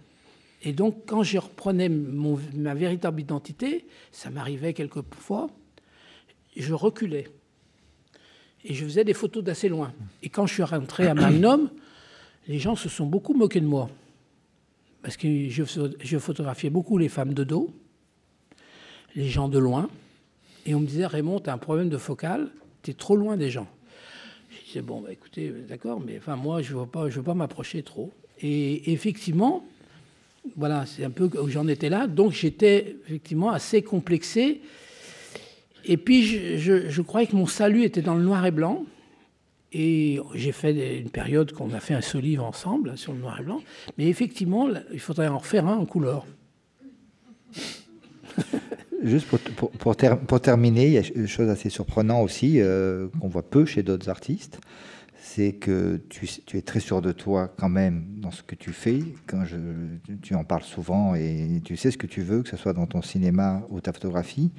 Et 0.62 0.74
donc, 0.74 1.03
quand 1.07 1.24
je 1.24 1.39
reprenais 1.39 1.89
ma 1.89 2.76
véritable 2.76 3.22
identité, 3.22 3.88
ça 4.12 4.30
m'arrivait 4.30 4.74
quelquefois, 4.74 5.49
je 6.55 6.74
reculais. 6.74 7.28
Et 8.66 8.74
je 8.74 8.84
faisais 8.84 9.05
des 9.05 9.14
photos 9.14 9.43
d'assez 9.43 9.70
loin. 9.70 9.93
Et 10.22 10.30
quand 10.30 10.45
je 10.45 10.53
suis 10.53 10.64
rentré 10.64 11.07
à 11.07 11.14
Magnum, 11.14 11.70
les 12.47 12.60
gens 12.60 12.76
se 12.76 12.89
sont 12.89 13.05
beaucoup 13.05 13.34
moqués 13.34 13.62
de 13.62 13.66
moi. 13.66 13.89
Parce 15.01 15.16
que 15.16 15.47
je, 15.47 16.18
photographiais 16.18 16.70
beaucoup 16.70 16.97
les 16.97 17.07
femmes 17.07 17.34
de 17.34 17.45
dos, 17.45 17.74
les 19.16 19.30
gens 19.30 19.47
de 19.47 19.57
loin. 19.57 19.89
Et 20.66 20.76
on 20.76 20.82
me 20.82 20.86
disait, 20.86 21.05
Raymond, 21.05 21.39
tu 21.39 21.49
as 21.49 21.53
un 21.53 21.57
problème 21.57 21.88
de 21.88 21.97
focale, 21.97 22.51
tu 22.84 22.91
es 22.91 22.93
trop 22.93 23.16
loin 23.16 23.38
des 23.38 23.49
gens. 23.49 23.68
Je 24.70 24.74
disais, 24.74 24.82
bon, 24.86 25.01
bah, 25.01 25.11
écoutez, 25.11 25.51
d'accord, 25.67 25.99
mais 25.99 26.20
enfin, 26.20 26.36
moi, 26.36 26.61
je 26.61 26.76
ne 26.76 26.80
veux 26.80 27.09
veux 27.09 27.24
pas 27.24 27.34
m'approcher 27.34 27.82
trop. 27.82 28.13
Et 28.39 28.93
effectivement, 28.93 29.65
voilà, 30.55 30.86
c'est 30.86 31.03
un 31.03 31.09
peu 31.09 31.28
où 31.41 31.49
j'en 31.49 31.67
étais 31.67 31.89
là. 31.89 32.05
Donc 32.05 32.34
j'étais 32.34 32.95
effectivement 33.07 33.49
assez 33.49 33.82
complexé 33.82 34.61
et 35.86 35.97
puis, 35.97 36.24
je, 36.59 36.89
je, 36.89 37.01
croyais 37.01 37.26
que 37.26 37.36
mon 37.36 37.47
salut 37.47 37.84
était 37.84 38.03
dans 38.03 38.13
le 38.13 38.24
noir 38.24 38.45
et 38.45 38.51
blanc. 38.51 38.86
Et 39.72 40.20
j'ai 40.36 40.51
fait 40.51 40.99
une 40.99 41.09
période 41.09 41.51
qu'on 41.51 41.74
a 41.74 41.80
fait 41.80 41.95
un 41.95 42.01
seul 42.01 42.22
livre 42.22 42.43
ensemble 42.43 42.97
sur 42.97 43.13
le 43.13 43.20
noir 43.20 43.39
et 43.39 43.43
blanc. 43.43 43.61
Mais 43.97 44.07
effectivement, 44.07 44.70
il 44.91 44.99
faudrait 44.99 45.28
en 45.28 45.39
refaire 45.39 45.67
un 45.67 45.78
en 45.78 45.86
couleur. 45.86 46.26
Juste 49.03 49.27
pour, 49.27 49.71
pour, 49.71 50.41
terminer, 50.41 50.87
il 50.87 50.93
y 50.93 50.97
a 50.97 51.03
une 51.15 51.27
chose 51.27 51.49
assez 51.49 51.69
surprenante 51.69 52.23
aussi, 52.23 52.59
euh, 52.59 53.07
qu'on 53.19 53.29
voit 53.29 53.49
peu 53.49 53.65
chez 53.65 53.81
d'autres 53.81 54.09
artistes, 54.09 54.59
c'est 55.17 55.53
que 55.53 56.01
tu, 56.09 56.27
tu, 56.45 56.57
es 56.57 56.61
très 56.61 56.79
sûr 56.79 57.01
de 57.01 57.11
toi 57.11 57.53
quand 57.57 57.69
même 57.69 58.03
dans 58.17 58.31
ce 58.31 58.43
que 58.43 58.55
tu 58.55 58.71
fais. 58.71 58.99
Quand 59.27 59.45
je, 59.45 59.57
tu 60.21 60.35
en 60.35 60.43
parles 60.43 60.63
souvent 60.63 61.15
et 61.15 61.61
tu 61.63 61.77
sais 61.77 61.91
ce 61.91 61.97
que 61.97 62.07
tu 62.07 62.21
veux, 62.21 62.41
que 62.41 62.49
ce 62.49 62.57
soit 62.57 62.73
dans 62.73 62.87
ton 62.87 63.01
cinéma 63.01 63.61
ou 63.69 63.79
ta 63.79 63.93
photographie. 63.93 64.51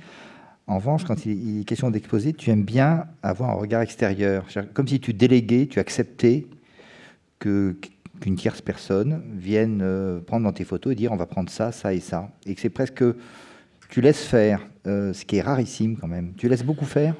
En 0.67 0.77
revanche, 0.77 1.05
quand 1.05 1.27
il 1.27 1.61
est 1.61 1.65
question 1.65 1.91
d'exposer, 1.91 2.33
tu 2.33 2.51
aimes 2.51 2.65
bien 2.65 3.07
avoir 3.23 3.51
un 3.51 3.55
regard 3.55 3.83
extérieur. 3.83 4.47
Comme 4.73 4.87
si 4.87 5.01
tu 5.01 5.13
déléguais, 5.13 5.67
tu 5.67 5.81
acceptais 5.81 6.47
que 7.39 7.77
qu'une 8.21 8.37
tierce 8.37 8.61
personne 8.61 9.23
vienne 9.35 9.81
euh, 9.83 10.21
prendre 10.21 10.45
dans 10.45 10.53
tes 10.53 10.65
photos 10.65 10.93
et 10.93 10.95
dire 10.95 11.11
on 11.11 11.17
va 11.17 11.25
prendre 11.25 11.49
ça, 11.49 11.73
ça 11.73 11.95
et 11.95 12.01
ça. 12.01 12.31
Et 12.47 12.55
que 12.55 12.61
c'est 12.61 12.71
presque... 12.71 13.03
Tu 13.91 14.01
laisses 14.01 14.23
faire, 14.23 14.67
euh, 14.87 15.13
ce 15.13 15.25
qui 15.25 15.37
est 15.37 15.43
rarissime 15.43 15.97
quand 15.97 16.07
même. 16.07 16.35
Tu 16.37 16.49
laisses 16.49 16.63
beaucoup 16.63 16.85
faire? 16.85 17.15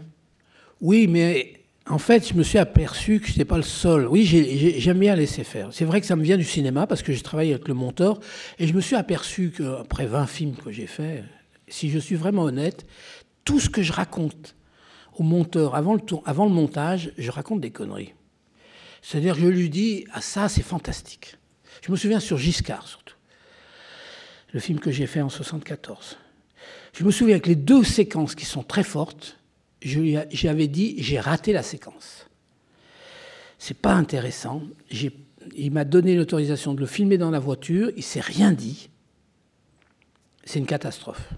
Oui, 0.81 1.09
mais 1.09 1.55
en 1.89 1.99
fait, 1.99 2.29
je 2.29 2.35
me 2.35 2.45
suis 2.45 2.59
aperçu 2.59 3.19
que 3.19 3.27
je 3.27 3.33
n'étais 3.33 3.45
pas 3.45 3.57
le 3.57 3.65
seul. 3.65 4.07
Oui, 4.07 4.25
j'aime 4.25 5.01
bien 5.01 5.17
laisser 5.17 5.43
faire. 5.43 5.71
C'est 5.73 5.85
vrai 5.85 6.01
que 6.01 6.07
ça 6.07 6.15
me 6.15 6.23
vient 6.23 6.37
du 6.37 6.45
cinéma 6.45 6.87
parce 6.87 7.03
que 7.03 7.13
j'ai 7.13 7.23
travaillé 7.23 7.55
avec 7.55 7.67
le 7.67 7.75
monteur 7.75 8.21
et 8.61 8.69
je 8.69 8.73
me 8.73 8.81
suis 8.81 8.95
aperçu 8.95 9.51
qu'après 9.51 10.07
20 10.07 10.27
films 10.27 10.55
que 10.55 10.71
j'ai 10.71 10.87
faits, 10.87 11.25
si 11.67 11.91
je 11.91 11.99
suis 11.99 12.15
vraiment 12.15 12.45
honnête, 12.45 12.87
tout 13.45 13.59
ce 13.59 13.69
que 13.69 13.83
je 13.83 13.93
raconte 13.93 14.55
au 15.17 15.25
monteur 15.25 15.75
avant 15.75 15.95
le, 15.95 16.01
avant 16.25 16.45
le 16.45 16.53
montage, 16.53 17.13
je 17.19 17.31
raconte 17.33 17.61
des 17.61 17.73
conneries. 17.73 18.15
C'est-à-dire 19.03 19.35
que 19.35 19.41
je 19.41 19.47
lui 19.49 19.71
dis 19.71 20.05
Ah, 20.13 20.21
ça, 20.21 20.49
c'est 20.49 20.63
fantastique. 20.63 21.37
Je 21.85 21.91
me 21.91 21.97
souviens 21.97 22.21
sur 22.21 22.39
Giscard, 22.39 22.87
surtout. 22.87 23.17
Le 24.53 24.61
film 24.61 24.79
que 24.79 24.93
j'ai 24.93 25.07
fait 25.09 25.21
en 25.21 25.29
74. 25.29 26.17
Je 26.93 27.05
me 27.05 27.11
souviens 27.11 27.39
que 27.39 27.49
les 27.49 27.57
deux 27.57 27.85
séquences 27.85 28.35
qui 28.35 28.45
sont 28.45 28.63
très 28.63 28.83
fortes, 28.83 29.39
j'avais 29.83 30.69
dit 30.69 30.97
J'ai 30.99 31.21
raté 31.21 31.53
la 31.53 31.63
séquence. 31.63 32.27
C'est 33.59 33.79
pas 33.79 33.93
intéressant. 33.93 34.63
Il 35.57 35.71
m'a 35.71 35.85
donné 35.85 36.17
l'autorisation 36.17 36.75
de 36.75 36.81
le 36.81 36.87
filmer 36.87 37.19
dans 37.19 37.31
la 37.31 37.39
voiture. 37.39 37.91
Il 37.97 38.03
s'est 38.03 38.21
rien 38.21 38.53
dit. 38.53 38.91
C'est 40.45 40.59
une 40.59 40.67
catastrophe 40.67 41.31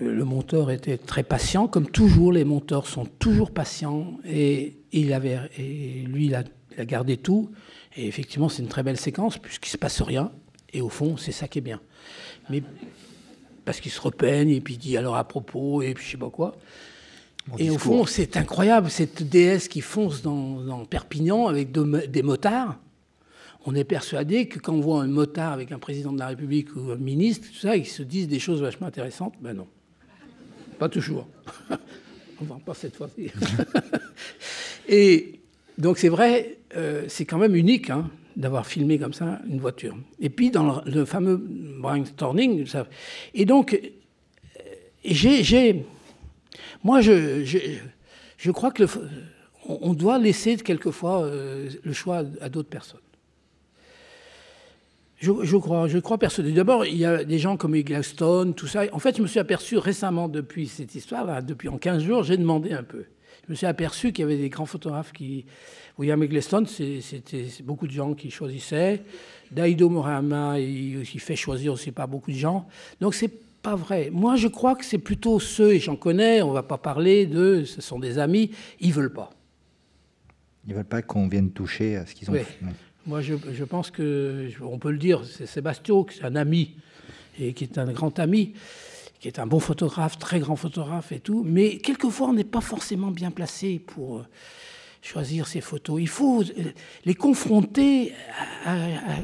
le 0.00 0.24
monteur 0.24 0.70
était 0.70 0.98
très 0.98 1.22
patient, 1.22 1.68
comme 1.68 1.88
toujours, 1.88 2.32
les 2.32 2.44
monteurs 2.44 2.86
sont 2.86 3.04
toujours 3.04 3.50
patients, 3.50 4.18
et, 4.24 4.78
il 4.92 5.12
avait, 5.12 5.38
lui, 5.58 6.26
il 6.26 6.34
a, 6.34 6.44
gardé 6.84 7.16
tout, 7.16 7.50
et 7.96 8.06
effectivement, 8.06 8.48
c'est 8.48 8.62
une 8.62 8.68
très 8.68 8.82
belle 8.82 8.96
séquence, 8.96 9.38
puisqu'il 9.38 9.70
se 9.70 9.78
passe 9.78 10.02
rien, 10.02 10.32
et 10.72 10.80
au 10.80 10.88
fond, 10.88 11.16
c'est 11.16 11.32
ça 11.32 11.48
qui 11.48 11.58
est 11.58 11.62
bien. 11.62 11.80
Mais 12.50 12.62
parce 13.64 13.80
qu'il 13.80 13.92
se 13.92 14.00
repeigne, 14.00 14.50
et 14.50 14.60
puis 14.60 14.74
il 14.74 14.78
dit 14.78 14.96
alors 14.96 15.16
à 15.16 15.24
propos, 15.24 15.82
et 15.82 15.94
puis 15.94 16.04
je 16.04 16.10
sais 16.12 16.16
pas 16.16 16.30
quoi. 16.30 16.56
et 17.58 17.70
au 17.70 17.78
fond, 17.78 18.06
c'est 18.06 18.36
incroyable, 18.36 18.90
cette 18.90 19.22
déesse 19.22 19.68
qui 19.68 19.80
fonce 19.80 20.22
dans, 20.22 20.84
Perpignan 20.84 21.46
avec 21.46 21.72
des 21.72 22.22
motards. 22.22 22.78
On 23.66 23.74
est 23.74 23.84
persuadé 23.84 24.46
que 24.46 24.58
quand 24.58 24.74
on 24.74 24.80
voit 24.80 25.02
un 25.02 25.06
motard 25.06 25.52
avec 25.52 25.72
un 25.72 25.78
président 25.78 26.12
de 26.12 26.18
la 26.18 26.26
République 26.26 26.76
ou 26.76 26.90
un 26.90 26.96
ministre, 26.96 27.48
tout 27.48 27.58
ça, 27.58 27.76
ils 27.76 27.86
se 27.86 28.02
disent 28.02 28.28
des 28.28 28.38
choses 28.38 28.60
vachement 28.60 28.86
intéressantes. 28.86 29.34
Ben 29.40 29.54
non. 29.54 29.66
Pas 30.78 30.88
toujours. 30.88 31.26
Va 32.40 32.58
pas 32.64 32.74
cette 32.74 32.96
fois-ci. 32.96 33.30
et 34.88 35.40
donc 35.78 35.96
c'est 35.98 36.08
vrai, 36.08 36.58
euh, 36.76 37.04
c'est 37.08 37.24
quand 37.24 37.38
même 37.38 37.54
unique 37.54 37.88
hein, 37.88 38.10
d'avoir 38.36 38.66
filmé 38.66 38.98
comme 38.98 39.12
ça 39.12 39.40
une 39.48 39.60
voiture. 39.60 39.96
Et 40.20 40.30
puis 40.30 40.50
dans 40.50 40.82
le, 40.84 41.04
fameux 41.04 41.36
brainstorming, 41.36 42.66
ça, 42.66 42.86
et 43.34 43.44
donc 43.44 43.74
euh, 43.74 44.70
j'ai, 45.04 45.84
moi 46.82 47.00
je, 47.00 47.44
je, 48.36 48.50
crois 48.50 48.70
que 48.70 48.84
on 49.66 49.94
doit 49.94 50.18
laisser 50.18 50.56
quelquefois 50.56 51.24
euh, 51.24 51.70
le 51.82 51.92
choix 51.92 52.22
à 52.40 52.48
d'autres 52.48 52.68
personnes. 52.68 53.00
Je, 55.20 55.56
crois, 55.56 55.88
je 55.88 55.98
crois 55.98 56.18
personnellement. 56.18 56.56
D'abord, 56.56 56.84
il 56.84 56.98
y 56.98 57.06
a 57.06 57.24
des 57.24 57.38
gens 57.38 57.56
comme 57.56 57.74
Eggleston, 57.74 58.52
tout 58.52 58.66
ça. 58.66 58.82
En 58.92 58.98
fait, 58.98 59.16
je 59.16 59.22
me 59.22 59.26
suis 59.26 59.40
aperçu 59.40 59.78
récemment, 59.78 60.28
depuis 60.28 60.66
cette 60.68 60.94
histoire, 60.94 61.42
depuis 61.42 61.68
en 61.68 61.78
15 61.78 62.02
jours, 62.02 62.24
j'ai 62.24 62.36
demandé 62.36 62.72
un 62.72 62.82
peu. 62.82 63.04
Je 63.46 63.52
me 63.52 63.54
suis 63.54 63.66
aperçu 63.66 64.12
qu'il 64.12 64.22
y 64.22 64.24
avait 64.24 64.38
des 64.38 64.48
grands 64.48 64.66
photographes 64.66 65.12
qui. 65.12 65.44
William 65.96 66.20
Eggleston, 66.22 66.64
c'était 66.66 67.46
beaucoup 67.62 67.86
de 67.86 67.92
gens 67.92 68.14
qui 68.14 68.30
choisissaient. 68.30 69.02
Daido 69.52 69.88
Morama, 69.88 70.58
il, 70.58 71.04
fait 71.04 71.36
choisir 71.36 71.72
aussi 71.72 71.92
pas 71.92 72.08
beaucoup 72.08 72.32
de 72.32 72.36
gens. 72.36 72.66
Donc, 73.00 73.14
c'est 73.14 73.30
pas 73.62 73.76
vrai. 73.76 74.10
Moi, 74.12 74.34
je 74.36 74.48
crois 74.48 74.74
que 74.74 74.84
c'est 74.84 74.98
plutôt 74.98 75.38
ceux, 75.38 75.74
et 75.74 75.78
j'en 75.78 75.94
connais, 75.94 76.42
on 76.42 76.50
va 76.50 76.64
pas 76.64 76.78
parler 76.78 77.26
de, 77.26 77.64
ce 77.64 77.80
sont 77.80 78.00
des 78.00 78.18
amis, 78.18 78.50
ils 78.80 78.92
veulent 78.92 79.12
pas. 79.12 79.30
Ils 80.66 80.74
veulent 80.74 80.84
pas 80.84 81.02
qu'on 81.02 81.28
vienne 81.28 81.50
toucher 81.50 81.96
à 81.96 82.06
ce 82.06 82.14
qu'ils 82.14 82.28
ont 82.30 82.34
fait. 82.34 82.58
Moi, 83.06 83.20
je, 83.20 83.64
pense 83.64 83.90
que, 83.90 84.48
on 84.62 84.78
peut 84.78 84.90
le 84.90 84.98
dire, 84.98 85.24
c'est 85.24 85.46
Sébastien, 85.46 86.04
qui 86.04 86.18
est 86.18 86.24
un 86.24 86.36
ami, 86.36 86.74
et 87.38 87.52
qui 87.52 87.64
est 87.64 87.78
un 87.78 87.92
grand 87.92 88.18
ami, 88.18 88.54
qui 89.20 89.28
est 89.28 89.38
un 89.38 89.46
bon 89.46 89.60
photographe, 89.60 90.18
très 90.18 90.38
grand 90.38 90.56
photographe 90.56 91.12
et 91.12 91.20
tout, 91.20 91.42
mais 91.44 91.78
quelquefois, 91.78 92.28
on 92.28 92.32
n'est 92.32 92.44
pas 92.44 92.60
forcément 92.60 93.10
bien 93.10 93.30
placé 93.30 93.78
pour 93.78 94.18
euh, 94.18 94.26
choisir 95.02 95.46
ces 95.46 95.60
photos. 95.60 96.00
Il 96.00 96.08
faut 96.08 96.42
euh, 96.42 96.72
les 97.04 97.14
confronter 97.14 98.12
à, 98.64 98.74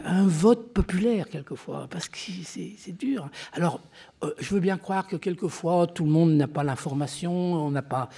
un 0.07 0.27
vote 0.27 0.73
populaire, 0.73 1.29
quelquefois, 1.29 1.87
parce 1.91 2.09
que 2.09 2.19
c'est 2.45 2.97
dur. 2.97 3.29
Alors, 3.53 3.81
euh, 4.23 4.33
je 4.39 4.55
veux 4.55 4.61
bien 4.61 4.79
croire 4.79 5.07
que 5.07 5.17
quelquefois, 5.17 5.87
tout 5.87 6.05
le 6.05 6.11
monde 6.11 6.33
n'a 6.33 6.49
pas 6.49 6.65
l'information, 6.65 7.33
on 7.33 7.71
n'a 7.71 7.83
pas... 7.83 8.09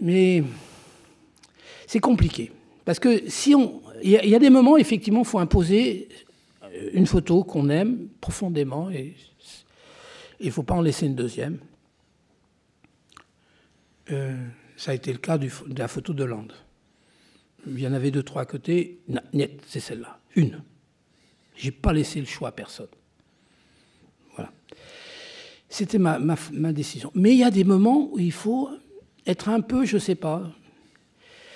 Mais 0.00 0.42
c'est 1.86 2.00
compliqué. 2.00 2.52
Parce 2.84 2.98
que 2.98 3.28
si 3.28 3.54
on, 3.54 3.82
il 4.02 4.10
y, 4.12 4.34
a 4.34 4.38
des 4.38 4.50
moments, 4.50 4.76
effectivement, 4.76 5.20
il 5.20 5.26
faut 5.26 5.38
imposer 5.38 6.08
une 6.92 7.06
photo 7.06 7.44
qu'on 7.44 7.68
aime 7.68 8.08
profondément 8.20 8.90
et 8.90 9.14
il 10.40 10.46
ne 10.46 10.52
faut 10.52 10.62
pas 10.62 10.74
en 10.74 10.82
laisser 10.82 11.06
une 11.06 11.14
deuxième. 11.14 11.58
Euh, 14.10 14.36
ça 14.76 14.92
a 14.92 14.94
été 14.94 15.12
le 15.12 15.18
cas 15.18 15.38
de 15.38 15.48
la 15.76 15.88
photo 15.88 16.12
de 16.12 16.24
Land. 16.24 16.48
Il 17.66 17.80
y 17.80 17.86
en 17.86 17.92
avait 17.92 18.10
deux, 18.10 18.22
trois 18.22 18.42
à 18.42 18.44
côté. 18.44 19.00
C'est 19.66 19.80
celle-là. 19.80 20.20
Une. 20.36 20.62
J'ai 21.56 21.70
pas 21.70 21.92
laissé 21.92 22.20
le 22.20 22.26
choix 22.26 22.48
à 22.48 22.52
personne. 22.52 22.88
Voilà. 24.34 24.52
C'était 25.68 25.98
ma, 25.98 26.18
ma, 26.18 26.72
décision. 26.72 27.10
Mais 27.14 27.32
il 27.32 27.38
y 27.38 27.44
a 27.44 27.50
des 27.50 27.64
moments 27.64 28.10
où 28.12 28.18
il 28.18 28.32
faut 28.32 28.70
être 29.26 29.48
un 29.48 29.60
peu, 29.60 29.84
je 29.84 29.98
sais 29.98 30.14
pas. 30.14 30.52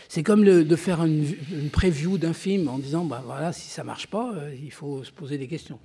C'est 0.08 0.24
comme 0.24 0.44
de 0.44 0.76
faire 0.76 1.04
une, 1.04 1.24
une 1.52 1.70
preview 1.70 2.18
d'un 2.18 2.32
film 2.32 2.66
en 2.66 2.78
disant, 2.78 3.04
bah 3.04 3.22
voilà, 3.24 3.52
si 3.52 3.68
ça 3.68 3.84
marche 3.84 4.08
pas, 4.08 4.32
euh, 4.34 4.56
il 4.60 4.72
faut 4.72 5.04
se 5.04 5.12
poser 5.12 5.38
des 5.38 5.46
questions. 5.46 5.78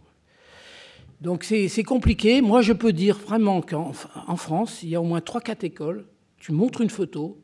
Donc 1.22 1.44
c'est 1.44 1.84
compliqué. 1.84 2.42
Moi, 2.42 2.62
je 2.62 2.74
peux 2.74 2.94
dire 2.94 3.18
vraiment 3.18 3.62
qu'en 3.62 3.94
en 4.28 4.38
France, 4.38 4.84
il 4.84 4.90
y 4.90 4.96
a 4.96 5.02
au 5.02 5.06
moins 5.06 5.20
3-4 5.20 5.66
écoles. 5.66 6.06
Tu 6.38 6.52
montres 6.52 6.82
une 6.82 6.90
photo, 6.90 7.42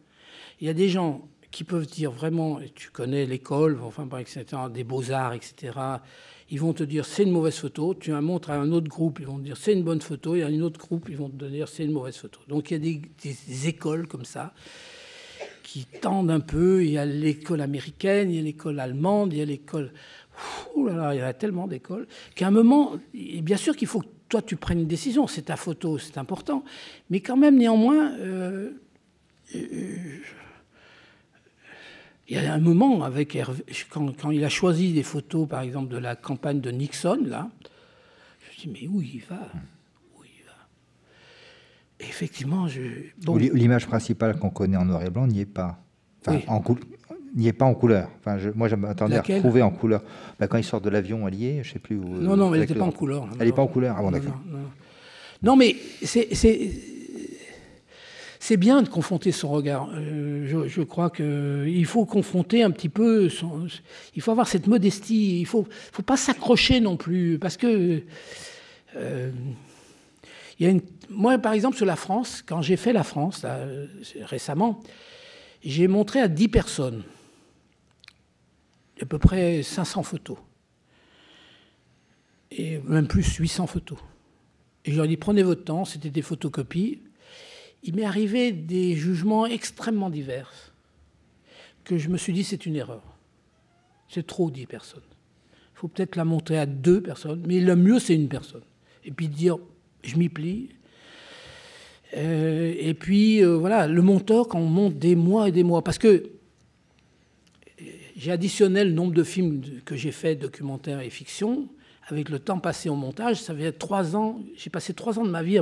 il 0.59 0.67
y 0.67 0.69
a 0.69 0.73
des 0.73 0.89
gens 0.89 1.27
qui 1.49 1.63
peuvent 1.63 1.87
dire 1.87 2.11
vraiment, 2.11 2.59
tu 2.75 2.91
connais 2.91 3.25
l'école, 3.25 3.79
enfin, 3.83 4.07
des 4.69 4.83
beaux-arts, 4.83 5.33
etc., 5.33 5.73
ils 6.51 6.59
vont 6.59 6.73
te 6.73 6.83
dire 6.83 7.05
c'est 7.05 7.23
une 7.23 7.31
mauvaise 7.31 7.55
photo. 7.55 7.93
Tu 7.93 8.11
la 8.11 8.19
montres 8.19 8.51
à 8.51 8.55
un 8.55 8.71
autre 8.73 8.89
groupe, 8.89 9.19
ils 9.21 9.25
vont 9.25 9.37
te 9.37 9.43
dire 9.43 9.55
c'est 9.55 9.71
une 9.71 9.83
bonne 9.83 10.01
photo. 10.01 10.35
Et 10.35 10.43
à 10.43 10.47
un 10.47 10.59
autre 10.59 10.79
groupe, 10.79 11.07
ils 11.09 11.15
vont 11.15 11.29
te 11.29 11.45
dire 11.45 11.69
c'est 11.69 11.85
une 11.85 11.93
mauvaise 11.93 12.17
photo. 12.17 12.41
Donc 12.49 12.69
il 12.69 12.85
y 12.85 12.95
a 12.95 12.99
des 13.23 13.67
écoles 13.67 14.05
comme 14.07 14.25
ça 14.25 14.53
qui 15.63 15.85
tendent 15.85 16.29
un 16.29 16.41
peu. 16.41 16.83
Il 16.83 16.91
y 16.91 16.97
a 16.97 17.05
l'école 17.05 17.61
américaine, 17.61 18.29
il 18.29 18.35
y 18.35 18.39
a 18.39 18.41
l'école 18.41 18.81
allemande, 18.81 19.31
il 19.31 19.39
y 19.39 19.41
a 19.41 19.45
l'école 19.45 19.93
Ouh 20.75 20.87
là 20.87 20.95
là, 20.95 21.15
il 21.15 21.19
y 21.19 21.21
a 21.21 21.33
tellement 21.33 21.67
d'écoles 21.67 22.07
qu'à 22.35 22.47
un 22.47 22.51
moment, 22.51 22.93
bien 23.13 23.57
sûr 23.57 23.75
qu'il 23.75 23.87
faut 23.87 24.01
que 24.01 24.07
toi 24.29 24.41
tu 24.41 24.55
prennes 24.55 24.79
une 24.79 24.87
décision, 24.87 25.27
c'est 25.27 25.43
ta 25.43 25.55
photo, 25.55 25.97
c'est 25.97 26.17
important, 26.17 26.63
mais 27.09 27.19
quand 27.19 27.37
même 27.37 27.57
néanmoins, 27.57 28.13
euh, 28.19 28.71
euh, 29.55 30.19
il 32.27 32.35
y 32.35 32.39
a 32.39 32.53
un 32.53 32.59
moment 32.59 33.03
avec 33.03 33.35
Hervé, 33.35 33.63
quand, 33.89 34.31
il 34.31 34.45
a 34.45 34.49
choisi 34.49 34.93
des 34.93 35.03
photos, 35.03 35.47
par 35.49 35.61
exemple, 35.61 35.89
de 35.89 35.97
la 35.97 36.15
campagne 36.15 36.61
de 36.61 36.71
Nixon, 36.71 37.19
là, 37.25 37.49
je 38.39 38.69
me 38.69 38.73
dis, 38.73 38.81
mais 38.81 38.87
où 38.87 39.01
il 39.01 39.21
va? 39.29 39.49
Où 40.17 40.23
il 40.23 40.45
va? 40.45 42.07
Effectivement, 42.07 42.69
je... 42.69 42.81
L'image 43.27 43.85
principale 43.85 44.39
qu'on 44.39 44.49
connaît 44.49 44.77
en 44.77 44.85
noir 44.85 45.03
et 45.03 45.09
blanc 45.09 45.27
n'y 45.27 45.41
est 45.41 45.45
pas. 45.45 45.83
Enfin, 46.25 46.39
en, 46.47 46.61
n'y 47.35 47.47
est 47.47 47.53
pas 47.53 47.65
en 47.65 47.73
couleur. 47.73 48.09
Enfin, 48.19 48.37
je, 48.37 48.49
moi, 48.49 48.67
j'attendais 48.67 49.17
à 49.17 49.21
retrouver 49.21 49.61
en 49.61 49.71
couleur. 49.71 50.03
Bah, 50.39 50.47
quand 50.47 50.57
il 50.57 50.63
sort 50.63 50.81
de 50.81 50.89
l'avion 50.89 51.25
allié, 51.25 51.61
je 51.63 51.73
sais 51.73 51.79
plus 51.79 51.97
où. 51.97 52.03
Non, 52.03 52.35
non, 52.35 52.53
elle 52.53 52.61
n'était 52.61 52.75
pas 52.75 52.85
en 52.85 52.91
couleur. 52.91 53.27
Elle 53.39 53.47
n'est 53.47 53.53
pas 53.53 53.61
en 53.61 53.67
couleur. 53.67 53.95
Ah 53.97 54.01
bon, 54.01 54.11
d'accord. 54.11 54.39
Non, 55.43 55.55
mais 55.55 55.75
c'est 58.43 58.57
bien 58.57 58.81
de 58.81 58.89
confronter 58.89 59.31
son 59.31 59.49
regard. 59.49 59.89
Euh, 59.93 60.45
je, 60.47 60.67
je, 60.67 60.81
crois 60.81 61.09
qu'il 61.09 61.85
faut 61.85 62.05
confronter 62.05 62.63
un 62.63 62.71
petit 62.71 62.89
peu. 62.89 63.29
Son, 63.29 63.67
il 64.15 64.21
faut 64.21 64.31
avoir 64.31 64.47
cette 64.47 64.67
modestie. 64.67 65.39
Il 65.39 65.45
faut, 65.45 65.65
faut 65.91 66.03
pas 66.03 66.17
s'accrocher 66.17 66.79
non 66.79 66.97
plus, 66.97 67.39
parce 67.39 67.57
que 67.57 68.01
euh, 68.97 69.31
il 70.59 70.65
y 70.65 70.69
a 70.69 70.71
une, 70.71 70.81
moi, 71.09 71.37
par 71.37 71.53
exemple, 71.53 71.77
sur 71.77 71.85
la 71.85 71.95
France, 71.95 72.43
quand 72.45 72.61
j'ai 72.61 72.77
fait 72.77 72.93
la 72.93 73.03
France 73.03 73.43
là, 73.43 73.59
récemment, 74.23 74.79
j'ai 75.63 75.87
montré 75.87 76.19
à 76.19 76.27
10 76.27 76.47
personnes 76.49 77.03
à 79.01 79.05
peu 79.05 79.17
près 79.17 79.63
500 79.63 80.03
photos. 80.03 80.37
Et 82.51 82.79
même 82.79 83.07
plus, 83.07 83.35
800 83.35 83.67
photos. 83.67 83.97
Et 84.85 84.91
je 84.91 84.95
leur 84.95 85.05
ai 85.05 85.07
dit, 85.07 85.17
prenez 85.17 85.43
votre 85.43 85.63
temps, 85.63 85.85
c'était 85.85 86.09
des 86.09 86.21
photocopies. 86.21 87.01
Il 87.83 87.95
m'est 87.95 88.05
arrivé 88.05 88.51
des 88.51 88.95
jugements 88.95 89.45
extrêmement 89.45 90.09
divers, 90.09 90.51
que 91.83 91.97
je 91.97 92.09
me 92.09 92.17
suis 92.17 92.33
dit, 92.33 92.43
c'est 92.43 92.65
une 92.65 92.75
erreur. 92.75 93.01
C'est 94.07 94.27
trop 94.27 94.51
10 94.51 94.65
personnes. 94.67 95.01
Il 95.75 95.79
faut 95.79 95.87
peut-être 95.87 96.15
la 96.15 96.25
montrer 96.25 96.59
à 96.59 96.65
deux 96.65 97.01
personnes, 97.01 97.43
mais 97.47 97.59
le 97.59 97.75
mieux, 97.75 97.99
c'est 97.99 98.13
une 98.13 98.27
personne. 98.27 98.61
Et 99.03 99.11
puis 99.11 99.27
dire, 99.27 99.57
je 100.03 100.15
m'y 100.17 100.29
plie. 100.29 100.69
Euh, 102.17 102.75
et 102.77 102.93
puis, 102.93 103.43
euh, 103.43 103.55
voilà, 103.55 103.87
le 103.87 104.01
monteur, 104.01 104.47
quand 104.47 104.59
on 104.59 104.67
monte 104.67 104.99
des 104.99 105.15
mois 105.15 105.47
et 105.47 105.51
des 105.51 105.63
mois, 105.63 105.83
parce 105.83 105.97
que 105.97 106.29
j'ai 108.21 108.31
additionné 108.31 108.83
le 108.83 108.91
nombre 108.91 109.15
de 109.15 109.23
films 109.23 109.63
que 109.83 109.95
j'ai 109.95 110.11
fait, 110.11 110.35
documentaires 110.35 110.99
et 110.99 111.09
fiction, 111.09 111.67
avec 112.07 112.29
le 112.29 112.37
temps 112.37 112.59
passé 112.59 112.87
au 112.87 112.93
montage, 112.93 113.41
ça 113.41 113.55
fait 113.55 113.71
trois 113.71 114.15
ans, 114.15 114.39
j'ai 114.55 114.69
passé 114.69 114.93
trois 114.93 115.17
ans 115.17 115.25
de 115.25 115.31
ma 115.31 115.41
vie 115.41 115.59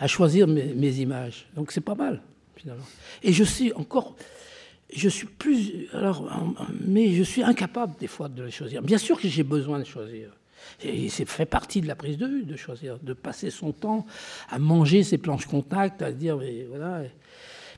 à, 0.00 0.06
choisir 0.08 0.48
mes, 0.48 0.98
images. 0.98 1.46
Donc 1.54 1.70
c'est 1.70 1.80
pas 1.80 1.94
mal, 1.94 2.22
finalement. 2.56 2.84
Et 3.22 3.32
je 3.32 3.44
suis 3.44 3.72
encore, 3.74 4.16
je 4.92 5.08
suis 5.08 5.28
plus, 5.28 5.86
alors, 5.92 6.28
mais 6.84 7.12
je 7.12 7.22
suis 7.22 7.44
incapable 7.44 7.94
des 8.00 8.08
fois 8.08 8.28
de 8.28 8.42
les 8.42 8.50
choisir. 8.50 8.82
Bien 8.82 8.98
sûr 8.98 9.20
que 9.20 9.28
j'ai 9.28 9.44
besoin 9.44 9.78
de 9.78 9.84
choisir. 9.84 10.30
Et 10.82 11.08
c'est 11.08 11.24
fait 11.24 11.46
partie 11.46 11.82
de 11.82 11.86
la 11.86 11.94
prise 11.94 12.18
de 12.18 12.26
vue, 12.26 12.42
de 12.42 12.56
choisir, 12.56 12.98
de 12.98 13.12
passer 13.12 13.50
son 13.50 13.70
temps 13.70 14.06
à 14.50 14.58
manger 14.58 15.04
ses 15.04 15.18
planches 15.18 15.46
contact, 15.46 16.02
à 16.02 16.10
dire, 16.10 16.36
mais 16.36 16.64
voilà. 16.68 17.02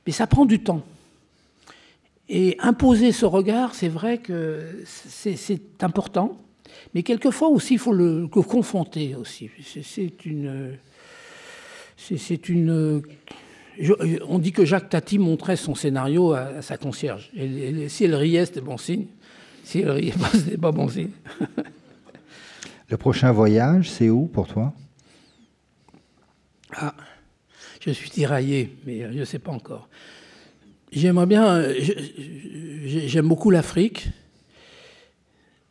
Mais 0.06 0.12
ça 0.12 0.26
prend 0.26 0.46
du 0.46 0.60
temps. 0.60 0.82
Et 2.28 2.56
imposer 2.60 3.12
ce 3.12 3.24
regard, 3.24 3.74
c'est 3.74 3.88
vrai 3.88 4.18
que 4.18 4.84
c'est 4.84 5.82
important, 5.82 6.36
mais 6.94 7.02
quelquefois 7.02 7.48
aussi, 7.48 7.74
il 7.74 7.78
faut 7.78 7.92
le, 7.92 8.26
confronter 8.28 9.14
aussi. 9.14 9.50
C'est 9.82 10.24
une... 10.26 10.76
C'est 11.96 12.48
une... 12.48 13.02
on 14.28 14.38
dit 14.38 14.52
que 14.52 14.64
Jacques 14.64 14.90
Tati 14.90 15.18
montrait 15.18 15.56
son 15.56 15.74
scénario 15.74 16.32
à, 16.32 16.62
sa 16.62 16.76
concierge. 16.76 17.30
Et, 17.34 17.88
si 17.88 18.04
elle 18.04 18.14
riait, 18.14 18.46
c'était 18.46 18.60
bon 18.60 18.76
signe. 18.76 19.06
Si 19.64 19.80
elle 19.80 19.90
riait 19.90 20.12
pas, 20.12 20.28
c'était 20.32 20.58
pas 20.58 20.70
bon 20.70 20.88
signe. 20.88 21.10
le 22.88 22.96
prochain 22.98 23.32
voyage, 23.32 23.90
c'est 23.90 24.10
où 24.10 24.26
pour 24.26 24.46
toi? 24.46 24.74
Ah, 26.76 26.94
je 27.80 27.90
suis 27.90 28.10
tiraillé, 28.10 28.76
mais 28.86 29.10
je 29.12 29.18
ne 29.18 29.24
sais 29.24 29.38
pas 29.38 29.52
encore. 29.52 29.88
J'aimerais 30.92 31.26
bien. 31.26 31.46
Euh, 31.46 31.74
j'aime 32.86 33.28
beaucoup 33.28 33.50
l'Afrique. 33.50 34.08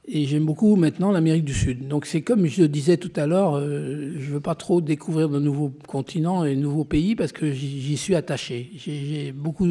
Et 0.09 0.25
j'aime 0.25 0.45
beaucoup 0.45 0.77
maintenant 0.77 1.11
l'Amérique 1.11 1.43
du 1.43 1.53
Sud. 1.53 1.89
Donc 1.89 2.05
c'est 2.05 2.21
comme 2.21 2.45
je 2.47 2.61
le 2.61 2.69
disais 2.69 2.95
tout 2.95 3.11
à 3.17 3.27
l'heure, 3.27 3.57
euh, 3.57 4.13
je 4.17 4.29
ne 4.29 4.35
veux 4.35 4.39
pas 4.39 4.55
trop 4.55 4.79
découvrir 4.79 5.27
de 5.27 5.37
nouveaux 5.37 5.73
continents 5.85 6.45
et 6.45 6.55
de 6.55 6.61
nouveaux 6.61 6.85
pays 6.85 7.13
parce 7.13 7.33
que 7.33 7.51
j'y 7.51 7.97
suis 7.97 8.15
attaché. 8.15 8.71
J'ai 8.77 9.33
beaucoup. 9.33 9.67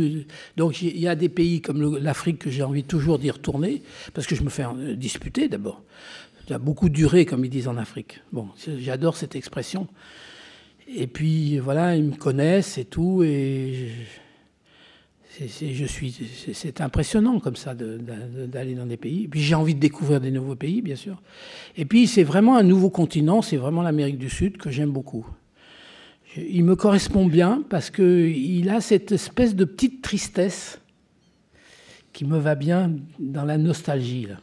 Donc 0.58 0.82
il 0.82 0.98
y 0.98 1.08
a 1.08 1.14
des 1.14 1.30
pays 1.30 1.62
comme 1.62 1.96
l'Afrique 1.96 2.40
que 2.40 2.50
j'ai 2.50 2.62
envie 2.62 2.84
toujours 2.84 3.18
d'y 3.18 3.30
retourner 3.30 3.82
parce 4.12 4.26
que 4.26 4.36
je 4.36 4.42
me 4.42 4.50
fais 4.50 4.64
euh, 4.64 4.94
disputer 4.94 5.48
d'abord. 5.48 5.82
Ça 6.46 6.56
a 6.56 6.58
beaucoup 6.58 6.90
duré, 6.90 7.24
comme 7.24 7.44
ils 7.44 7.50
disent 7.50 7.66
en 7.66 7.78
Afrique. 7.78 8.20
Bon, 8.30 8.48
j'adore 8.78 9.16
cette 9.16 9.36
expression. 9.36 9.88
Et 10.86 11.06
puis 11.06 11.58
voilà, 11.58 11.96
ils 11.96 12.04
me 12.04 12.14
connaissent 12.14 12.76
et 12.76 12.84
tout 12.84 13.22
et 13.24 13.88
c'est 16.52 16.80
impressionnant 16.80 17.40
comme 17.40 17.56
ça 17.56 17.74
d'aller 17.74 18.74
dans 18.74 18.86
des 18.86 18.96
pays. 18.96 19.28
Puis 19.28 19.40
j'ai 19.40 19.54
envie 19.54 19.74
de 19.74 19.80
découvrir 19.80 20.20
des 20.20 20.30
nouveaux 20.30 20.54
pays, 20.54 20.82
bien 20.82 20.96
sûr. 20.96 21.20
Et 21.76 21.84
puis 21.84 22.06
c'est 22.06 22.22
vraiment 22.22 22.56
un 22.56 22.62
nouveau 22.62 22.90
continent, 22.90 23.42
c'est 23.42 23.56
vraiment 23.56 23.82
l'Amérique 23.82 24.18
du 24.18 24.30
Sud 24.30 24.56
que 24.56 24.70
j'aime 24.70 24.90
beaucoup. 24.90 25.26
Il 26.36 26.64
me 26.64 26.76
correspond 26.76 27.26
bien 27.26 27.62
parce 27.68 27.90
qu'il 27.90 28.68
a 28.68 28.80
cette 28.80 29.12
espèce 29.12 29.54
de 29.54 29.64
petite 29.64 30.02
tristesse 30.02 30.80
qui 32.12 32.24
me 32.24 32.38
va 32.38 32.54
bien 32.54 32.92
dans 33.18 33.44
la 33.44 33.58
nostalgie. 33.58 34.26
Là. 34.26 34.36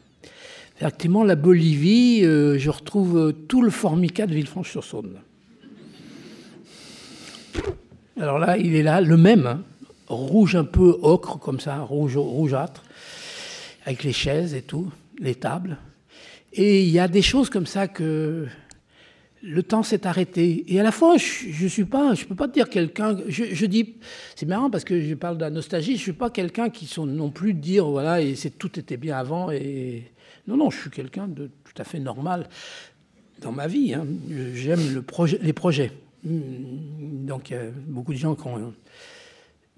Effectivement, 0.77 1.23
la 1.23 1.35
Bolivie, 1.35 2.23
euh, 2.23 2.57
je 2.57 2.69
retrouve 2.69 3.33
tout 3.47 3.61
le 3.61 3.69
formica 3.69 4.25
de 4.27 4.33
Villefranche-sur-Saône. 4.33 5.19
Alors 8.19 8.37
là, 8.37 8.57
il 8.57 8.75
est 8.75 8.83
là, 8.83 9.01
le 9.01 9.17
même. 9.17 9.45
Hein 9.45 9.63
rouge 10.07 10.55
un 10.55 10.65
peu 10.65 10.97
ocre, 11.01 11.39
comme 11.39 11.59
ça, 11.59 11.79
rouge, 11.79 12.17
rougeâtre, 12.17 12.83
avec 13.85 14.03
les 14.03 14.13
chaises 14.13 14.53
et 14.53 14.61
tout, 14.61 14.91
les 15.19 15.35
tables. 15.35 15.77
Et 16.53 16.83
il 16.83 16.89
y 16.89 16.99
a 16.99 17.07
des 17.07 17.21
choses 17.21 17.49
comme 17.49 17.65
ça 17.65 17.87
que 17.87 18.47
le 19.43 19.63
temps 19.63 19.83
s'est 19.83 20.07
arrêté. 20.07 20.63
Et 20.73 20.79
à 20.79 20.83
la 20.83 20.91
fois, 20.91 21.17
je, 21.17 21.63
ne 21.63 21.69
suis 21.69 21.83
pas, 21.83 22.13
je 22.13 22.25
peux 22.25 22.35
pas 22.35 22.47
dire 22.47 22.69
quelqu'un. 22.69 23.17
Je, 23.27 23.65
dis, 23.65 23.95
c'est 24.35 24.45
marrant 24.45 24.69
parce 24.69 24.85
que 24.85 25.01
je 25.01 25.13
parle 25.15 25.37
de 25.37 25.41
la 25.41 25.49
nostalgie. 25.49 25.97
Je 25.97 26.01
suis 26.01 26.13
pas 26.13 26.29
quelqu'un 26.29 26.69
qui 26.69 26.85
sont 26.85 27.05
non 27.05 27.29
plus 27.29 27.53
dire 27.53 27.85
voilà 27.87 28.21
et 28.21 28.35
c'est 28.35 28.51
tout 28.51 28.79
était 28.79 28.97
bien 28.97 29.17
avant. 29.17 29.51
Et 29.51 30.11
non, 30.47 30.57
non, 30.57 30.69
je 30.69 30.79
suis 30.79 30.89
quelqu'un 30.89 31.27
de 31.27 31.49
tout 31.63 31.81
à 31.81 31.83
fait 31.83 31.99
normal 31.99 32.47
dans 33.41 33.51
ma 33.51 33.67
vie. 33.67 33.93
Hein. 33.93 34.05
J'aime 34.53 34.93
le 34.93 35.03
les 35.41 35.53
projets. 35.53 35.91
Donc 36.23 37.49
il 37.49 37.53
y 37.53 37.57
a 37.57 37.63
beaucoup 37.87 38.13
de 38.13 38.17
gens 38.17 38.35
qui 38.35 38.47
ont 38.47 38.73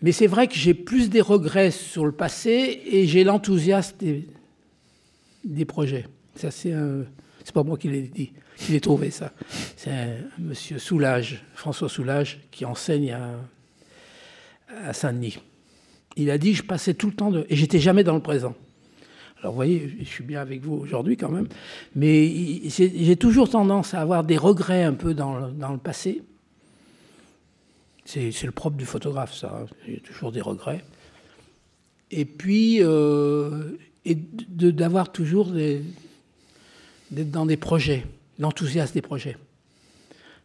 mais 0.02 0.12
c'est 0.12 0.28
vrai 0.28 0.48
que 0.48 0.56
j'ai 0.56 0.74
plus 0.74 1.10
des 1.10 1.22
regrets 1.22 1.72
sur 1.72 2.06
le 2.06 2.12
passé 2.12 2.82
et 2.86 3.08
j'ai 3.08 3.24
l'enthousiasme 3.24 3.96
des, 5.44 5.66
projets. 5.66 6.06
Ça, 6.36 6.52
c'est 6.52 6.74
pas 7.54 7.64
moi 7.64 7.78
qui 7.78 7.88
l'ai 7.88 8.02
dit, 8.02 8.34
qui 8.58 8.74
l'ai 8.74 8.82
trouvé 8.82 9.10
ça. 9.10 9.32
C'est 9.78 10.18
Monsieur 10.38 10.80
Soulage, 10.80 11.44
François 11.54 11.90
Soulage, 11.90 12.42
qui 12.52 12.66
enseigne 12.66 13.18
à 14.68 14.94
Saint-Denis. 14.94 15.40
Il 16.18 16.30
a 16.30 16.38
dit 16.38 16.54
je 16.54 16.64
passais 16.64 16.94
tout 16.94 17.08
le 17.08 17.14
temps 17.14 17.32
de... 17.32 17.46
et 17.50 17.56
j'étais 17.56 17.80
jamais 17.80 18.04
dans 18.04 18.16
le 18.16 18.22
présent. 18.22 18.56
Alors 19.40 19.54
vous 19.54 19.58
voyez, 19.58 19.98
je 20.00 20.06
suis 20.06 20.24
bien 20.24 20.42
avec 20.42 20.62
vous 20.62 20.74
aujourd'hui 20.74 21.18
quand 21.18 21.30
même, 21.30 21.48
mais 21.96 22.62
j'ai 22.68 23.16
toujours 23.16 23.50
tendance 23.50 23.94
à 23.94 24.02
avoir 24.02 24.24
des 24.24 24.38
regrets 24.38 24.84
un 24.84 24.94
peu 24.94 25.14
dans 25.14 25.40
le 25.40 25.78
passé. 25.78 26.24
C'est 28.06 28.44
le 28.44 28.52
propre 28.52 28.78
du 28.78 28.86
photographe, 28.86 29.34
ça. 29.34 29.62
Hein. 29.62 29.66
Il 29.88 29.96
y 29.96 29.98
a 29.98 30.00
toujours 30.00 30.32
des 30.32 30.42
regrets. 30.42 30.84
Et 32.12 32.26
puis, 32.26 32.78
euh, 32.82 33.72
et 34.06 34.16
d'avoir 34.16 35.12
toujours 35.12 35.52
des, 35.52 35.82
d'être 37.10 37.32
dans 37.32 37.48
des 37.48 37.58
projets, 37.58 38.06
l'enthousiasme 38.38 38.94
des 38.94 39.02
projets. 39.02 39.38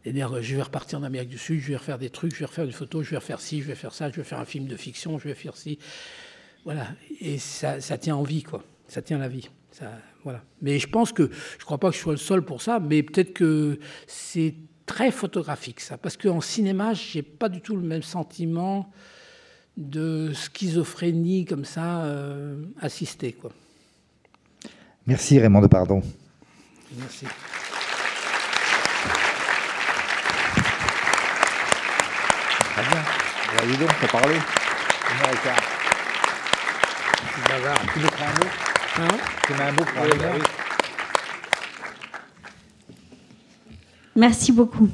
Et 0.06 0.12
dire, 0.12 0.42
je 0.42 0.56
vais 0.56 0.62
repartir 0.62 0.98
en 0.98 1.02
Amérique 1.02 1.28
du 1.28 1.36
Sud, 1.36 1.60
je 1.60 1.68
vais 1.68 1.76
refaire 1.76 1.98
des 1.98 2.08
trucs, 2.08 2.32
je 2.32 2.38
vais 2.40 2.46
refaire 2.46 2.64
des 2.64 2.72
photos, 2.72 3.04
je 3.04 3.10
vais 3.10 3.18
refaire 3.18 3.40
ci, 3.40 3.60
je 3.60 3.66
vais 3.66 3.74
faire 3.74 3.92
ça, 3.92 4.10
je 4.10 4.16
vais 4.16 4.24
faire 4.24 4.38
un 4.38 4.46
film 4.46 4.66
de 4.66 4.76
fiction, 4.76 5.18
je 5.18 5.28
vais 5.28 5.34
faire 5.34 5.56
ci. 5.56 5.78
Voilà. 6.64 6.88
Et 7.20 7.38
ça, 7.38 7.82
ça 7.82 7.98
tient 7.98 8.16
en 8.16 8.22
vie, 8.22 8.42
quoi. 8.42 8.64
Ça 8.88 9.02
tient 9.02 9.18
la 9.18 9.28
vie. 9.28 9.50
Ça, 9.70 9.92
voilà. 10.24 10.42
Mais 10.62 10.78
je 10.78 10.88
pense 10.88 11.12
que, 11.12 11.24
je 11.24 11.62
ne 11.62 11.64
crois 11.64 11.78
pas 11.78 11.90
que 11.90 11.96
je 11.96 12.00
sois 12.00 12.14
le 12.14 12.18
seul 12.18 12.42
pour 12.42 12.62
ça, 12.62 12.80
mais 12.80 13.02
peut-être 13.02 13.34
que 13.34 13.78
c'est 14.06 14.54
très 14.90 15.12
photographique, 15.12 15.78
ça. 15.78 15.96
Parce 15.96 16.16
qu'en 16.16 16.40
cinéma, 16.40 16.94
je 16.94 17.18
n'ai 17.18 17.22
pas 17.22 17.48
du 17.48 17.60
tout 17.60 17.76
le 17.76 17.82
même 17.82 18.02
sentiment 18.02 18.90
de 19.76 20.32
schizophrénie 20.34 21.44
comme 21.44 21.64
ça 21.64 22.02
euh, 22.02 22.56
assistée, 22.80 23.32
quoi. 23.32 23.52
Merci 25.06 25.38
Raymond 25.38 25.60
de 25.60 25.68
Pardon. 25.68 26.02
Merci. 26.98 27.24
Très 32.74 32.82
bien. 32.82 33.00
Bah, 33.56 33.62
donc, 33.78 33.90
t'as 34.00 34.08
parlé. 34.08 34.34
C'est 37.34 37.48
bavard. 37.48 37.80
Tu 37.92 38.00
mettras 38.00 38.24
un 38.24 38.32
mot 38.32 38.50
hein 38.98 39.18
Tu 39.46 39.52
mets 39.52 39.62
un 39.62 39.72
mot 39.72 39.84
pour 39.84 40.02
aller 40.02 40.59
Merci 44.20 44.52
beaucoup. 44.52 44.86